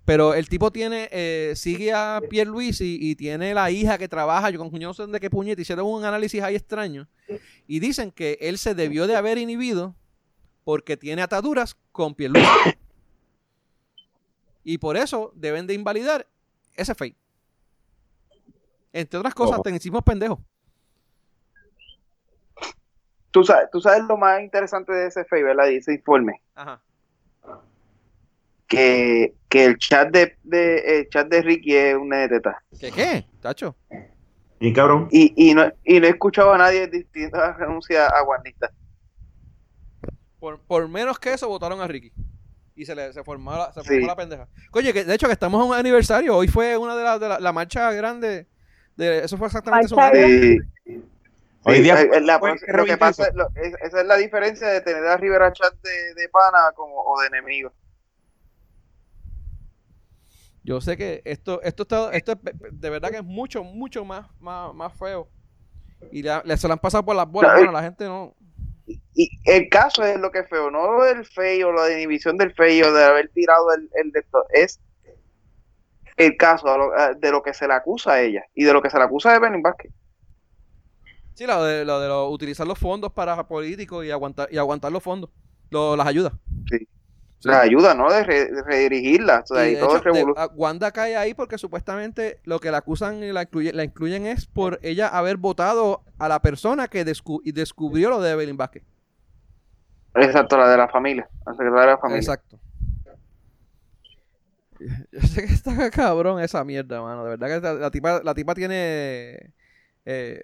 pero 0.06 0.36
el 0.36 0.48
tipo 0.48 0.72
tiene, 0.72 1.10
eh, 1.12 1.54
sigue 1.56 1.92
a 1.92 2.22
Pierre 2.30 2.52
Luis 2.52 2.82
y, 2.82 3.00
y 3.02 3.16
tiene 3.16 3.56
la 3.56 3.72
hija 3.72 3.98
que 3.98 4.08
trabaja, 4.08 4.52
yo 4.52 4.60
con 4.60 4.80
no 4.80 4.94
sé 4.94 5.08
de 5.08 5.20
qué 5.20 5.32
puñete, 5.32 5.64
hicieron 5.64 5.88
un 5.88 6.06
análisis 6.06 6.40
ahí 6.44 6.54
extraño. 6.54 7.10
Y 7.66 7.80
dicen 7.80 8.12
que 8.12 8.38
él 8.40 8.60
se 8.60 8.76
debió 8.76 9.08
de 9.08 9.16
haber 9.16 9.40
inhibido 9.40 9.96
porque 10.64 10.98
tiene 10.98 11.24
ataduras 11.24 11.76
con 11.92 12.14
Pierre 12.14 12.34
Luis. 12.34 12.48
Y 14.64 14.78
por 14.78 14.98
eso 14.98 15.32
deben 15.34 15.66
de 15.66 15.74
invalidar 15.74 16.28
ese 16.76 16.94
fake. 16.94 17.18
Entre 18.94 19.18
otras 19.18 19.34
cosas, 19.34 19.56
Ojo. 19.56 19.64
tecnicismos 19.64 20.04
pendejos. 20.04 20.38
Tú 23.32 23.44
sabes, 23.44 23.70
tú 23.72 23.80
sabes 23.82 24.04
lo 24.04 24.18
más 24.18 24.42
interesante 24.42 24.92
de 24.92 25.08
ese 25.08 25.24
FEI, 25.26 25.44
¿verdad? 25.44 25.68
Y 25.70 25.78
ese 25.78 25.94
informe. 25.94 26.42
Ajá. 26.56 26.82
Que, 28.68 29.34
que 29.50 29.66
el 29.66 29.78
chat 29.78 30.10
de, 30.12 30.38
de 30.44 31.00
el 31.00 31.10
chat 31.10 31.28
de 31.28 31.42
Ricky 31.42 31.76
es 31.76 31.96
un 31.96 32.10
nene 32.10 32.28
de 32.30 32.40
teta. 32.40 32.64
¿Qué 32.80 32.92
qué? 32.92 33.26
Tacho. 33.42 33.76
Y 34.60 34.72
cabrón. 34.72 35.10
Y, 35.12 35.34
y, 35.36 35.54
no, 35.54 35.70
y 35.84 36.00
no 36.00 36.06
he 36.08 36.10
escuchado 36.12 36.54
a 36.54 36.58
nadie 36.58 36.88
distinto 36.88 37.38
a 37.38 37.52
renuncia 37.54 38.08
a 38.08 38.24
Juanita. 38.24 38.72
Por, 40.40 40.60
por 40.62 40.88
menos 40.88 41.20
que 41.20 41.34
eso 41.34 41.50
votaron 41.50 41.82
a 41.82 41.88
Ricky. 41.88 42.14
Y 42.76 42.86
se 42.86 42.96
le 42.96 43.12
se 43.12 43.24
formó, 43.24 43.52
la, 43.52 43.74
se 43.74 43.82
Sí. 43.82 43.88
formó 43.90 44.08
la 44.08 44.16
pendeja. 44.16 44.48
Oye, 44.72 44.94
que 44.94 45.04
de 45.04 45.16
hecho 45.16 45.28
que 45.28 45.34
estamos 45.34 45.62
en 45.64 45.70
un 45.72 45.76
aniversario. 45.76 46.36
Hoy 46.36 46.48
fue 46.48 46.78
una 46.78 46.96
de 46.96 47.04
las 47.04 47.20
de 47.20 47.28
la, 47.28 47.40
la 47.40 47.52
marcha 47.52 47.92
grande. 47.92 48.48
De, 48.96 49.24
eso 49.24 49.38
fue 49.38 49.48
exactamente 49.48 49.90
su. 49.90 49.96
Sí. 51.64 51.70
Hoy 51.70 51.82
día 51.82 52.02
eh, 52.02 52.10
eh, 52.14 52.22
la- 52.22 52.40
fue 52.40 52.50
lo 52.54 52.56
que 52.60 52.72
Robinson. 52.72 53.00
pasa, 53.00 53.32
lo- 53.34 53.50
es- 53.56 53.76
esa 53.82 54.02
es 54.02 54.08
la 54.08 54.18
diferencia 54.18 54.68
de 54.68 54.82
tener 54.82 55.06
a 55.06 55.18
Rivera 55.18 55.54
Chat 55.54 55.74
de, 55.82 56.14
de 56.16 56.30
pana 56.30 56.72
como, 56.76 56.96
o 57.04 57.22
de 57.22 57.28
enemigo. 57.28 57.72
Yo 60.64 60.80
sé 60.80 60.96
que 60.96 61.22
esto, 61.26 61.62
esto 61.64 61.84
está, 61.84 62.12
esto 62.14 62.32
es- 62.34 62.40
de 62.72 62.90
verdad 62.90 63.10
que 63.10 63.18
es 63.18 63.24
mucho, 63.24 63.64
mucho 63.64 64.06
más, 64.06 64.28
más, 64.40 64.74
más 64.74 64.94
feo. 64.98 65.28
Y 66.12 66.24
le, 66.24 66.58
se 66.58 66.68
lo 66.68 66.74
han 66.74 66.80
pasado 66.80 67.04
por 67.06 67.16
las 67.16 67.28
bolas. 67.30 67.52
No, 67.54 67.58
Bueno, 67.60 67.72
la 67.72 67.84
gente 67.84 68.06
no. 68.06 68.36
Y 69.14 69.30
el 69.46 69.70
caso 69.70 70.04
es 70.04 70.20
lo 70.20 70.32
que 70.32 70.40
es 70.40 70.50
feo, 70.50 70.70
no 70.72 70.92
lo 70.92 71.04
del 71.04 71.26
feo, 71.26 71.72
la 71.72 71.92
inhibición 71.92 72.38
del 72.38 72.54
feo, 72.54 72.92
de 72.92 73.04
haber 73.04 73.30
tirado 73.30 73.72
el, 73.74 73.90
el 73.94 74.12
de 74.12 74.20
esto, 74.20 74.44
es 74.52 74.80
el 76.18 76.36
caso 76.38 76.68
de 76.72 76.78
lo, 76.78 76.98
eh, 76.98 77.16
de 77.18 77.32
lo 77.32 77.42
que 77.42 77.54
se 77.54 77.68
le 77.68 77.74
acusa 77.74 78.14
a 78.14 78.22
ella 78.22 78.44
y 78.54 78.64
de 78.66 78.74
lo 78.74 78.82
que 78.82 78.90
se 78.90 78.98
le 78.98 79.04
acusa 79.04 79.32
de 79.32 79.40
Benin 79.40 79.62
Vázquez. 79.62 79.92
Sí, 81.42 81.48
lo 81.48 81.64
de, 81.64 81.86
lo 81.86 82.00
de 82.00 82.08
lo- 82.08 82.30
utilizar 82.30 82.68
los 82.68 82.78
fondos 82.78 83.12
para 83.14 83.48
políticos 83.48 84.06
y 84.06 84.12
aguantar, 84.12 84.48
y 84.52 84.60
aguantar 84.60 84.92
los 84.92 85.02
fondos, 85.02 85.32
lo- 85.72 85.96
las 85.96 86.06
ayudas. 86.06 86.34
Sí. 86.70 86.78
Sí. 87.40 87.50
La 87.50 87.62
ayuda, 87.62 87.96
¿no? 87.96 88.12
De, 88.12 88.24
re- 88.24 88.52
de 88.52 88.62
redirigirla, 88.62 89.40
o 89.40 89.48
sea, 89.48 89.68
Y 89.68 89.74
de 89.74 89.80
todo 89.80 89.98
hecho, 89.98 90.12
de- 90.12 90.24
revolú- 90.24 90.34
a- 90.38 90.46
Wanda 90.54 90.92
cae 90.92 91.18
ahí 91.18 91.34
porque 91.34 91.58
supuestamente 91.58 92.40
lo 92.44 92.60
que 92.60 92.70
la 92.70 92.78
acusan 92.78 93.24
y 93.24 93.32
la, 93.32 93.42
incluye- 93.50 93.74
la 93.74 93.84
incluyen 93.84 94.28
es 94.28 94.46
por 94.46 94.78
ella 94.84 95.08
haber 95.08 95.38
votado 95.38 96.04
a 96.20 96.30
la 96.30 96.40
persona 96.44 96.88
que 96.88 97.04
descu- 97.04 97.42
y 97.44 97.54
descubrió 97.54 98.12
lo 98.12 98.22
de 98.22 98.34
Evelyn 98.34 98.58
Vázquez. 98.58 98.84
Exacto, 100.14 100.58
la 100.60 100.70
de 100.70 100.78
la 100.78 100.90
familia, 100.90 101.28
la 101.48 101.54
secretaria 101.54 101.82
de 101.82 101.88
la 101.88 101.98
familia. 101.98 102.20
Exacto. 102.20 102.60
Yo 105.12 105.22
sé 105.22 105.48
que 105.48 105.54
está 105.54 105.90
cabrón 105.90 106.40
esa 106.42 106.64
mierda, 106.64 107.02
mano. 107.02 107.24
De 107.24 107.30
verdad 107.32 107.48
que 107.48 107.62
la, 107.66 107.74
la 107.74 107.90
tipa, 107.90 108.22
la 108.24 108.36
tipa 108.36 108.54
tiene. 108.54 109.54
eh, 110.06 110.42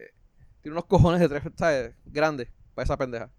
tiene 0.62 0.74
unos 0.74 0.86
cojones 0.86 1.20
de 1.20 1.30
tres, 1.30 1.44
¿sabes? 1.56 1.94
Grandes 2.06 2.50
para 2.76 2.84
esa 2.84 2.98
pendeja. 2.98 3.30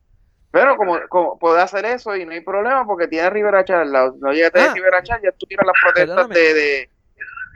Pero 0.51 0.77
como, 0.77 0.99
como 1.09 1.39
puede 1.39 1.61
hacer 1.61 1.85
eso 1.85 2.17
y 2.17 2.25
no 2.25 2.33
hay 2.33 2.41
problema 2.41 2.87
porque 2.87 3.07
tiene 3.07 3.27
a 3.27 3.31
Rivera 3.31 3.65
Char 3.65 3.81
al 3.83 3.93
lado. 3.93 4.17
No 4.21 4.33
llega 4.33 4.49
a 4.55 4.71
Ah. 4.71 4.75
Rivera 4.75 5.03
Char, 5.03 5.21
ya 5.23 5.31
tuvieron 5.33 5.67
las 5.67 5.77
protestas 5.83 6.29
de, 6.31 6.55
de- 6.55 6.91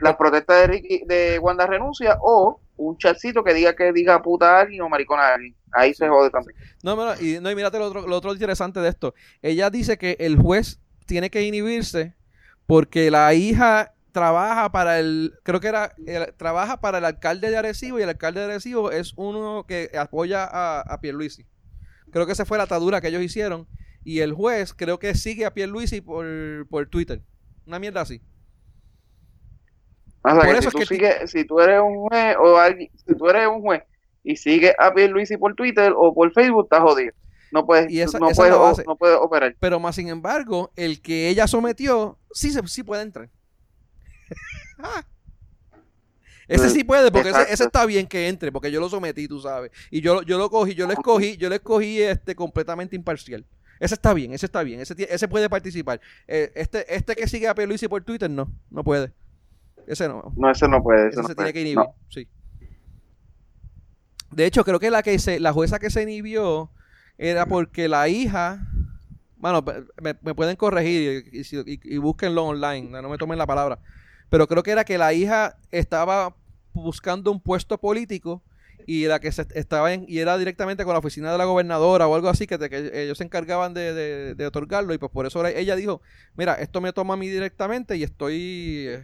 las 0.01 0.15
protestas 0.15 0.61
de 0.61 0.67
Ricky, 0.67 1.03
de 1.05 1.39
Wanda 1.39 1.65
renuncia 1.65 2.17
o 2.21 2.59
un 2.75 2.97
chatcito 2.97 3.43
que 3.43 3.53
diga 3.53 3.75
que 3.75 3.91
diga 3.93 4.21
puta 4.21 4.57
a 4.57 4.61
alguien 4.61 4.81
o 4.81 4.89
maricona 4.89 5.23
a 5.23 5.33
alguien. 5.35 5.55
Ahí 5.71 5.93
se 5.93 6.07
jode 6.07 6.29
también. 6.29 6.55
No, 6.83 6.95
mira, 6.95 7.15
y, 7.19 7.39
no, 7.39 7.49
y 7.49 7.55
mírate 7.55 7.79
lo 7.79 7.85
otro, 7.85 8.07
lo 8.07 8.15
otro 8.15 8.31
interesante 8.33 8.79
de 8.79 8.89
esto. 8.89 9.13
Ella 9.41 9.69
dice 9.69 9.97
que 9.97 10.17
el 10.19 10.37
juez 10.37 10.79
tiene 11.05 11.29
que 11.29 11.41
inhibirse 11.43 12.13
porque 12.67 13.09
la 13.11 13.33
hija 13.33 13.93
trabaja 14.13 14.71
para 14.71 14.99
el, 14.99 15.33
creo 15.43 15.59
que 15.59 15.67
era, 15.67 15.93
el- 16.05 16.33
trabaja 16.35 16.79
para 16.79 16.99
el 16.99 17.05
alcalde 17.05 17.49
de 17.49 17.57
Arecibo 17.57 17.99
y 17.99 18.03
el 18.03 18.09
alcalde 18.09 18.39
de 18.39 18.45
Arecibo 18.45 18.91
es 18.91 19.13
uno 19.17 19.65
que 19.67 19.91
apoya 19.99 20.45
a, 20.45 20.79
a 20.81 21.01
Pierluisi. 21.01 21.45
Creo 22.11 22.25
que 22.25 22.31
esa 22.31 22.45
fue 22.45 22.57
la 22.57 22.63
atadura 22.65 23.01
que 23.01 23.09
ellos 23.09 23.21
hicieron 23.23 23.67
y 24.05 24.19
el 24.19 24.31
juez 24.33 24.73
creo 24.73 24.99
que 24.99 25.15
sigue 25.15 25.45
a 25.45 25.53
Pierluisi 25.53 25.99
por, 25.99 26.25
por 26.69 26.87
Twitter. 26.87 27.21
Una 27.65 27.79
mierda 27.79 28.01
así. 28.01 28.21
O 30.25 30.29
sea, 30.29 30.35
Por 30.39 30.45
que 30.45 30.51
eso 30.51 30.61
si 30.61 30.67
es 30.67 30.73
tú, 30.73 30.79
que 30.79 30.85
sigues- 30.85 31.31
si 31.31 31.45
tú 31.45 31.59
eres 31.59 31.81
un 31.81 31.97
juez 32.07 32.35
o 32.39 32.57
alguien, 32.57 32.89
si 32.95 33.15
tú 33.15 33.27
eres 33.29 33.47
un 33.47 33.61
juez 33.61 33.83
y 34.23 34.37
sigues 34.37 34.73
a 34.79 34.93
Pierluisi 34.93 35.35
por 35.37 35.53
Twitter 35.55 35.91
o 35.97 36.13
por 36.13 36.31
Facebook, 36.31 36.63
estás 36.65 36.79
jodido. 36.81 37.13
No 37.51 37.65
puedes, 37.65 37.91
Y 37.91 37.99
esa- 38.01 38.19
no, 38.19 38.29
esa 38.29 38.41
puedes 38.41 38.87
no 38.87 38.95
puedes 38.95 39.17
operar. 39.17 39.55
Pero 39.59 39.79
más 39.79 39.95
sin 39.95 40.07
embargo, 40.07 40.71
el 40.75 41.01
que 41.01 41.27
ella 41.29 41.45
sometió, 41.47 42.17
sí, 42.31 42.51
se, 42.51 42.65
sí 42.67 42.83
puede 42.83 43.03
entrar. 43.03 43.29
Ese 46.47 46.69
sí 46.69 46.83
puede, 46.83 47.09
porque 47.09 47.29
ese, 47.29 47.53
ese 47.53 47.63
está 47.63 47.85
bien 47.85 48.05
que 48.05 48.27
entre, 48.27 48.51
porque 48.51 48.69
yo 48.69 48.81
lo 48.81 48.89
sometí, 48.89 49.27
tú 49.29 49.39
sabes. 49.39 49.71
Y 49.89 50.01
yo, 50.01 50.23
yo 50.23 50.37
lo 50.37 50.49
cogí, 50.49 50.75
yo 50.75 50.85
lo 50.87 50.93
escogí, 50.93 51.37
yo 51.37 51.47
lo 51.47 51.55
escogí 51.55 52.01
este, 52.01 52.35
completamente 52.35 52.95
imparcial. 52.97 53.45
Ese 53.79 53.93
está 53.95 54.13
bien, 54.13 54.33
ese 54.33 54.45
está 54.45 54.61
bien, 54.61 54.81
ese, 54.81 54.93
ese 55.09 55.27
puede 55.29 55.49
participar. 55.49 56.01
Eh, 56.27 56.51
este, 56.55 56.93
este 56.93 57.15
que 57.15 57.27
sigue 57.27 57.47
a 57.47 57.55
Pierluisi 57.55 57.87
por 57.87 58.03
Twitter, 58.03 58.29
no, 58.29 58.51
no 58.69 58.83
puede. 58.83 59.13
Ese 59.87 60.07
no. 60.09 60.33
No, 60.35 60.51
eso 60.51 60.67
no 60.67 60.83
puede. 60.83 61.09
Ese 61.09 61.21
no 61.21 61.27
se 61.27 61.33
puede. 61.35 61.51
tiene 61.51 61.53
que 61.53 61.61
inhibir, 61.61 61.77
No. 61.77 61.95
sí. 62.09 62.27
De 64.31 64.45
hecho, 64.45 64.63
creo 64.65 64.79
que 64.79 64.89
la 64.91 65.01
que 65.03 65.17
se, 65.19 65.39
la 65.39 65.53
jueza 65.53 65.79
que 65.79 65.89
se 65.89 66.01
inhibió 66.03 66.71
era 67.17 67.45
porque 67.45 67.87
la 67.87 68.09
hija, 68.09 68.67
bueno, 69.37 69.63
me, 70.01 70.15
me 70.21 70.35
pueden 70.35 70.55
corregir 70.55 71.29
y, 71.31 71.39
y- 71.39 71.79
y 71.83 71.97
búsquenlo 71.97 72.43
online, 72.45 72.89
no 73.01 73.09
me 73.09 73.17
tomen 73.17 73.37
la 73.37 73.45
palabra, 73.45 73.79
pero 74.33 74.47
creo 74.47 74.63
que 74.63 74.71
era 74.71 74.83
que 74.83 74.97
la 74.97 75.13
hija 75.13 75.57
estaba 75.69 76.35
buscando 76.73 77.31
un 77.31 77.39
puesto 77.39 77.77
político 77.77 78.41
y 78.87 79.05
la 79.05 79.19
que 79.19 79.31
se 79.31 79.45
estaba 79.53 79.93
en, 79.93 80.05
y 80.07 80.17
era 80.17 80.39
directamente 80.39 80.83
con 80.85 80.93
la 80.93 80.97
oficina 80.97 81.31
de 81.31 81.37
la 81.37 81.45
gobernadora 81.45 82.07
o 82.07 82.15
algo 82.15 82.29
así 82.29 82.47
que, 82.47 82.57
te- 82.57 82.67
que 82.67 83.03
ellos 83.03 83.19
se 83.19 83.25
encargaban 83.25 83.75
de, 83.75 83.93
de- 83.93 84.33
de 84.33 84.45
otorgarlo 84.47 84.91
y 84.91 84.97
pues 84.97 85.11
por 85.11 85.27
eso 85.27 85.45
ella 85.45 85.75
dijo 85.75 86.01
mira 86.35 86.55
esto 86.55 86.81
me 86.81 86.91
toma 86.93 87.13
a 87.13 87.17
mí 87.17 87.29
directamente 87.29 87.95
y 87.95 88.01
estoy 88.01 88.85
eh, 88.87 89.03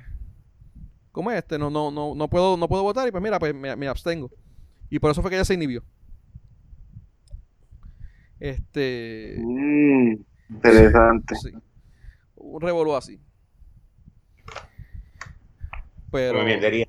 ¿cómo 1.12 1.30
es 1.30 1.38
este? 1.38 1.60
No, 1.60 1.70
no, 1.70 1.92
no, 1.92 2.16
no 2.16 2.28
puedo, 2.28 2.58
no 2.58 2.68
puedo 2.68 2.82
votar 2.82 3.08
y 3.08 3.12
pues 3.12 3.22
mira, 3.22 3.38
pues 3.38 3.54
me, 3.54 3.76
me 3.76 3.88
abstengo. 3.88 4.32
Y 4.90 4.98
por 4.98 5.12
eso 5.12 5.22
fue 5.22 5.30
que 5.30 5.36
ella 5.38 5.46
se 5.46 5.54
inhibió. 5.54 5.84
Este. 8.40 9.36
Mm, 9.38 10.14
interesante. 10.50 11.36
Sí. 11.36 11.52
Un 12.36 12.62
revolú 12.62 12.96
así. 12.96 13.20
Pero. 16.12 16.44
Mierdería. 16.44 16.88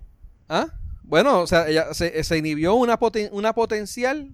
¿Ah? 0.49 0.67
Bueno, 1.03 1.41
o 1.41 1.47
sea, 1.47 1.69
ella 1.69 1.93
se, 1.95 2.23
se 2.25 2.39
inhibió 2.39 2.75
una, 2.75 2.99
poten- 2.99 3.31
una 3.33 3.53
potencial 3.53 4.31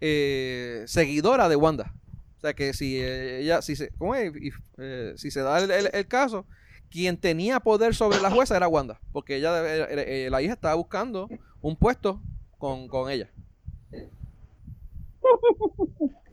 eh, 0.00 0.84
seguidora 0.86 1.48
de 1.48 1.56
Wanda. 1.56 1.92
O 2.38 2.40
sea 2.40 2.54
que 2.54 2.72
si 2.74 2.98
eh, 2.98 3.40
ella, 3.40 3.62
si 3.62 3.76
se, 3.76 3.90
¿cómo 3.98 4.14
es? 4.14 4.32
Eh, 4.78 5.12
si 5.16 5.30
se 5.30 5.40
da 5.40 5.58
el, 5.62 5.70
el- 5.70 5.90
el 5.92 6.06
caso, 6.06 6.46
quien 6.90 7.16
tenía 7.16 7.60
poder 7.60 7.94
sobre 7.94 8.20
la 8.20 8.30
jueza 8.30 8.56
era 8.56 8.68
Wanda, 8.68 9.00
porque 9.12 9.36
ella, 9.36 9.52
eh, 9.64 10.28
la 10.30 10.40
hija 10.42 10.52
estaba 10.54 10.74
buscando 10.74 11.28
un 11.60 11.76
puesto 11.76 12.20
con, 12.58 12.88
con 12.88 13.10
ella. 13.10 13.30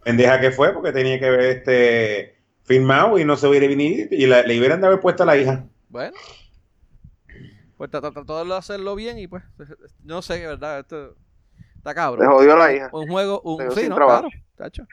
Pendeja 0.03 0.39
que 0.41 0.51
fue 0.51 0.73
porque 0.73 0.91
tenía 0.91 1.19
que 1.19 1.29
ver 1.29 1.39
este 1.57 2.35
firmado 2.63 3.17
y 3.17 3.25
no 3.25 3.35
se 3.37 3.47
hubiera 3.47 3.67
venido 3.67 4.07
y 4.11 4.25
la- 4.25 4.43
le 4.43 4.57
hubieran 4.59 4.81
de 4.81 4.87
haber 4.87 4.99
puesto 4.99 5.23
a 5.23 5.25
la 5.25 5.37
hija. 5.37 5.65
Bueno, 5.89 6.13
pues 7.77 7.89
tra- 7.91 8.01
tra- 8.01 8.13
trató 8.13 8.43
de 8.43 8.55
hacerlo 8.55 8.95
bien 8.95 9.17
y 9.19 9.27
pues, 9.27 9.43
no 10.03 10.21
sé, 10.21 10.45
verdad, 10.45 10.79
esto 10.79 11.15
está 11.75 11.93
cabrón. 11.93 12.27
jodió 12.31 12.55
la 12.55 12.73
hija. 12.73 12.89
Un 12.93 13.07
juego, 13.07 13.41
un, 13.41 13.71
sí, 13.71 13.81
sin 13.81 13.89
no, 13.89 13.95
trabajo. 13.95 14.29
claro, 14.29 14.43
tacho. 14.55 14.83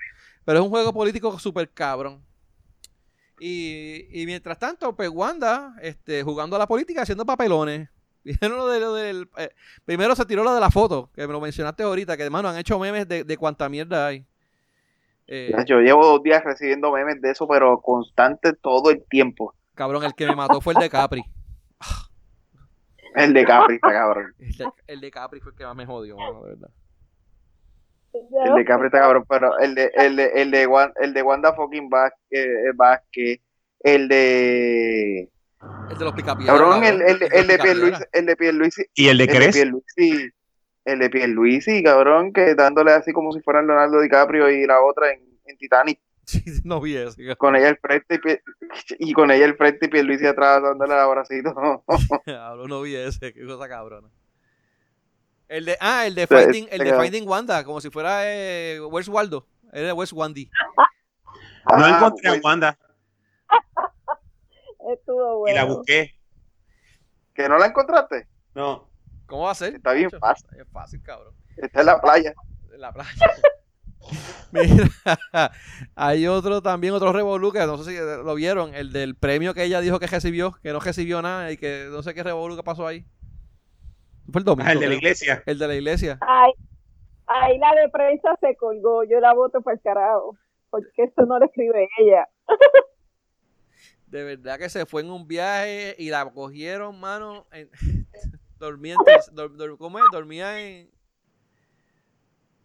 Pero 0.44 0.58
es 0.58 0.64
un 0.64 0.70
juego 0.70 0.92
político 0.92 1.38
súper 1.38 1.70
cabrón. 1.70 2.22
Y, 3.38 4.06
y 4.10 4.26
mientras 4.26 4.58
tanto, 4.58 4.94
pues 4.94 5.08
Wanda, 5.08 5.74
este, 5.80 6.22
jugando 6.22 6.56
a 6.56 6.58
la 6.58 6.66
política, 6.66 7.02
haciendo 7.02 7.24
papelones. 7.24 7.88
Vieron 8.24 8.58
lo 8.58 8.68
de 8.68 8.80
lo 8.80 8.94
del. 8.94 9.28
eh, 9.38 9.50
primero 9.86 10.14
se 10.14 10.26
tiró 10.26 10.44
lo 10.44 10.52
de 10.54 10.60
la 10.60 10.70
foto, 10.70 11.10
que 11.14 11.26
me 11.26 11.32
lo 11.32 11.40
mencionaste 11.40 11.82
ahorita, 11.82 12.16
que 12.18 12.22
hermano 12.24 12.48
han 12.48 12.58
hecho 12.58 12.78
memes 12.78 13.08
de, 13.08 13.24
de 13.24 13.36
cuánta 13.38 13.68
mierda 13.70 14.06
hay. 14.08 14.26
Eh, 15.26 15.54
Yo 15.66 15.78
llevo 15.80 16.04
dos 16.04 16.22
días 16.22 16.42
recibiendo 16.44 16.92
memes 16.92 17.22
de 17.22 17.30
eso, 17.30 17.46
pero 17.48 17.80
constante 17.80 18.52
todo 18.52 18.90
el 18.90 19.02
tiempo. 19.08 19.54
cabrón, 19.74 20.04
el 20.04 20.14
que 20.14 20.26
me 20.26 20.34
mató 20.36 20.60
fue 20.60 20.74
el 20.74 20.80
de 20.80 20.90
Capri. 20.90 21.22
El 23.14 23.32
de 23.32 23.44
Capri, 23.44 23.74
está 23.76 23.92
cabrón. 23.92 24.34
El 24.38 24.56
de, 24.56 24.68
el 24.86 25.00
de 25.00 25.10
Capri 25.10 25.40
fue 25.40 25.52
el 25.52 25.58
que 25.58 25.64
más 25.64 25.76
me 25.76 25.86
jodió, 25.86 26.16
mano, 26.16 26.42
de 26.44 26.50
verdad. 26.50 26.70
El 28.12 28.54
de 28.54 28.64
Capri 28.64 28.86
está 28.86 28.98
cabrón, 29.00 29.24
pero 29.28 29.58
el 29.58 29.74
de, 29.74 29.90
el 29.94 30.16
de, 30.16 30.26
el 30.34 30.50
de, 30.50 30.66
Wan- 30.66 30.92
el 31.00 31.12
de 31.14 31.22
Wanda 31.22 31.52
fucking 31.54 31.88
Vázquez, 31.88 32.18
eh, 32.30 32.72
Vázquez, 32.74 33.40
el 33.80 34.08
de... 34.08 35.30
El 35.90 35.98
de 35.98 36.04
los 36.04 36.14
picapiedras. 36.14 36.58
Cabrón, 36.58 36.84
el, 36.84 37.02
el, 37.02 37.18
de 37.18 37.26
el 37.26 37.46
de 37.46 37.58
Pierluisi, 37.58 38.02
el 38.12 38.26
de 38.26 38.36
Pierluisi, 38.36 38.82
¿Y 38.94 39.08
el 39.08 39.18
de 39.18 39.24
el 39.24 39.30
de 39.30 39.36
Cres? 39.36 39.54
Pierluisi, 39.54 40.30
el 40.84 40.98
de 40.98 41.10
Pierluisi, 41.10 41.82
cabrón, 41.82 42.32
que 42.32 42.54
dándole 42.54 42.92
así 42.92 43.12
como 43.12 43.32
si 43.32 43.40
fuera 43.40 43.62
Leonardo 43.62 44.00
DiCaprio 44.00 44.48
y 44.50 44.66
la 44.66 44.80
otra 44.82 45.12
en, 45.12 45.20
en 45.44 45.56
Titanic, 45.58 46.00
no 46.64 46.80
vi 46.80 46.96
ese. 46.96 47.16
cabrón. 47.22 47.36
con 47.36 47.56
ella 47.56 47.68
al 47.68 47.78
frente 47.78 48.14
y, 48.16 48.18
Pier- 48.18 48.42
y 48.98 49.12
con 49.12 49.30
ella 49.30 49.44
al 49.44 49.56
frente 49.56 49.86
y 49.86 49.88
Pierluisi 49.88 50.26
atrás 50.26 50.62
dándole 50.62 50.94
el 50.94 51.00
abracito. 51.00 51.54
No 52.68 52.80
vi 52.82 52.94
ese, 52.96 53.32
qué 53.32 53.44
cosa 53.46 53.68
cabrona. 53.68 54.08
El 55.48 55.64
de, 55.64 55.76
ah, 55.80 56.06
el 56.06 56.14
de 56.14 56.26
Finding, 56.28 56.68
el 56.70 56.84
de 56.84 56.94
Finding 57.00 57.28
Wanda, 57.28 57.64
como 57.64 57.80
si 57.80 57.90
fuera 57.90 58.20
eh, 58.24 58.80
Where's 58.80 59.08
Waldo. 59.08 59.46
Era 59.72 59.88
de 59.88 59.92
Where's 59.92 60.12
Wandy. 60.12 60.46
No 60.46 61.84
Ah, 61.84 61.96
encontré 61.96 62.28
a 62.28 62.32
pues, 62.32 62.44
Wanda 62.44 62.78
Estuvo 64.92 65.48
y 65.48 65.52
la 65.54 65.64
bueno. 65.64 65.76
busqué. 65.78 66.16
¿Que 67.34 67.48
no 67.48 67.58
la 67.58 67.66
encontraste? 67.66 68.26
No. 68.54 68.88
¿Cómo 69.26 69.42
va 69.44 69.52
a 69.52 69.54
ser? 69.54 69.74
Está 69.76 69.92
bien 69.92 70.10
fácil. 70.10 70.48
Es 70.58 70.66
fácil, 70.72 71.02
cabrón. 71.02 71.34
Está 71.56 71.80
en 71.80 71.86
la 71.86 72.00
playa. 72.00 72.32
En 72.72 72.80
la 72.80 72.92
playa. 72.92 73.10
Mira, 74.52 75.52
hay 75.94 76.26
otro 76.26 76.62
también, 76.62 76.94
otro 76.94 77.12
revolú 77.12 77.52
que 77.52 77.60
no 77.60 77.78
sé 77.78 77.92
si 77.92 77.98
lo 77.98 78.34
vieron, 78.34 78.74
el 78.74 78.92
del 78.92 79.14
premio 79.14 79.54
que 79.54 79.64
ella 79.64 79.80
dijo 79.80 80.00
que 80.00 80.06
recibió, 80.06 80.54
que 80.62 80.72
no 80.72 80.80
recibió 80.80 81.22
nada 81.22 81.52
y 81.52 81.56
que 81.56 81.88
no 81.90 82.02
sé 82.02 82.14
qué 82.14 82.22
revolú 82.22 82.56
que 82.56 82.62
pasó 82.62 82.86
ahí. 82.86 83.04
Fue 84.30 84.40
el 84.40 84.44
domingo. 84.44 84.68
Ah, 84.68 84.72
el 84.72 84.80
de 84.80 84.88
la 84.88 84.94
iglesia. 84.94 85.42
El 85.46 85.58
de 85.58 85.68
la 85.68 85.74
iglesia. 85.74 86.18
Ay, 86.20 86.52
ahí 87.26 87.58
la 87.58 87.74
de 87.80 87.88
prensa 87.88 88.36
se 88.40 88.54
colgó. 88.56 89.04
Yo 89.04 89.18
la 89.20 89.34
voto 89.34 89.60
para 89.60 89.74
el 89.74 89.82
carajo. 89.82 90.36
Porque 90.70 91.04
eso 91.04 91.26
no 91.26 91.38
lo 91.38 91.46
escribe 91.46 91.88
ella. 91.98 92.28
De 94.06 94.24
verdad 94.24 94.58
que 94.58 94.68
se 94.68 94.86
fue 94.86 95.02
en 95.02 95.10
un 95.10 95.26
viaje 95.26 95.96
y 95.98 96.10
la 96.10 96.30
cogieron, 96.30 96.98
mano. 97.00 97.46
En... 97.52 97.70
dormía, 98.58 98.94
en 98.94 99.76
¿Cómo 99.76 99.98
es? 99.98 100.04
Dormía 100.12 100.60
en, 100.60 100.90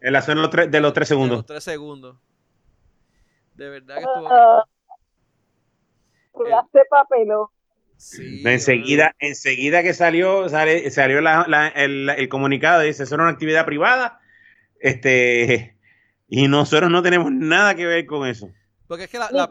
En 0.05 0.13
la 0.13 0.21
zona 0.21 0.35
de 0.35 0.41
los 0.43 0.49
tres, 0.51 0.71
de 0.71 0.79
los 0.81 0.93
tres 0.93 1.07
segundos. 1.07 1.37
los 1.39 1.45
tres 1.47 1.63
segundos. 1.63 2.17
De 3.55 3.69
verdad 3.69 3.95
que 3.95 4.01
estuvo. 4.01 4.29
Ah, 4.31 4.63
Quedaste 6.37 6.81
papelón. 6.89 7.47
Sí, 7.97 8.43
enseguida, 8.45 9.15
enseguida 9.19 9.81
que 9.81 9.93
salió, 9.93 10.47
sale- 10.49 10.91
salió 10.91 11.21
la- 11.21 11.45
la- 11.47 11.69
el, 11.69 12.09
el 12.09 12.29
comunicado, 12.29 12.81
dice, 12.81 13.03
eso 13.03 13.15
era 13.15 13.23
una 13.23 13.31
actividad 13.31 13.65
privada, 13.65 14.19
este, 14.79 15.75
y 16.27 16.47
nosotros 16.49 16.91
no 16.91 17.01
tenemos 17.01 17.31
nada 17.31 17.73
que 17.73 17.85
ver 17.85 18.05
con 18.05 18.27
eso. 18.27 18.51
Porque 18.87 19.05
es 19.05 19.09
que 19.09 19.17
la, 19.17 19.29
la, 19.31 19.49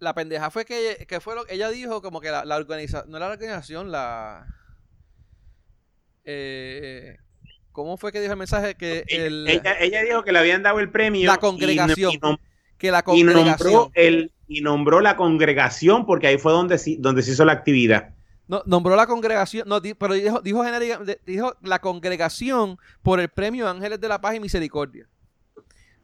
la- 0.00 0.14
pendeja 0.14 0.50
fue 0.50 0.64
que, 0.64 1.04
que 1.06 1.20
fue 1.20 1.34
lo 1.36 1.46
ella 1.48 1.68
dijo 1.68 2.00
como 2.02 2.20
que 2.20 2.30
la, 2.30 2.44
la 2.44 2.56
organización, 2.56 3.10
no 3.10 3.18
era 3.18 3.26
la 3.28 3.34
organización, 3.34 3.92
la... 3.92 4.46
Eh, 6.24 7.18
¿Cómo 7.76 7.98
fue 7.98 8.10
que 8.10 8.20
dijo 8.22 8.32
el 8.32 8.38
mensaje? 8.38 8.74
Que, 8.74 9.04
el, 9.08 9.46
Ella, 9.46 9.76
ella 9.78 10.02
dijo 10.02 10.24
que 10.24 10.32
le 10.32 10.38
habían 10.38 10.62
dado 10.62 10.80
el 10.80 10.90
premio. 10.90 11.26
La 11.26 11.36
congregación. 11.36 12.10
Y, 12.10 12.18
que 12.78 12.90
la 12.90 13.04
y 13.06 13.22
nombró 13.22 13.34
congregación 13.34 13.90
el, 13.92 14.32
y 14.48 14.62
nombró 14.62 15.00
la 15.02 15.14
congregación 15.16 16.06
porque 16.06 16.26
ahí 16.28 16.38
fue 16.38 16.52
donde, 16.52 16.80
donde 17.00 17.22
se 17.22 17.32
hizo 17.32 17.44
la 17.44 17.52
actividad. 17.52 18.14
no, 18.48 18.62
nombró 18.64 18.96
la 18.96 19.06
congregación, 19.06 19.68
no, 19.68 19.82
pero 19.98 20.14
dijo, 20.14 20.40
dijo, 20.40 20.64
dijo 21.26 21.56
la 21.62 21.78
congregación 21.80 22.78
por 23.02 23.20
el 23.20 23.28
premio 23.28 23.68
Ángeles 23.68 24.00
de 24.00 24.08
la 24.08 24.22
Paz 24.22 24.36
y 24.36 24.40
Misericordia. 24.40 25.06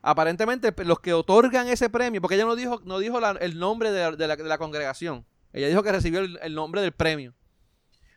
Aparentemente 0.02 0.74
los 0.84 0.98
que 1.00 1.12
otorgan 1.14 1.68
ese 1.68 1.88
premio, 1.88 2.20
porque 2.20 2.34
ella 2.34 2.44
no 2.44 2.56
dijo, 2.56 2.82
no 2.84 2.98
dijo 2.98 3.18
la- 3.18 3.38
el 3.40 3.58
nombre 3.58 3.92
de 3.92 4.00
la, 4.00 4.10
de 4.12 4.26
la- 4.26 4.36
de 4.36 4.44
la 4.44 4.58
congregación, 4.58 5.24
ella 5.54 5.68
dijo 5.68 5.82
que 5.82 5.92
recibió 5.92 6.20
el, 6.20 6.38
el 6.42 6.54
nombre 6.54 6.82
del 6.82 6.92
premio. 6.92 7.32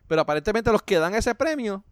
Pero 0.07 0.21
aparentemente 0.21 0.71
los 0.71 0.81
que 0.83 0.97
dan 0.97 1.15
ese 1.15 1.33
premio 1.35 1.83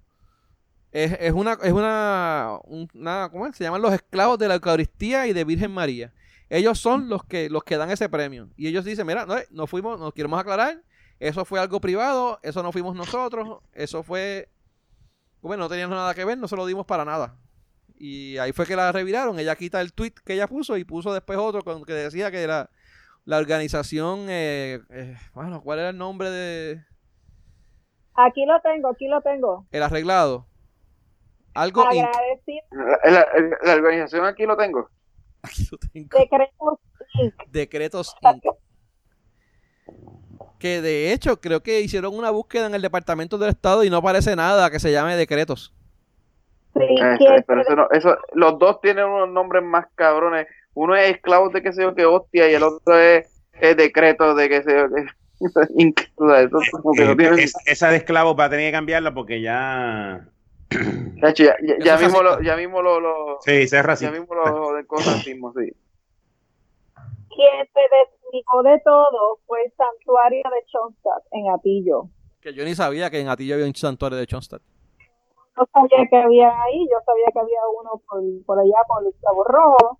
es, 0.93 1.17
es 1.19 1.33
una, 1.33 1.57
es 1.63 1.73
una, 1.73 2.59
una- 2.65 3.29
¿cómo 3.31 3.47
es? 3.47 3.55
Se 3.57 3.63
llaman 3.65 3.81
los 3.81 3.93
esclavos 3.93 4.37
de 4.39 4.47
la 4.47 4.55
Eucaristía 4.55 5.27
y 5.27 5.33
de 5.33 5.43
Virgen 5.43 5.71
María. 5.71 6.13
Ellos 6.49 6.79
son 6.79 7.09
los 7.09 7.23
que, 7.25 7.49
los 7.49 7.63
que 7.63 7.77
dan 7.77 7.89
ese 7.91 8.09
premio. 8.09 8.49
Y 8.55 8.67
ellos 8.67 8.85
dicen, 8.85 9.07
mira, 9.07 9.25
no, 9.25 9.35
no 9.51 9.67
fuimos, 9.67 9.99
nos 9.99 10.13
queremos 10.13 10.39
aclarar, 10.39 10.81
eso 11.19 11.45
fue 11.45 11.59
algo 11.59 11.81
privado, 11.81 12.39
eso 12.43 12.61
no 12.63 12.71
fuimos 12.71 12.95
nosotros, 12.95 13.59
eso 13.73 14.03
fue, 14.03 14.49
bueno, 15.41 15.63
no 15.63 15.69
teníamos 15.69 15.95
nada 15.95 16.13
que 16.13 16.25
ver, 16.25 16.37
no 16.37 16.47
se 16.47 16.55
lo 16.55 16.65
dimos 16.65 16.85
para 16.85 17.05
nada. 17.05 17.37
Y 17.95 18.37
ahí 18.37 18.51
fue 18.51 18.65
que 18.67 18.75
la 18.75 18.91
reviraron, 18.91 19.39
ella 19.39 19.55
quita 19.55 19.81
el 19.81 19.93
tweet 19.93 20.13
que 20.25 20.33
ella 20.33 20.47
puso 20.47 20.77
y 20.77 20.83
puso 20.83 21.13
después 21.13 21.39
otro 21.39 21.63
con 21.63 21.85
que 21.85 21.93
decía 21.93 22.29
que 22.31 22.41
era 22.43 22.69
la 23.25 23.37
organización, 23.37 24.25
eh, 24.29 24.81
eh, 24.89 25.17
bueno, 25.33 25.61
¿cuál 25.63 25.79
era 25.79 25.89
el 25.89 25.97
nombre 25.97 26.29
de 26.29 26.83
Aquí 28.15 28.45
lo 28.45 28.59
tengo, 28.61 28.89
aquí 28.89 29.07
lo 29.07 29.21
tengo. 29.21 29.65
el 29.71 29.81
arreglado? 29.83 30.45
Algo 31.55 31.83
La, 32.71 33.11
la- 33.11 33.27
la 33.63 33.73
organización 33.73 34.25
aquí 34.25 34.45
lo 34.45 34.57
tengo. 34.57 34.89
Aquí 35.43 35.67
lo 35.71 35.77
tengo. 35.77 36.09
decretos 36.19 36.79
Inc. 37.21 37.33
Decretos 37.49 38.15
Inc. 38.21 38.43
Que 40.59 40.81
de 40.81 41.11
hecho 41.11 41.39
creo 41.41 41.61
que 41.61 41.81
hicieron 41.81 42.15
una 42.17 42.29
búsqueda 42.29 42.67
en 42.67 42.75
el 42.75 42.81
Departamento 42.81 43.37
del 43.37 43.49
Estado 43.49 43.83
y 43.83 43.89
no 43.89 43.97
aparece 43.97 44.35
nada 44.35 44.69
que 44.71 44.79
se 44.79 44.91
llame 44.91 45.15
decretos. 45.17 45.73
Sí, 46.73 46.81
Eh, 46.83 47.17
que- 47.19 47.43
pero 47.45 47.61
eso 47.61 47.75
no, 47.75 47.87
eso, 47.91 48.17
los 48.33 48.57
dos 48.57 48.79
tienen 48.81 49.05
unos 49.05 49.29
nombres 49.29 49.61
más 49.63 49.85
cabrones. 49.95 50.47
Uno 50.73 50.95
es 50.95 51.11
esclavos 51.11 51.53
de 51.53 51.61
qué 51.61 51.71
sé 51.73 51.83
yo 51.83 51.93
qué 51.93 52.05
hostia 52.05 52.49
y 52.49 52.55
el 52.55 52.63
otro 52.63 52.97
es, 52.97 53.27
es 53.59 53.77
decreto 53.77 54.33
de 54.33 54.49
qué 54.49 54.63
sé 54.63 54.71
yo 54.75 54.85
eso 56.37 56.59
como 56.81 56.93
que 56.95 57.05
no 57.05 57.11
Eh, 57.11 57.15
tienen- 57.17 57.39
es- 57.39 57.53
esa 57.65 57.89
de 57.89 57.97
esclavo 57.97 58.35
va 58.35 58.45
a 58.45 58.49
tener 58.49 58.67
que 58.69 58.77
cambiarla 58.77 59.13
porque 59.13 59.41
ya. 59.41 60.25
Ya, 61.83 61.97
mismo 61.97 62.21
lo, 62.21 62.41
ya 62.41 62.55
mismo 62.57 62.81
lo, 62.81 62.99
lo- 62.99 63.37
Sí, 63.41 63.51
esa 63.51 63.79
es 63.93 63.99
ya 64.01 64.11
mismo 64.11 64.35
lo 64.35 64.73
de 64.73 64.85
con 64.85 64.99
racismo, 64.99 65.53
sí. 65.53 65.71
quien 67.29 67.67
se 67.73 67.79
desligó 67.79 68.63
de 68.63 68.79
todo 68.83 69.39
fue 69.45 69.63
el 69.65 69.71
santuario 69.77 70.43
de 70.43 70.65
Chonstadt 70.71 71.23
en 71.31 71.49
Atillo. 71.51 72.09
Que 72.41 72.53
yo 72.53 72.63
ni 72.65 72.75
sabía 72.75 73.09
que 73.09 73.19
en 73.21 73.29
Atillo 73.29 73.55
había 73.55 73.65
un 73.67 73.75
santuario 73.75 74.17
de 74.17 74.27
Chonstad. 74.27 74.59
No 75.55 75.67
sabía 75.71 76.07
que 76.09 76.17
había 76.17 76.49
ahí, 76.63 76.87
yo 76.91 76.97
sabía 77.05 77.25
que 77.31 77.39
había 77.39 77.59
uno 77.79 78.01
por, 78.07 78.21
por 78.45 78.59
allá 78.59 78.75
por 78.87 79.05
el 79.05 79.13
Cabo 79.21 79.43
Rojo. 79.45 79.99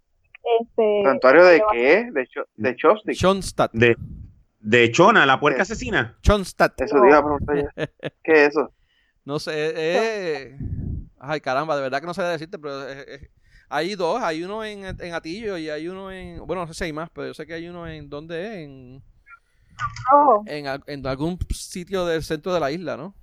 Este, 0.59 1.03
¿Santuario 1.05 1.45
de 1.45 1.63
qué? 1.71 2.09
De, 2.11 2.27
Cho- 2.27 2.47
de 2.55 2.75
Chopstick. 2.75 3.15
Chonstad. 3.15 3.69
De, 3.71 3.95
de 4.59 4.91
Chona, 4.91 5.25
la 5.25 5.39
puerca 5.39 5.61
asesina. 5.61 6.17
Chonstad. 6.21 6.71
Eso 6.77 6.99
te 7.01 7.07
iba 7.07 7.17
a 7.19 7.23
preguntar 7.23 7.55
ya. 7.55 7.87
¿Qué 8.23 8.31
es 8.33 8.49
eso? 8.49 8.71
No 9.25 9.39
sé, 9.39 9.51
eh... 9.75 10.57
Ay, 11.19 11.39
caramba, 11.39 11.75
de 11.75 11.81
verdad 11.83 12.01
que 12.01 12.07
no 12.07 12.13
sé 12.13 12.21
decirte, 12.23 12.59
pero 12.59 12.87
eh, 12.89 13.05
eh, 13.07 13.29
hay 13.69 13.95
dos, 13.95 14.21
hay 14.21 14.43
uno 14.43 14.63
en, 14.65 14.83
en 14.85 15.13
Atillo 15.13 15.57
y 15.57 15.69
hay 15.69 15.87
uno 15.87 16.11
en... 16.11 16.45
Bueno, 16.45 16.65
no 16.65 16.67
sé 16.67 16.73
si 16.73 16.83
hay 16.83 16.93
más, 16.93 17.09
pero 17.09 17.27
yo 17.27 17.33
sé 17.33 17.45
que 17.47 17.53
hay 17.53 17.67
uno 17.67 17.87
en... 17.87 18.09
¿Dónde 18.09 18.45
es? 18.45 18.65
En, 18.65 19.03
Rojo, 20.11 20.43
en, 20.45 20.65
en 20.87 21.07
algún 21.07 21.37
sitio 21.53 22.05
del 22.05 22.23
centro 22.23 22.53
de 22.53 22.59
la 22.59 22.71
isla, 22.71 22.97
¿no? 22.97 23.15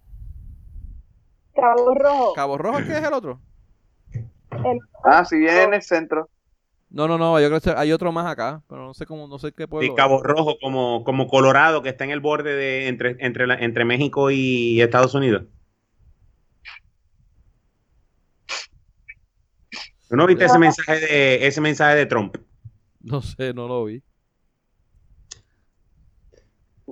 Cabo 1.54 1.94
Rojo. 1.94 2.32
Cabo 2.34 2.58
Rojo, 2.58 2.78
¿qué 2.78 2.96
es 2.96 3.04
el 3.04 3.12
otro? 3.12 3.40
El- 4.64 4.80
Ah, 5.04 5.24
si 5.24 5.38
viene 5.38 5.62
en 5.64 5.74
el 5.74 5.82
centro. 5.82 6.28
No, 6.90 7.06
no, 7.06 7.16
no, 7.16 7.38
yo 7.40 7.48
creo 7.48 7.60
que 7.60 7.70
hay 7.70 7.92
otro 7.92 8.10
más 8.12 8.26
acá, 8.26 8.62
pero 8.68 8.84
no 8.84 8.94
sé 8.94 9.06
cómo, 9.06 9.28
no 9.28 9.38
sé 9.38 9.52
qué 9.52 9.68
pueblo. 9.68 9.86
Y 9.86 9.90
es. 9.90 9.96
Cabo 9.96 10.22
Rojo, 10.22 10.56
como, 10.60 11.04
como 11.04 11.26
Colorado, 11.28 11.82
que 11.82 11.88
está 11.90 12.04
en 12.04 12.10
el 12.10 12.20
borde 12.20 12.54
de 12.54 12.88
entre, 12.88 13.16
entre, 13.20 13.46
la- 13.46 13.54
entre 13.54 13.84
México 13.84 14.30
y 14.30 14.80
Estados 14.82 15.14
Unidos. 15.14 15.44
¿Tú 20.10 20.16
no 20.16 20.26
viste 20.26 20.44
ese 20.44 20.58
mensaje 20.58 20.98
de 20.98 21.46
ese 21.46 21.60
mensaje 21.60 21.94
de 21.94 22.06
Trump? 22.06 22.36
No 23.00 23.22
sé, 23.22 23.54
no 23.54 23.68
lo 23.68 23.84
vi. 23.84 24.02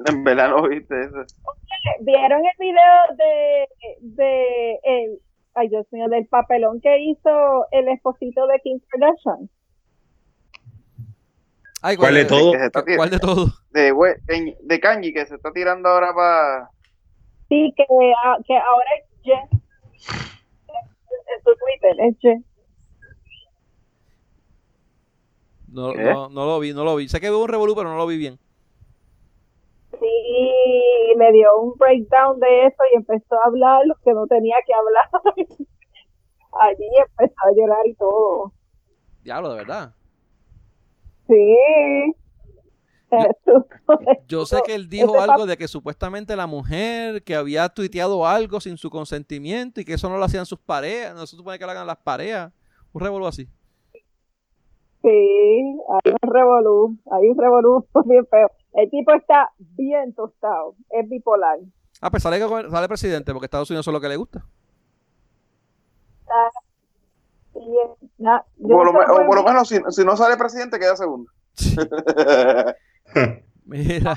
En 0.06 0.22
verdad 0.22 0.50
no 0.50 0.68
viste 0.68 0.94
eso. 1.00 1.24
¿Vieron 2.02 2.42
el 2.46 2.52
video 2.60 3.16
de, 3.16 3.68
de 4.02 4.78
el, 4.84 5.20
ay 5.54 5.68
Dios 5.68 5.84
mío, 5.90 6.08
del 6.08 6.28
papelón 6.28 6.80
que 6.80 6.96
hizo 7.00 7.66
el 7.72 7.88
esposito 7.88 8.46
de 8.46 8.60
Kim 8.60 8.78
Kardashian? 8.88 9.50
Ay, 11.82 11.96
¿Cuál 11.96 12.14
de 12.14 12.24
todo? 12.24 12.52
¿Cuál 12.96 13.10
de 13.10 13.18
todo? 13.18 13.46
De, 13.70 13.92
de 14.62 14.80
Kanji, 14.80 15.12
que 15.12 15.26
se 15.26 15.34
está 15.34 15.50
tirando 15.52 15.88
ahora 15.88 16.14
para... 16.14 16.70
Sí, 17.48 17.74
que, 17.76 17.84
ah, 18.24 18.36
que 18.47 18.56
ahora 18.56 18.90
es 18.97 19.22
Jen. 19.24 19.48
En 19.51 21.43
su 21.43 21.51
Twitter, 21.56 21.97
es 22.06 22.16
Jen. 22.20 22.44
No, 25.70 25.93
no, 25.93 26.28
no 26.28 26.47
lo 26.47 26.59
vi, 26.61 26.73
no 26.73 26.85
lo 26.85 26.97
vi. 26.97 27.09
Sé 27.09 27.20
que 27.20 27.31
hubo 27.31 27.43
un 27.43 27.49
revolú, 27.49 27.74
pero 27.74 27.90
no 27.90 27.97
lo 27.97 28.07
vi 28.07 28.16
bien. 28.16 28.39
Sí, 30.01 30.51
le 31.16 31.32
dio 31.32 31.59
un 31.61 31.74
breakdown 31.77 32.39
de 32.40 32.66
eso 32.66 32.82
y 32.93 32.97
empezó 32.97 33.35
a 33.36 33.47
hablar 33.47 33.86
lo 33.86 33.95
que 34.05 34.12
no 34.12 34.27
tenía 34.27 34.57
que 34.66 34.73
hablar. 34.74 35.36
Allí 36.61 36.89
empezó 36.97 37.35
a 37.47 37.53
llorar 37.57 37.86
y 37.86 37.95
todo. 37.95 38.53
Diablo, 39.23 39.51
de 39.51 39.57
verdad. 39.57 39.95
Sí. 41.27 41.57
Eso. 43.11 43.66
Yo 44.27 44.45
sé 44.45 44.61
que 44.65 44.74
él 44.74 44.89
dijo 44.89 45.19
algo 45.19 45.47
de 45.47 45.57
que 45.57 45.66
supuestamente 45.66 46.36
la 46.36 46.47
mujer 46.47 47.23
que 47.23 47.35
había 47.35 47.69
tuiteado 47.70 48.27
algo 48.27 48.61
sin 48.61 48.77
su 48.77 48.90
consentimiento 48.90 49.81
y 49.81 49.85
que 49.85 49.95
eso 49.95 50.09
no 50.11 50.19
lo 50.19 50.24
hacían 50.24 50.45
sus 50.45 50.59
parejas, 50.59 51.15
no 51.15 51.27
se 51.27 51.36
supone 51.36 51.59
que 51.59 51.65
lo 51.65 51.70
hagan 51.70 51.86
las 51.86 51.97
parejas. 51.99 52.53
Un 52.93 53.01
revolú 53.01 53.27
así. 53.27 53.49
Sí, 55.02 55.08
hay 55.08 56.12
un 56.22 56.30
revolú, 56.32 56.98
hay 57.10 57.28
un 57.28 57.38
revolú 57.38 57.86
bien 58.06 58.26
feo. 58.26 58.50
El 58.74 58.90
tipo 58.90 59.12
está 59.12 59.50
bien 59.58 60.12
tostado, 60.14 60.74
es 60.90 61.08
bipolar. 61.08 61.58
Ah, 62.00 62.10
pues 62.10 62.22
sale, 62.22 62.38
sale 62.38 62.88
presidente, 62.88 63.32
porque 63.32 63.46
Estados 63.46 63.70
Unidos 63.70 63.86
es 63.86 63.92
lo 63.92 64.00
que 64.00 64.08
le 64.08 64.16
gusta. 64.16 64.44
Na- 68.18 68.44
yo 68.56 68.68
Por 68.68 68.86
lo, 68.86 68.92
no 68.92 68.98
o 69.00 69.26
por 69.26 69.36
lo 69.36 69.42
menos, 69.42 69.68
si, 69.68 69.78
si 69.90 70.04
no 70.04 70.16
sale 70.16 70.36
presidente, 70.36 70.78
queda 70.78 70.96
segundo. 70.96 71.30
Mira. 73.64 74.16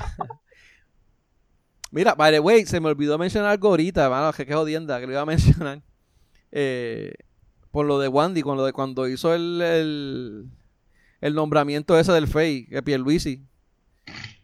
Mira, 1.90 2.14
by 2.14 2.32
the 2.32 2.40
way, 2.40 2.64
se 2.64 2.80
me 2.80 2.88
olvidó 2.88 3.18
mencionar 3.18 3.50
algo 3.50 3.68
ahorita, 3.68 4.08
mano, 4.08 4.32
que 4.32 4.46
qué 4.46 4.54
jodienda, 4.54 4.98
que 5.00 5.06
lo 5.06 5.12
iba 5.12 5.20
a 5.22 5.26
mencionar. 5.26 5.82
Eh, 6.50 7.12
por 7.70 7.86
lo 7.86 7.98
de 7.98 8.08
Wandy, 8.08 8.42
con 8.42 8.56
lo 8.56 8.64
de 8.64 8.72
cuando 8.72 9.08
hizo 9.08 9.34
el, 9.34 9.60
el, 9.60 10.50
el 11.22 11.34
nombramiento 11.34 11.98
ese 11.98 12.12
del 12.12 12.26
FEI, 12.28 12.66
que 12.66 12.82
Pierluisi. 12.82 13.42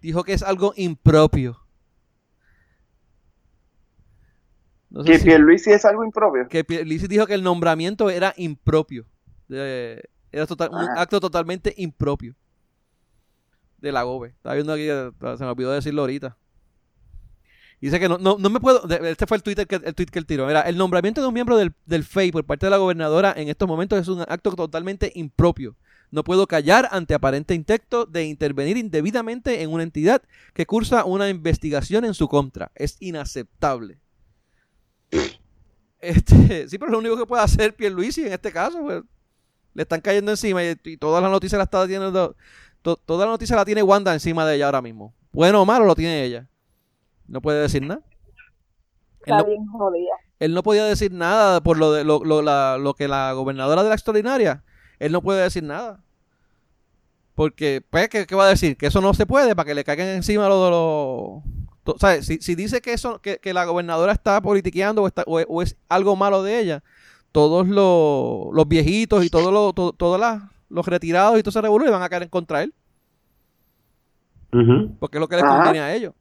Dijo 0.01 0.25
que 0.25 0.33
es 0.33 0.43
algo 0.43 0.73
impropio. 0.77 1.61
No 4.91 5.03
sé 5.03 5.13
que 5.13 5.19
si- 5.19 5.25
Pierluisi 5.27 5.71
es 5.73 5.85
algo 5.85 6.05
impropio. 6.05 6.49
que 6.49 6.65
Pierluisi 6.65 7.07
dijo 7.09 7.27
que 7.27 7.35
el 7.35 7.43
nombramiento 7.43 8.09
era 8.09 8.33
impropio. 8.37 9.05
Eh, 9.51 10.01
era 10.33 10.47
total- 10.47 10.71
un 10.73 10.89
acto 10.97 11.21
totalmente 11.21 11.75
impropio. 11.77 12.35
de 13.81 13.93
la 13.93 14.03
GOBE. 14.03 14.31
Estaba 14.31 14.57
viendo 14.57 14.73
aquí, 14.73 14.89
eh, 14.91 15.11
se 15.37 15.45
me 15.45 15.51
olvidó 15.51 15.71
decirlo 15.71 16.01
ahorita. 16.01 16.37
Dice 17.81 18.01
que 18.01 18.09
no, 18.09 18.19
no, 18.19 18.37
no 18.37 18.51
me 18.51 18.59
puedo. 18.59 18.81
de- 18.89 19.09
Este 19.13 19.25
fue 19.25 19.37
el, 19.37 19.43
Twitter 19.45 19.69
que, 19.69 19.77
el 19.77 19.95
tweet 19.95 20.07
que 20.07 20.19
él 20.19 20.27
tiró. 20.27 20.49
Mira, 20.49 20.63
el 20.63 20.77
nombramiento 20.77 21.21
de 21.21 21.29
un 21.29 21.35
miembro 21.35 21.57
del, 21.57 21.73
del 21.87 22.03
FEI 22.03 22.33
por 22.33 22.45
parte 22.45 22.67
de 22.67 22.71
la 22.71 22.77
gobernadora 22.79 23.33
en 23.37 23.47
estos 23.49 23.69
momentos 23.69 23.97
es 24.01 24.09
un 24.09 24.23
acto 24.23 24.51
totalmente 24.57 25.13
impropio. 25.15 25.77
No 26.11 26.25
puedo 26.25 26.47
callar 26.47 26.89
ante 26.91 27.15
aparente 27.15 27.55
intento 27.55 28.07
de 28.07 28.25
intervenir 28.25 28.77
indebidamente 28.79 29.63
en 29.63 29.71
una 29.73 29.83
entidad 29.83 30.23
que 30.55 30.65
cursa 30.67 31.05
una 31.05 31.29
investigación 31.29 32.05
en 32.05 32.15
su 32.15 32.29
contra. 32.29 32.71
Es 32.75 32.97
inaceptable. 33.01 33.99
Este, 36.01 36.69
sí, 36.69 36.79
pero 36.79 36.93
lo 36.93 36.99
único 37.01 37.17
que 37.17 37.27
puede 37.27 37.43
hacer 37.43 37.75
Pierluisi 37.75 38.25
en 38.25 38.33
este 38.33 38.53
caso, 38.53 38.81
pues, 38.83 39.03
le 39.75 39.83
están 39.83 40.01
cayendo 40.01 40.31
encima 40.31 40.63
y, 40.63 40.77
y 40.85 40.97
toda 40.97 41.21
la 41.21 41.29
noticia 41.29 41.59
la 41.59 41.65
está 41.65 41.83
teniendo, 41.83 42.37
to- 42.83 42.97
toda 43.05 43.27
la 43.27 43.33
noticia 43.33 43.57
la 43.57 43.65
tiene 43.65 43.83
Wanda 43.83 44.13
encima 44.15 44.47
de 44.47 44.55
ella 44.55 44.67
ahora 44.67 44.81
mismo. 44.81 45.13
Bueno 45.33 45.61
o 45.63 45.67
malo 45.67 45.85
lo 45.85 45.97
tiene 45.97 46.23
ella. 46.23 46.47
No 47.27 47.41
puede 47.43 47.61
decir 47.63 47.83
nada. 47.83 48.01
Él 49.27 49.33
Está 49.35 49.39
no, 49.39 49.45
bien 49.47 49.67
jodida. 49.67 50.13
él 50.39 50.55
no 50.55 50.63
podía 50.63 50.85
decir 50.85 51.13
nada 51.13 51.61
por 51.65 51.77
lo 51.77 51.93
de 51.93 52.05
lo, 52.05 52.23
lo- 52.25 52.43
la- 52.43 52.79
lo 52.79 52.95
que 52.95 53.09
la 53.09 53.33
gobernadora 53.33 53.83
de 53.83 53.89
la 53.89 53.95
extraordinaria. 53.97 54.63
Él 54.99 55.13
no 55.13 55.23
puede 55.23 55.43
decir 55.43 55.63
nada. 55.63 56.03
Porque, 57.35 57.83
pues, 57.89 58.09
¿qué, 58.09 58.27
qué 58.27 58.35
va 58.35 58.47
a 58.47 58.49
decir? 58.51 58.77
Que 58.77 58.87
eso 58.87 59.01
no 59.01 59.15
se 59.15 59.25
puede 59.27 59.55
para 59.55 59.67
que 59.67 59.75
le 59.75 59.85
caigan 59.85 60.09
encima 60.09 60.49
lo 60.49 60.65
de 60.65 60.71
los... 60.71 61.75
to- 61.85 61.97
¿sabes? 61.99 62.27
Si, 62.27 62.39
si 62.39 62.55
dice 62.57 62.81
que 62.81 62.93
eso 62.93 63.21
que, 63.21 63.39
que 63.39 63.55
la 63.55 63.65
gobernadora 63.65 64.13
está 64.13 64.41
politiqueando 64.41 65.03
o, 65.03 65.07
está- 65.07 65.23
o 65.27 65.39
es, 65.39 65.47
o 65.49 65.63
es 65.63 65.77
algo 65.89 66.17
malo 66.17 66.43
de 66.43 66.59
ella, 66.59 66.83
todos 67.31 67.69
los, 67.69 68.53
los 68.53 68.67
viejitos 68.69 69.25
y 69.25 69.31
todos 69.31 69.53
los, 69.53 69.73
to- 69.75 69.93
todas 69.93 70.21
las- 70.21 70.43
los 70.69 70.85
retirados 70.87 71.39
y 71.39 71.43
todo 71.43 71.51
ese 71.51 71.61
revolú 71.63 71.85
le 71.85 71.93
van 71.93 72.03
a 72.03 72.09
caer 72.09 72.25
en 72.25 72.29
contra 72.29 72.63
él. 72.65 72.75
Porque 74.99 75.19
es 75.19 75.21
lo 75.21 75.29
que 75.29 75.37
les 75.37 75.45
Ajá. 75.45 75.55
conviene 75.55 75.81
a 75.81 75.95
ellos. 75.95 76.15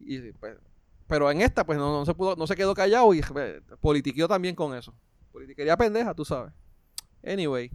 Y, 0.00 0.32
pues, 0.32 0.56
pero 1.06 1.30
en 1.30 1.42
esta, 1.42 1.64
pues 1.64 1.78
no, 1.78 1.92
no 2.00 2.06
se 2.06 2.14
pudo, 2.14 2.36
no 2.36 2.46
se 2.46 2.56
quedó 2.56 2.74
callado 2.74 3.12
y 3.14 3.20
pues, 3.20 3.60
politiqueó 3.80 4.26
también 4.26 4.54
con 4.54 4.74
eso. 4.76 4.94
Politiquería 5.32 5.76
pendeja, 5.76 6.14
tú 6.14 6.24
sabes. 6.24 6.52
Anyway, 7.24 7.70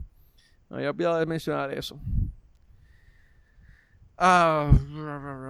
me 0.76 0.80
había 0.82 0.92
olvidado 0.92 1.20
de 1.20 1.26
mencionar 1.26 1.72
eso. 1.74 2.00
Ah, 4.18 4.72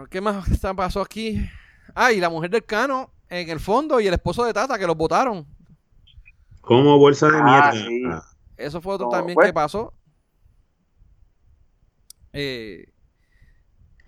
¿Qué 0.10 0.22
más 0.22 0.48
está- 0.50 0.74
pasó 0.74 1.02
aquí? 1.02 1.48
Ah, 1.94 2.12
y 2.12 2.20
la 2.20 2.30
mujer 2.30 2.50
del 2.50 2.66
Cano 2.66 3.12
en 3.30 3.50
el 3.50 3.60
fondo 3.60 4.00
y 4.00 4.08
el 4.08 4.14
esposo 4.14 4.44
de 4.44 4.54
Tata 4.54 4.78
que 4.80 4.88
los 4.88 4.98
votaron. 4.98 5.46
Como 6.62 6.98
bolsa 6.98 7.28
de 7.30 7.38
Ah, 7.42 7.72
mierda. 7.72 7.72
sí. 7.74 8.04
Eso 8.58 8.82
fue 8.82 8.94
otro 8.96 9.08
No, 9.08 9.12
también 9.12 9.36
pues. 9.36 9.48
que 9.48 9.54
pasó. 9.54 9.94
Eh, 12.34 12.86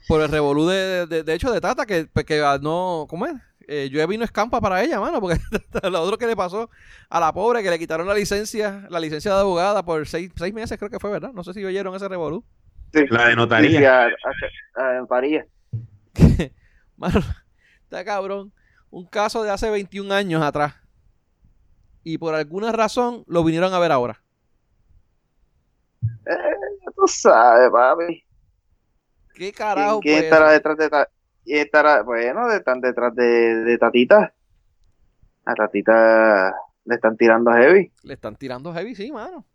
por 0.07 0.22
el 0.22 0.30
revolú 0.30 0.65
de, 0.68 1.06
de, 1.06 1.23
de 1.23 1.34
hecho 1.34 1.52
de 1.52 1.61
Tata, 1.61 1.85
que, 1.85 2.06
pues, 2.11 2.26
que 2.26 2.39
no, 2.61 3.06
¿cómo 3.10 3.26
es? 3.26 3.34
Eh, 3.69 3.89
yo 3.91 4.07
vino 4.07 4.23
escampa 4.23 4.61
para 4.61 4.81
ella, 4.84 4.99
mano, 4.99 5.19
porque 5.22 5.39
lo 5.91 6.02
otro 6.02 6.18
que 6.18 6.27
le 6.27 6.35
pasó 6.38 6.69
a 7.10 7.19
la 7.19 7.34
pobre, 7.34 7.64
que 7.64 7.69
le 7.69 7.80
quitaron 7.80 8.07
la 8.07 8.14
licencia, 8.14 8.88
la 8.89 8.99
licencia 8.99 9.34
de 9.34 9.41
abogada 9.41 9.84
por 9.84 10.07
seis, 10.07 10.31
seis 10.38 10.53
meses, 10.53 10.77
creo 10.77 10.89
que 10.89 10.99
fue, 10.99 11.11
¿verdad? 11.11 11.31
No 11.34 11.44
sé 11.44 11.53
si 11.53 11.65
oyeron 11.65 11.94
ese 11.95 12.07
revolú. 12.07 12.45
Sí. 12.94 13.06
La 13.10 13.27
de 13.30 13.35
Sí, 13.57 13.72
sí, 13.73 13.84
notaría. 13.84 13.85
a, 13.85 14.06
a- 14.07 14.89
a 14.89 14.94
notaría. 14.99 15.48
Mano, 16.98 17.22
está 17.84 18.03
cabrón. 18.06 18.53
Un 18.89 19.06
caso 19.07 19.44
de 19.44 19.52
hace 19.52 19.69
21 19.69 20.11
años 20.11 20.41
atrás. 20.41 20.76
Y 22.03 22.18
por 22.18 22.34
alguna 22.34 22.72
razón 22.72 23.23
lo 23.27 23.44
vinieron 23.44 23.72
a 23.72 23.77
ver 23.77 23.91
ahora. 23.91 24.23
Ya 26.26 26.91
tú 26.95 27.07
sabes, 27.07 27.69
papi. 27.72 28.23
¿Qué 29.34 29.53
¿Quién, 29.73 29.94
carajo? 29.94 29.99
quién 29.99 30.19
pues, 30.19 30.23
estará 30.23 30.52
detrás 30.52 30.77
de 30.77 30.89
quién 31.48 31.65
estará, 31.65 32.03
bueno, 32.03 32.52
están 32.52 32.82
detrás 32.82 33.15
de, 33.15 33.24
de 33.64 33.78
Tatita? 33.80 34.34
A 35.45 35.56
Tatita 35.56 35.95
le 36.86 36.95
están 36.95 37.18
tirando 37.18 37.52
heavy. 37.52 37.91
Le 38.03 38.14
están 38.15 38.36
tirando 38.36 38.74
heavy, 38.74 38.95
sí, 38.95 39.11
mano. 39.11 39.45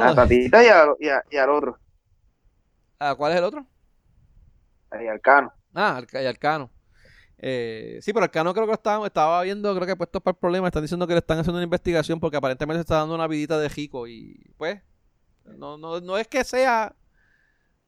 A 0.00 0.12
Tatita 0.16 0.62
y, 0.64 0.68
a- 0.68 0.94
y, 0.98 1.08
a- 1.08 1.24
y 1.30 1.36
al 1.36 1.50
otro, 1.50 1.78
¿a 2.98 3.14
¿Cuál 3.14 3.32
es 3.32 3.38
el 3.38 3.44
otro? 3.44 3.66
y 5.00 5.06
al 5.06 5.20
Cano. 5.20 5.52
Ah, 5.74 6.02
y 6.12 6.16
al 6.26 6.38
Cano. 6.38 6.70
Eh, 7.38 7.98
sí, 8.02 8.12
pero 8.12 8.24
el 8.26 8.30
Cano 8.32 8.52
creo 8.54 8.66
que 8.66 8.72
lo 8.72 8.74
estaba, 8.74 9.06
estaba 9.06 9.42
viendo, 9.42 9.74
creo 9.74 9.86
que 9.86 9.96
puesto 9.96 10.20
para 10.20 10.34
el 10.34 10.38
problema. 10.40 10.68
Están 10.68 10.82
diciendo 10.82 11.06
que 11.06 11.14
le 11.14 11.20
están 11.20 11.38
haciendo 11.38 11.58
una 11.58 11.64
investigación 11.64 12.20
porque 12.20 12.36
aparentemente 12.38 12.78
se 12.80 12.82
está 12.82 12.96
dando 12.98 13.14
una 13.14 13.28
vidita 13.28 13.58
de 13.58 13.70
jico. 13.70 14.08
Y 14.08 14.52
pues, 14.58 14.82
no, 15.46 15.78
no, 15.78 16.00
no 16.00 16.18
es 16.18 16.28
que 16.28 16.44
sea 16.44 16.94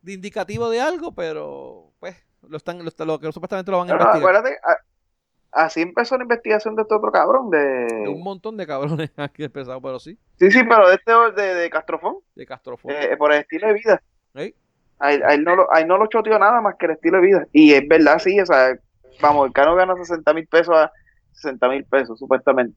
de 0.03 0.13
indicativo 0.13 0.71
de 0.71 0.81
algo, 0.81 1.13
pero 1.15 1.93
pues, 2.01 2.17
lo 2.49 2.57
están, 2.57 2.79
lo, 2.85 3.05
lo 3.07 3.19
que 3.19 3.33
supuestamente 3.33 3.71
lo 3.71 3.79
van 3.79 3.91
a 3.91 3.93
investigar. 3.93 4.19
acuérdate, 4.37 4.59
a- 4.63 5.65
así 5.65 5.83
empezó 5.83 6.17
la 6.17 6.23
investigación 6.25 6.77
de 6.77 6.83
este 6.83 6.95
otro 6.95 7.11
cabrón, 7.13 7.51
De 7.51 7.87
un 8.09 8.15
de... 8.17 8.23
montón 8.23 8.57
de 8.57 8.67
cabrones 8.67 9.11
aquí 9.17 9.45
empezado, 9.45 9.81
pero 9.81 9.99
sí, 9.99 10.19
Sí, 10.39 10.51
sí, 10.51 10.63
pero 10.65 10.89
de 10.89 10.95
este 10.95 11.13
de, 11.43 11.55
de 11.55 11.71
Castrofón, 11.71 12.17
de 12.35 12.47
Castrofón. 12.47 12.93
eh, 12.93 13.17
por 13.17 13.33
el 13.33 13.41
estilo 13.41 13.67
de 13.69 13.75
vida. 13.75 14.03
Ey, 14.35 14.55
A 14.99 15.13
él, 15.13 15.23
a 15.25 15.35
él 15.35 15.45
no 15.45 15.57
lo, 15.57 15.73
a 15.73 15.81
él 15.81 15.87
no 15.89 15.99
lo 15.99 16.07
choteó 16.07 16.39
nada 16.39 16.61
más 16.61 16.77
que 16.79 16.87
el 16.87 16.93
estilo 16.93 17.19
de 17.21 17.27
vida. 17.27 17.47
Y 17.53 17.73
es 17.75 17.87
verdad, 17.89 18.19
sí, 18.19 18.41
o 18.41 18.47
sea, 18.47 18.75
vamos, 19.21 19.47
el 19.47 19.53
Cano 19.53 19.75
gana 19.75 19.97
60 19.97 20.33
mil 20.35 20.47
pesos 20.47 20.75
a 20.77 20.91
60 21.33 21.69
mil 21.69 21.85
pesos, 21.85 22.19
supuestamente, 22.19 22.77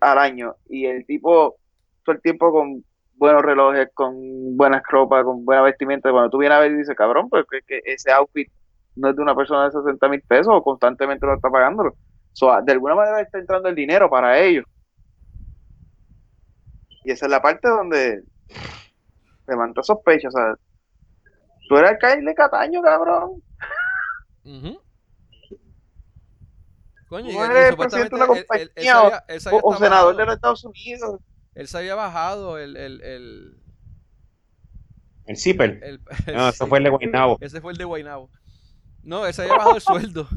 al 0.00 0.18
año. 0.18 0.56
Y 0.68 0.86
el 0.86 1.04
tipo, 1.06 1.56
todo 2.04 2.14
el 2.16 2.22
tiempo 2.22 2.50
con 2.52 2.84
buenos 3.18 3.42
relojes, 3.42 3.88
con 3.94 4.56
buenas 4.56 4.82
ropas, 4.88 5.24
con 5.24 5.44
buena 5.44 5.62
vestimenta. 5.62 6.10
Cuando 6.10 6.30
tú 6.30 6.38
vienes 6.38 6.56
a 6.56 6.60
ver 6.60 6.70
y 6.72 6.76
dices, 6.78 6.96
cabrón, 6.96 7.28
pues 7.28 7.44
que, 7.50 7.60
que 7.66 7.80
ese 7.84 8.10
outfit 8.12 8.48
no 8.96 9.10
es 9.10 9.16
de 9.16 9.22
una 9.22 9.34
persona 9.34 9.64
de 9.64 9.72
60 9.72 10.08
mil 10.08 10.22
pesos 10.22 10.48
o 10.50 10.62
constantemente 10.62 11.26
lo 11.26 11.34
está 11.34 11.50
pagándolo. 11.50 11.94
So, 12.32 12.50
de 12.62 12.72
alguna 12.72 12.94
manera 12.94 13.20
está 13.20 13.38
entrando 13.38 13.68
el 13.68 13.74
dinero 13.74 14.08
para 14.08 14.38
ellos. 14.38 14.64
Y 17.04 17.10
esa 17.12 17.26
es 17.26 17.30
la 17.30 17.40
parte 17.42 17.68
donde 17.68 18.22
levanta 19.46 19.82
sospecha. 19.82 20.28
O 20.28 20.30
sea, 20.30 20.54
tú 21.68 21.76
eres 21.76 21.90
alcalde 21.92 22.24
de 22.24 22.34
Cataño, 22.34 22.82
cabrón. 22.82 23.42
Ujú. 24.44 24.80
Coño, 27.08 27.30
y 27.30 27.34
Tú 27.34 27.42
eres 27.42 27.70
el 27.70 27.76
presidente 27.76 28.10
de 28.10 28.16
una 28.16 28.26
compañía 28.26 29.02
o- 29.62 29.76
senador 29.78 30.16
de 30.16 30.26
los 30.26 30.34
Estados 30.34 30.64
Unidos. 30.64 31.20
Él 31.58 31.66
se 31.68 31.78
había 31.78 31.94
bajado 31.96 32.56
el, 32.58 32.76
el, 32.76 33.00
el, 33.02 33.58
El 35.26 35.36
zipper. 35.36 35.80
el- 35.82 36.00
No, 36.34 36.52
sí. 36.52 36.64
fue 36.66 36.78
el 36.78 36.84
de 36.84 36.90
Guaynabo. 36.90 37.38
Ese 37.40 37.60
fue 37.60 37.72
el 37.72 37.78
de 37.78 37.84
Guaynabo. 37.84 38.30
No, 39.02 39.26
él 39.26 39.34
se 39.34 39.42
había 39.42 39.54
bajado 39.56 39.74
el 39.74 39.80
sueldo 39.80 40.28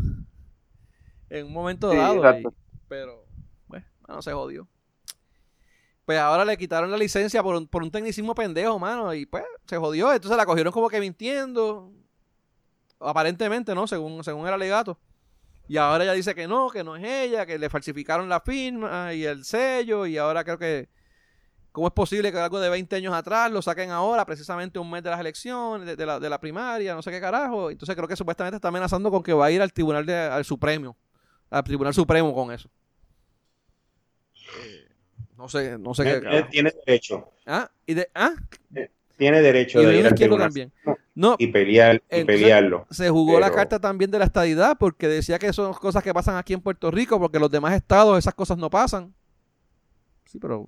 en 1.30 1.46
un 1.46 1.54
momento 1.54 1.92
Sí, 1.92 1.98
dado. 1.98 2.54
pero, 2.88 3.26
bueno, 3.68 3.86
no 4.08 4.22
se 4.22 4.34
jodió. 4.34 4.68
Pues 6.06 6.18
ahora 6.18 6.44
le 6.44 6.58
quitaron 6.58 6.90
la 6.90 6.98
licencia 6.98 7.44
por 7.44 7.56
un, 7.56 7.68
por 7.68 7.84
un 7.84 7.92
tecnicismo 7.92 8.34
pendejo, 8.34 8.80
mano. 8.80 9.14
Y 9.14 9.26
pues 9.28 9.44
se 9.68 9.78
jodió. 9.78 10.12
Entonces 10.12 10.36
la 10.36 10.46
cogieron 10.48 10.74
como 10.74 10.90
que 10.90 11.00
mintiendo. 11.00 11.94
Aparentemente, 13.00 13.74
¿no? 13.76 13.86
Según, 13.88 14.24
según 14.24 14.48
el 14.48 14.54
alegato. 14.54 15.00
Y 15.68 15.78
ahora 15.78 16.04
ella 16.04 16.14
dice 16.14 16.34
que 16.36 16.48
no, 16.48 16.70
que 16.70 16.84
no 16.84 16.96
es 16.96 17.04
ella, 17.04 17.46
que 17.46 17.58
le 17.60 17.70
falsificaron 17.70 18.28
la 18.28 18.42
firma 18.42 19.14
y 19.14 19.24
el 19.24 19.46
sello. 19.46 20.06
Y 20.08 20.18
ahora 20.18 20.44
creo 20.44 20.58
que. 20.58 20.90
¿Cómo 21.72 21.88
es 21.88 21.94
posible 21.94 22.32
que 22.32 22.38
algo 22.38 22.60
de 22.60 22.70
20 22.70 22.96
años 22.98 23.14
atrás 23.14 23.50
lo 23.50 23.62
saquen 23.62 23.92
ahora, 23.92 24.26
precisamente 24.26 24.78
un 24.78 24.92
mes 24.92 25.04
de 25.04 25.10
las 25.10 25.20
elecciones, 25.22 25.88
de, 25.88 25.96
de 25.96 26.06
la, 26.06 26.20
de 26.20 26.30
la 26.30 26.40
primaria, 26.40 26.94
no 26.94 27.02
sé 27.02 27.12
qué 27.12 27.22
carajo? 27.22 27.72
Entonces 27.72 27.96
creo 27.96 28.08
que 28.10 28.16
supuestamente 28.18 28.58
está 28.58 28.68
amenazando 28.68 29.10
con 29.10 29.24
que 29.24 29.32
va 29.34 29.46
a 29.46 29.52
ir 29.52 29.62
al 29.62 29.72
tribunal 29.72 30.06
de, 30.06 30.14
al 30.16 30.44
Supremo, 30.44 30.98
al 31.50 31.64
Tribunal 31.64 31.94
Supremo 31.94 32.34
con 32.34 32.52
eso. 32.52 32.70
Eh, 34.36 34.88
no 35.38 35.48
sé, 35.48 35.78
no 35.78 35.94
sé 35.94 36.04
qué 36.04 36.22
carajo. 36.22 36.48
tiene 36.52 36.74
derecho. 36.86 37.32
Ah, 37.46 37.70
y 37.86 37.94
de, 37.94 38.10
ah, 38.16 38.34
Tiene 39.18 39.42
derecho 39.42 39.82
y 39.82 39.86
de 39.86 39.98
ir 39.98 40.06
al 40.06 40.16
tribunal 40.16 40.48
también. 40.48 40.74
No, 41.16 41.36
y 41.40 41.48
pelear 41.48 41.96
y 41.96 42.00
Entonces- 42.10 42.26
pelearlo. 42.42 42.88
se 42.90 43.10
jugó 43.10 43.40
la 43.40 43.52
carta 43.52 43.80
también 43.80 44.12
de 44.12 44.20
la 44.20 44.26
estadidad 44.26 44.78
porque 44.78 45.08
decía 45.08 45.40
que 45.40 45.52
son 45.54 45.74
cosas 45.74 46.04
que 46.04 46.14
pasan 46.14 46.38
aquí 46.38 46.54
en 46.54 46.62
Puerto 46.62 46.90
Rico 46.92 47.20
porque 47.20 47.40
los 47.40 47.52
demás 47.52 47.74
estados 47.74 48.18
esas 48.18 48.34
cosas 48.34 48.58
no 48.58 48.70
pasan. 48.70 49.14
Sí, 50.26 50.40
pero 50.40 50.68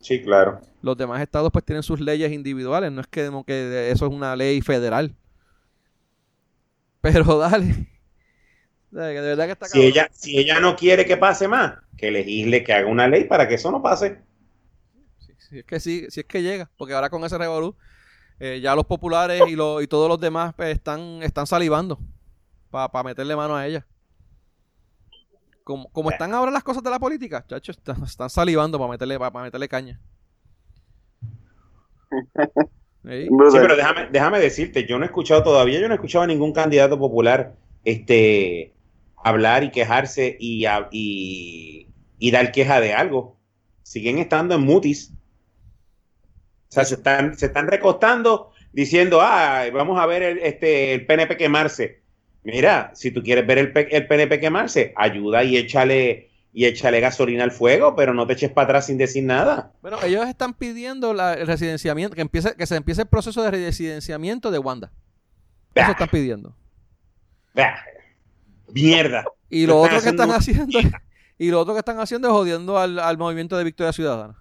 Sí, 0.00 0.22
claro. 0.22 0.60
los 0.82 0.96
demás 0.96 1.20
estados 1.20 1.50
pues 1.52 1.64
tienen 1.64 1.82
sus 1.82 2.00
leyes 2.00 2.32
individuales, 2.32 2.90
no 2.92 3.00
es 3.00 3.06
que, 3.06 3.30
que 3.46 3.90
eso 3.90 4.06
es 4.06 4.12
una 4.12 4.36
ley 4.36 4.60
federal. 4.60 5.14
Pero 7.00 7.38
dale. 7.38 7.88
De 8.90 9.20
verdad 9.20 9.46
que 9.46 9.52
está 9.52 9.66
Si 9.66 9.82
ella, 9.82 10.08
si 10.12 10.38
ella 10.38 10.60
no 10.60 10.76
quiere 10.76 11.04
que 11.04 11.16
pase 11.16 11.48
más, 11.48 11.74
que 11.96 12.10
legisle, 12.10 12.62
que 12.62 12.72
haga 12.72 12.86
una 12.86 13.08
ley 13.08 13.24
para 13.24 13.48
que 13.48 13.54
eso 13.54 13.70
no 13.70 13.82
pase. 13.82 14.20
Si, 15.18 15.32
si 15.38 15.58
es 15.58 15.64
que 15.64 15.80
sí, 15.80 16.06
si 16.10 16.20
es 16.20 16.26
que 16.26 16.42
llega, 16.42 16.70
porque 16.76 16.94
ahora 16.94 17.10
con 17.10 17.24
ese 17.24 17.36
revolú 17.36 17.76
eh, 18.40 18.60
ya 18.62 18.74
los 18.74 18.86
populares 18.86 19.42
y, 19.48 19.54
los, 19.54 19.82
y 19.82 19.86
todos 19.86 20.08
los 20.08 20.20
demás 20.20 20.54
pues, 20.54 20.74
están, 20.74 21.22
están 21.22 21.46
salivando 21.46 21.98
para 22.70 23.02
meterle 23.04 23.36
mano 23.36 23.56
a 23.56 23.66
ella. 23.66 23.86
Como, 25.64 25.90
como 25.92 26.10
están 26.10 26.34
ahora 26.34 26.50
las 26.52 26.62
cosas 26.62 26.82
de 26.82 26.90
la 26.90 26.98
política, 27.00 27.44
chachos, 27.46 27.76
están, 27.78 28.02
están 28.04 28.30
salivando 28.30 28.78
para 28.78 28.90
meterle, 28.92 29.18
para 29.18 29.42
meterle 29.44 29.68
caña. 29.68 30.00
Sí. 33.04 33.36
Pero 33.58 33.76
déjame, 33.76 34.08
déjame 34.10 34.40
decirte, 34.40 34.86
yo 34.86 34.98
no 34.98 35.04
he 35.04 35.08
escuchado 35.08 35.42
todavía, 35.42 35.80
yo 35.80 35.88
no 35.88 35.94
he 35.94 35.96
escuchado 35.96 36.24
a 36.24 36.26
ningún 36.26 36.52
candidato 36.52 36.98
popular 36.98 37.56
este, 37.84 38.74
hablar 39.16 39.64
y 39.64 39.70
quejarse 39.70 40.36
y, 40.40 40.64
a- 40.66 40.88
y, 40.90 41.88
y 42.18 42.30
dar 42.30 42.52
queja 42.52 42.80
de 42.80 42.94
algo. 42.94 43.38
Siguen 43.82 44.18
estando 44.18 44.54
en 44.54 44.62
mutis. 44.62 45.12
O 46.70 46.72
sea, 46.74 46.84
se 46.84 46.96
están, 46.96 47.36
se 47.38 47.46
están 47.46 47.68
recostando 47.68 48.52
diciendo, 48.72 49.20
ah, 49.22 49.64
vamos 49.72 50.00
a 50.00 50.06
ver 50.06 50.22
el, 50.22 50.38
este, 50.38 50.94
el 50.94 51.06
PNP 51.06 51.36
quemarse. 51.36 52.03
Mira, 52.44 52.90
si 52.94 53.10
tú 53.10 53.22
quieres 53.22 53.46
ver 53.46 53.58
el, 53.58 53.72
el 53.90 54.06
PNP 54.06 54.38
quemarse, 54.38 54.92
ayuda 54.96 55.42
y 55.44 55.56
échale, 55.56 56.30
y 56.52 56.66
échale 56.66 57.00
gasolina 57.00 57.42
al 57.42 57.50
fuego, 57.52 57.96
pero 57.96 58.12
no 58.14 58.26
te 58.26 58.34
eches 58.34 58.50
para 58.50 58.66
atrás 58.66 58.86
sin 58.86 58.98
decir 58.98 59.24
nada. 59.24 59.72
Bueno, 59.82 59.96
ellos 60.04 60.26
están 60.28 60.52
pidiendo 60.54 61.14
la- 61.14 61.34
el 61.34 61.46
residenciamiento, 61.46 62.14
que 62.14 62.20
empiece, 62.22 62.54
que 62.54 62.66
se 62.66 62.76
empiece 62.76 63.02
el 63.02 63.08
proceso 63.08 63.42
de 63.42 63.50
residenciamiento 63.50 64.50
de 64.50 64.58
Wanda. 64.58 64.92
Eso 65.74 65.90
están 65.90 66.08
pidiendo. 66.08 66.54
Bah, 67.54 67.74
Mierda. 68.72 69.24
Y 69.48 69.66
Lo 69.66 69.80
otro 69.80 70.00
que 70.02 70.08
están 70.10 70.30
haciendo- 70.30 70.78
es- 70.78 70.86
y 71.38 71.50
lo 71.50 71.60
otro 71.60 71.72
que 71.74 71.80
están 71.80 71.98
haciendo 71.98 72.28
es 72.28 72.32
jodiendo 72.32 72.78
al, 72.78 72.98
al 72.98 73.18
movimiento 73.18 73.56
de 73.56 73.64
Victoria 73.64 73.92
Ciudadana. 73.92 74.36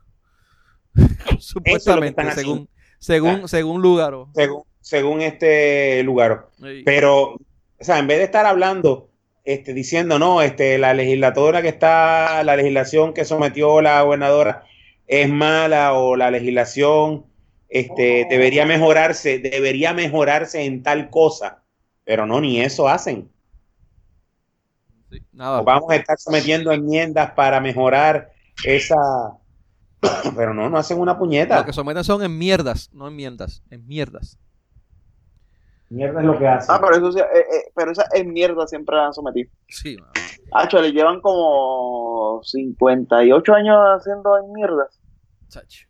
Supuestamente, 1.40 2.22
están 2.22 2.36
según, 2.36 2.70
según, 3.00 3.48
según 3.48 3.82
Lugaro. 3.82 4.30
según, 4.36 4.64
según 4.82 5.22
este 5.22 6.04
lugar. 6.04 6.50
Sí. 6.62 6.84
Pero, 6.86 7.38
o 7.84 7.86
sea, 7.86 8.00
en 8.00 8.08
vez 8.08 8.20
de 8.20 8.24
estar 8.24 8.46
hablando, 8.46 9.10
este, 9.44 9.74
diciendo, 9.74 10.18
no, 10.18 10.42
este, 10.42 10.78
la 10.78 10.94
legislatura 10.94 11.62
que 11.62 11.68
está, 11.68 12.42
la 12.46 12.56
legislación 12.56 13.14
que 13.14 13.26
sometió 13.26 13.82
la 13.82 14.02
gobernadora 14.04 14.64
es 15.06 15.28
mala 15.30 15.92
o 15.92 16.16
la 16.16 16.32
legislación 16.32 17.26
este, 17.68 18.26
debería 18.30 18.66
mejorarse, 18.66 19.40
debería 19.40 19.94
mejorarse 19.94 20.64
en 20.64 20.82
tal 20.82 21.10
cosa. 21.10 21.62
Pero 22.06 22.26
no, 22.26 22.40
ni 22.40 22.62
eso 22.62 22.88
hacen. 22.88 23.30
Sí, 25.12 25.22
nada. 25.34 25.62
Vamos 25.62 25.92
a 25.92 25.98
estar 25.98 26.18
sometiendo 26.18 26.72
enmiendas 26.72 27.32
para 27.32 27.60
mejorar 27.60 28.32
esa... 28.64 28.96
Pero 30.38 30.54
no, 30.54 30.70
no 30.70 30.78
hacen 30.78 31.02
una 31.02 31.14
Lo 31.14 31.20
puñeta. 31.20 31.66
que 31.66 31.74
someten 31.74 32.06
son 32.06 32.24
en 32.24 32.38
mierdas, 32.38 32.90
no 32.94 33.10
enmiendas, 33.10 33.62
en 33.70 33.86
mierdas. 33.86 34.38
Mierda 35.94 36.22
es 36.22 36.26
lo 36.26 36.40
que 36.40 36.48
hacen. 36.48 36.74
Ah, 36.74 36.82
pero 36.82 36.96
eso 36.96 37.12
sí, 37.12 37.20
eh, 37.20 37.40
eh, 37.40 37.72
pero 37.76 37.92
esa 37.92 38.06
es 38.12 38.26
mierda 38.26 38.66
siempre 38.66 38.96
la 38.96 39.06
han 39.06 39.14
sometido. 39.14 39.52
Sí, 39.68 39.96
mano. 39.96 40.12
Hacho, 40.54 40.82
le 40.82 40.92
llevan 40.92 41.22
como 41.22 42.42
58 42.44 43.54
años 43.54 43.78
haciendo 43.78 44.40
en 44.40 44.52
mierdas. 44.54 45.00
Chacho. 45.50 45.88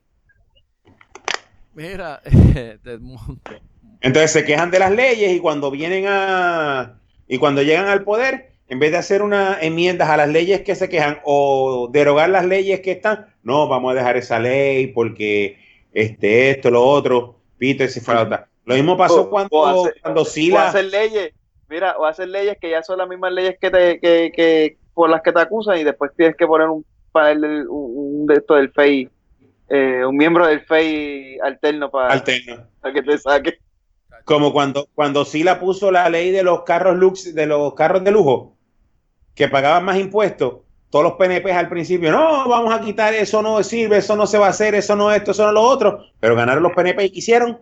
Mira, 1.74 2.22
te 2.84 2.98
monto. 3.00 3.54
Entonces 4.02 4.32
se 4.32 4.44
quejan 4.44 4.72
de 4.72 4.80
las 4.80 4.92
leyes 4.92 5.32
y 5.32 5.40
cuando 5.40 5.72
vienen 5.72 6.04
a 6.10 7.00
y 7.26 7.38
cuando 7.38 7.62
llegan 7.62 7.88
al 7.88 8.04
poder, 8.04 8.52
en 8.68 8.80
vez 8.80 8.92
de 8.92 8.98
hacer 8.98 9.22
unas 9.22 9.64
enmiendas 9.64 10.10
a 10.10 10.18
las 10.18 10.28
leyes 10.28 10.64
que 10.64 10.76
se 10.76 10.90
quejan 10.90 11.20
o 11.24 11.90
derogar 11.94 12.30
las 12.30 12.46
leyes 12.46 12.82
que 12.82 12.92
están, 12.92 13.28
no, 13.42 13.70
vamos 13.70 13.94
a 13.94 13.96
dejar 13.96 14.18
esa 14.18 14.38
ley 14.38 14.88
porque 14.88 15.58
este 15.94 16.50
esto 16.50 16.70
lo 16.70 16.84
otro, 16.84 17.40
pito 17.58 17.86
y 17.86 17.88
falta. 17.88 18.50
Lo 18.66 18.76
mismo 18.76 18.98
pasó 18.98 19.24
O- 19.24 19.30
cuando 19.30 19.50
o 19.52 19.66
hacer- 19.66 20.02
cuando 20.02 20.22
O 20.22 20.26
Sila 20.26 20.70
hacer 20.70 20.86
leyes, 20.86 21.34
mira, 21.70 21.98
o 21.98 22.06
hacer 22.06 22.28
leyes 22.30 22.58
que 22.60 22.70
ya 22.70 22.82
son 22.84 22.98
las 22.98 23.08
mismas 23.08 23.32
leyes 23.34 23.58
que 23.60 23.70
te, 23.70 24.00
que, 24.00 24.32
que 24.36 24.78
por 24.94 25.10
las 25.10 25.22
que 25.22 25.32
te 25.32 25.40
acusan 25.42 25.78
y 25.80 25.84
después 25.84 26.12
tienes 26.16 26.36
que 26.36 26.48
poner 26.48 26.70
un 26.70 26.86
panel 27.12 27.68
un, 27.68 28.22
un 28.22 28.26
de 28.26 28.36
esto 28.36 28.56
del 28.56 28.72
FEI, 28.72 29.10
eh, 29.70 30.06
un 30.06 30.16
miembro 30.16 30.48
del 30.48 30.62
FEI 30.62 31.40
alterno 31.40 31.90
para, 31.92 32.14
alterna. 32.14 32.68
para 32.82 32.94
que 32.94 33.02
te 33.04 33.18
saque. 33.18 33.58
Como 34.26 34.54
cuando 34.54 34.88
cuando 34.96 35.26
Sila 35.26 35.60
puso 35.60 35.92
la 35.92 36.10
ley 36.10 36.32
de 36.32 36.44
los 36.44 36.64
carros 36.64 36.96
lux, 36.96 37.36
de 37.36 37.46
los 37.46 37.74
carros 37.74 38.04
de 38.04 38.12
lujo 38.12 38.56
que 39.36 39.48
pagaban 39.50 39.84
más 39.84 39.98
impuestos. 39.98 40.60
Todos 40.90 41.04
los 41.06 41.14
PNP 41.14 41.52
al 41.52 41.70
principio, 41.70 42.12
no, 42.12 42.48
vamos 42.48 42.72
a 42.72 42.80
quitar 42.80 43.16
eso, 43.16 43.42
no 43.42 43.62
sirve, 43.64 43.98
eso 43.98 44.16
no 44.16 44.28
se 44.28 44.38
va 44.38 44.46
a 44.46 44.50
hacer, 44.52 44.76
eso 44.76 44.96
no 44.96 45.12
esto, 45.12 45.32
eso 45.32 45.44
no 45.48 45.52
lo 45.52 45.62
otro. 45.64 46.06
Pero 46.20 46.36
ganaron 46.36 46.62
los 46.62 46.72
PNP 46.74 47.06
y 47.06 47.10
quisieron 47.10 47.60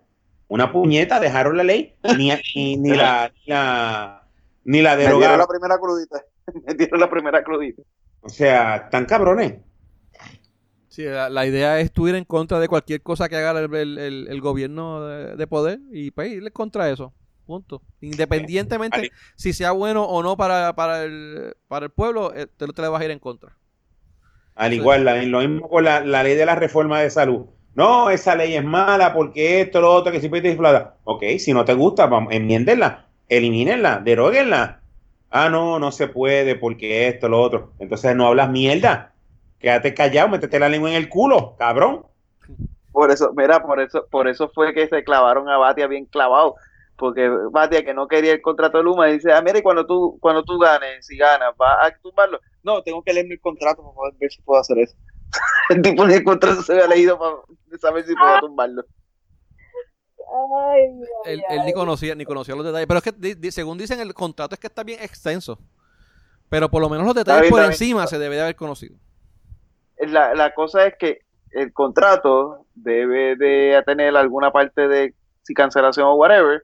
una 0.51 0.71
puñeta, 0.71 1.19
dejaron 1.19 1.55
la 1.57 1.63
ley, 1.63 1.95
ni, 2.17 2.29
ni, 2.55 2.75
ni 2.77 2.89
la, 2.95 3.31
ni 3.33 3.51
la, 3.53 4.27
ni 4.65 4.81
la 4.81 4.91
Me 4.91 4.97
dieron 4.97 5.21
derogaron. 5.21 5.39
la 5.39 5.47
primera 5.47 5.77
crudita. 5.79 6.25
Me 6.67 6.73
dieron 6.75 6.99
la 6.99 7.09
primera 7.09 7.43
crudita. 7.43 7.81
O 8.21 8.29
sea, 8.29 8.89
tan 8.89 9.05
cabrones. 9.05 9.59
Sí, 10.89 11.03
la, 11.05 11.29
la 11.29 11.45
idea 11.45 11.79
es 11.79 11.91
tú 11.93 12.07
ir 12.09 12.15
en 12.15 12.25
contra 12.25 12.59
de 12.59 12.67
cualquier 12.67 13.01
cosa 13.01 13.29
que 13.29 13.37
haga 13.37 13.57
el, 13.59 13.73
el- 13.73 13.97
el- 13.97 14.27
el 14.29 14.41
gobierno 14.41 15.05
de, 15.05 15.35
de 15.37 15.47
poder 15.47 15.79
y 15.91 16.11
pues 16.11 16.31
irle 16.31 16.51
contra 16.51 16.89
eso. 16.89 17.13
Punto. 17.45 17.81
Independientemente 18.01 19.09
si 19.37 19.53
sea 19.53 19.71
bueno 19.71 20.03
o 20.03 20.21
no 20.21 20.35
para, 20.37 20.73
para, 20.75 21.03
el, 21.03 21.55
para 21.69 21.85
el 21.85 21.91
pueblo, 21.91 22.33
eh, 22.35 22.47
te, 22.47 22.67
te 22.67 22.81
le 22.81 22.87
vas 22.89 23.01
a 23.01 23.05
ir 23.05 23.11
en 23.11 23.19
contra. 23.19 23.57
Al 24.55 24.73
igual, 24.73 25.05
la- 25.05 25.23
lo 25.23 25.39
mismo 25.39 25.69
con 25.69 25.85
la, 25.85 26.01
la 26.01 26.23
ley 26.23 26.35
de 26.35 26.45
la 26.45 26.55
reforma 26.55 26.99
de 27.01 27.09
salud. 27.09 27.45
No, 27.73 28.09
esa 28.09 28.35
ley 28.35 28.55
es 28.55 28.63
mala 28.63 29.13
porque 29.13 29.61
esto, 29.61 29.79
lo 29.79 29.93
otro, 29.93 30.11
que 30.11 30.19
siempre 30.19 30.41
te 30.41 30.49
inflada. 30.49 30.97
Ok, 31.05 31.23
si 31.39 31.53
no 31.53 31.63
te 31.63 31.73
gusta, 31.73 32.07
vamos, 32.07 32.33
enmiéndenla, 32.33 33.05
elimínenla, 33.29 33.99
deróguenla. 33.99 34.81
Ah, 35.29 35.49
no, 35.49 35.79
no 35.79 35.91
se 35.93 36.07
puede 36.07 36.55
porque 36.55 37.07
esto, 37.07 37.29
lo 37.29 37.41
otro. 37.41 37.71
Entonces 37.79 38.13
no 38.15 38.27
hablas 38.27 38.49
mierda. 38.49 39.13
Quédate 39.59 39.93
callado, 39.93 40.27
métete 40.27 40.59
la 40.59 40.67
lengua 40.67 40.89
en 40.89 40.97
el 40.97 41.07
culo, 41.07 41.55
cabrón. 41.57 42.05
Por 42.91 43.09
eso, 43.11 43.31
mira, 43.33 43.63
por 43.63 43.79
eso, 43.79 44.05
por 44.11 44.27
eso 44.27 44.49
fue 44.49 44.73
que 44.73 44.87
se 44.89 45.03
clavaron 45.05 45.47
a 45.47 45.57
Batia 45.57 45.87
bien 45.87 46.05
clavado. 46.05 46.55
Porque 46.97 47.29
Batia, 47.51 47.85
que 47.85 47.93
no 47.93 48.07
quería 48.07 48.33
el 48.33 48.41
contrato 48.41 48.77
de 48.77 48.83
Luma, 48.83 49.07
dice, 49.07 49.31
ah, 49.31 49.41
mira, 49.41 49.59
y 49.59 49.61
cuando 49.61 49.85
tú, 49.85 50.17
cuando 50.19 50.43
tú 50.43 50.59
ganes, 50.59 51.05
si 51.05 51.15
ganas, 51.17 51.55
¿vas 51.57 51.77
a 51.85 51.97
tumbarlo? 52.01 52.39
No, 52.63 52.83
tengo 52.83 53.01
que 53.01 53.13
leerme 53.13 53.35
el 53.35 53.39
contrato 53.39 53.81
para 53.81 53.95
poder 53.95 54.13
ver 54.19 54.31
si 54.31 54.41
puedo 54.41 54.59
hacer 54.59 54.77
eso. 54.79 54.95
el 55.69 55.81
tipo 55.81 56.05
ni 56.05 56.15
el 56.15 56.23
contrato 56.23 56.61
se 56.61 56.73
había 56.73 56.87
leído 56.87 57.17
para 57.17 57.35
saber 57.79 58.05
si 58.05 58.13
podía 58.15 58.39
tumbarlo. 58.39 58.83
Ay, 60.33 60.81
ay, 61.25 61.33
Él, 61.33 61.43
él 61.49 61.61
ni 61.65 61.73
conocía 61.73 62.15
ni 62.15 62.23
conocía 62.25 62.55
los 62.55 62.65
detalles. 62.65 62.87
Pero 62.87 62.97
es 62.99 63.03
que, 63.03 63.11
di- 63.11 63.33
di- 63.35 63.51
según 63.51 63.77
dicen, 63.77 63.99
el 63.99 64.13
contrato 64.13 64.55
es 64.55 64.59
que 64.59 64.67
está 64.67 64.83
bien 64.83 65.01
extenso. 65.01 65.59
Pero 66.49 66.69
por 66.69 66.81
lo 66.81 66.89
menos 66.89 67.05
los 67.05 67.15
detalles 67.15 67.41
bien, 67.43 67.51
por 67.51 67.61
encima 67.63 68.07
se 68.07 68.17
debe 68.19 68.35
de 68.35 68.41
haber 68.43 68.55
conocido. 68.55 68.95
La, 69.97 70.33
la 70.33 70.53
cosa 70.53 70.85
es 70.87 70.95
que 70.97 71.19
el 71.51 71.71
contrato 71.73 72.65
debe 72.75 73.35
de 73.35 73.81
tener 73.85 74.15
alguna 74.15 74.51
parte 74.51 74.87
de 74.87 75.13
si 75.43 75.53
cancelación 75.53 76.07
o 76.07 76.15
whatever, 76.15 76.63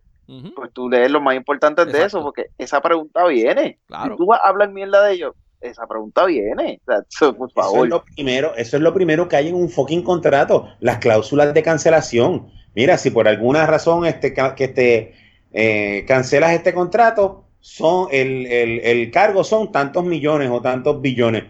pues 0.55 0.71
tú 0.73 0.89
lees 0.89 1.09
lo 1.11 1.21
más 1.21 1.35
importante 1.35 1.85
de 1.85 2.03
eso, 2.03 2.21
porque 2.21 2.47
esa 2.57 2.81
pregunta 2.81 3.25
viene. 3.27 3.79
Claro. 3.87 4.13
Si 4.13 4.17
tú 4.17 4.25
vas 4.25 4.41
a 4.43 4.47
hablar 4.49 4.69
mierda 4.71 5.03
de 5.05 5.13
ellos, 5.13 5.33
esa 5.61 5.87
pregunta 5.87 6.25
viene. 6.25 6.79
O 6.81 6.91
sea, 6.91 7.03
eso, 7.09 7.35
es, 7.83 7.89
lo 7.89 8.03
primero, 8.15 8.55
eso 8.55 8.77
es 8.77 8.83
lo 8.83 8.93
primero 8.93 9.27
que 9.27 9.35
hay 9.35 9.49
en 9.49 9.55
un 9.55 9.69
fucking 9.69 10.03
contrato, 10.03 10.67
las 10.79 10.97
cláusulas 10.99 11.53
de 11.53 11.63
cancelación. 11.63 12.49
Mira, 12.75 12.97
si 12.97 13.09
por 13.09 13.27
alguna 13.27 13.65
razón 13.65 14.05
este, 14.05 14.33
que 14.55 14.67
te 14.67 15.13
eh, 15.53 16.05
cancelas 16.07 16.53
este 16.53 16.73
contrato, 16.73 17.45
son 17.59 18.07
el, 18.11 18.45
el- 18.47 18.79
el 18.81 19.11
cargo 19.11 19.43
son 19.43 19.71
tantos 19.71 20.05
millones 20.05 20.49
o 20.51 20.61
tantos 20.61 21.01
billones. 21.01 21.45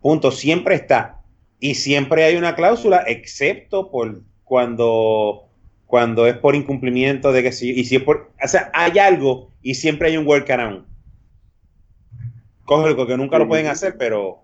Punto, 0.00 0.30
siempre 0.32 0.74
está. 0.74 1.20
Y 1.60 1.76
siempre 1.76 2.24
hay 2.24 2.36
una 2.36 2.56
cláusula, 2.56 3.04
excepto 3.06 3.90
por 3.90 4.22
cuando, 4.44 5.44
cuando 5.86 6.26
es 6.26 6.36
por 6.36 6.56
incumplimiento 6.56 7.32
de 7.32 7.42
que 7.44 7.52
si, 7.52 7.70
y 7.70 7.84
si 7.84 7.96
es 7.96 8.02
por, 8.02 8.32
o 8.42 8.48
sea, 8.48 8.70
hay 8.74 8.98
algo 8.98 9.52
y 9.62 9.74
siempre 9.74 10.08
hay 10.08 10.16
un 10.16 10.26
workaround. 10.26 10.84
Cógelo, 12.64 13.06
que 13.06 13.16
nunca 13.16 13.38
lo 13.38 13.48
pueden 13.48 13.66
hacer, 13.66 13.96
pero 13.98 14.38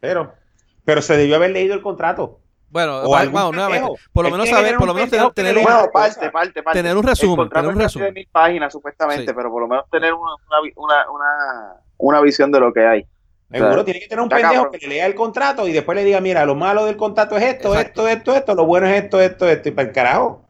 pero, 0.00 0.34
pero 0.84 1.00
se 1.02 1.16
debió 1.16 1.36
haber 1.36 1.50
leído 1.52 1.74
el 1.74 1.82
contrato. 1.82 2.40
Bueno, 2.70 3.02
O 3.04 3.10
va- 3.10 3.20
algún 3.20 3.34
vamos, 3.34 3.54
nuevamente, 3.54 3.88
por 4.12 4.24
lo 4.24 4.30
menos 4.32 4.48
saber, 4.48 4.76
por 4.76 4.86
lo 4.88 4.94
menos 4.94 5.08
tener, 5.08 5.30
tener 5.32 5.56
un, 5.56 5.62
Bueno, 5.62 5.88
parte, 5.92 6.30
parte, 6.30 6.62
parte. 6.62 6.78
tener 6.82 6.96
un 6.96 7.04
resumen, 7.04 7.48
tener 7.48 7.66
un 7.66 7.70
es 7.80 7.84
casi 7.84 7.98
de 8.00 8.04
resumen. 8.06 8.14
mil 8.14 8.28
páginas, 8.32 8.72
supuestamente, 8.72 9.26
Sí. 9.28 9.32
pero 9.34 9.50
por 9.50 9.62
lo 9.62 9.68
menos 9.68 9.88
tener 9.90 10.12
una, 10.12 10.32
una, 10.34 10.72
una, 10.76 11.10
una, 11.10 11.74
una 11.98 12.20
visión 12.20 12.50
de 12.50 12.60
lo 12.60 12.72
que 12.72 12.84
hay. 12.84 13.06
Seguro 13.50 13.68
Claro. 13.70 13.84
tiene 13.84 14.00
que 14.00 14.08
tener 14.08 14.20
un 14.20 14.26
Está 14.26 14.36
pendejo 14.36 14.64
cabrón. 14.64 14.72
que 14.80 14.86
le 14.88 14.94
lea 14.94 15.06
el 15.06 15.14
contrato 15.14 15.68
y 15.68 15.72
después 15.72 15.94
le 15.96 16.02
diga, 16.04 16.20
mira, 16.20 16.44
lo 16.44 16.56
malo 16.56 16.84
del 16.86 16.96
contrato 16.96 17.36
es 17.36 17.44
esto, 17.44 17.68
Exacto. 17.74 18.08
esto, 18.08 18.32
esto, 18.32 18.34
esto, 18.34 18.54
lo 18.56 18.66
bueno 18.66 18.88
es 18.88 19.04
esto, 19.04 19.20
esto, 19.20 19.48
esto, 19.48 19.68
y 19.68 19.72
para 19.72 19.88
el 19.88 19.94
carajo. 19.94 20.44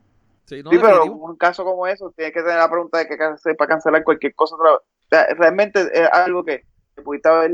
Sí, 0.46 0.62
no, 0.62 0.70
sí, 0.70 0.78
pero 0.80 1.04
un 1.04 1.36
caso 1.36 1.62
como 1.64 1.86
eso, 1.86 2.10
tiene 2.16 2.32
que 2.32 2.40
tener 2.40 2.56
la 2.56 2.70
pregunta 2.70 2.98
de 2.98 3.06
que 3.06 3.22
hacer 3.22 3.54
para 3.56 3.68
cancelar 3.68 4.02
cualquier 4.02 4.34
cosa 4.34 4.54
otra 4.56 4.70
vez. 4.72 4.80
Sea, 5.10 5.26
realmente 5.36 5.88
es 5.92 6.08
algo 6.10 6.44
que, 6.44 6.64
pudiste 7.04 7.28
haber 7.28 7.52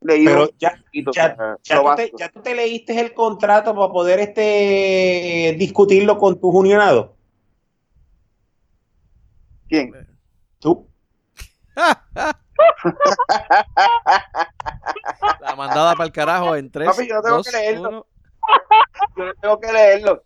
leído 0.00 0.32
Pero 0.32 0.50
ya, 0.58 0.76
poquito. 0.84 1.12
ya, 1.12 1.26
o 1.26 1.32
sea, 1.32 1.56
ya, 1.62 1.76
tú 1.76 1.82
te, 1.82 1.84
básico. 1.84 2.18
ya 2.18 2.28
tú 2.28 2.42
te 2.42 2.54
leíste 2.54 3.00
el 3.00 3.14
contrato 3.14 3.74
para 3.74 3.92
poder 3.92 4.20
este 4.20 5.56
discutirlo 5.58 6.18
con 6.18 6.40
tus 6.40 6.54
unionados. 6.54 7.10
¿Quién? 9.68 9.92
Tú. 10.58 10.88
La 15.40 15.56
mandada 15.56 15.94
para 15.94 16.04
el 16.06 16.12
carajo 16.12 16.54
en 16.56 16.70
3, 16.70 16.88
Papi, 16.88 17.08
yo 17.08 17.14
no 17.16 17.22
tengo 17.22 17.36
2, 17.36 17.46
que 17.46 17.52
leerlo. 17.52 17.88
1. 17.88 18.06
yo 19.16 19.24
no 19.24 19.34
tengo 19.34 19.60
que 19.60 19.72
leerlo. 19.72 20.24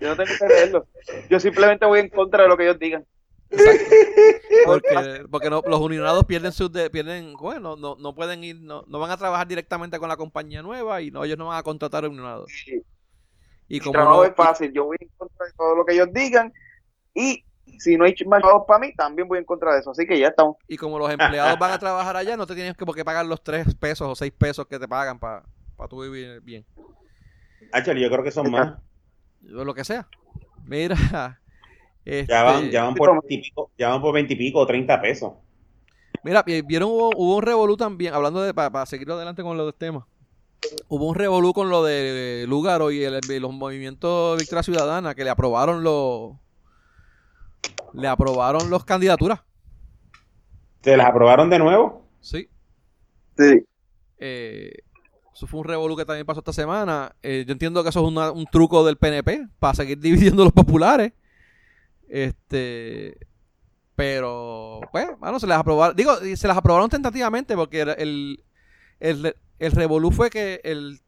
Yo 0.00 0.08
no 0.08 0.16
tengo 0.16 0.38
que 0.38 0.46
leerlo. 0.46 0.86
Yo 1.28 1.40
simplemente 1.40 1.86
voy 1.86 2.00
en 2.00 2.08
contra 2.08 2.44
de 2.44 2.48
lo 2.48 2.56
que 2.56 2.64
ellos 2.64 2.78
digan. 2.78 3.04
Porque, 4.66 5.24
porque 5.30 5.50
no- 5.50 5.62
los 5.66 5.80
unionados 5.80 6.24
pierden 6.24 6.52
sus 6.52 6.70
de- 6.72 6.90
pierden, 6.90 7.34
bueno, 7.34 7.76
no, 7.76 7.96
no 7.96 8.14
pueden 8.14 8.44
ir, 8.44 8.60
no, 8.60 8.84
no 8.86 8.98
van 8.98 9.10
a 9.10 9.16
trabajar 9.16 9.46
directamente 9.48 9.98
con 9.98 10.08
la 10.08 10.16
compañía 10.16 10.62
nueva 10.62 11.00
y 11.00 11.10
no, 11.10 11.24
ellos 11.24 11.38
no 11.38 11.46
van 11.46 11.58
a 11.58 11.62
contratar 11.62 12.06
unionados. 12.06 12.50
Y 12.66 13.76
Y 13.76 13.80
como 13.80 13.92
trabajo 13.92 14.16
no, 14.18 14.24
es 14.24 14.34
fácil. 14.34 14.72
Yo 14.72 14.84
voy 14.84 14.96
en 15.00 15.08
contra 15.16 15.46
de 15.46 15.52
todo 15.52 15.76
lo 15.76 15.84
que 15.84 15.94
ellos 15.94 16.08
digan. 16.12 16.52
Y 17.14 17.44
si 17.78 17.96
no 17.96 18.04
hay 18.04 18.14
más 18.26 18.40
trabajos 18.40 18.64
para 18.66 18.80
mí, 18.80 18.94
también 18.94 19.28
voy 19.28 19.38
en 19.38 19.44
contra 19.44 19.72
de 19.74 19.80
eso. 19.80 19.90
Así 19.90 20.06
que 20.06 20.18
ya 20.18 20.28
estamos. 20.28 20.56
y 20.66 20.76
como 20.76 20.98
los 20.98 21.10
empleados 21.10 21.58
van 21.58 21.72
a 21.72 21.78
trabajar 21.78 22.16
allá, 22.16 22.36
no 22.36 22.46
te 22.46 22.54
tienes 22.54 22.76
que, 22.76 22.84
por 22.86 22.94
qué 22.94 23.04
pagar 23.04 23.26
los 23.26 23.42
3 23.42 23.74
pesos 23.76 24.08
o 24.08 24.14
6 24.14 24.32
pesos 24.36 24.66
que 24.66 24.78
te 24.78 24.88
pagan 24.88 25.18
para 25.18 25.42
tu 25.88 26.02
vivir 26.02 26.40
bien. 26.42 26.66
Actually, 27.72 28.02
yo 28.02 28.10
creo 28.10 28.24
que 28.24 28.30
son 28.30 28.50
más. 28.50 28.74
Lo 29.42 29.72
que 29.74 29.84
sea. 29.84 30.08
Mira. 30.64 31.40
Ya 32.28 32.42
van, 32.42 32.56
este, 32.64 32.70
ya 32.72 32.84
van 32.84 32.94
por 32.94 33.10
20 33.10 33.34
y 33.34 33.38
pico, 33.42 33.70
ya 33.76 33.88
van 33.90 34.00
por 34.00 34.14
20 34.14 34.32
y 34.32 34.36
pico 34.36 34.60
o 34.60 34.66
30 34.66 35.00
pesos. 35.00 35.32
Mira, 36.24 36.42
vi- 36.42 36.62
vieron, 36.62 36.88
hubo, 36.90 37.10
hubo 37.14 37.36
un 37.36 37.42
revolú 37.42 37.76
también, 37.76 38.14
hablando 38.14 38.40
de, 38.42 38.54
para, 38.54 38.86
seguir 38.86 39.10
adelante 39.10 39.42
con 39.42 39.56
los 39.56 39.74
temas. 39.76 40.04
Hubo 40.88 41.06
un 41.06 41.14
revolú 41.14 41.52
con 41.52 41.68
lo 41.70 41.84
de 41.84 42.44
Lugaro 42.48 42.90
y, 42.90 43.04
el- 43.04 43.20
los 43.40 43.52
movimientos 43.52 44.36
de 44.36 44.42
Victoria 44.42 44.62
Ciudadana 44.62 45.14
que 45.14 45.22
le 45.24 45.30
aprobaron 45.30 45.82
los 45.84 46.32
le 47.92 48.08
aprobaron 48.08 48.68
los 48.70 48.84
candidaturas. 48.84 49.40
¿Se 50.82 50.96
las 50.96 51.06
aprobaron 51.08 51.50
de 51.50 51.58
nuevo? 51.58 52.04
Sí. 52.20 52.48
Sí. 53.36 53.64
Eh, 54.18 54.72
eso 55.32 55.46
fue 55.46 55.60
un 55.60 55.66
revolú 55.66 55.96
que 55.96 56.04
también 56.04 56.26
pasó 56.26 56.40
esta 56.40 56.52
semana. 56.52 57.14
Eh, 57.22 57.44
yo 57.46 57.52
entiendo 57.52 57.82
que 57.82 57.88
eso 57.90 58.00
es 58.00 58.06
una- 58.06 58.30
un 58.30 58.44
truco 58.46 58.84
del 58.84 58.96
PNP 58.96 59.46
para 59.58 59.74
seguir 59.74 59.98
dividiendo 60.00 60.44
los 60.44 60.52
populares. 60.52 61.12
Este, 62.08 63.18
pero, 63.94 64.80
pues, 64.92 65.08
bueno, 65.18 65.40
se 65.40 65.46
las 65.46 65.58
aprobaron. 65.58 65.96
Digo, 65.96 66.16
se 66.16 66.48
las 66.48 66.56
aprobaron 66.56 66.88
tentativamente 66.88 67.54
porque 67.54 67.82
el, 67.82 68.44
el, 69.00 69.36
el 69.58 69.72
revolú 69.72 70.10
fue 70.10 70.30
que 70.30 70.60
el, 70.64 71.00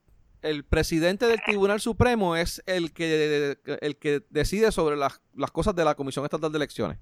el 0.43 0.65
presidente 0.65 1.27
del 1.27 1.41
Tribunal 1.45 1.81
Supremo 1.81 2.37
es 2.37 2.63
el 2.67 2.93
que, 2.93 3.57
el 3.81 3.97
que 3.97 4.23
decide 4.31 4.73
sobre 4.73 4.97
las, 4.97 5.21
las 5.35 5.51
cosas 5.51 5.75
de 5.75 5.85
la 5.85 5.95
Comisión 5.95 6.25
Estatal 6.25 6.51
de 6.51 6.57
Elecciones. 6.57 6.99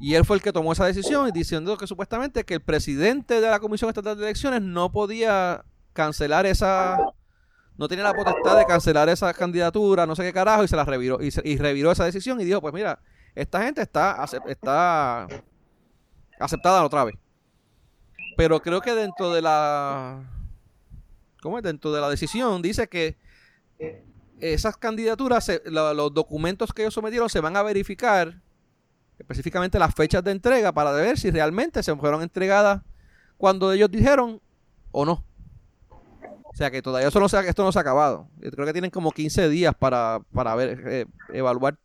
Y 0.00 0.14
él 0.14 0.24
fue 0.24 0.36
el 0.36 0.42
que 0.42 0.52
tomó 0.52 0.72
esa 0.72 0.86
decisión 0.86 1.30
diciendo 1.30 1.76
que 1.76 1.86
supuestamente 1.86 2.44
que 2.44 2.54
el 2.54 2.62
presidente 2.62 3.40
de 3.40 3.50
la 3.50 3.60
Comisión 3.60 3.90
Estatal 3.90 4.16
de 4.16 4.24
Elecciones 4.24 4.62
no 4.62 4.90
podía 4.90 5.64
cancelar 5.92 6.46
esa 6.46 6.98
no 7.80 7.88
tenía 7.88 8.04
la 8.04 8.12
potestad 8.12 8.58
de 8.58 8.66
cancelar 8.66 9.08
esa 9.08 9.32
candidatura, 9.32 10.04
no 10.04 10.14
sé 10.14 10.22
qué 10.22 10.34
carajo, 10.34 10.62
y 10.62 10.68
se 10.68 10.76
la 10.76 10.84
reviró, 10.84 11.18
y, 11.22 11.30
se- 11.30 11.40
reviró 11.56 11.90
esa 11.90 12.04
decisión 12.04 12.38
y 12.38 12.44
dijo, 12.44 12.60
pues 12.60 12.74
mira, 12.74 13.00
esta 13.34 13.62
gente 13.62 13.80
está, 13.80 14.22
está 14.46 15.26
aceptada 16.38 16.84
otra 16.84 17.04
vez. 17.04 17.14
Pero 18.36 18.60
creo 18.60 18.82
que 18.82 18.94
dentro 18.94 19.32
de 19.32 19.40
la 19.40 20.22
¿cómo 21.40 21.56
es? 21.56 21.64
Dentro 21.64 21.90
de 21.90 22.02
la 22.02 22.10
decisión 22.10 22.60
dice 22.60 22.86
que 22.86 23.16
esas 24.40 24.76
candidaturas, 24.76 25.50
los 25.64 26.12
documentos 26.12 26.74
que 26.74 26.82
ellos 26.82 26.92
sometieron 26.92 27.30
se 27.30 27.40
van 27.40 27.56
a 27.56 27.62
verificar, 27.62 28.42
específicamente 29.18 29.78
las 29.78 29.94
fechas 29.94 30.22
de 30.22 30.32
entrega, 30.32 30.70
para 30.72 30.92
ver 30.92 31.18
si 31.18 31.30
realmente 31.30 31.82
se 31.82 31.96
fueron 31.96 32.20
entregadas 32.20 32.82
cuando 33.38 33.72
ellos 33.72 33.90
dijeron 33.90 34.38
o 34.92 35.06
no. 35.06 35.24
O 36.60 36.62
sea 36.62 36.70
que 36.70 36.82
todavía 36.82 37.08
eso 37.08 37.18
no 37.18 37.26
se 37.26 37.38
ha- 37.38 37.40
esto 37.40 37.64
no 37.64 37.72
se 37.72 37.78
ha 37.78 37.80
acabado. 37.80 38.28
Yo 38.38 38.50
creo 38.50 38.66
que 38.66 38.74
tienen 38.74 38.90
como 38.90 39.12
15 39.12 39.48
días 39.48 39.74
para, 39.74 40.20
para 40.34 40.54
ver, 40.54 40.82
eh, 40.88 41.06
evaluar 41.30 41.78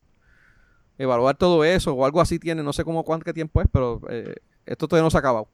evaluar 0.98 1.38
todo 1.38 1.64
eso 1.64 1.94
o 1.94 2.06
algo 2.06 2.20
así 2.20 2.40
tiene, 2.40 2.62
no 2.62 2.74
sé 2.74 2.84
cómo 2.84 3.06
cuánto 3.06 3.34
tiempo 3.34 3.62
es, 3.62 3.68
pero 3.72 4.02
eh, 4.10 4.36
esto 4.66 4.86
todavía 4.90 5.06
no 5.06 5.10
se 5.10 5.16
ha 5.16 5.22
acabado. 5.22 5.48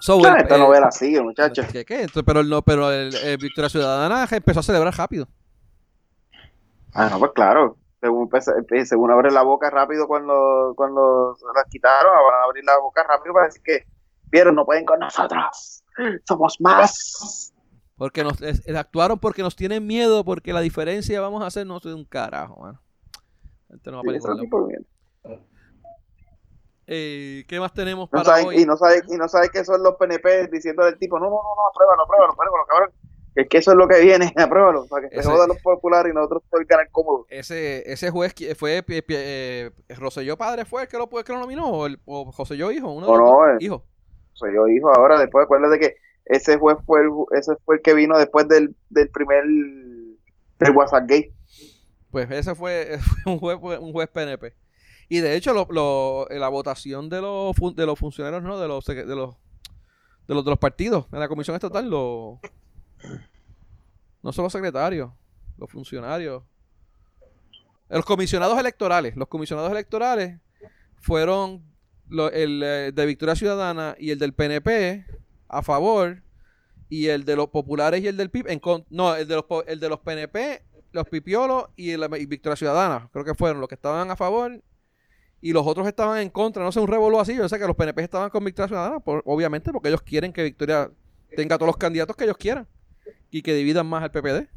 So, 0.00 0.18
el- 0.18 0.36
Esta 0.36 0.54
eh, 0.54 0.58
novela 0.58 0.90
sigue, 0.90 1.22
muchachos. 1.22 1.64
¿Qué, 1.72 1.86
qué? 1.86 2.02
Entonces, 2.02 2.24
pero 2.26 2.40
el, 2.40 2.50
no, 2.50 2.60
pero 2.60 2.92
el, 2.92 3.14
eh, 3.14 3.38
Victoria 3.40 3.70
Ciudadana 3.70 4.28
empezó 4.30 4.60
a 4.60 4.62
celebrar 4.62 4.94
rápido. 4.94 5.26
Ah, 6.92 7.08
no, 7.10 7.18
pues 7.20 7.32
claro. 7.34 7.78
Según, 8.02 8.28
empe- 8.28 8.84
según 8.84 9.10
abre 9.12 9.30
la 9.30 9.40
boca 9.40 9.70
rápido 9.70 10.06
cuando, 10.06 10.74
cuando 10.76 11.38
las 11.54 11.64
quitaron, 11.70 12.12
van 12.12 12.40
a 12.42 12.44
abrir 12.44 12.64
la 12.64 12.78
boca 12.78 13.02
rápido 13.02 13.32
para 13.32 13.46
decir 13.46 13.62
que, 13.62 13.86
vieron, 14.30 14.54
no 14.54 14.66
pueden 14.66 14.84
con 14.84 14.98
nosotros. 14.98 15.79
Somos 16.28 16.60
más. 16.60 17.52
Porque 17.96 18.24
nos 18.24 18.40
es- 18.42 18.66
es- 18.66 18.76
actuaron 18.76 19.18
porque 19.18 19.42
nos 19.42 19.56
tienen 19.56 19.86
miedo, 19.86 20.24
porque 20.24 20.52
la 20.52 20.60
diferencia 20.60 21.20
vamos 21.20 21.42
a 21.42 21.46
hacer 21.46 21.66
no 21.66 21.80
sé 21.80 21.92
un 21.92 22.04
carajo, 22.04 22.60
mano. 22.60 22.80
Este 23.68 23.90
no 23.90 23.98
va 23.98 24.02
de 24.12 24.18
mierda. 24.66 24.86
Eh, 26.92 27.44
¿Qué 27.46 27.60
más 27.60 27.72
tenemos 27.72 28.08
No 28.12 28.22
hoy? 28.46 28.62
y 28.62 28.64
no 28.64 28.76
sabe 28.76 29.02
y 29.08 29.16
no 29.16 29.28
sabe 29.28 29.48
que 29.50 29.64
son 29.64 29.80
los 29.82 29.94
PNP 29.94 30.48
diciendo 30.48 30.82
al 30.82 30.98
tipo, 30.98 31.18
no, 31.20 31.26
no, 31.26 31.30
no, 31.30 31.36
no, 31.36 31.68
apruébalo, 31.70 32.02
apruébalo, 32.02 32.32
apruébalo, 32.32 32.66
cabrón. 32.68 32.90
Es 33.36 33.48
que 33.48 33.58
eso 33.58 33.70
es 33.70 33.76
lo 33.76 33.86
que 33.86 34.00
viene, 34.00 34.32
apruébalo, 34.36 34.86
para 34.88 35.08
que 35.08 35.14
se 35.14 35.20
Ese- 35.20 35.30
jodan 35.30 35.48
los 35.50 35.58
populares 35.62 36.10
y 36.10 36.14
nosotros 36.16 36.42
podemos 36.50 36.66
ganar 36.68 36.90
cómodo. 36.90 37.26
Ese, 37.28 37.90
ese 37.92 38.10
juez 38.10 38.34
fue 38.58 38.82
Pie- 38.82 39.04
eh, 39.08 39.70
Rosselló 39.90 40.36
padre 40.36 40.64
fue 40.64 40.82
el 40.82 40.88
que 40.88 40.98
lo, 40.98 41.08
que 41.08 41.32
lo 41.32 41.38
nominó 41.38 41.68
o, 41.68 41.86
el, 41.86 42.00
o 42.06 42.32
Joselló 42.32 42.72
hijo, 42.72 42.90
uno 42.90 43.06
de 43.06 43.12
los 43.12 43.20
no, 43.20 43.26
dos 43.26 43.48
eh. 43.52 43.56
hijos. 43.64 43.82
Yo 44.46 44.66
hijo 44.68 44.90
ahora, 44.94 45.18
después 45.18 45.44
acuérdate 45.44 45.78
que 45.78 45.96
ese 46.24 46.56
juez 46.58 46.76
fue 46.86 47.00
el, 47.00 47.10
ese 47.36 47.54
fue 47.64 47.76
el 47.76 47.82
que 47.82 47.94
vino 47.94 48.16
después 48.18 48.46
del, 48.48 48.74
del 48.88 49.08
primer 49.10 49.44
del 49.44 50.76
WhatsApp 50.76 51.04
gay. 51.08 51.32
Pues 52.10 52.30
ese 52.30 52.54
fue, 52.54 52.98
un 53.26 53.38
juez 53.38 53.58
un 53.80 53.92
juez 53.92 54.08
PNP. 54.08 54.54
Y 55.08 55.18
de 55.20 55.34
hecho 55.34 55.52
lo, 55.52 55.66
lo- 55.70 56.26
la 56.30 56.48
votación 56.48 57.08
de 57.08 57.20
los 57.20 57.56
de 57.74 57.86
los 57.86 57.98
funcionarios, 57.98 58.42
no, 58.42 58.58
de 58.60 58.68
los 58.68 58.84
de 58.84 59.04
los 59.04 59.36
de 60.28 60.34
los 60.34 60.44
de 60.44 60.50
los 60.50 60.58
partidos 60.58 61.06
en 61.12 61.18
la 61.18 61.28
comisión 61.28 61.56
estatal, 61.56 61.88
los 61.90 62.38
no 64.22 64.32
solo 64.32 64.50
secretarios, 64.50 65.10
los 65.56 65.70
funcionarios, 65.70 66.42
los 67.88 68.04
comisionados 68.04 68.58
electorales, 68.58 69.16
los 69.16 69.28
comisionados 69.28 69.72
electorales 69.72 70.38
fueron 71.00 71.64
lo- 72.10 72.30
el 72.30 72.62
eh, 72.62 72.92
de 72.92 73.06
Victoria 73.06 73.34
Ciudadana 73.34 73.96
y 73.98 74.10
el 74.10 74.18
del 74.18 74.34
PNP 74.34 75.04
a 75.48 75.62
favor 75.62 76.22
y 76.88 77.06
el 77.06 77.24
de 77.24 77.36
los 77.36 77.48
populares 77.48 78.02
y 78.02 78.08
el 78.08 78.16
del 78.16 78.30
PIB 78.30 78.48
en 78.50 78.58
con- 78.58 78.84
no, 78.90 79.14
el 79.16 79.26
de 79.26 79.36
los 79.36 79.44
el 79.66 79.80
de 79.80 79.88
los 79.88 80.00
PNP, 80.00 80.62
los 80.92 81.08
pipiolos 81.08 81.66
y, 81.76 81.96
la 81.96 82.08
y 82.18 82.26
Victoria 82.26 82.56
Ciudadana, 82.56 83.08
creo 83.12 83.24
que 83.24 83.34
fueron 83.34 83.60
los 83.60 83.68
que 83.68 83.76
estaban 83.76 84.10
a 84.10 84.16
favor 84.16 84.60
y 85.40 85.52
los 85.52 85.66
otros 85.66 85.86
estaban 85.88 86.18
en 86.18 86.28
contra, 86.28 86.62
no 86.62 86.70
sé, 86.72 86.80
un 86.80 86.88
revolú 86.88 87.18
así, 87.18 87.34
yo 87.34 87.48
sé 87.48 87.58
que 87.58 87.66
los 87.66 87.76
PNP 87.76 88.02
estaban 88.02 88.28
con 88.28 88.44
Victoria 88.44 88.68
Ciudadana, 88.68 89.00
por- 89.00 89.22
obviamente 89.24 89.72
porque 89.72 89.88
ellos 89.88 90.02
quieren 90.02 90.32
que 90.32 90.42
Victoria 90.42 90.90
tenga 91.36 91.56
todos 91.56 91.68
los 91.68 91.76
candidatos 91.76 92.14
que 92.16 92.24
ellos 92.24 92.36
quieran 92.36 92.66
y 93.30 93.40
que 93.42 93.54
dividan 93.54 93.86
más 93.86 94.02
al 94.02 94.10
PPD. 94.10 94.48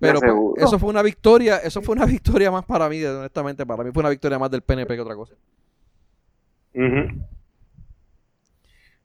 Pero 0.00 0.20
pues, 0.52 0.64
eso 0.68 0.78
fue 0.78 0.90
una 0.90 1.02
victoria, 1.02 1.56
eso 1.58 1.82
fue 1.82 1.96
una 1.96 2.06
victoria 2.06 2.50
más 2.52 2.64
para 2.64 2.88
mí, 2.88 3.02
honestamente, 3.02 3.66
para 3.66 3.82
mí 3.82 3.90
fue 3.92 4.00
una 4.02 4.10
victoria 4.10 4.38
más 4.38 4.50
del 4.50 4.62
PNP 4.62 4.94
que 4.94 5.00
otra 5.00 5.16
cosa. 5.16 5.34
Ujú. 6.78 7.24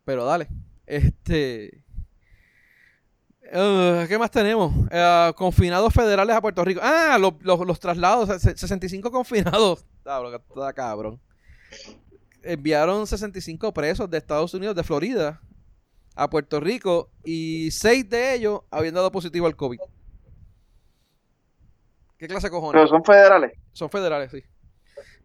Pero 0.05 0.25
dale. 0.25 0.47
Este. 0.85 1.83
eh, 3.51 4.05
¿Qué 4.07 4.17
más 4.17 4.29
tenemos? 4.31 4.71
Eh, 4.91 5.31
confinados 5.35 5.93
federales 5.93 6.35
a 6.35 6.41
Puerto 6.41 6.63
Rico. 6.63 6.81
Ah, 6.83 7.17
los, 7.19 7.33
los, 7.41 7.65
los 7.65 7.79
traslados. 7.79 8.41
se- 8.41 8.55
65 8.57 9.11
confinados. 9.11 9.85
Está 9.97 10.73
cabrón. 10.73 11.19
Enviaron 12.43 13.07
65 13.07 13.73
presos 13.73 14.09
de 14.09 14.17
Estados 14.17 14.53
Unidos, 14.53 14.75
de 14.75 14.83
Florida, 14.83 15.41
a 16.15 16.29
Puerto 16.29 16.59
Rico. 16.59 17.09
Y 17.23 17.71
6 17.71 18.09
de 18.09 18.35
ellos 18.35 18.61
habían 18.69 18.93
dado 18.95 19.11
positivo 19.11 19.47
al 19.47 19.55
COVID. 19.55 19.79
¿Qué 22.17 22.27
clase 22.27 22.47
de 22.47 22.51
cojones? 22.51 22.73
Pero 22.73 22.87
son 22.87 23.03
federales. 23.03 23.53
Son 23.71 23.89
federales, 23.89 24.31
sí. 24.31 24.43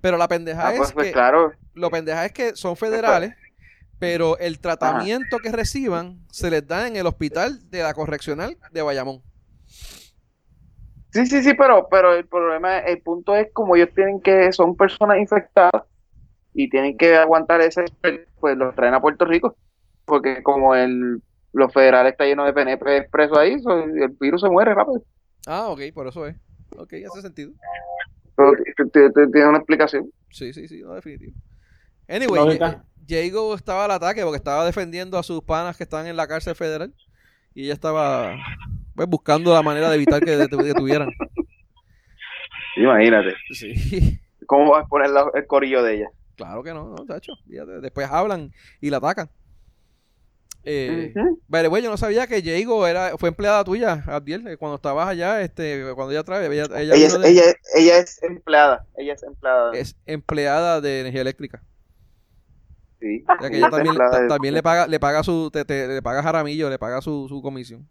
Pero 0.01 0.17
la 0.17 0.29
pendeja 0.29 0.69
Ah, 0.69 0.73
pues, 0.77 0.89
es 0.89 0.95
pues 0.95 1.07
que 1.09 1.13
claro. 1.13 1.53
lo 1.75 1.91
pendeja 1.91 2.25
es 2.25 2.33
que 2.33 2.55
son 2.57 2.77
federales, 2.77 3.35
pero 3.99 4.39
el 4.39 4.61
tratamiento 4.61 5.39
que 5.39 5.51
reciban 5.51 6.21
se 6.31 6.51
les 6.51 6.67
da 6.67 6.87
en 6.87 6.97
el 6.97 7.07
hospital 7.07 7.69
de 7.71 7.83
la 7.83 7.95
correccional 7.95 8.57
de 8.71 8.83
Bayamón. 8.83 9.23
Sí, 11.11 11.27
sí, 11.27 11.43
sí, 11.43 11.55
pero, 11.55 11.89
pero 11.91 12.15
el 12.15 12.27
problema, 12.27 12.79
el 12.79 13.01
punto 13.01 13.35
es 13.35 13.49
como 13.53 13.75
ellos 13.75 13.89
tienen 13.95 14.21
que, 14.21 14.53
son 14.53 14.77
personas 14.77 15.19
infectadas 15.19 15.83
y 16.55 16.69
tienen 16.69 16.97
que 16.97 17.17
aguantar 17.17 17.61
ese, 17.61 17.85
pues 18.41 18.57
los 18.57 18.75
traen 18.75 18.95
a 18.95 19.01
Puerto 19.01 19.25
Rico, 19.25 19.57
porque 20.05 20.43
como 20.43 20.75
el, 20.75 21.23
los 21.53 21.73
federales 21.73 22.13
está 22.13 22.25
lleno 22.25 22.45
de 22.45 22.53
PNP 22.53 23.09
presos 23.11 23.39
ahí, 23.39 23.55
el 23.55 24.09
virus 24.21 24.43
se 24.43 24.51
muere 24.51 24.75
rápido. 24.75 25.03
Ah, 25.47 25.69
ok, 25.69 25.81
por 25.95 26.07
eso 26.07 26.27
es. 26.27 26.37
Ok, 26.77 26.93
hace 27.11 27.23
sentido. 27.23 27.53
Tiene 28.93 29.49
una 29.49 29.59
explicación. 29.59 30.11
Sí, 30.31 30.53
sí, 30.53 30.69
sí, 30.69 30.81
no, 30.83 30.95
definitivo. 30.95 31.33
Anyway, 32.09 32.59
Jago 33.09 33.55
estaba 33.55 33.85
al 33.87 33.91
ataque 33.91 34.23
porque 34.23 34.37
estaba 34.37 34.65
defendiendo 34.65 35.19
a 35.19 35.23
sus 35.23 35.43
panas 35.43 35.77
que 35.77 35.83
están 35.85 36.07
en 36.07 36.17
la 36.17 36.27
cárcel 36.27 36.55
federal 36.55 36.95
y 37.55 37.65
ella 37.65 37.73
estaba 37.75 38.37
pues, 38.95 39.09
buscando 39.09 39.53
la 39.53 39.63
manera 39.63 39.89
de 39.91 39.97
evitar 39.97 40.21
que 40.23 40.37
det- 40.37 40.49
detuvieran. 40.49 41.11
Imagínate. 42.77 43.35
Sí, 43.53 44.19
¿Cómo 44.47 44.71
vas 44.71 44.85
a 44.85 44.89
poner 44.89 45.11
la- 45.11 45.31
el 45.35 45.47
corillo 45.47 45.83
de 45.83 45.97
ella? 45.97 46.09
claro 46.37 46.63
que 46.63 46.73
no, 46.73 46.89
no, 46.91 47.05
tacho. 47.05 47.33
Fíjate, 47.49 47.81
Después 47.81 48.09
hablan 48.09 48.53
y 48.81 48.91
la 48.91 48.99
atacan. 48.99 49.29
Eh, 50.71 51.15
güey, 51.49 51.83
yo 51.83 51.91
no 51.91 51.97
sabía 51.97 52.27
que 52.27 52.43
Diego 52.43 52.87
era, 52.87 53.17
fue 53.17 53.31
empleada 53.31 53.65
tuya, 53.65 54.05
Abdiel, 54.07 54.47
eh, 54.49 54.57
cuando 54.59 54.77
estabas 54.77 55.09
allá, 55.09 55.41
este, 55.41 55.83
cuando 55.95 56.13
ella 56.13 56.23
trae, 56.25 56.45
ella, 56.47 56.65
ella 56.79 56.95
es, 56.95 57.19
de- 57.19 57.31
ella, 57.31 57.43
ella 57.75 57.99
es 57.99 58.23
empleada. 58.23 58.85
Ella 58.97 59.15
es 59.15 59.23
empleada. 59.23 59.73
es 59.73 59.97
empleada 60.05 60.81
de 60.83 61.01
energía 61.01 61.23
eléctrica. 61.23 61.63
sí. 63.01 63.25
O 63.27 63.41
sea 63.41 63.51
que 63.51 63.57
ella 63.57 63.57
Ella 63.57 63.67
es 63.67 63.71
también, 64.29 64.53
de- 64.53 64.59
le 64.59 64.63
paga, 64.63 64.87
le 64.87 65.01
paga 65.01 65.23
su, 65.23 65.51
te, 65.51 65.65
te- 65.65 65.89
le 65.89 66.03
paga 66.03 66.23
Jaramillo, 66.23 66.69
le 66.69 66.79
paga 66.79 67.01
su, 67.01 67.27
su 67.29 67.41
comisión. 67.41 67.89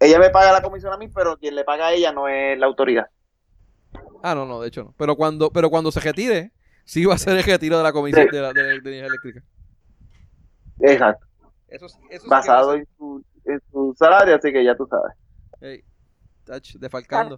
Ella 0.00 0.20
me 0.20 0.30
paga 0.30 0.52
la 0.52 0.62
comisión 0.62 0.92
a 0.92 0.96
mí, 0.96 1.08
pero 1.08 1.36
quien 1.38 1.56
le 1.56 1.64
paga 1.64 1.88
a 1.88 1.92
ella 1.92 2.12
no 2.12 2.28
es 2.28 2.56
la 2.56 2.66
autoridad. 2.66 3.08
Ah, 4.22 4.34
no, 4.34 4.46
no, 4.46 4.60
de 4.60 4.68
hecho 4.68 4.84
no. 4.84 4.94
Pero 4.96 5.16
cuando, 5.16 5.50
pero 5.50 5.70
cuando 5.70 5.90
se 5.90 5.98
retire, 5.98 6.52
sí 6.84 7.04
va 7.04 7.14
a 7.14 7.18
ser 7.18 7.36
el 7.36 7.42
retiro 7.42 7.78
de 7.78 7.82
la 7.82 7.92
comisión 7.92 8.28
de, 8.30 8.40
la, 8.40 8.52
de, 8.52 8.62
de 8.62 8.74
energía 8.74 9.06
eléctrica. 9.06 9.42
Exacto. 10.80 11.26
Basado 12.26 12.72
que 12.72 12.78
en 12.78 12.88
su, 12.96 13.24
en 13.44 13.62
su 13.70 13.94
salario, 13.98 14.36
así 14.36 14.52
que 14.52 14.64
ya 14.64 14.76
tú 14.76 14.86
sabes. 14.86 15.14
va 15.14 15.56
a 15.56 15.58
ser. 15.58 15.68
Ey, 15.68 15.84
tach, 16.44 16.72
defalcando. 16.74 17.36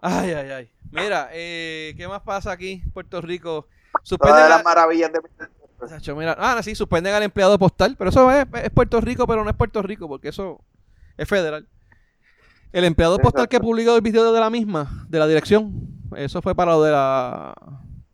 Ay, 0.00 0.32
ay, 0.32 0.50
ay. 0.50 0.70
Mira, 0.92 1.30
eh, 1.32 1.94
¿qué 1.96 2.06
más 2.06 2.22
pasa 2.22 2.52
aquí? 2.52 2.82
Puerto 2.92 3.20
Rico. 3.20 3.66
Suspenden 4.02 4.36
Todas 4.36 4.50
las 4.50 4.64
maravillas 4.64 5.12
de 5.12 5.20
Tacho, 5.88 6.16
mira, 6.16 6.34
ah, 6.38 6.62
sí, 6.62 6.74
suspenden 6.74 7.14
al 7.14 7.22
empleado 7.22 7.58
postal, 7.58 7.96
pero 7.98 8.10
eso 8.10 8.30
es, 8.30 8.46
es 8.62 8.70
Puerto 8.70 9.00
Rico, 9.00 9.26
pero 9.26 9.44
no 9.44 9.50
es 9.50 9.56
Puerto 9.56 9.82
Rico, 9.82 10.08
porque 10.08 10.28
eso 10.28 10.64
es 11.16 11.28
federal. 11.28 11.68
El 12.72 12.84
empleado 12.84 13.18
postal 13.18 13.48
que 13.48 13.56
Exacto. 13.56 13.68
publicó 13.70 13.94
el 13.94 14.00
video 14.00 14.32
de 14.32 14.40
la 14.40 14.50
misma, 14.50 15.06
de 15.08 15.18
la 15.18 15.26
dirección, 15.26 15.72
eso 16.16 16.40
fue 16.40 16.54
para 16.54 16.72
lo 16.72 16.82
de 16.82 16.92
la, 16.92 17.54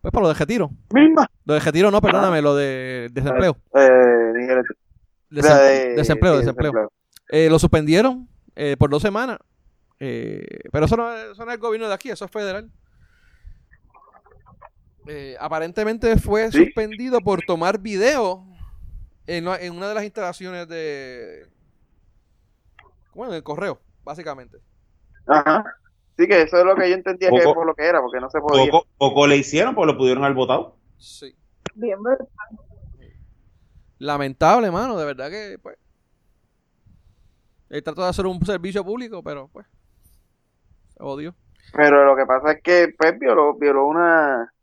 pues 0.03 0.11
para 0.11 0.23
lo 0.23 0.27
de 0.27 0.33
retiro. 0.35 0.69
misma. 0.93 1.25
Lo 1.45 1.53
de 1.53 1.59
retiro 1.61 1.89
no, 1.89 2.01
perdóname, 2.01 2.41
lo 2.41 2.55
de 2.55 3.07
desempleo. 3.13 3.55
Eh, 3.73 4.33
Desem- 5.31 5.95
desempleo, 5.95 6.37
desempleo. 6.37 6.91
Eh, 7.29 7.49
lo 7.49 7.57
suspendieron 7.57 8.27
eh, 8.55 8.75
por 8.77 8.89
dos 8.89 9.01
semanas, 9.01 9.37
eh, 10.01 10.45
pero 10.73 10.85
eso 10.85 10.97
no, 10.97 11.11
es- 11.15 11.31
eso 11.31 11.45
no 11.45 11.51
es 11.51 11.55
el 11.55 11.61
gobierno 11.61 11.87
de 11.87 11.93
aquí, 11.93 12.09
eso 12.09 12.25
es 12.25 12.31
federal. 12.31 12.69
Aparentemente 15.39 16.17
fue 16.17 16.51
Sí. 16.51 16.65
suspendido 16.65 17.19
por 17.21 17.41
tomar 17.45 17.79
video 17.79 18.45
en, 19.25 19.47
en 19.47 19.73
una 19.73 19.87
de 19.87 19.93
las 19.95 20.03
instalaciones 20.03 20.67
de... 20.67 21.47
Bueno, 23.13 23.31
en 23.33 23.37
el 23.37 23.43
correo, 23.43 23.79
básicamente. 24.03 24.57
Ajá. 25.27 25.63
Sí, 26.17 26.27
que 26.27 26.41
eso 26.43 26.57
es 26.57 26.65
lo 26.65 26.75
que 26.75 26.89
yo 26.89 26.95
entendía 26.95 27.29
que 27.29 27.41
por 27.43 27.65
lo 27.65 27.73
que 27.73 27.85
era, 27.85 27.99
porque 28.01 28.19
no 28.19 28.29
se 28.29 28.39
podía. 28.39 28.69
Poco, 28.69 28.87
poco 28.97 29.27
le 29.27 29.37
hicieron, 29.37 29.73
pues 29.73 29.87
lo 29.87 29.97
pudieron 29.97 30.23
haber 30.23 30.35
votado. 30.35 30.77
Sí. 30.97 31.35
Bien, 31.73 32.01
¿verdad? 32.03 32.27
Lamentable, 33.97 34.69
mano, 34.69 34.97
de 34.97 35.05
verdad 35.05 35.29
que, 35.29 35.57
pues... 35.61 35.77
Él 37.69 37.81
trató 37.81 38.03
de 38.03 38.09
hacer 38.09 38.27
un 38.27 38.45
servicio 38.45 38.83
público, 38.83 39.23
pero, 39.23 39.47
pues... 39.51 39.65
Se 40.89 41.01
odió. 41.01 41.33
Pero 41.73 42.05
lo 42.05 42.15
que 42.15 42.25
pasa 42.27 42.51
es 42.51 42.61
que 42.61 42.93
pues, 42.95 43.17
violó, 43.17 43.55
violó 43.55 43.87
una, 43.87 44.53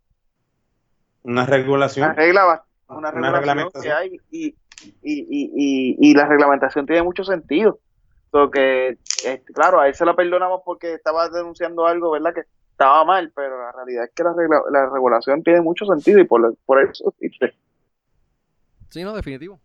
Una 1.22 1.47
regulación. 1.47 2.05
una 2.06 2.14
regla, 2.14 2.64
una, 2.89 3.10
Una 3.10 3.32
reglamentación 3.32 3.82
que 3.82 3.93
hay 3.93 4.20
y, 4.31 4.47
y, 4.47 4.55
y, 5.02 5.51
y, 5.56 5.97
y 5.98 6.14
la 6.14 6.27
reglamentación 6.27 6.86
tiene 6.86 7.02
mucho 7.02 7.24
sentido. 7.24 7.81
Porque, 8.31 8.98
este, 9.24 9.52
claro, 9.52 9.81
a 9.81 9.89
él 9.89 9.94
se 9.94 10.05
la 10.05 10.15
perdonamos 10.15 10.62
porque 10.65 10.94
estaba 10.94 11.28
denunciando 11.28 11.86
algo, 11.86 12.11
¿verdad? 12.12 12.32
Que 12.35 12.43
estaba 12.70 13.05
mal, 13.05 13.32
pero 13.35 13.59
la 13.59 13.73
realidad 13.73 14.05
es 14.05 14.11
que 14.15 14.23
la, 14.23 14.86
regulación 14.90 15.43
tiene 15.43 15.61
mucho 15.61 15.85
sentido 15.85 16.19
y 16.20 16.24
por, 16.24 16.40
lo- 16.40 16.55
por 16.65 16.81
eso 16.82 17.12
existe. 17.20 17.55
Sí, 18.89 19.02
no, 19.02 19.12
definitivo. 19.15 19.61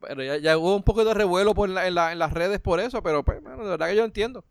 Pero 0.00 0.22
ya, 0.22 0.36
ya 0.36 0.56
hubo 0.56 0.76
un 0.76 0.82
poco 0.84 1.04
de 1.04 1.12
revuelo 1.12 1.54
por 1.54 1.68
la- 1.68 1.86
en, 1.88 1.94
la- 1.96 2.12
en 2.12 2.18
las 2.20 2.32
redes 2.32 2.60
por 2.60 2.78
eso, 2.80 3.02
pero 3.02 3.24
pues, 3.24 3.42
bueno, 3.42 3.64
de 3.64 3.70
verdad 3.70 3.88
que 3.88 3.96
yo 3.96 4.04
entiendo. 4.04 4.44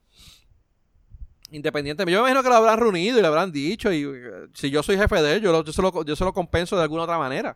Independientemente, 1.50 2.12
yo 2.12 2.20
me 2.22 2.30
imagino 2.30 2.44
que 2.44 2.50
lo 2.50 2.56
habrán 2.56 2.80
reunido 2.80 3.18
y 3.18 3.22
le 3.22 3.28
habrán 3.28 3.54
dicho, 3.54 3.92
y 3.94 4.04
eh, 4.04 4.48
si 4.54 4.70
yo 4.70 4.84
soy 4.84 4.98
jefe 4.98 5.22
de 5.22 5.36
él, 5.36 5.42
yo, 5.42 5.54
lo- 5.54 5.64
yo, 5.64 5.72
se 5.72 5.82
lo, 5.82 6.04
yo 6.04 6.16
se 6.16 6.26
lo 6.26 6.34
compenso 6.34 6.76
de 6.76 6.84
alguna 6.84 7.04
otra 7.04 7.18
manera. 7.18 7.56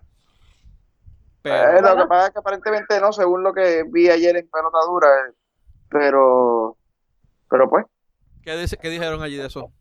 Pero, 1.43 1.77
Eh, 1.77 1.81
lo 1.81 1.95
que 2.03 2.07
pasa 2.07 2.27
es 2.27 2.33
que 2.33 2.39
aparentemente 2.39 2.99
no, 3.01 3.11
según 3.11 3.43
lo 3.43 3.53
que 3.53 3.83
vi 3.87 4.09
ayer 4.09 4.35
en 4.37 4.49
pelotadura, 4.49 5.07
eh, 5.27 5.33
pero, 5.89 6.77
pero 7.49 7.69
pues, 7.69 7.85
¿qué, 8.43 8.55
dice- 8.57 8.77
qué 8.77 8.89
dijeron 8.89 9.21
allí 9.21 9.37
de 9.37 9.47
eso? 9.47 9.71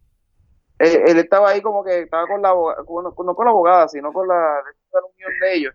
él, 0.78 1.02
él 1.06 1.18
estaba 1.18 1.50
ahí 1.50 1.60
como 1.60 1.84
que 1.84 2.00
estaba 2.00 2.26
con 2.26 2.40
la 2.42 2.48
abogada, 2.50 2.82
no 2.88 3.34
con 3.34 3.44
la 3.44 3.50
abogada, 3.50 3.88
sino 3.88 4.12
con 4.12 4.26
la, 4.26 4.34
la 4.92 5.00
unión 5.14 5.32
de 5.40 5.54
ellos, 5.54 5.74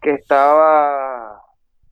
que 0.00 0.12
estaba 0.14 1.40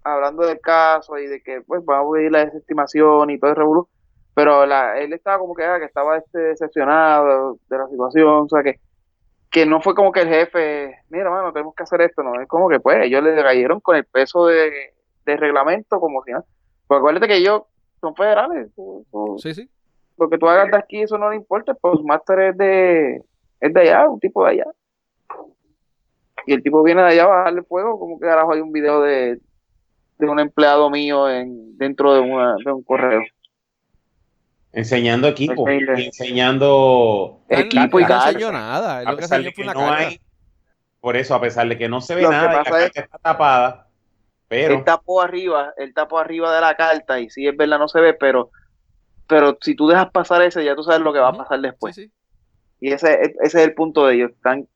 hablando 0.02 0.44
del 0.46 0.60
caso 0.60 1.16
y 1.18 1.26
de 1.28 1.42
que 1.42 1.60
pues 1.62 1.84
vamos 1.84 2.16
a 2.16 2.22
ir 2.22 2.32
la 2.32 2.44
desestimación 2.44 3.30
y 3.30 3.38
todo 3.38 3.50
el 3.50 3.56
revolú, 3.56 3.88
pero 4.34 4.66
la, 4.66 4.98
él 4.98 5.12
estaba 5.12 5.38
como 5.38 5.54
que, 5.54 5.64
ah, 5.64 5.78
que 5.78 5.84
estaba 5.84 6.16
este 6.18 6.38
decepcionado 6.38 7.58
de 7.68 7.78
la 7.78 7.86
situación, 7.88 8.44
o 8.44 8.48
sea 8.48 8.62
que 8.64 8.80
que 9.50 9.66
no 9.66 9.80
fue 9.80 9.94
como 9.94 10.12
que 10.12 10.20
el 10.20 10.28
jefe, 10.28 10.96
mira, 11.08 11.28
mano, 11.30 11.52
tenemos 11.52 11.74
que 11.74 11.82
hacer 11.82 12.00
esto, 12.02 12.22
no, 12.22 12.40
es 12.40 12.46
como 12.48 12.68
que 12.68 12.78
pues 12.80 12.98
ellos 13.04 13.22
le 13.22 13.34
cayeron 13.42 13.80
con 13.80 13.96
el 13.96 14.04
peso 14.04 14.46
de, 14.46 14.94
de 15.26 15.36
reglamento 15.36 15.98
como 15.98 16.22
si 16.22 16.30
nada. 16.32 16.44
Pues 16.86 16.98
acuérdate 16.98 17.26
que 17.28 17.36
ellos 17.36 17.62
son 18.00 18.14
federales, 18.14 18.70
Sí, 19.38 19.54
sí. 19.54 19.68
lo 20.16 20.30
que 20.30 20.38
tú 20.38 20.48
hagas 20.48 20.70
de 20.70 20.76
aquí, 20.76 21.02
eso 21.02 21.18
no 21.18 21.30
le 21.30 21.36
importa, 21.36 21.74
pues 21.74 22.00
máster 22.04 22.38
es 22.40 22.56
de, 22.56 23.22
es 23.60 23.74
de 23.74 23.80
allá, 23.80 24.08
un 24.08 24.20
tipo 24.20 24.44
de 24.44 24.50
allá. 24.52 24.66
Y 26.46 26.54
el 26.54 26.62
tipo 26.62 26.82
viene 26.82 27.02
de 27.02 27.08
allá 27.08 27.24
a 27.24 27.28
bajarle 27.28 27.62
fuego, 27.62 27.98
como 27.98 28.18
que 28.18 28.26
carajo 28.26 28.52
hay 28.52 28.60
un 28.60 28.72
video 28.72 29.02
de, 29.02 29.40
de 30.18 30.28
un 30.28 30.40
empleado 30.40 30.88
mío 30.90 31.28
en, 31.28 31.76
dentro 31.76 32.14
de, 32.14 32.20
una, 32.20 32.54
de 32.64 32.72
un 32.72 32.82
correo. 32.82 33.20
Enseñando 34.72 35.28
equipo. 35.28 35.68
Y 35.68 36.04
enseñando. 36.06 37.40
Equipo 37.48 37.98
y 38.00 38.04
no 38.04 38.14
enseñó 38.26 38.52
nada, 38.52 39.00
A 39.00 39.16
pesar 39.16 39.42
de 39.42 39.52
que 39.52 39.64
no 39.64 39.72
carga. 39.72 39.96
hay. 39.96 40.20
Por 41.00 41.16
eso, 41.16 41.34
a 41.34 41.40
pesar 41.40 41.68
de 41.68 41.76
que 41.78 41.88
no 41.88 42.00
se 42.00 42.14
ve 42.14 42.22
Lo 42.22 42.30
que 42.30 42.36
nada 42.36 42.52
y 42.52 42.56
la 42.56 42.64
pasa 42.64 42.78
es- 42.84 42.92
carta 42.92 43.00
está 43.00 43.18
tapada. 43.18 43.86
Pero. 44.48 44.74
Él 44.74 44.84
tapó 44.84 45.22
arriba, 45.22 45.72
él 45.76 45.94
tapó 45.94 46.18
arriba 46.18 46.54
de 46.54 46.60
la 46.60 46.74
carta 46.76 47.20
y 47.20 47.30
sí 47.30 47.46
es 47.46 47.56
verdad 47.56 47.78
no 47.78 47.88
se 47.88 48.00
ve, 48.00 48.14
pero 48.14 48.50
pero 49.28 49.56
si 49.60 49.76
tú 49.76 49.86
dejas 49.86 50.10
pasar 50.10 50.42
ese 50.42 50.64
ya 50.64 50.74
tú 50.74 50.82
sabes 50.82 51.00
lo 51.02 51.12
que 51.12 51.20
va 51.20 51.28
a 51.28 51.36
pasar 51.36 51.60
después. 51.60 51.94
Sí, 51.94 52.06
sí. 52.06 52.12
Y 52.80 52.92
ese, 52.92 53.14
ese 53.22 53.36
es 53.44 53.54
el 53.54 53.74
punto 53.74 54.06
de 54.06 54.16
ellos. 54.16 54.30
Están 54.32 54.66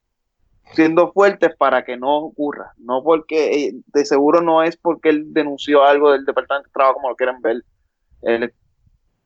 siendo 0.73 1.11
fuertes 1.11 1.53
para 1.57 1.83
que 1.83 1.97
no 1.97 2.15
ocurra. 2.19 2.71
No 2.77 3.03
porque, 3.03 3.65
eh, 3.67 3.73
de 3.87 4.05
seguro 4.05 4.41
no 4.41 4.63
es 4.63 4.77
porque 4.77 5.09
él 5.09 5.33
denunció 5.33 5.83
algo 5.83 6.11
del 6.13 6.23
Departamento 6.25 6.69
de 6.69 6.73
Trabajo 6.73 6.95
como 6.95 7.09
lo 7.09 7.15
quieren 7.17 7.41
ver. 7.41 7.63
Él- 8.21 8.53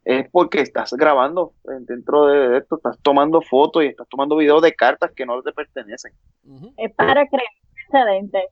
es 0.05 0.29
porque 0.31 0.61
estás 0.61 0.93
grabando 0.93 1.53
eh, 1.65 1.77
dentro 1.81 2.25
de 2.27 2.57
esto, 2.57 2.77
estás 2.77 2.97
tomando 3.01 3.41
fotos 3.41 3.83
y 3.83 3.87
estás 3.87 4.07
tomando 4.09 4.35
videos 4.37 4.61
de 4.61 4.73
cartas 4.73 5.11
que 5.15 5.25
no 5.25 5.41
te 5.41 5.51
pertenecen. 5.51 6.13
Es 6.77 6.93
para 6.95 7.27
crear 7.27 7.43
precedentes. 7.91 8.43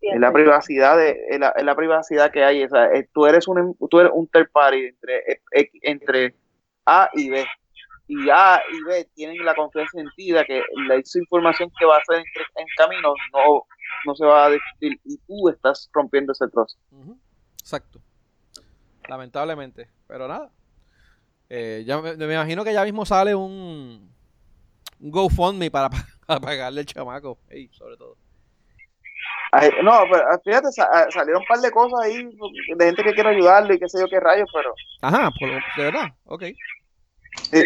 Es 0.00 0.20
la 0.20 0.32
privacidad 0.32 0.96
de, 0.96 1.18
es 1.30 1.40
la, 1.40 1.48
es 1.50 1.64
la 1.64 1.74
privacidad 1.74 2.30
que 2.30 2.44
hay. 2.44 2.62
O 2.62 2.68
sea, 2.68 2.86
eh, 2.92 3.08
tú 3.12 3.26
eres 3.26 3.48
un 3.48 3.58
em- 3.58 3.74
tú 3.90 3.98
eres 4.00 4.12
un 4.14 4.26
third 4.28 4.50
party 4.52 4.86
entre, 4.86 5.18
eh, 5.52 5.70
entre 5.82 6.34
A 6.86 7.08
y 7.14 7.30
B. 7.30 7.44
Y 8.06 8.28
A 8.30 8.60
y 8.72 8.82
B 8.84 9.08
tienen 9.14 9.44
la 9.44 9.54
confianza 9.54 9.98
en 9.98 10.08
ti 10.14 10.30
de 10.30 10.44
que 10.44 10.62
la 10.86 10.96
esa 10.96 11.18
información 11.18 11.70
que 11.78 11.86
va 11.86 11.96
a 11.96 12.00
hacer 12.00 12.18
en, 12.18 12.24
en 12.62 12.66
camino 12.76 13.14
no, 13.32 13.64
no 14.06 14.14
se 14.14 14.24
va 14.26 14.46
a 14.46 14.50
discutir 14.50 15.00
y 15.04 15.16
tú 15.26 15.48
estás 15.48 15.90
rompiendo 15.92 16.32
ese 16.32 16.46
trozo. 16.48 16.76
Exacto. 17.58 17.98
Lamentablemente. 19.08 19.88
Pero 20.06 20.28
nada. 20.28 20.50
Eh, 21.50 21.84
ya 21.86 22.00
me, 22.00 22.16
me 22.16 22.34
imagino 22.34 22.64
que 22.64 22.72
ya 22.72 22.84
mismo 22.84 23.04
sale 23.04 23.34
un, 23.34 24.10
un 25.00 25.10
GoFundMe 25.10 25.70
para, 25.70 25.90
para 26.26 26.40
pagarle 26.40 26.80
el 26.82 26.86
chamaco. 26.86 27.38
Ey, 27.48 27.68
sobre 27.72 27.96
todo. 27.96 28.16
Ay, 29.52 29.70
no, 29.84 29.92
pero 30.10 30.24
ah, 30.30 30.40
fíjate, 30.44 30.66
ah, 30.80 31.06
salieron 31.10 31.42
un 31.42 31.46
par 31.46 31.58
de 31.60 31.70
cosas 31.70 32.00
ahí 32.02 32.16
de 32.76 32.84
gente 32.86 33.04
que 33.04 33.12
quiere 33.14 33.28
ayudarlo 33.30 33.72
y 33.72 33.78
qué 33.78 33.88
sé 33.88 34.00
yo 34.00 34.08
qué 34.08 34.18
rayos, 34.18 34.50
pero 34.52 34.74
Ajá, 35.00 35.30
por 35.38 35.48
de 35.48 35.60
verdad. 35.76 36.08
Ok. 36.24 36.42
Sí. 37.52 37.62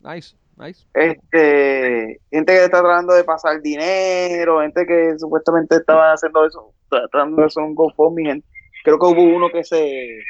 Nice, 0.00 0.36
nice. 0.56 0.86
este 0.94 2.20
gente 2.30 2.52
que 2.52 2.64
está 2.64 2.80
tratando 2.80 3.14
de 3.14 3.24
pasar 3.24 3.60
dinero, 3.62 4.60
gente 4.60 4.84
que 4.86 5.14
supuestamente 5.18 5.76
estaba 5.76 6.12
haciendo 6.12 6.46
eso, 6.46 6.74
tratando 6.90 7.36
de 7.40 7.46
hacer 7.46 7.62
un 7.62 7.74
GoFundMe, 7.74 8.22
gente- 8.24 8.46
creo 8.84 8.98
que 8.98 9.06
hubo 9.06 9.22
uno 9.22 9.48
que 9.50 9.64
se 9.64 10.20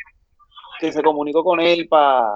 que 0.81 0.93
se 0.93 1.03
comunicó 1.03 1.45
con 1.45 1.61
él 1.61 1.87
para 1.89 2.27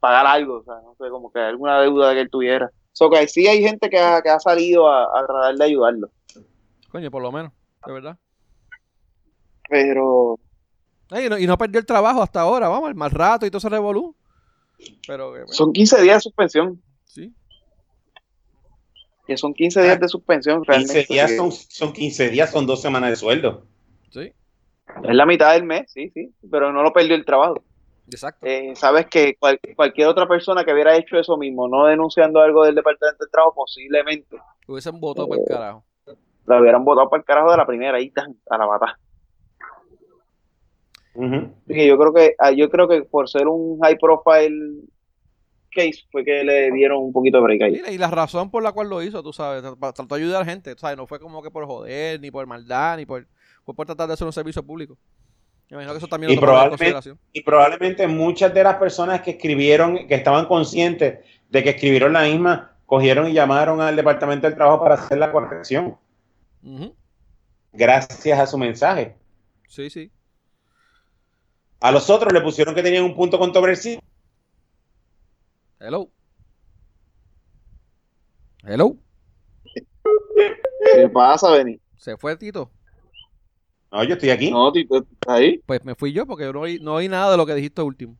pagar 0.00 0.26
algo, 0.26 0.58
o 0.58 0.64
sea, 0.64 0.74
no 0.76 0.94
sé, 0.98 1.10
como 1.10 1.32
que 1.32 1.40
alguna 1.40 1.80
deuda 1.80 2.14
que 2.14 2.20
él 2.20 2.30
tuviera. 2.30 2.70
So 2.92 3.10
que 3.10 3.26
sí 3.26 3.46
hay 3.48 3.62
gente 3.62 3.90
que 3.90 3.98
ha, 3.98 4.22
que 4.22 4.28
ha 4.30 4.38
salido 4.38 4.88
a, 4.88 5.04
a 5.04 5.26
tratar 5.26 5.54
de 5.56 5.64
ayudarlo. 5.64 6.08
Coño, 6.90 7.10
por 7.10 7.22
lo 7.22 7.32
menos. 7.32 7.52
De 7.86 7.92
verdad. 7.92 8.16
Pero 9.68 10.38
Ay, 11.10 11.26
y, 11.26 11.28
no, 11.28 11.38
y 11.38 11.46
no 11.46 11.58
perdió 11.58 11.78
el 11.80 11.86
trabajo 11.86 12.22
hasta 12.22 12.40
ahora, 12.40 12.68
vamos, 12.68 12.88
el 12.88 12.94
mal 12.94 13.10
rato 13.10 13.44
y 13.44 13.50
todo 13.50 13.58
ese 13.58 13.68
revolú. 13.68 14.14
Pero, 15.06 15.30
bueno, 15.30 15.46
son 15.48 15.72
15 15.72 16.02
días 16.02 16.16
de 16.16 16.20
suspensión. 16.20 16.82
sí. 17.04 17.32
Que 19.26 19.36
son 19.36 19.54
15 19.54 19.82
días 19.82 20.00
de 20.00 20.08
suspensión 20.08 20.62
15 20.64 20.66
realmente. 20.72 21.06
días 21.08 21.30
que 21.30 21.36
son, 21.36 21.52
son 21.52 21.92
15 21.92 22.30
días, 22.30 22.50
son 22.50 22.66
dos 22.66 22.82
semanas 22.82 23.10
de 23.10 23.16
sueldo. 23.16 23.64
Sí, 24.10 24.32
Es 25.04 25.14
la 25.14 25.26
mitad 25.26 25.52
del 25.52 25.62
mes, 25.62 25.90
sí, 25.92 26.10
sí. 26.10 26.34
Pero 26.50 26.72
no 26.72 26.82
lo 26.82 26.92
perdió 26.92 27.14
el 27.14 27.24
trabajo. 27.24 27.62
Exacto. 28.14 28.46
Eh, 28.46 28.74
Sabes 28.76 29.06
que 29.06 29.36
cual- 29.36 29.58
cualquier 29.76 30.08
otra 30.08 30.26
persona 30.28 30.64
que 30.64 30.72
hubiera 30.72 30.96
hecho 30.96 31.16
eso 31.18 31.36
mismo, 31.36 31.68
no 31.68 31.86
denunciando 31.86 32.40
algo 32.40 32.64
del 32.64 32.74
Departamento 32.74 33.24
del 33.24 33.30
Trabajo, 33.30 33.54
posiblemente 33.54 34.36
Hubiesen 34.66 35.00
votado 35.00 35.28
por 35.28 35.38
el 35.38 35.44
carajo. 35.44 35.84
la 36.46 36.60
hubieran 36.60 36.84
votado 36.84 37.08
para 37.10 37.20
el 37.20 37.24
carajo 37.26 37.50
de 37.50 37.56
la 37.56 37.66
primera 37.66 38.00
y 38.00 38.10
tan, 38.10 38.36
a 38.50 38.58
la 38.58 38.66
bata. 38.66 38.98
Ujú. 41.14 41.34
Así 41.34 41.74
que 41.74 41.86
yo 41.86 41.98
creo 41.98 42.12
que 42.14 42.34
ah, 42.38 42.52
yo 42.52 42.70
creo 42.70 42.88
que 42.88 43.02
por 43.02 43.28
ser 43.28 43.46
un 43.46 43.78
high 43.80 43.98
profile 43.98 44.80
case 45.70 46.04
fue 46.10 46.24
que 46.24 46.42
le 46.44 46.70
dieron 46.72 47.02
un 47.02 47.12
poquito 47.12 47.38
de 47.38 47.42
break 47.44 47.62
ahí. 47.62 47.72
Mira, 47.72 47.90
y 47.90 47.98
la 47.98 48.10
razón 48.10 48.50
por 48.50 48.62
la 48.62 48.72
cual 48.72 48.88
lo 48.88 49.02
hizo, 49.02 49.22
tú 49.22 49.32
sabes, 49.32 49.62
tr- 49.62 49.78
trató 49.94 50.14
de 50.14 50.20
ayudar 50.22 50.42
a 50.42 50.44
la 50.44 50.50
gente, 50.50 50.74
¿sabes? 50.78 50.96
No 50.96 51.06
fue 51.06 51.18
como 51.20 51.42
que 51.42 51.50
por 51.50 51.66
joder, 51.66 52.20
ni 52.20 52.30
por 52.30 52.46
maldad, 52.46 52.96
ni 52.98 53.06
por, 53.06 53.26
fue 53.64 53.74
por 53.74 53.86
tratar 53.86 54.06
de 54.08 54.14
hacer 54.14 54.26
un 54.26 54.32
servicio 54.32 54.62
público. 54.62 54.96
Me 55.72 55.76
imagino 55.76 55.92
que 55.94 55.98
eso 55.98 56.06
también 56.08 56.32
Y 56.32 56.36
probablemente- 56.36 56.76
consideración. 56.84 57.18
Y 57.32 57.42
probablemente 57.42 58.06
muchas 58.06 58.52
de 58.52 58.62
las 58.62 58.76
personas 58.76 59.22
que 59.22 59.30
escribieron, 59.30 60.06
que 60.06 60.14
estaban 60.16 60.44
conscientes 60.44 61.20
de 61.48 61.62
que 61.62 61.70
escribieron 61.70 62.12
la 62.12 62.24
misma, 62.24 62.76
cogieron 62.84 63.26
y 63.28 63.32
llamaron 63.32 63.80
al 63.80 63.96
Departamento 63.96 64.46
del 64.46 64.54
Trabajo 64.54 64.82
para 64.82 64.96
hacer 64.96 65.16
la 65.16 65.32
corrección, 65.32 65.96
gracias 67.72 68.38
a 68.38 68.46
su 68.46 68.58
mensaje. 68.58 69.16
Sí, 69.66 69.88
sí. 69.88 70.12
A 71.80 71.90
los 71.90 72.10
otros 72.10 72.34
le 72.34 72.42
pusieron 72.42 72.74
que 72.74 72.82
tenían 72.82 73.04
un 73.04 73.16
punto 73.16 73.38
controversial. 73.38 73.98
Hello. 75.80 76.10
Hello. 78.62 78.94
¿Qué 80.94 81.08
pasa, 81.08 81.50
Benny? 81.50 81.80
Se 81.96 82.18
fue 82.18 82.36
Tito. 82.36 82.70
No, 83.92 84.02
yo 84.04 84.14
estoy 84.14 84.30
aquí. 84.30 84.50
No, 84.50 84.72
Tito, 84.72 84.96
¿estás 84.96 85.36
ahí? 85.36 85.62
Pues 85.66 85.84
me 85.84 85.94
fui 85.94 86.12
yo 86.12 86.26
porque 86.26 86.44
yo 86.44 86.52
no 86.54 86.60
oí, 86.60 86.78
no 86.80 86.94
oí 86.94 87.08
nada 87.08 87.30
de 87.30 87.36
lo 87.36 87.44
que 87.44 87.54
dijiste 87.54 87.82
último. 87.82 88.16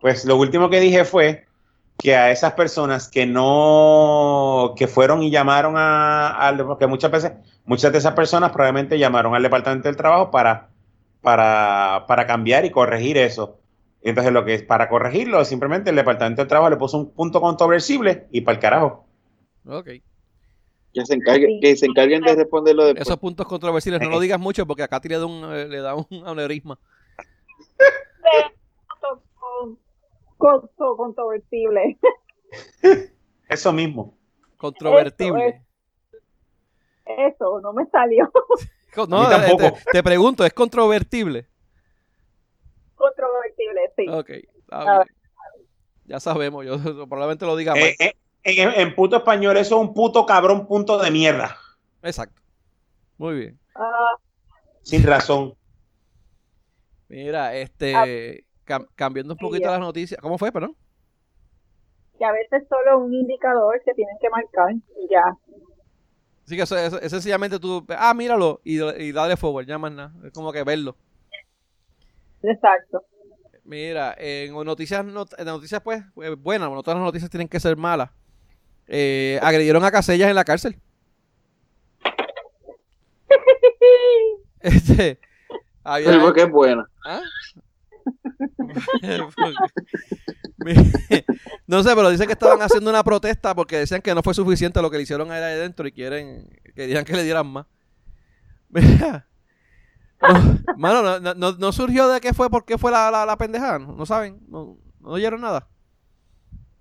Pues 0.00 0.24
lo 0.24 0.36
último 0.36 0.70
que 0.70 0.80
dije 0.80 1.04
fue 1.04 1.44
que 1.98 2.16
a 2.16 2.30
esas 2.30 2.54
personas 2.54 3.08
que 3.08 3.26
no, 3.26 4.72
que 4.74 4.86
fueron 4.86 5.22
y 5.22 5.30
llamaron 5.30 5.74
a, 5.76 6.30
al, 6.30 6.64
porque 6.64 6.86
muchas 6.86 7.10
veces, 7.10 7.32
muchas 7.66 7.92
de 7.92 7.98
esas 7.98 8.14
personas 8.14 8.52
probablemente 8.52 8.98
llamaron 8.98 9.34
al 9.34 9.42
Departamento 9.42 9.88
del 9.88 9.96
Trabajo 9.96 10.30
para, 10.30 10.70
para, 11.20 12.06
para 12.08 12.26
cambiar 12.26 12.64
y 12.64 12.70
corregir 12.70 13.18
eso. 13.18 13.58
Entonces 14.00 14.32
lo 14.32 14.46
que 14.46 14.54
es 14.54 14.62
para 14.62 14.88
corregirlo, 14.88 15.44
simplemente 15.44 15.90
el 15.90 15.96
Departamento 15.96 16.40
del 16.40 16.48
Trabajo 16.48 16.70
le 16.70 16.76
puso 16.76 16.96
un 16.96 17.10
punto 17.10 17.40
controversible 17.42 18.28
y 18.30 18.40
para 18.40 18.54
el 18.54 18.62
carajo. 18.62 19.04
Ok. 19.66 19.88
Que 20.94 21.04
se, 21.04 21.14
encargue- 21.16 21.60
que 21.60 21.76
se 21.76 21.86
encarguen 21.86 22.22
de 22.22 22.34
responderlo 22.34 22.84
después. 22.86 23.06
Esos 23.06 23.18
puntos 23.18 23.46
controversiales 23.46 24.00
no 24.00 24.08
lo 24.10 24.18
digas 24.20 24.40
mucho 24.40 24.66
porque 24.66 24.82
a 24.82 24.88
Katy 24.88 25.08
le 25.08 25.18
da 25.18 25.26
un, 25.26 25.54
eh, 25.54 25.68
le 25.68 25.78
da 25.80 25.94
un 25.94 26.06
aneurisma. 26.26 26.78
Con- 29.00 29.20
con- 30.38 30.68
con- 30.76 30.96
Controvertible. 30.96 31.98
Eso 33.48 33.72
mismo. 33.72 34.16
Controvertible. 34.56 35.62
Eso, 37.04 37.60
no 37.60 37.72
me 37.72 37.86
salió. 37.86 38.30
No, 39.08 39.20
mí 39.20 39.26
tampoco. 39.28 39.62
te, 39.84 39.92
te 39.92 40.02
pregunto, 40.02 40.44
¿es 40.44 40.52
controvertible? 40.52 41.46
Controvertible, 42.96 43.80
sí. 43.96 44.08
Ok. 44.08 44.30
A. 44.72 45.04
Ya 46.06 46.18
sabemos, 46.18 46.66
yo 46.66 46.78
probablemente 47.06 47.46
lo 47.46 47.54
diga. 47.54 47.74
Eh, 47.76 47.94
eh, 48.00 48.14
en, 48.56 48.70
en 48.80 48.94
puto 48.94 49.16
español 49.16 49.56
eso 49.56 49.76
es 49.76 49.88
un 49.88 49.94
puto 49.94 50.24
cabrón 50.26 50.66
punto 50.66 50.98
de 50.98 51.10
mierda. 51.10 51.56
Exacto. 52.02 52.40
Muy 53.16 53.34
bien. 53.34 53.58
Ah, 53.74 54.14
Sin 54.82 55.02
razón. 55.04 55.54
Mira, 57.08 57.54
este, 57.54 58.44
cam- 58.66 58.86
cambiando 58.94 59.34
un 59.34 59.38
poquito 59.38 59.68
las 59.70 59.80
noticias. 59.80 60.20
¿Cómo 60.20 60.38
fue, 60.38 60.52
perdón? 60.52 60.76
que 62.18 62.24
a 62.24 62.32
veces 62.32 62.64
solo 62.68 62.98
un 62.98 63.14
indicador 63.14 63.80
que 63.84 63.94
tienen 63.94 64.16
que 64.20 64.28
marcar 64.28 64.72
y 64.72 65.08
ya. 65.08 65.22
Así 66.44 66.56
que 66.56 66.62
eso, 66.62 66.76
eso- 66.76 67.00
es 67.00 67.10
sencillamente 67.12 67.60
tú, 67.60 67.86
ah, 67.90 68.12
míralo 68.12 68.60
y, 68.64 68.82
y 68.82 69.12
dale 69.12 69.36
forward, 69.36 69.66
ya 69.66 69.78
más 69.78 69.92
nada. 69.92 70.12
Es 70.24 70.32
como 70.32 70.50
que 70.52 70.64
verlo. 70.64 70.96
Exacto. 72.42 73.04
Mira, 73.62 74.14
en 74.18 74.52
noticias, 74.64 75.04
not- 75.04 75.38
en 75.38 75.44
noticias 75.46 75.80
pues, 75.80 76.02
eh, 76.22 76.34
buenas, 76.36 76.68
no 76.70 76.82
todas 76.82 76.98
las 76.98 77.04
noticias 77.06 77.30
tienen 77.30 77.48
que 77.48 77.60
ser 77.60 77.76
malas. 77.76 78.10
Eh, 78.88 79.38
agredieron 79.42 79.84
a 79.84 79.90
Casellas 79.90 80.30
en 80.30 80.34
la 80.34 80.44
cárcel. 80.44 80.78
Este, 84.60 85.20
había- 85.84 86.20
porque 86.20 86.42
es 86.42 86.50
buena. 86.50 86.84
¿Ah? 87.04 87.20
no 91.66 91.82
sé, 91.82 91.90
pero 91.94 92.10
dicen 92.10 92.26
que 92.26 92.32
estaban 92.32 92.60
haciendo 92.62 92.90
una 92.90 93.04
protesta 93.04 93.54
porque 93.54 93.78
decían 93.78 94.02
que 94.02 94.14
no 94.14 94.22
fue 94.22 94.34
suficiente 94.34 94.82
lo 94.82 94.90
que 94.90 94.96
le 94.96 95.02
hicieron 95.04 95.30
a 95.30 95.38
él 95.38 95.44
ahí 95.44 95.54
adentro 95.54 95.86
y 95.86 95.92
quieren, 95.92 96.48
querían 96.74 97.04
que 97.04 97.14
le 97.14 97.22
dieran 97.24 97.46
más. 97.46 97.66
Mira. 98.70 99.26
No, 100.20 100.58
mano, 100.76 101.20
no, 101.20 101.34
no- 101.34 101.52
no, 101.52 101.72
surgió 101.72 102.08
de 102.08 102.20
qué 102.20 102.34
fue, 102.34 102.50
por 102.50 102.64
qué 102.64 102.76
fue 102.76 102.90
la, 102.90 103.08
la, 103.10 103.24
la 103.24 103.36
pendejada, 103.38 103.78
no, 103.78 104.04
saben, 104.04 104.40
no, 104.48 104.76
no 105.00 105.10
oyeron 105.10 105.40
nada. 105.40 105.68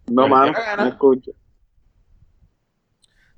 No, 0.07 0.23
Pero 0.23 0.27
mano, 0.35 0.53
no 0.77 0.85
escucho. 0.87 1.31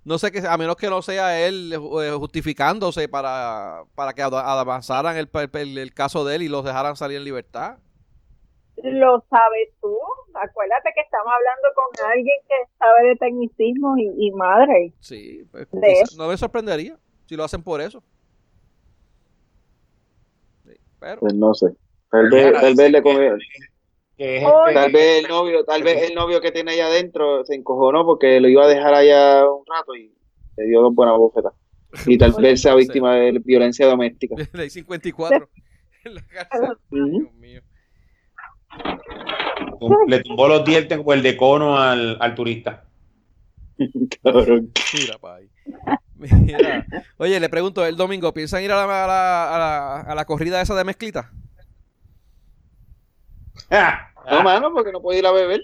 No 0.06 0.18
sé 0.18 0.32
que, 0.32 0.40
a 0.40 0.58
menos 0.58 0.76
que 0.78 0.90
no 0.90 1.02
sea 1.02 1.46
él 1.46 1.72
eh, 1.74 2.12
justificándose 2.18 3.08
para, 3.10 3.84
para 3.96 4.14
que 4.14 4.22
avanzaran 4.22 5.18
el, 5.18 5.30
el- 5.54 5.78
el 5.78 5.94
caso 5.94 6.24
de 6.26 6.36
él 6.38 6.42
y 6.44 6.48
los 6.48 6.64
dejaran 6.64 6.96
salir 6.96 7.18
en 7.18 7.26
libertad. 7.26 7.78
Lo 8.82 9.24
sabes 9.30 9.70
tú. 9.82 9.94
Acuérdate 10.34 10.92
que 10.96 11.02
estamos 11.02 11.34
hablando 11.34 11.68
con 11.76 12.12
alguien 12.12 12.38
que 12.48 12.56
sabe 12.80 13.10
de 13.10 13.16
tecnicismo 13.18 13.98
y, 13.98 14.28
y 14.28 14.32
madre. 14.32 14.94
Sí, 15.02 15.46
pues, 15.52 15.68
De 15.72 15.82
quizá- 15.82 16.18
no 16.18 16.30
me 16.30 16.38
sorprendería 16.38 16.98
si 17.26 17.36
lo 17.36 17.44
hacen 17.44 17.62
por 17.62 17.82
eso. 17.82 18.02
Sí, 20.66 20.76
pero, 21.00 21.20
Pues 21.20 21.34
no 21.34 21.54
sé. 21.54 21.68
Tal 22.10 22.30
vez, 22.30 22.54
tal 22.54 22.74
vez 22.76 22.92
le 22.92 23.02
Que 24.20 24.38
es 24.40 24.44
Oye. 24.44 24.54
este- 24.68 24.74
Tal 24.74 24.91
vez 24.91 25.24
el 25.24 25.30
novio, 25.30 25.64
tal 25.64 25.82
vez 25.82 26.10
el 26.10 26.14
novio 26.14 26.41
que 26.41 26.52
tiene 26.52 26.74
allá 26.74 26.88
adentro 26.88 27.46
se 27.46 27.56
encojonó 27.56 28.06
porque 28.06 28.41
lo 28.41 28.50
iba 28.50 28.66
a 28.66 28.68
dejar 28.68 28.94
allá 28.94 29.46
un 29.50 29.64
rato 29.66 29.96
y 29.96 30.14
le 30.58 30.66
dio 30.66 30.82
dos 30.82 30.94
buenas 30.94 31.18
bofetas. 31.18 31.54
Y 32.06 32.18
tal 32.18 32.34
vez 32.34 32.62
sea 32.62 32.76
víctima 32.76 33.16
de 33.16 33.40
violencia 33.44 33.88
doméstica. 33.88 34.36
ley 34.54 34.70
54 34.70 35.48
en 36.04 36.16
la 36.16 36.22
cárcel. 36.28 36.78
Ujú. 36.91 37.06
Dios 37.22 37.34
mío. 37.36 37.62
le 40.08 40.20
tumbó 40.22 40.48
los 40.50 40.66
dientes 40.66 41.00
o 41.04 41.14
el 41.14 41.24
decono 41.24 41.78
al, 41.78 42.18
al 42.20 42.36
turista. 42.36 42.84
Cabrón. 44.24 44.72
Mira, 45.00 45.18
pa' 45.18 45.36
ahí. 45.38 45.50
Mira. 46.18 46.86
Oye, 47.18 47.40
le 47.40 47.48
pregunto, 47.48 47.86
el 47.86 47.96
domingo, 47.96 48.34
¿piensan 48.34 48.64
ir 48.64 48.72
a 48.74 48.76
la, 48.76 48.84
a 49.06 49.08
la, 49.08 49.56
a 49.56 49.58
la, 49.60 50.00
a 50.02 50.16
la 50.16 50.26
corrida 50.26 50.62
esa 50.62 50.76
de 50.76 50.84
mezclita? 50.84 51.32
Ah, 53.69 54.11
No, 54.30 54.44
mano, 54.44 54.72
porque 54.73 54.91
no 54.91 55.02
puede 55.02 55.19
ir 55.19 55.26
a 55.26 55.31
beber. 55.31 55.61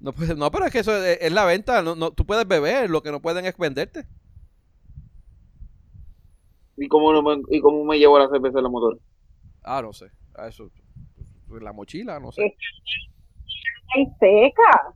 No, 0.00 0.12
pues, 0.12 0.36
no 0.36 0.50
pero 0.50 0.66
es 0.66 0.72
que 0.72 0.78
eso 0.80 0.96
es, 1.04 1.18
es 1.20 1.32
la 1.32 1.44
venta. 1.44 1.82
No, 1.82 1.94
no, 1.94 2.12
tú 2.12 2.24
puedes 2.24 2.46
beber, 2.46 2.88
lo 2.90 3.02
que 3.02 3.10
no 3.10 3.20
pueden 3.20 3.46
es 3.46 3.56
venderte. 3.56 4.06
¿Y 6.76 6.86
cómo, 6.88 7.12
no 7.12 7.22
me, 7.22 7.42
¿Y 7.50 7.60
cómo 7.60 7.84
me 7.84 7.98
llevo 7.98 8.18
la 8.18 8.28
cerveza 8.28 8.58
en 8.58 8.64
la 8.64 8.70
motor? 8.70 8.98
Ah, 9.64 9.82
no 9.82 9.92
sé. 9.92 10.10
Ah, 10.36 10.46
eso. 10.46 10.70
En 11.50 11.64
la 11.64 11.72
mochila, 11.72 12.20
no 12.20 12.30
sé. 12.30 12.42
Ay, 13.94 14.04
seca. 14.20 14.94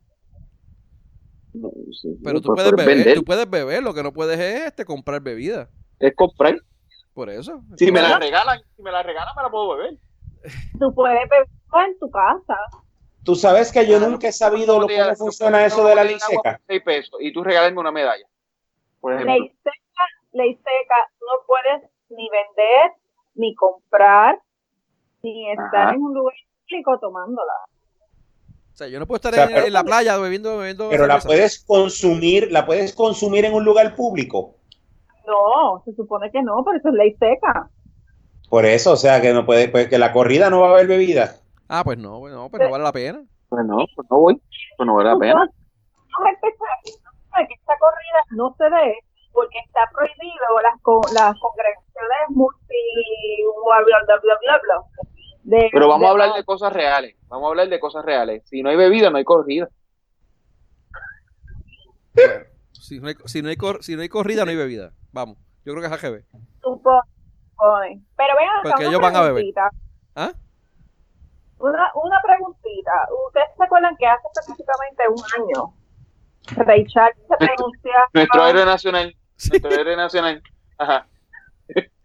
No, 1.55 1.71
sí, 2.01 2.17
Pero 2.23 2.35
no, 2.35 2.41
tú 2.41 2.55
puedes 2.55 2.71
beber, 2.71 2.87
vender, 2.97 3.15
tú 3.15 3.25
puedes 3.25 3.51
beber, 3.51 3.83
lo 3.83 3.93
que 3.93 4.03
no 4.03 4.13
puedes 4.13 4.39
es 4.39 4.67
este, 4.67 4.85
comprar 4.85 5.21
bebida. 5.21 5.69
es 5.99 6.15
comprar. 6.15 6.57
Por 7.13 7.29
eso. 7.29 7.63
Si 7.77 7.91
me 7.93 8.01
la 8.01 8.19
regalan, 8.19 8.61
si 8.77 8.83
me 8.83 8.91
la 8.91 9.03
regalan, 9.03 9.35
me 9.37 9.43
la 9.43 9.51
puedo 9.51 9.77
beber. 9.77 9.99
Tú 10.79 10.95
puedes 10.95 11.19
beber 11.29 11.47
en 11.81 11.99
tu 11.99 12.11
casa. 12.11 12.57
Tú 13.25 13.35
sabes 13.37 13.71
que 13.73 13.87
yo 13.87 14.01
nunca 14.01 14.29
he 14.29 14.33
sabido 14.33 14.81
lo- 14.81 14.89
cómo 14.89 15.15
funciona 15.17 15.65
eso 15.65 15.85
de 15.87 15.95
la 15.95 16.05
ley 16.05 16.19
seca. 16.19 16.61
6 16.67 16.83
pesos 16.85 17.21
y 17.21 17.33
tú 17.33 17.43
regalarme 17.45 17.79
una 17.81 17.93
medalla. 17.93 18.25
Por 19.01 19.13
ejemplo. 19.15 19.35
Ley 19.35 19.49
seca, 19.63 20.05
ley 20.33 20.55
seca, 20.57 20.97
no 21.21 21.47
puedes 21.47 21.91
ni 22.11 22.29
vender, 22.31 22.93
ni 23.35 23.55
comprar, 23.55 24.41
ni 25.23 25.51
estar 25.51 25.75
Ajá. 25.89 25.95
en 25.95 26.03
un 26.03 26.15
lugar 26.15 26.35
público 26.69 26.99
tomándola. 27.01 27.53
O 28.73 28.77
sea, 28.77 28.89
yo 28.89 28.99
no 28.99 29.07
puedo 29.07 29.17
estar 29.17 29.33
O 29.33 29.37
sea, 29.37 29.45
en, 29.45 29.51
pero- 29.55 29.67
en 29.67 29.73
la 29.73 29.85
playa 29.85 30.17
bebiendo, 30.19 30.57
bebiendo 30.59 30.89
Pero 30.91 31.07
la 31.07 31.19
puedes 31.21 31.63
consumir, 31.65 32.51
la 32.51 32.67
puedes 32.67 32.95
consumir 32.95 33.45
en 33.45 33.55
un 33.55 33.65
lugar 33.65 33.95
público. 33.95 34.57
No, 35.27 35.83
se 35.85 35.93
supone 35.95 36.31
que 36.33 36.43
no, 36.43 36.65
pero 36.65 36.79
eso 36.79 36.89
es 36.89 36.95
ley 36.95 37.17
seca. 37.21 37.69
Por 38.49 38.67
eso, 38.67 38.93
o 38.93 38.97
sea, 38.97 39.21
que 39.23 39.33
no 39.33 39.47
puede, 39.47 39.69
pues 39.69 39.89
que 39.89 39.99
la 39.99 40.13
corrida 40.13 40.51
no 40.51 40.61
va 40.61 40.69
a 40.69 40.73
haber 40.73 40.87
bebida. 40.89 41.37
Ah, 41.75 41.83
pues 41.85 41.97
no, 41.97 42.19
pues 42.21 42.35
no, 42.35 42.51
pues 42.51 42.63
no 42.63 42.71
vale 42.71 42.85
la 42.85 42.93
pena. 42.93 43.25
Pues 43.49 43.65
no, 43.65 43.79
pues 43.97 44.07
no 44.11 44.19
voy. 44.19 44.39
Pues 44.77 44.87
no 44.87 44.95
vale 44.95 45.09
la 45.11 45.17
pena. 45.19 45.49
Que 45.49 47.55
esta 47.55 47.79
corrida 47.79 48.21
no 48.37 48.55
se 48.59 48.65
dé 48.65 48.95
porque 49.33 49.59
está 49.67 49.81
prohibido 49.91 50.61
las, 50.63 50.79
co- 50.83 51.01
las 51.15 51.35
congregaciones 51.41 52.29
multi 52.29 52.75
bla 53.67 53.79
bla 53.87 53.97
bla 54.07 54.17
bla 54.43 54.61
bla. 54.63 54.83
De- 55.45 55.71
Pero 55.73 55.89
vamos 55.89 56.03
de- 56.03 56.07
a 56.09 56.11
hablar 56.11 56.35
de 56.35 56.45
cosas 56.45 56.75
reales. 56.75 57.17
Vamos 57.29 57.47
a 57.47 57.49
hablar 57.49 57.69
de 57.71 57.81
cosas 57.81 58.05
reales. 58.05 58.43
Si 58.51 58.63
no 58.63 58.69
hay 58.69 58.77
bebida, 58.77 59.09
no 59.09 59.17
hay 59.17 59.25
corrida. 59.25 59.67
Bueno, 62.15 62.33
si, 62.73 63.01
no 63.01 63.09
hay, 63.09 63.15
si, 63.25 63.41
no 63.43 63.49
hay 63.49 63.57
cor- 63.57 63.83
si 63.83 63.97
no 63.97 64.03
hay 64.03 64.09
corrida, 64.11 64.45
no 64.45 64.51
hay 64.51 64.57
bebida. 64.57 64.93
Vamos, 65.13 65.39
yo 65.65 65.73
creo 65.73 65.81
que 65.81 65.87
es 65.87 65.93
AGB. 66.05 66.23
supone. 66.63 68.03
Pero 68.17 68.35
vean 68.37 68.51
Porque 68.63 68.85
ellos 68.87 69.01
van 69.01 69.17
a 69.17 69.23
beber. 69.23 69.45
¿Ah? 70.15 70.33
Una, 71.63 71.91
una 71.95 72.21
preguntita. 72.23 72.93
¿Ustedes 73.29 73.47
se 73.57 73.65
acuerdan 73.65 73.97
que 73.97 74.07
hace 74.07 74.27
específicamente 74.35 75.03
un 75.09 75.23
año 75.43 75.75
Ray 76.67 76.85
Charles 76.87 77.17
se 77.29 77.37
pronunciaba 77.37 78.09
Nuestro 78.13 78.47
héroe 78.47 78.65
nacional. 78.65 79.15
Sí. 79.37 79.51
Nuestro 79.51 79.71
héroe 79.81 79.97
nacional. 79.97 80.43
Ajá. 80.79 81.07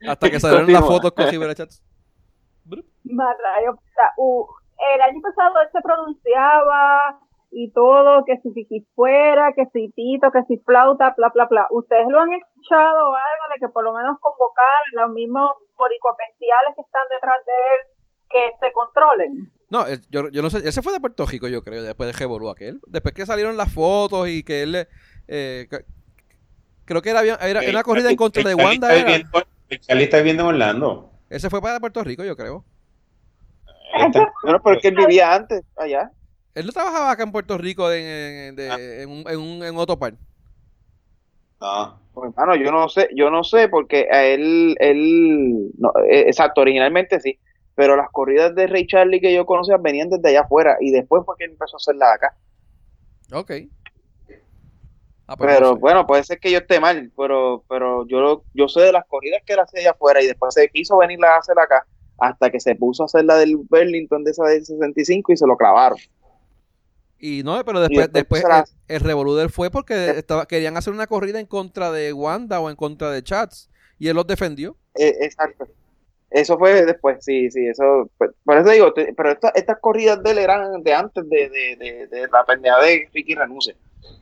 Hasta 0.08 0.30
que 0.30 0.40
salieron 0.40 0.72
las 0.72 0.86
fotos 0.86 1.12
con 1.12 1.26
ciberchats. 1.28 1.84
Más 3.04 3.36
rayos, 3.44 3.76
o 3.76 3.82
sea, 3.96 4.14
u- 4.18 4.48
el 4.94 5.02
año 5.02 5.22
pasado 5.22 5.60
él 5.62 5.70
se 5.72 5.82
pronunciaba 5.82 7.20
y 7.50 7.72
todo, 7.72 8.24
que 8.26 8.38
si 8.44 8.54
Kiki 8.54 8.86
fuera, 8.94 9.54
que 9.56 9.66
si 9.74 9.90
Tito, 9.94 10.30
que 10.32 10.44
si 10.44 10.58
flauta, 10.60 11.14
bla, 11.18 11.30
bla, 11.34 11.46
bla. 11.46 11.68
¿Ustedes 11.72 12.08
lo 12.10 12.20
han 12.20 12.34
escuchado 12.34 13.10
o 13.10 13.16
algo 13.16 13.46
de 13.54 13.60
que 13.60 13.70
por 13.70 13.84
lo 13.86 13.94
menos 13.94 14.20
convocar 14.20 14.66
a 14.66 15.02
los 15.02 15.14
mismos 15.14 15.52
boricoespeciales 15.78 16.76
que 16.76 16.82
están 16.82 17.08
detrás 17.10 17.38
de 17.46 17.52
él 17.54 17.97
que 18.30 18.40
se 18.60 18.72
controlen? 18.74 19.52
No, 19.70 19.86
yo, 20.10 20.30
yo 20.30 20.42
no 20.42 20.50
sé, 20.50 20.68
ese 20.68 20.82
fue 20.82 20.94
de 20.94 21.00
Puerto 21.00 21.26
Rico, 21.26 21.48
yo 21.48 21.64
creo, 21.64 21.84
después 21.84 22.08
de 22.08 22.18
Revolú 22.18 22.50
aquel. 22.50 22.80
Después 22.88 23.14
que 23.14 23.26
salieron 23.26 23.58
las 23.58 23.72
fotos 23.74 24.30
y 24.30 24.44
que 24.44 24.64
él, 24.64 24.72
le- 24.72 24.88
eh, 25.28 25.68
creo 26.86 27.02
que 27.02 27.10
era, 27.10 27.22
era, 27.22 27.38
era 27.46 27.70
una 27.70 27.84
corrida 27.84 28.10
en 28.10 28.16
contra 28.16 28.44
de 28.44 28.56
Wanda. 28.56 28.96
está 28.96 29.06
viviendo- 29.06 29.48
está 29.70 30.18
viviendo 30.18 30.44
en 30.44 30.50
Orlando. 30.50 31.12
Ese 31.30 31.50
fue 31.50 31.62
para 31.62 31.80
Puerto 31.82 32.02
Rico, 32.04 32.24
yo 32.24 32.38
creo. 32.38 32.64
Él 33.96 34.06
está- 34.08 34.32
Bueno, 34.44 34.62
pero 34.64 34.76
es 34.78 34.82
que 34.82 34.88
él 34.88 34.96
vivía 34.96 35.34
antes, 35.36 35.64
allá. 35.76 36.12
Él 36.56 36.66
no 36.66 36.72
trabajaba 36.72 37.12
acá 37.12 37.24
en 37.24 37.32
Puerto 37.32 37.58
Rico 37.58 37.92
en, 37.92 38.04
en, 38.06 38.56
de- 38.56 39.02
en 39.04 39.10
un, 39.10 39.24
en 39.30 39.40
un 39.40 39.64
en 39.64 39.78
Otopar. 39.78 40.14
No. 41.60 42.00
Pues, 42.14 42.32
hermano, 42.32 42.56
yo 42.56 42.72
no 42.72 42.88
sé, 42.90 43.10
yo 43.16 43.30
no 43.30 43.44
sé, 43.44 43.68
porque 43.70 44.08
a 44.12 44.24
él, 44.26 44.76
él, 44.80 45.72
no, 45.78 45.92
eh, 46.10 46.22
exacto, 46.28 46.62
originalmente 46.62 47.20
sí, 47.20 47.38
pero 47.78 47.96
las 47.96 48.10
corridas 48.10 48.56
de 48.56 48.66
Ray 48.66 48.88
Charlie 48.88 49.22
que 49.22 49.32
yo 49.32 49.46
conocía 49.46 49.78
venían 49.78 50.10
desde 50.10 50.30
allá 50.30 50.42
afuera 50.42 50.78
y 50.82 50.90
después 50.90 51.22
fue 51.24 51.36
que 51.38 51.46
empezó 51.46 51.76
a 51.76 51.78
hacerlas 51.78 52.16
acá. 52.16 52.36
Ok. 53.32 53.52
Ah, 55.28 55.36
pues 55.38 55.48
no 55.52 55.56
Pero 55.56 55.74
sé. 55.74 55.80
bueno, 55.80 56.08
puede 56.08 56.24
ser 56.24 56.40
que 56.40 56.50
yo 56.52 56.58
esté 56.58 56.80
mal, 56.80 57.12
pero, 57.16 57.64
pero 57.70 58.08
yo, 58.08 58.44
yo 58.56 58.68
sé 58.68 58.82
de 58.82 58.92
las 58.94 59.06
corridas 59.06 59.44
que 59.46 59.54
él 59.54 59.60
hacía 59.60 59.82
allá 59.82 59.92
afuera 59.92 60.24
y 60.24 60.26
después 60.26 60.56
se 60.56 60.68
quiso 60.70 60.98
venirla 60.98 61.36
a 61.36 61.38
hacer 61.38 61.60
acá 61.60 61.86
hasta 62.18 62.50
que 62.50 62.60
se 62.60 62.74
puso 62.76 63.04
a 63.04 63.06
hacer 63.06 63.26
la 63.26 63.36
del 63.36 63.58
Burlington 63.58 64.24
de 64.24 64.32
esa 64.32 64.46
del 64.46 64.66
65 64.66 65.34
y 65.34 65.38
se 65.38 65.46
lo 65.46 65.56
clavaron. 65.56 66.00
Y 67.20 67.44
no, 67.44 67.64
pero 67.64 67.80
después, 67.82 68.12
después 68.12 68.42
después 68.42 68.42
se 68.42 68.48
la- 68.48 68.60
el, 68.88 68.96
el 68.96 69.02
revolú 69.02 69.36
de 69.36 69.44
él 69.44 69.50
fue 69.52 69.70
porque 69.70 70.12
estaba, 70.18 70.48
querían 70.48 70.78
hacer 70.78 70.94
una 70.94 71.08
corrida 71.08 71.40
en 71.40 71.46
contra 71.46 71.92
de 71.92 72.12
Wanda 72.14 72.60
o 72.60 72.70
en 72.70 72.76
contra 72.76 73.12
de 73.12 73.22
Chats. 73.22 73.70
Y 74.00 74.08
él 74.08 74.16
los 74.16 74.26
defendió. 74.28 74.78
Eh, 74.96 75.14
exacto. 75.22 75.68
Eso 76.30 76.58
fue 76.58 76.86
después, 76.86 77.24
sí, 77.24 77.50
sí, 77.50 77.68
eso. 77.68 78.10
pues, 78.18 78.32
por 78.44 78.58
eso 78.58 78.70
digo, 78.70 78.94
te- 78.94 79.14
pero 79.14 79.32
esta- 79.32 79.50
estas 79.50 79.80
corridas 79.80 80.22
de 80.22 80.32
él 80.32 80.38
eran 80.40 80.84
de 80.84 80.94
antes 80.94 81.28
de, 81.30 81.50
de, 81.50 81.76
de, 81.78 82.08
de 82.08 82.28
la 82.28 82.44
pendeja 82.46 82.80
de 82.82 83.10
Ricky 83.14 83.34
Renuncia. 83.36 83.76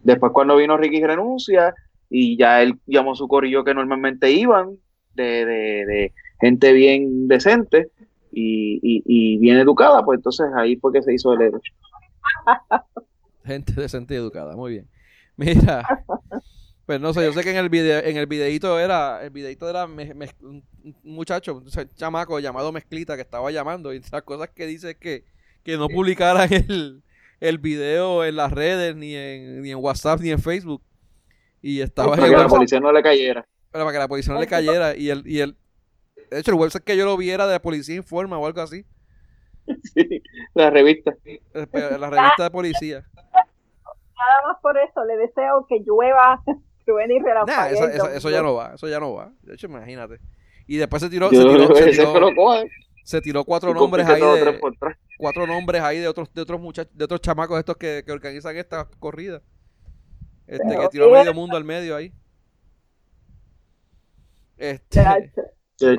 Después, 0.03 0.31
cuando 0.31 0.55
vino 0.57 0.77
Ricky 0.77 1.03
Renuncia, 1.03 1.73
y 2.09 2.37
ya 2.37 2.61
él 2.61 2.79
llamó 2.85 3.15
su 3.15 3.27
corillo 3.27 3.63
que 3.63 3.73
normalmente 3.73 4.29
iban, 4.31 4.77
de, 5.15 5.45
de, 5.45 5.85
de 5.85 6.13
gente 6.39 6.73
bien 6.73 7.27
decente 7.27 7.89
y, 8.31 8.79
y, 8.83 9.03
y 9.05 9.37
bien 9.39 9.57
educada, 9.57 10.03
pues 10.05 10.17
entonces 10.19 10.45
ahí 10.57 10.75
fue 10.75 10.93
que 10.93 11.01
se 11.01 11.13
hizo 11.13 11.33
el 11.33 11.41
héroe. 11.41 11.61
Gente 13.45 13.73
decente 13.73 14.13
y 14.13 14.17
educada, 14.17 14.55
muy 14.55 14.71
bien. 14.71 14.89
Mira, 15.37 15.85
pues 16.85 16.99
no 17.01 17.13
sé, 17.13 17.23
yo 17.23 17.33
sé 17.33 17.43
que 17.43 17.49
en 17.51 17.57
el 17.57 17.69
video, 17.69 17.99
en 18.03 18.17
el 18.17 18.27
videito 18.27 18.79
era, 18.79 19.23
el 19.23 19.29
videito 19.31 19.69
era 19.69 19.87
me- 19.87 20.13
me- 20.13 20.29
un 20.41 20.63
muchacho, 21.03 21.55
un 21.57 21.65
chamaco 21.95 22.39
llamado 22.39 22.71
Mezclita 22.71 23.15
que 23.15 23.21
estaba 23.23 23.49
llamando 23.51 23.93
y 23.93 24.01
las 24.11 24.21
cosas 24.23 24.49
que 24.49 24.65
dice 24.67 24.91
es 24.91 24.97
que, 24.97 25.25
que 25.63 25.77
no 25.77 25.87
publicaran 25.89 26.51
el, 26.53 27.01
el 27.39 27.57
video 27.57 28.23
en 28.23 28.35
las 28.35 28.51
redes, 28.51 28.95
ni 28.95 29.15
en, 29.15 29.61
ni 29.63 29.71
en 29.71 29.77
WhatsApp, 29.77 30.19
ni 30.21 30.29
en 30.31 30.39
Facebook. 30.39 30.81
Y 31.61 31.81
estaba 31.81 32.15
Para 32.15 32.29
que 32.29 32.35
la 32.37 32.47
policía 32.47 32.79
no 32.79 32.91
le 32.91 33.01
cayera. 33.01 33.47
pero 33.71 33.85
para 33.85 33.93
que 33.93 33.99
la 33.99 34.07
policía 34.07 34.33
no 34.35 34.39
le 34.39 34.45
cayera. 34.47 34.95
Y 34.95 35.09
el, 35.09 35.27
y 35.27 35.39
el, 35.39 35.57
de 36.29 36.39
hecho, 36.39 36.51
el 36.51 36.57
website 36.57 36.83
que 36.83 36.95
yo 36.95 37.05
lo 37.05 37.17
viera 37.17 37.47
de 37.47 37.53
la 37.53 37.61
Policía 37.61 37.95
Informa 37.95 38.37
o 38.37 38.45
algo 38.45 38.61
así. 38.61 38.85
Sí, 39.95 40.21
la 40.53 40.69
revista. 40.69 41.15
eh, 41.25 41.41
La 41.97 42.09
revista 42.11 42.43
de 42.43 42.51
policía. 42.51 43.03
Nada 43.13 44.47
más 44.47 44.57
por 44.61 44.77
eso, 44.77 45.03
le 45.05 45.17
deseo 45.17 45.65
que 45.67 45.79
llueva, 45.85 46.41
truene 46.85 47.15
y 47.15 47.19
Nah, 47.19 47.67
eso, 47.67 47.85
el 47.85 47.91
eso, 47.91 48.09
eso 48.09 48.29
ya 48.29 48.41
no 48.41 48.53
va, 48.53 48.73
eso 48.75 48.87
ya 48.87 48.99
no 48.99 49.13
va. 49.13 49.31
De 49.41 49.55
hecho, 49.55 49.67
imagínate. 49.67 50.19
Y 50.67 50.77
después 50.77 51.01
se 51.01 51.09
tiró, 51.09 51.29
se 51.29 51.37
tiró, 51.37 51.75
se 51.75 53.21
se 53.21 53.43
cuatro 53.45 53.73
nombres 53.73 54.07
ahí 54.07 54.19
todo 54.19 54.33
de, 54.33 54.41
tres 54.41 54.59
por 54.59 54.75
tres. 54.77 54.97
cuatro 55.19 55.45
nombres 55.45 55.81
ahí 55.81 55.99
de 55.99 56.07
otros, 56.07 56.33
de 56.33 56.41
otros 56.41 56.59
muchachos, 56.59 56.91
de 56.97 57.05
otros 57.05 57.21
chamacos 57.21 57.59
estos 57.59 57.77
que, 57.77 58.03
que 58.03 58.11
organizan 58.11 58.57
estas 58.57 58.87
corridas. 58.97 59.43
Este, 60.47 60.75
que 60.75 60.87
tiró 60.89 61.11
medio 61.11 61.33
mundo 61.33 61.55
al 61.55 61.63
medio 61.63 61.95
ahí. 61.95 62.11
Este, 64.57 65.03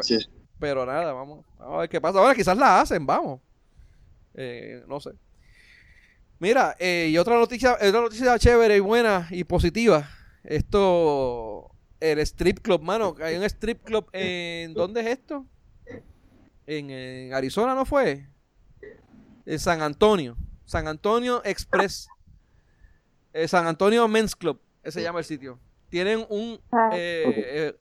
sí. 0.01 0.19
pero 0.59 0.87
nada, 0.87 1.13
vamos, 1.13 1.45
vamos 1.59 1.77
a 1.77 1.81
ver 1.81 1.89
qué 1.89 2.01
pasa. 2.01 2.19
Ahora 2.19 2.35
quizás 2.35 2.57
la 2.57 2.81
hacen, 2.81 3.07
vamos. 3.07 3.41
Eh, 4.35 4.83
no 4.89 4.99
sé. 4.99 5.11
Mira, 6.39 6.75
eh, 6.79 7.09
y 7.11 7.19
otra 7.19 7.37
noticia, 7.37 7.75
otra 7.75 8.01
noticia 8.01 8.39
chévere 8.39 8.77
y 8.77 8.81
buena 8.81 9.29
y 9.31 9.45
positiva. 9.45 10.09
Esto, 10.47 11.71
el 12.01 12.19
strip 12.21 12.61
club, 12.61 12.83
mano. 12.83 13.15
Hay 13.21 13.37
un 13.37 13.43
strip 13.45 13.83
club 13.83 14.09
en, 14.13 14.75
¿dónde 14.75 15.01
es 15.01 15.07
esto? 15.09 15.45
En, 16.67 16.91
en 16.91 17.35
Arizona, 17.35 17.75
¿no 17.75 17.85
fue? 17.85 18.27
En 19.45 19.59
San 19.59 19.83
Antonio. 19.83 20.37
San 20.65 20.89
Antonio 20.89 21.43
Express. 21.45 22.09
Eh, 23.33 23.47
San 23.49 23.67
Antonio 23.67 24.07
Men's 24.09 24.35
Club. 24.35 24.61
Ese 24.83 25.01
se 25.01 25.03
llama 25.03 25.19
el 25.21 25.25
sitio. 25.25 25.59
Tienen 25.89 26.25
un 26.29 26.59
Ah. 26.73 26.91
eh, 26.95 27.75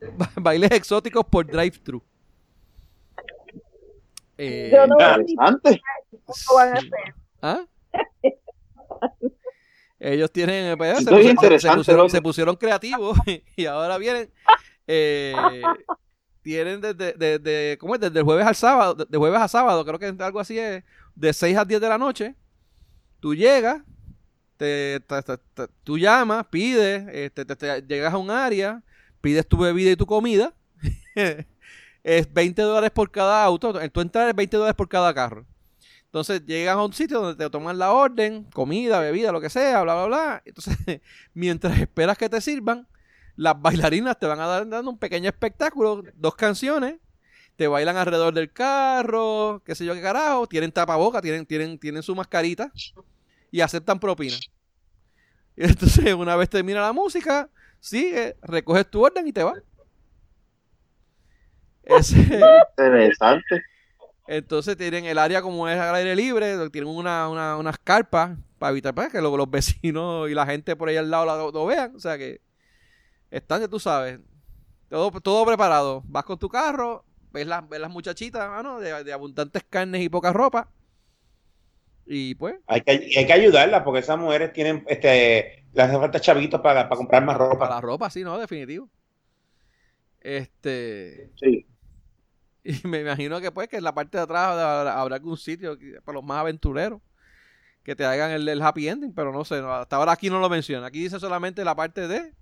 eh, 0.00 0.10
ba- 0.16 0.30
bailes 0.36 0.70
exóticos 0.72 1.24
por 1.26 1.46
drive-thru. 1.46 2.02
Eh, 4.38 4.70
Yo 4.72 4.86
no 4.86 4.96
ah, 5.00 5.16
a. 5.38 5.56
¿Ah? 7.42 7.66
Ellos 10.06 10.30
tienen, 10.30 10.72
eh, 10.72 10.76
pues, 10.76 10.98
se, 10.98 11.04
pusieron, 11.10 11.96
loco. 11.96 12.08
se 12.10 12.20
pusieron 12.20 12.56
creativos 12.56 13.16
y 13.56 13.64
ahora 13.64 13.96
vienen, 13.96 14.30
eh, 14.86 15.34
tienen 16.42 16.82
desde, 16.82 17.14
desde, 17.14 17.78
¿cómo 17.78 17.94
es? 17.94 18.02
Desde 18.02 18.18
el 18.18 18.24
jueves 18.24 18.46
al 18.46 18.54
sábado, 18.54 18.94
de, 18.94 19.16
jueves 19.16 19.40
a 19.40 19.48
sábado, 19.48 19.82
creo 19.82 19.98
que 19.98 20.14
algo 20.22 20.40
así 20.40 20.58
es, 20.58 20.84
de 21.14 21.32
6 21.32 21.56
a 21.56 21.64
10 21.64 21.80
de 21.80 21.88
la 21.88 21.96
noche, 21.96 22.34
tú 23.18 23.34
llegas, 23.34 23.82
te, 24.58 25.00
te- 25.00 25.22
te- 25.22 25.38
te- 25.38 25.68
tú 25.82 25.96
llamas, 25.96 26.48
pides, 26.50 27.08
este, 27.10 27.46
te- 27.46 27.56
te- 27.56 27.80
llegas 27.88 28.12
a 28.12 28.18
un 28.18 28.30
área, 28.30 28.82
pides 29.22 29.46
tu 29.48 29.56
bebida 29.56 29.90
y 29.90 29.96
tu 29.96 30.04
comida, 30.04 30.52
es 32.04 32.30
20 32.30 32.60
dólares 32.60 32.90
por 32.90 33.10
cada 33.10 33.42
auto, 33.42 33.80
en 33.80 33.90
tu 33.90 34.02
entrada 34.02 34.28
es 34.28 34.36
20 34.36 34.54
dólares 34.54 34.76
por 34.76 34.86
cada 34.86 35.14
carro. 35.14 35.46
Entonces 36.14 36.46
llegas 36.46 36.76
a 36.76 36.84
un 36.84 36.92
sitio 36.92 37.20
donde 37.20 37.44
te 37.44 37.50
toman 37.50 37.76
la 37.76 37.90
orden, 37.90 38.44
comida, 38.52 39.00
bebida, 39.00 39.32
lo 39.32 39.40
que 39.40 39.50
sea, 39.50 39.82
bla, 39.82 39.94
bla, 39.94 40.06
bla. 40.06 40.42
Entonces, 40.44 40.76
mientras 41.34 41.76
esperas 41.80 42.16
que 42.16 42.28
te 42.28 42.40
sirvan, 42.40 42.86
las 43.34 43.60
bailarinas 43.60 44.16
te 44.20 44.26
van 44.26 44.38
a 44.38 44.46
dar 44.46 44.68
dando 44.68 44.92
un 44.92 44.98
pequeño 44.98 45.28
espectáculo, 45.28 46.04
dos 46.14 46.36
canciones, 46.36 46.98
te 47.56 47.66
bailan 47.66 47.96
alrededor 47.96 48.32
del 48.32 48.52
carro, 48.52 49.60
qué 49.66 49.74
sé 49.74 49.84
yo 49.84 49.92
qué 49.92 50.02
carajo, 50.02 50.46
tienen 50.46 50.70
tapaboca, 50.70 51.20
tienen, 51.20 51.46
tienen, 51.46 51.80
tienen 51.80 52.04
su 52.04 52.14
mascarita 52.14 52.70
y 53.50 53.60
aceptan 53.60 53.98
propina. 53.98 54.36
Y 55.56 55.64
entonces, 55.64 56.14
una 56.14 56.36
vez 56.36 56.48
termina 56.48 56.80
la 56.80 56.92
música, 56.92 57.50
sigue, 57.80 58.36
recoges 58.40 58.88
tu 58.88 59.04
orden 59.04 59.26
y 59.26 59.32
te 59.32 59.42
vas. 59.42 59.60
Ese, 61.82 62.40
Interesante. 62.78 63.64
Entonces 64.26 64.76
tienen 64.76 65.04
el 65.06 65.18
área 65.18 65.42
como 65.42 65.68
es 65.68 65.78
al 65.78 65.94
aire 65.96 66.16
libre, 66.16 66.56
tienen 66.70 66.90
una, 66.90 67.28
una- 67.28 67.56
unas 67.56 67.78
carpas 67.78 68.38
para 68.58 68.70
evitar 68.72 68.94
pues, 68.94 69.10
que 69.10 69.20
lo- 69.20 69.36
los 69.36 69.50
vecinos 69.50 70.30
y 70.30 70.34
la 70.34 70.46
gente 70.46 70.76
por 70.76 70.88
ahí 70.88 70.96
al 70.96 71.10
lado 71.10 71.26
la- 71.26 71.36
lo, 71.52 71.66
vean. 71.66 71.94
O 71.96 72.00
sea 72.00 72.18
que 72.18 72.40
están, 73.30 73.60
ya 73.62 73.68
tú 73.68 73.80
sabes, 73.80 74.20
Todo, 74.90 75.10
todo 75.20 75.46
preparado. 75.46 76.02
Vas 76.06 76.24
con 76.24 76.38
tu 76.38 76.48
carro, 76.48 77.04
ves, 77.32 77.46
las 77.46 77.68
ves 77.68 77.80
las 77.80 77.90
muchachitas, 77.90 78.48
mano, 78.50 78.80
de, 78.80 79.04
de 79.04 79.12
abundantes 79.12 79.64
carnes 79.70 80.02
y 80.02 80.08
poca 80.10 80.32
ropa. 80.32 80.70
Y 82.06 82.34
pues, 82.34 82.56
Hay 82.66 82.80
que, 82.82 82.92
hay 83.16 83.26
que 83.26 83.32
ayudarlas 83.32 83.82
porque 83.82 84.00
esas 84.00 84.18
mujeres 84.18 84.52
tienen, 84.52 84.84
este, 84.88 85.64
les 85.72 85.84
hace 85.86 85.98
falta 85.98 86.20
chavitos 86.20 86.60
para, 86.60 86.88
para 86.88 86.96
comprar 86.98 87.24
más 87.24 87.36
ropa. 87.36 87.58
para 87.58 87.74
la 87.76 87.80
ropa, 87.80 88.10
sí, 88.10 88.22
¿no? 88.24 88.38
Definitivo. 88.38 88.88
Este. 90.20 91.30
Sí. 91.36 91.66
Y 92.64 92.88
me 92.88 93.00
imagino 93.00 93.40
que 93.42 93.52
pues 93.52 93.68
que 93.68 93.76
en 93.76 93.84
la 93.84 93.94
parte 93.94 94.16
de 94.16 94.24
atrás 94.24 94.48
habrá, 94.48 95.16
algún 95.16 95.36
sitio 95.36 95.78
para 96.02 96.16
los 96.16 96.24
más 96.24 96.38
aventureros 96.38 97.02
que 97.82 97.94
te 97.94 98.06
hagan 98.06 98.30
el, 98.30 98.48
el 98.48 98.62
happy 98.62 98.88
ending, 98.88 99.14
pero 99.14 99.30
no 99.32 99.44
sé, 99.44 99.56
hasta 99.56 99.96
ahora 99.96 100.12
aquí 100.12 100.30
no 100.30 100.40
lo 100.40 100.48
menciona. 100.48 100.86
Aquí 100.86 101.02
dice 101.02 101.20
solamente 101.20 101.62
la 101.62 101.76
parte 101.76 102.08
de 102.08 102.32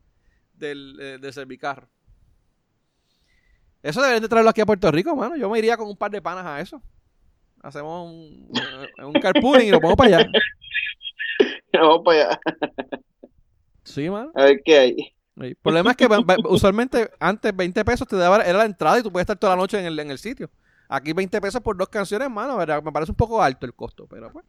del 0.54 0.96
eh, 1.00 1.18
de 1.20 1.32
servicarro. 1.32 1.88
Eso 3.82 4.00
deberían 4.00 4.22
de 4.22 4.28
traerlo 4.28 4.50
aquí 4.50 4.60
a 4.60 4.66
Puerto 4.66 4.92
Rico, 4.92 5.16
mano. 5.16 5.34
Yo 5.34 5.50
me 5.50 5.58
iría 5.58 5.76
con 5.76 5.88
un 5.88 5.96
par 5.96 6.12
de 6.12 6.22
panas 6.22 6.46
a 6.46 6.60
eso. 6.60 6.80
Hacemos 7.60 8.08
un, 8.08 8.48
eh, 8.56 9.04
un 9.04 9.14
carpooling 9.14 9.66
y 9.66 9.70
lo 9.70 9.80
pongo 9.80 9.96
para 9.96 10.18
allá. 10.18 10.30
Vamos 11.72 12.02
para 12.04 12.20
allá. 12.20 12.40
Sí, 13.82 14.08
mano. 14.08 14.30
A 14.36 14.44
ver 14.44 14.62
qué 14.64 14.78
hay. 14.78 15.14
El 15.36 15.56
problema 15.56 15.90
es 15.92 15.96
que 15.96 16.06
usualmente 16.48 17.10
antes 17.18 17.56
20 17.56 17.84
pesos 17.84 18.06
te 18.06 18.16
daba 18.16 18.42
era 18.42 18.58
la 18.58 18.64
entrada 18.66 18.98
y 18.98 19.02
tú 19.02 19.10
puedes 19.10 19.24
estar 19.24 19.38
toda 19.38 19.54
la 19.56 19.62
noche 19.62 19.78
en 19.78 19.86
el, 19.86 19.98
en 19.98 20.10
el 20.10 20.18
sitio. 20.18 20.50
Aquí 20.88 21.12
20 21.14 21.40
pesos 21.40 21.60
por 21.62 21.76
dos 21.76 21.88
canciones, 21.88 22.28
mano, 22.30 22.56
¿verdad? 22.58 22.82
me 22.82 22.92
parece 22.92 23.12
un 23.12 23.16
poco 23.16 23.42
alto 23.42 23.64
el 23.64 23.72
costo, 23.74 24.06
pero 24.06 24.30
pues. 24.30 24.44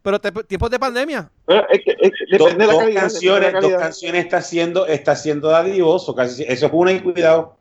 Pero 0.00 0.20
te- 0.20 0.30
tiempos 0.44 0.70
de 0.70 0.78
pandemia. 0.78 1.28
Bueno, 1.44 1.62
es 1.70 1.80
que, 1.84 1.96
es 2.00 2.12
que 2.12 2.38
Dos, 2.38 2.50
depende 2.50 2.64
de 2.64 2.66
la 2.68 2.72
dos 2.72 2.82
calidad. 2.82 2.84
depende 2.84 2.94
de 2.94 3.00
canciones, 3.00 3.52
la 3.52 3.60
dos 3.60 3.72
canciones 3.72 4.24
está 4.24 4.40
siendo, 4.42 4.86
está 4.86 5.16
siendo 5.16 5.48
dadivoso. 5.48 6.14
Casi, 6.14 6.44
eso 6.44 6.66
es 6.66 6.72
una 6.72 6.92
y 6.92 7.00
cuidado. 7.00 7.58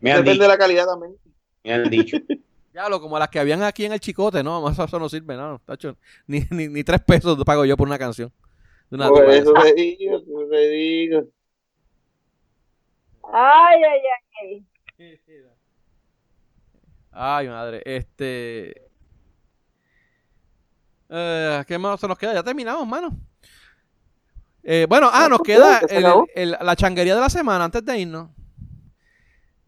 Me 0.00 0.10
han 0.10 0.18
Depende 0.18 0.32
dicho, 0.32 0.42
de 0.42 0.48
la 0.48 0.58
calidad 0.58 0.86
también. 0.86 1.16
me 1.64 1.72
han 1.72 1.88
dicho. 1.90 2.16
Ya 2.74 2.90
lo 2.90 3.00
como 3.00 3.18
las 3.18 3.28
que 3.30 3.38
habían 3.38 3.62
aquí 3.62 3.86
en 3.86 3.92
el 3.94 4.00
chicote, 4.00 4.42
no, 4.42 4.68
eso, 4.68 4.84
eso 4.84 4.98
no 4.98 5.08
sirve, 5.08 5.34
no, 5.34 5.62
tacho. 5.64 5.96
Ni, 6.26 6.44
ni, 6.50 6.68
ni 6.68 6.84
tres 6.84 7.00
pesos 7.00 7.42
pago 7.42 7.64
yo 7.64 7.74
por 7.74 7.88
una 7.88 7.98
canción. 7.98 8.30
Una 8.90 9.08
Por 9.08 9.28
eso 9.30 9.52
te 9.52 9.74
digo, 9.74 10.22
por 10.24 10.42
eso 10.44 10.50
te 10.50 10.68
digo. 10.68 11.22
Ay, 13.32 13.82
ay, 13.82 14.00
ay. 14.42 14.66
Ay, 17.10 17.48
madre, 17.48 17.82
este. 17.84 18.82
Eh, 21.08 21.64
¿Qué 21.66 21.78
más 21.78 21.98
se 22.00 22.08
nos 22.08 22.18
queda? 22.18 22.34
Ya 22.34 22.42
terminamos, 22.42 22.86
mano. 22.86 23.10
Eh, 24.62 24.86
bueno, 24.88 25.08
ah, 25.12 25.28
nos 25.28 25.40
queda 25.40 25.78
¿Se 25.80 25.96
el- 26.34 26.56
la 26.60 26.74
changuería 26.76 27.14
de 27.14 27.20
la 27.20 27.30
semana 27.30 27.64
antes 27.64 27.84
de 27.84 27.98
irnos. 27.98 28.30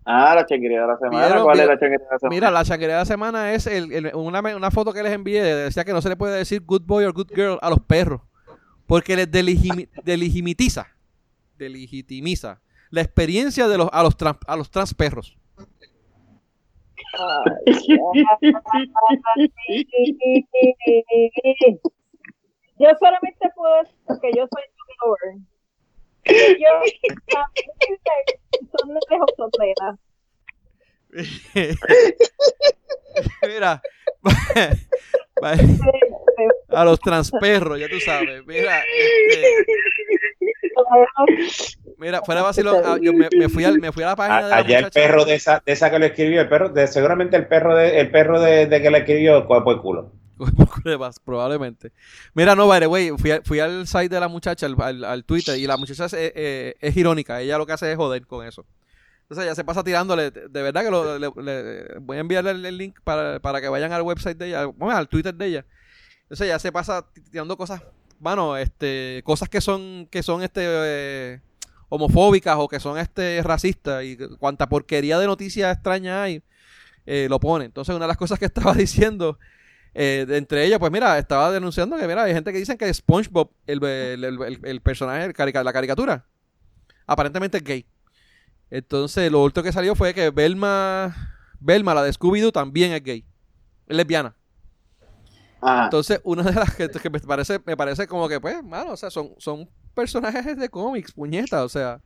Ah, 0.04 0.34
la 0.34 0.44
changuería 0.44 0.80
de 0.82 0.86
la 0.88 0.96
semana. 0.98 1.26
¿Vieron? 1.26 1.44
¿Cuál 1.44 1.60
es 1.60 1.66
la 1.66 1.78
changuería 1.78 1.98
de 2.06 2.12
la 2.12 2.18
semana? 2.18 2.34
Mira, 2.34 2.50
la 2.50 2.64
changuería 2.64 2.94
de 2.96 3.00
la 3.02 3.06
semana 3.06 3.52
es 3.52 3.66
el- 3.66 3.92
el- 3.92 4.14
una, 4.14 4.40
una 4.40 4.70
foto 4.70 4.92
que 4.92 5.02
les 5.02 5.12
envié. 5.12 5.42
Decía 5.42 5.84
que 5.84 5.92
no 5.92 6.02
se 6.02 6.08
le 6.08 6.16
puede 6.16 6.36
decir 6.36 6.62
good 6.64 6.82
boy 6.84 7.04
o 7.04 7.12
good 7.12 7.28
girl 7.34 7.58
a 7.62 7.70
los 7.70 7.80
perros. 7.80 8.20
Porque 8.88 9.14
les 9.14 9.30
delegimi- 9.30 9.88
delegitimiza. 10.02 10.88
Delegitimiza 11.56 12.60
la 12.90 13.02
experiencia 13.02 13.68
de 13.68 13.78
los, 13.78 13.88
a, 13.92 14.02
los 14.02 14.16
trans, 14.16 14.38
a 14.46 14.56
los 14.56 14.70
trans 14.70 14.94
perros. 14.94 15.36
Yo 22.78 22.88
solamente 23.00 23.48
puedo 23.54 23.74
decir 23.82 23.96
que 24.22 24.30
yo 24.36 24.46
soy 24.52 24.62
lover. 25.02 25.34
Yo 26.58 26.70
son 28.78 28.88
lejos 29.10 29.30
soplera. 29.36 29.88
Mira. 33.48 33.82
A 36.70 36.84
los 36.84 37.00
transperros, 37.00 37.78
ya 37.80 37.88
tú 37.88 37.98
sabes. 38.00 38.44
Mira, 38.46 38.80
este, 38.80 39.42
mira, 41.98 42.22
fuera 42.22 42.42
vacilón, 42.42 42.76
ah, 42.84 42.96
yo 43.00 43.12
me, 43.12 43.28
me 43.36 43.48
fui 43.48 43.64
al, 43.64 43.78
me 43.80 43.92
fui 43.92 44.02
a 44.02 44.08
la 44.08 44.16
página 44.16 44.42
de 44.44 44.50
la 44.50 44.56
Allá 44.56 44.78
el 44.78 44.90
perro 44.90 45.24
de 45.24 45.34
esa, 45.34 45.62
de 45.64 45.72
esa 45.72 45.90
que 45.90 45.98
lo 45.98 46.06
escribió, 46.06 46.40
el 46.40 46.48
perro, 46.48 46.68
de, 46.68 46.86
seguramente 46.86 47.36
el 47.36 47.46
perro 47.46 47.74
de, 47.76 48.00
el 48.00 48.10
perro 48.10 48.40
de, 48.40 48.66
de 48.66 48.82
que 48.82 48.90
le 48.90 48.98
escribió, 48.98 49.46
por 49.46 49.66
el 49.68 49.80
culo. 49.80 50.12
Probablemente. 51.24 51.90
Mira, 52.34 52.54
no, 52.54 52.68
by 52.68 52.80
the 52.80 52.86
way, 52.86 53.10
fui, 53.18 53.32
a- 53.32 53.42
fui 53.42 53.58
al 53.58 53.86
site 53.88 54.08
de 54.08 54.20
la 54.20 54.28
muchacha, 54.28 54.66
al, 54.66 54.76
al- 54.80 55.04
al 55.04 55.24
Twitter, 55.24 55.58
y 55.58 55.66
la 55.66 55.76
muchacha 55.76 56.04
es, 56.04 56.12
eh, 56.12 56.32
eh, 56.34 56.74
es 56.80 56.96
irónica. 56.96 57.40
Ella 57.40 57.58
lo 57.58 57.66
que 57.66 57.72
hace 57.72 57.90
es 57.90 57.96
joder 57.96 58.24
con 58.26 58.46
eso. 58.46 58.64
Entonces 59.28 59.44
ella 59.44 59.54
se 59.54 59.64
pasa 59.64 59.84
tirándole, 59.84 60.30
de 60.30 60.62
verdad 60.62 60.82
que 60.82 60.90
lo, 60.90 61.18
le- 61.18 61.30
le- 61.42 61.98
voy 62.00 62.16
a 62.16 62.20
enviarle 62.20 62.52
el, 62.52 62.64
el 62.64 62.78
link 62.78 62.98
para, 63.04 63.38
para 63.40 63.60
que 63.60 63.68
vayan 63.68 63.92
al 63.92 64.00
website 64.02 64.38
de 64.38 64.48
ella, 64.48 64.64
bueno, 64.64 64.96
al 64.96 65.06
Twitter 65.08 65.34
de 65.34 65.46
ella. 65.46 65.66
Entonces 66.22 66.46
ella 66.46 66.58
se 66.58 66.72
pasa 66.72 67.02
ti- 67.12 67.20
tirando 67.30 67.56
cosas, 67.58 67.82
bueno, 68.18 68.56
este, 68.56 69.22
cosas 69.26 69.50
que 69.50 69.60
son, 69.60 70.06
que 70.10 70.22
son 70.22 70.42
este 70.42 70.62
eh, 70.64 71.40
homofóbicas 71.90 72.56
o 72.58 72.68
que 72.68 72.80
son 72.80 72.96
este 72.98 73.42
racistas 73.42 74.02
y 74.04 74.16
cuanta 74.38 74.66
porquería 74.68 75.18
de 75.18 75.26
noticias 75.26 75.74
extrañas 75.74 76.16
hay, 76.22 76.42
eh, 77.04 77.26
lo 77.28 77.38
pone. 77.38 77.66
Entonces 77.66 77.94
una 77.94 78.06
de 78.06 78.08
las 78.08 78.16
cosas 78.16 78.38
que 78.38 78.46
estaba 78.46 78.72
diciendo 78.74 79.38
eh, 79.94 80.26
entre 80.30 80.64
ellas, 80.64 80.78
pues 80.78 80.90
mira, 80.92 81.18
estaba 81.18 81.50
denunciando 81.50 81.96
que, 81.98 82.06
mira, 82.06 82.22
hay 82.22 82.32
gente 82.32 82.50
que 82.52 82.58
dicen 82.58 82.78
que 82.78 82.92
SpongeBob, 82.94 83.50
el, 83.66 83.82
el, 83.84 84.24
el- 84.24 84.42
el- 84.42 84.60
el 84.64 84.80
personaje, 84.80 85.32
la 85.36 85.72
caricatura, 85.72 86.24
aparentemente 87.06 87.58
es 87.58 87.64
gay. 87.64 87.86
Entonces, 88.70 89.30
lo 89.32 89.42
último 89.42 89.64
que 89.64 89.72
salió 89.72 89.94
fue 89.94 90.12
que 90.14 90.30
Belma, 90.30 91.14
Belma, 91.60 91.94
la 91.94 92.02
de 92.02 92.12
Scooby-Doo, 92.12 92.52
también 92.52 92.92
es 92.92 93.02
gay. 93.02 93.24
Es 93.86 93.96
lesbiana. 93.96 94.34
Ajá. 95.60 95.84
Entonces, 95.84 96.20
una 96.24 96.42
de 96.42 96.52
las 96.52 96.74
que, 96.76 96.88
que 96.88 97.10
me 97.10 97.18
parece, 97.20 97.58
me 97.64 97.76
parece 97.76 98.06
como 98.06 98.28
que, 98.28 98.40
pues, 98.40 98.62
mano, 98.62 98.92
o 98.92 98.96
sea, 98.96 99.10
son, 99.10 99.34
son 99.38 99.68
personajes 99.94 100.56
de 100.56 100.68
cómics, 100.68 101.12
puñetas, 101.12 101.62
o 101.62 101.68
sea. 101.68 102.00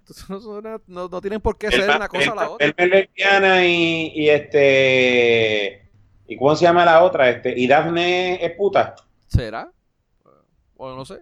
entonces 0.00 0.30
no, 0.30 0.40
son- 0.40 0.82
no- 0.86 1.08
no 1.08 1.20
tienen 1.20 1.40
por 1.40 1.58
qué 1.58 1.70
ser 1.70 1.90
una 1.90 2.08
cosa 2.08 2.32
o 2.32 2.34
la 2.34 2.48
otra. 2.50 2.66
Es 2.68 2.88
lesbiana 2.88 3.66
y, 3.66 4.12
y 4.14 4.30
este. 4.30 5.90
¿Y 6.28 6.36
cómo 6.38 6.54
se 6.56 6.64
llama 6.64 6.84
la 6.84 7.02
otra? 7.02 7.28
Este, 7.28 7.58
y 7.58 7.66
Daphne 7.66 8.44
es 8.44 8.52
puta. 8.52 8.94
¿Será? 9.26 9.70
O 10.76 10.94
no 10.94 11.04
sé. 11.04 11.20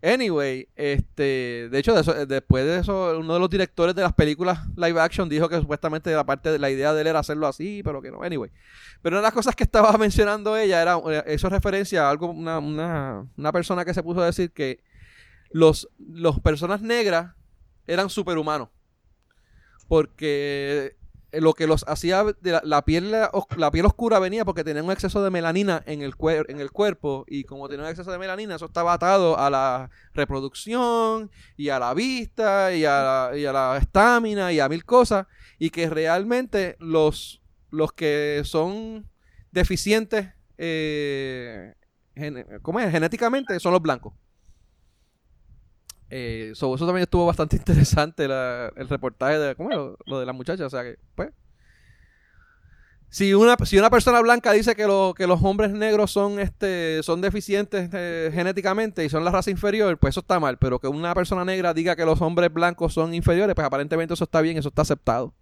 Anyway, 0.00 0.68
este, 0.76 1.68
de 1.70 1.78
hecho, 1.78 1.98
eso- 1.98 2.24
después 2.26 2.64
de 2.64 2.78
eso, 2.78 3.18
uno 3.18 3.34
de 3.34 3.40
los 3.40 3.50
directores 3.50 3.96
de 3.96 4.02
las 4.02 4.12
películas 4.12 4.60
live 4.76 5.00
action 5.00 5.28
dijo 5.28 5.48
que 5.48 5.58
supuestamente 5.58 6.12
la 6.14 6.24
parte 6.24 6.52
de 6.52 6.58
la 6.60 6.70
idea 6.70 6.92
de 6.94 7.00
él 7.00 7.08
era 7.08 7.18
hacerlo 7.18 7.48
así, 7.48 7.82
pero 7.82 8.00
que 8.00 8.12
no. 8.12 8.22
Anyway, 8.22 8.50
pero 9.02 9.14
una 9.16 9.22
de 9.22 9.26
las 9.26 9.32
cosas 9.34 9.56
que 9.56 9.64
estaba 9.64 9.92
mencionando 9.98 10.56
ella 10.56 10.80
era 10.82 10.98
eh, 11.10 11.24
eso 11.26 11.48
es 11.48 11.52
referencia 11.52 12.06
a 12.06 12.10
algo, 12.10 12.30
una, 12.30 12.58
una, 12.60 13.26
una 13.36 13.52
persona 13.52 13.84
que 13.84 13.92
se 13.94 14.02
puso 14.04 14.20
a 14.22 14.26
decir 14.26 14.52
que 14.52 14.80
los, 15.50 15.88
los 15.98 16.40
personas 16.40 16.80
negras 16.82 17.34
eran 17.86 18.10
superhumanos, 18.10 18.68
porque 19.88 20.92
eh, 20.92 20.96
lo 21.32 21.52
que 21.54 21.66
los 21.66 21.84
hacía 21.88 22.24
de 22.24 22.52
la, 22.52 22.60
la 22.64 22.84
piel 22.84 23.12
os- 23.32 23.44
la 23.56 23.70
piel 23.70 23.84
oscura 23.86 24.18
venía 24.18 24.44
porque 24.44 24.64
tenían 24.64 24.86
un 24.86 24.92
exceso 24.92 25.22
de 25.22 25.30
melanina 25.30 25.82
en 25.86 26.00
el 26.02 26.14
cuer- 26.16 26.46
en 26.48 26.60
el 26.60 26.70
cuerpo 26.70 27.24
y 27.28 27.44
como 27.44 27.68
tenían 27.68 27.84
un 27.84 27.90
exceso 27.90 28.10
de 28.10 28.18
melanina 28.18 28.54
eso 28.56 28.64
estaba 28.66 28.94
atado 28.94 29.38
a 29.38 29.50
la 29.50 29.90
reproducción 30.14 31.30
y 31.56 31.68
a 31.68 31.78
la 31.78 31.92
vista 31.94 32.72
y 32.74 32.84
a 32.84 33.30
la, 33.34 33.50
a 33.50 33.52
la 33.52 33.78
estamina 33.78 34.52
y 34.52 34.60
a 34.60 34.68
mil 34.68 34.84
cosas 34.84 35.26
y 35.58 35.70
que 35.70 35.90
realmente 35.90 36.76
los 36.80 37.42
los 37.70 37.92
que 37.92 38.40
son 38.44 39.06
deficientes 39.52 40.28
eh, 40.56 41.74
¿cómo 42.62 42.80
es? 42.80 42.90
genéticamente 42.90 43.60
son 43.60 43.72
los 43.72 43.82
blancos 43.82 44.14
eh, 46.10 46.52
so, 46.54 46.74
eso 46.74 46.86
también 46.86 47.02
estuvo 47.02 47.26
bastante 47.26 47.56
interesante 47.56 48.26
la- 48.28 48.72
el 48.76 48.88
reportaje 48.88 49.38
de 49.38 49.54
¿cómo? 49.54 49.70
Lo, 49.70 49.96
lo 50.06 50.20
de 50.20 50.26
la 50.26 50.32
muchacha. 50.32 50.66
O 50.66 50.70
sea 50.70 50.82
que, 50.82 50.98
pues. 51.14 51.30
Si 53.10 53.32
una, 53.32 53.56
si 53.64 53.78
una 53.78 53.88
persona 53.88 54.20
blanca 54.20 54.52
dice 54.52 54.74
que, 54.76 54.86
lo, 54.86 55.14
que 55.16 55.26
los 55.26 55.42
hombres 55.42 55.70
negros 55.72 56.10
son 56.10 56.38
este 56.40 57.02
son 57.02 57.22
deficientes 57.22 57.88
eh, 57.94 58.30
genéticamente 58.34 59.02
y 59.02 59.08
son 59.08 59.24
la 59.24 59.30
raza 59.30 59.50
inferior, 59.50 59.96
pues 59.96 60.12
eso 60.12 60.20
está 60.20 60.38
mal. 60.38 60.58
Pero 60.58 60.78
que 60.78 60.88
una 60.88 61.14
persona 61.14 61.42
negra 61.42 61.72
diga 61.72 61.96
que 61.96 62.04
los 62.04 62.20
hombres 62.20 62.52
blancos 62.52 62.92
son 62.92 63.14
inferiores, 63.14 63.54
pues 63.54 63.66
aparentemente 63.66 64.12
eso 64.12 64.24
está 64.24 64.42
bien, 64.42 64.58
eso 64.58 64.68
está 64.68 64.82
aceptado. 64.82 65.32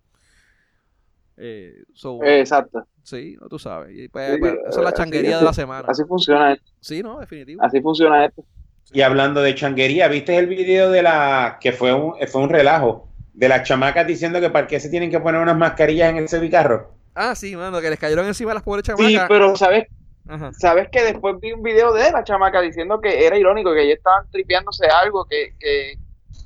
Eh, 1.39 1.83
so, 1.93 2.23
Exacto. 2.23 2.87
sí, 3.03 3.37
no 3.41 3.49
tú 3.49 3.59
sabes. 3.59 3.95
Y, 3.99 4.09
pues, 4.09 4.35
Sí, 4.35 4.39
pues, 4.39 4.55
esa 4.69 4.69
es 4.69 4.77
la 4.77 4.89
así- 4.91 4.97
changuería 4.99 5.39
de 5.39 5.45
la 5.45 5.53
semana. 5.53 5.89
Así 5.89 6.05
funciona 6.05 6.53
esto. 6.53 6.71
Sí, 6.81 7.03
no, 7.03 7.19
definitivo. 7.19 7.63
Así 7.65 7.81
funciona 7.81 8.25
esto. 8.27 8.45
Y 8.93 9.03
hablando 9.03 9.43
de 9.43 9.55
changuería, 9.55 10.09
¿viste 10.09 10.37
el 10.37 10.47
video 10.47 10.91
de 10.91 11.03
la 11.03 11.59
que 11.61 11.73
fue 11.73 11.93
un, 11.93 12.15
fue 12.29 12.41
un 12.43 12.49
relajo? 12.51 13.09
De 13.35 13.49
las 13.49 13.65
chamacas 13.69 14.07
diciendo 14.07 14.41
que 14.41 14.49
para 14.51 14.67
qué 14.67 14.81
se 14.81 14.89
tienen 14.89 15.11
que 15.11 15.21
poner 15.21 15.41
unas 15.41 15.57
mascarillas 15.57 16.11
en 16.11 16.17
el 16.17 16.29
servicarro. 16.29 16.93
Ah, 17.15 17.35
sí, 17.35 17.55
mano, 17.57 17.81
que 17.81 17.91
les 17.91 17.99
cayeron 17.99 18.27
encima 18.27 18.55
las 18.55 18.63
pobres 18.63 18.85
chamacas. 18.85 19.07
Sí, 19.09 19.19
pero 19.29 19.57
¿sabes, 19.57 19.87
Ajá. 20.29 20.53
sabes 20.53 20.89
que 20.91 21.03
después 21.03 21.37
vi 21.41 21.53
un 21.53 21.63
video 21.63 21.93
de 21.93 22.11
la 22.13 22.25
chamaca 22.25 22.61
diciendo 22.61 23.01
que 23.01 23.27
era 23.27 23.37
irónico, 23.37 23.75
que 23.75 23.83
ellos 23.83 23.99
estaban 23.99 24.31
tripeándose 24.31 24.87
algo, 24.87 25.27
que, 25.27 25.55
que, 25.59 25.95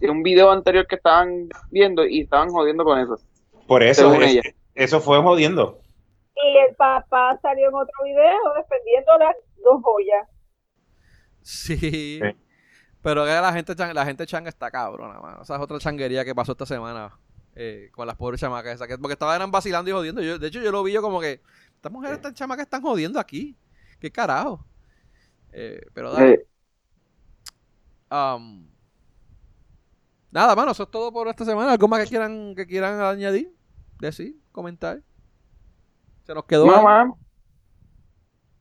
de 0.01 0.11
un 0.11 0.23
video 0.23 0.51
anterior 0.51 0.87
que 0.87 0.97
estaban 0.97 1.49
viendo 1.71 2.05
y 2.07 2.23
estaban 2.23 2.49
jodiendo 2.49 2.85
con 2.85 2.99
eso. 2.99 3.17
Por 3.69 3.83
eso, 3.85 4.11
Según 4.11 4.25
es- 4.25 4.31
ella. 4.33 4.43
eso 4.75 5.01
fue 5.01 5.21
jodiendo. 5.23 5.79
Y 6.35 6.57
el 6.69 6.75
papá 6.75 7.39
salió 7.43 7.69
en 7.69 7.75
otro 7.75 7.95
video 8.05 8.39
defendiendo 8.57 9.19
las 9.19 9.37
dos 9.63 9.81
joyas. 9.83 10.27
Sí. 11.43 11.77
Sí. 11.79 12.21
Pero 13.03 13.25
que 13.25 13.31
la 13.31 13.53
gente, 13.53 13.75
la 13.95 14.05
gente 14.05 14.27
changa 14.27 14.49
está 14.51 14.71
cabrona, 14.71 15.19
mano. 15.21 15.43
Esa 15.43 15.57
es 15.57 15.61
otra 15.63 15.79
changuería 15.79 16.25
que 16.25 16.35
pasó 16.35 16.53
esta 16.53 16.67
semana 16.67 17.17
eh, 17.55 17.89
con 17.93 18.07
las 18.07 18.17
pobres 18.17 18.41
chamacas 18.41 18.75
esas. 18.75 18.87
que- 18.89 18.99
Porque 18.99 19.15
estaban 19.15 19.51
vacilando 19.51 19.91
y 19.91 19.95
jodiendo. 19.95 20.21
Yo, 20.23 20.39
de 20.39 20.47
hecho, 20.49 20.61
yo 20.61 20.71
lo 20.71 20.83
vi 20.83 20.93
yo 20.93 21.01
como 21.03 21.21
que 21.21 21.41
estas 21.75 21.91
mujeres, 21.91 22.17
estas 22.19 22.35
chamacas 22.35 22.65
están 22.67 22.83
jodiendo 22.83 23.19
aquí. 23.19 23.57
¿Qué 23.99 24.11
carajo? 24.11 24.65
Eh, 25.53 25.81
pero 25.95 26.13
dale. 26.13 26.33
Eh, 26.35 26.47
Um, 28.13 28.67
nada, 30.33 30.57
mano, 30.57 30.73
eso 30.73 30.83
es 30.83 30.91
todo 30.91 31.13
por 31.13 31.29
esta 31.29 31.45
semana. 31.45 31.71
¿Algo 31.73 31.87
más 31.87 32.01
que 32.03 32.09
quieran, 32.09 32.55
que 32.57 32.67
quieran 32.67 33.01
añadir? 33.01 33.55
Decir, 34.01 34.37
comentar. 34.51 35.01
Se 36.25 36.35
nos 36.35 36.45
quedó. 36.45 36.67
no. 36.67 37.19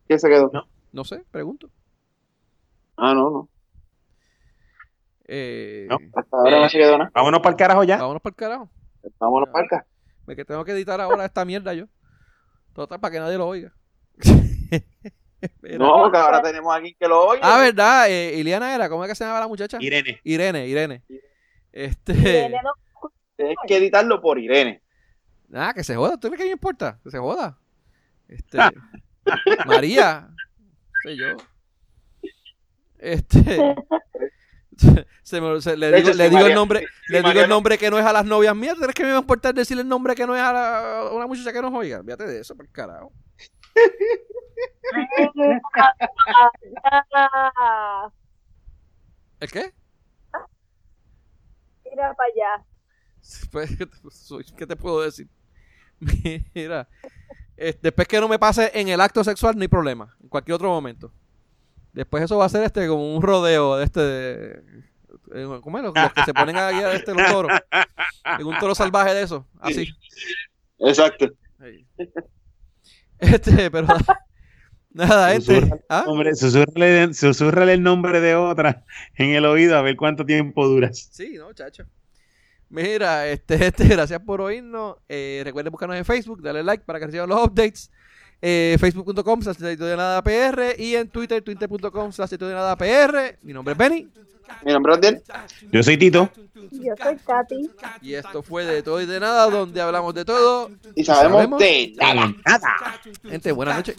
¿Qué 0.08 0.20
se 0.20 0.30
quedó? 0.30 0.52
No. 0.54 0.68
No 0.92 1.04
sé, 1.04 1.24
pregunto. 1.32 1.72
Ah, 3.02 3.14
no, 3.14 3.30
no. 3.30 3.50
Eh, 5.26 5.86
No. 5.90 5.98
Hasta 6.16 6.38
ahora 6.38 6.60
no 6.62 6.70
se 6.70 6.78
quedó 6.78 6.98
nada. 6.98 7.12
Vámonos 7.14 7.40
para 7.42 7.52
el 7.52 7.58
carajo 7.58 7.84
ya. 7.84 7.98
Vámonos 7.98 8.22
para 8.22 8.32
el 8.32 8.36
carajo. 8.36 8.70
Vámonos 9.20 9.50
para 9.50 9.66
acá. 9.66 9.86
Me 10.26 10.36
que 10.36 10.46
tengo 10.46 10.64
que 10.66 10.72
editar 10.72 11.00
ahora 11.02 11.26
esta 11.26 11.46
mierda 11.46 11.74
yo. 11.74 11.86
Total, 12.74 13.00
para 13.00 13.12
que 13.12 13.20
nadie 13.20 13.38
lo 13.38 13.48
oiga. 13.48 13.74
No, 15.62 15.94
porque 16.04 16.18
ahora 16.18 16.42
tenemos 16.42 16.70
a 16.70 16.76
alguien 16.76 16.94
que 17.00 17.08
lo 17.08 17.26
oye. 17.28 17.40
Ah, 17.42 17.60
verdad, 17.62 18.10
eh, 18.10 18.36
Iliana 18.38 18.76
era, 18.76 18.90
¿cómo 18.90 19.06
es 19.06 19.10
que 19.10 19.16
se 19.16 19.24
llama 19.24 19.40
la 19.40 19.48
muchacha? 19.48 19.78
Irene. 19.80 20.20
Irene, 20.26 20.68
Irene. 20.68 21.02
Este. 21.72 22.12
Irene 22.12 22.60
no- 22.62 22.74
Tienes 23.38 23.56
que 23.66 23.78
editarlo 23.78 24.20
por 24.22 24.38
Irene. 24.38 24.82
Nada, 25.48 25.74
que 25.74 25.86
se 25.86 25.96
joda. 25.96 26.18
¿Tú 26.18 26.28
crees 26.28 26.40
que 26.40 26.46
me 26.46 26.52
importa? 26.52 27.00
Que 27.02 27.10
se 27.10 27.20
joda. 27.20 27.58
Este. 28.28 28.58
María. 29.66 30.28
Sé 31.04 31.16
yo. 31.16 31.28
Este. 33.00 33.76
Se 35.24 35.42
me- 35.42 35.60
se- 35.62 35.76
le 35.76 35.88
digo, 35.88 35.98
hecho, 36.10 36.14
le 36.18 36.24
si 36.26 36.30
digo 36.36 36.48
el 36.48 36.56
nombre, 36.56 36.80
si 37.08 37.14
le 37.14 37.20
digo 37.20 37.32
el 37.32 37.50
no- 37.50 37.56
nombre 37.56 37.78
que 37.78 37.90
no 37.92 38.00
es 38.00 38.06
a 38.06 38.14
las 38.14 38.26
novias 38.26 38.56
mías. 38.56 38.76
¿Tú 38.76 38.82
crees 38.82 38.96
que 38.96 39.04
me 39.04 39.10
va 39.12 39.18
a 39.18 39.22
importar 39.22 39.54
decirle 39.54 39.84
el 39.84 39.90
nombre 39.90 40.16
que 40.16 40.26
no 40.26 40.36
es 40.36 40.42
a, 40.42 40.54
la- 40.54 41.00
a 41.02 41.12
una 41.14 41.28
muchacha 41.28 41.52
que 41.52 41.62
nos 41.62 41.74
oiga? 41.74 42.02
Fíjate 42.04 42.26
de 42.28 42.40
eso, 42.40 42.56
por 42.56 42.68
carajo. 42.70 43.12
¿El 49.40 49.52
qué? 49.52 49.74
Mira 51.86 52.14
para 52.14 52.30
allá. 52.30 52.66
Pues, 53.52 53.78
¿qué 53.78 53.86
te- 53.86 53.98
soy- 54.12 54.46
¿qué 54.58 54.68
te 54.68 54.76
puedo 54.76 55.02
decir? 55.02 55.28
Mira, 56.54 56.88
eh, 57.58 57.78
después 57.82 58.08
que 58.08 58.20
no 58.20 58.28
me 58.28 58.40
pase 58.40 58.72
en 58.74 58.88
el 58.90 59.02
acto 59.02 59.24
sexual, 59.24 59.56
no 59.56 59.62
hay 59.62 59.68
problema. 59.68 60.16
En 60.22 60.30
cualquier 60.30 60.56
otro 60.56 60.70
momento. 60.70 61.12
Después 61.94 62.24
eso 62.24 62.38
va 62.38 62.46
a 62.46 62.50
ser 62.50 62.64
este 62.64 62.88
como 62.88 63.16
un 63.16 63.22
rodeo 63.22 63.78
de 63.78 63.86
este. 63.86 64.00
de- 64.02 64.64
eh, 65.34 65.60
¿Cómo 65.62 65.78
es? 65.78 65.84
Los, 65.84 65.94
los 65.94 66.14
que 66.14 66.24
se 66.24 66.34
ponen 66.34 66.56
a 66.58 66.72
guiar 66.72 66.96
este, 66.96 67.14
los 67.14 67.28
toros. 67.32 67.52
En 68.40 68.46
un 68.48 68.58
toro 68.60 68.74
salvaje 68.76 69.14
de 69.14 69.24
eso. 69.24 69.48
Así. 69.60 69.88
Exacto. 70.80 71.30
Este, 73.20 73.70
pero. 73.72 73.88
Nada, 74.92 75.34
este. 75.34 75.62
Susurra. 75.62 75.80
¿Ah? 75.90 76.04
Hombre, 76.08 76.36
susúrrale 76.36 77.74
el 77.74 77.84
nombre 77.84 78.20
de 78.22 78.36
otra 78.36 78.86
en 79.16 79.32
el 79.32 79.46
oído 79.46 79.78
a 79.78 79.82
ver 79.82 79.96
cuánto 79.96 80.26
tiempo 80.26 80.68
duras. 80.68 81.10
Sí, 81.12 81.36
no, 81.38 81.54
chacho. 81.54 81.84
Mira, 82.70 83.28
este, 83.28 83.56
este, 83.68 83.88
gracias 83.88 84.20
por 84.22 84.42
oírnos. 84.42 84.98
Eh, 85.08 85.42
recuerden 85.44 85.72
buscarnos 85.72 85.98
en 85.98 86.06
Facebook, 86.06 86.42
darle 86.42 86.64
like 86.64 86.84
para 86.86 87.00
que 87.00 87.06
reciban 87.08 87.30
los 87.30 87.44
updates. 87.44 87.92
Eh, 88.42 88.78
Facebook.com 88.80 89.42
slash 89.42 89.58
de 89.58 89.98
nada 89.98 90.22
PR 90.24 90.76
y 90.78 90.96
en 90.96 91.10
Twitter, 91.10 91.42
twitter.com 91.42 92.12
slash 92.12 92.32
de 92.32 92.54
nada 92.54 92.76
PR. 92.78 93.38
Mi 93.42 93.52
nombre 93.52 93.74
es 93.74 93.78
Benny 93.78 94.08
Mi 94.64 94.72
nombre 94.72 94.94
es 94.94 94.98
Abdiel. 94.98 95.22
Yo 95.72 95.84
soy 95.84 95.98
Tito. 95.98 96.32
Yo 96.72 96.94
soy 97.02 97.18
Katy. 97.18 97.70
y 98.02 98.14
esto 98.14 98.42
fue 98.42 98.66
de 98.66 98.82
todo 98.82 99.02
y 99.02 99.06
de 99.06 99.20
nada, 99.20 99.50
donde 99.50 99.82
hablamos 99.82 100.14
de 100.14 100.24
todo. 100.26 100.72
Y 100.96 101.04
sabemos, 101.04 101.38
¿Sabemos? 101.38 101.60
de 101.60 101.94
nada. 101.98 102.34
Nada. 102.46 103.02
Gente, 103.24 103.52
buenas 103.52 103.78
noches. 103.78 103.98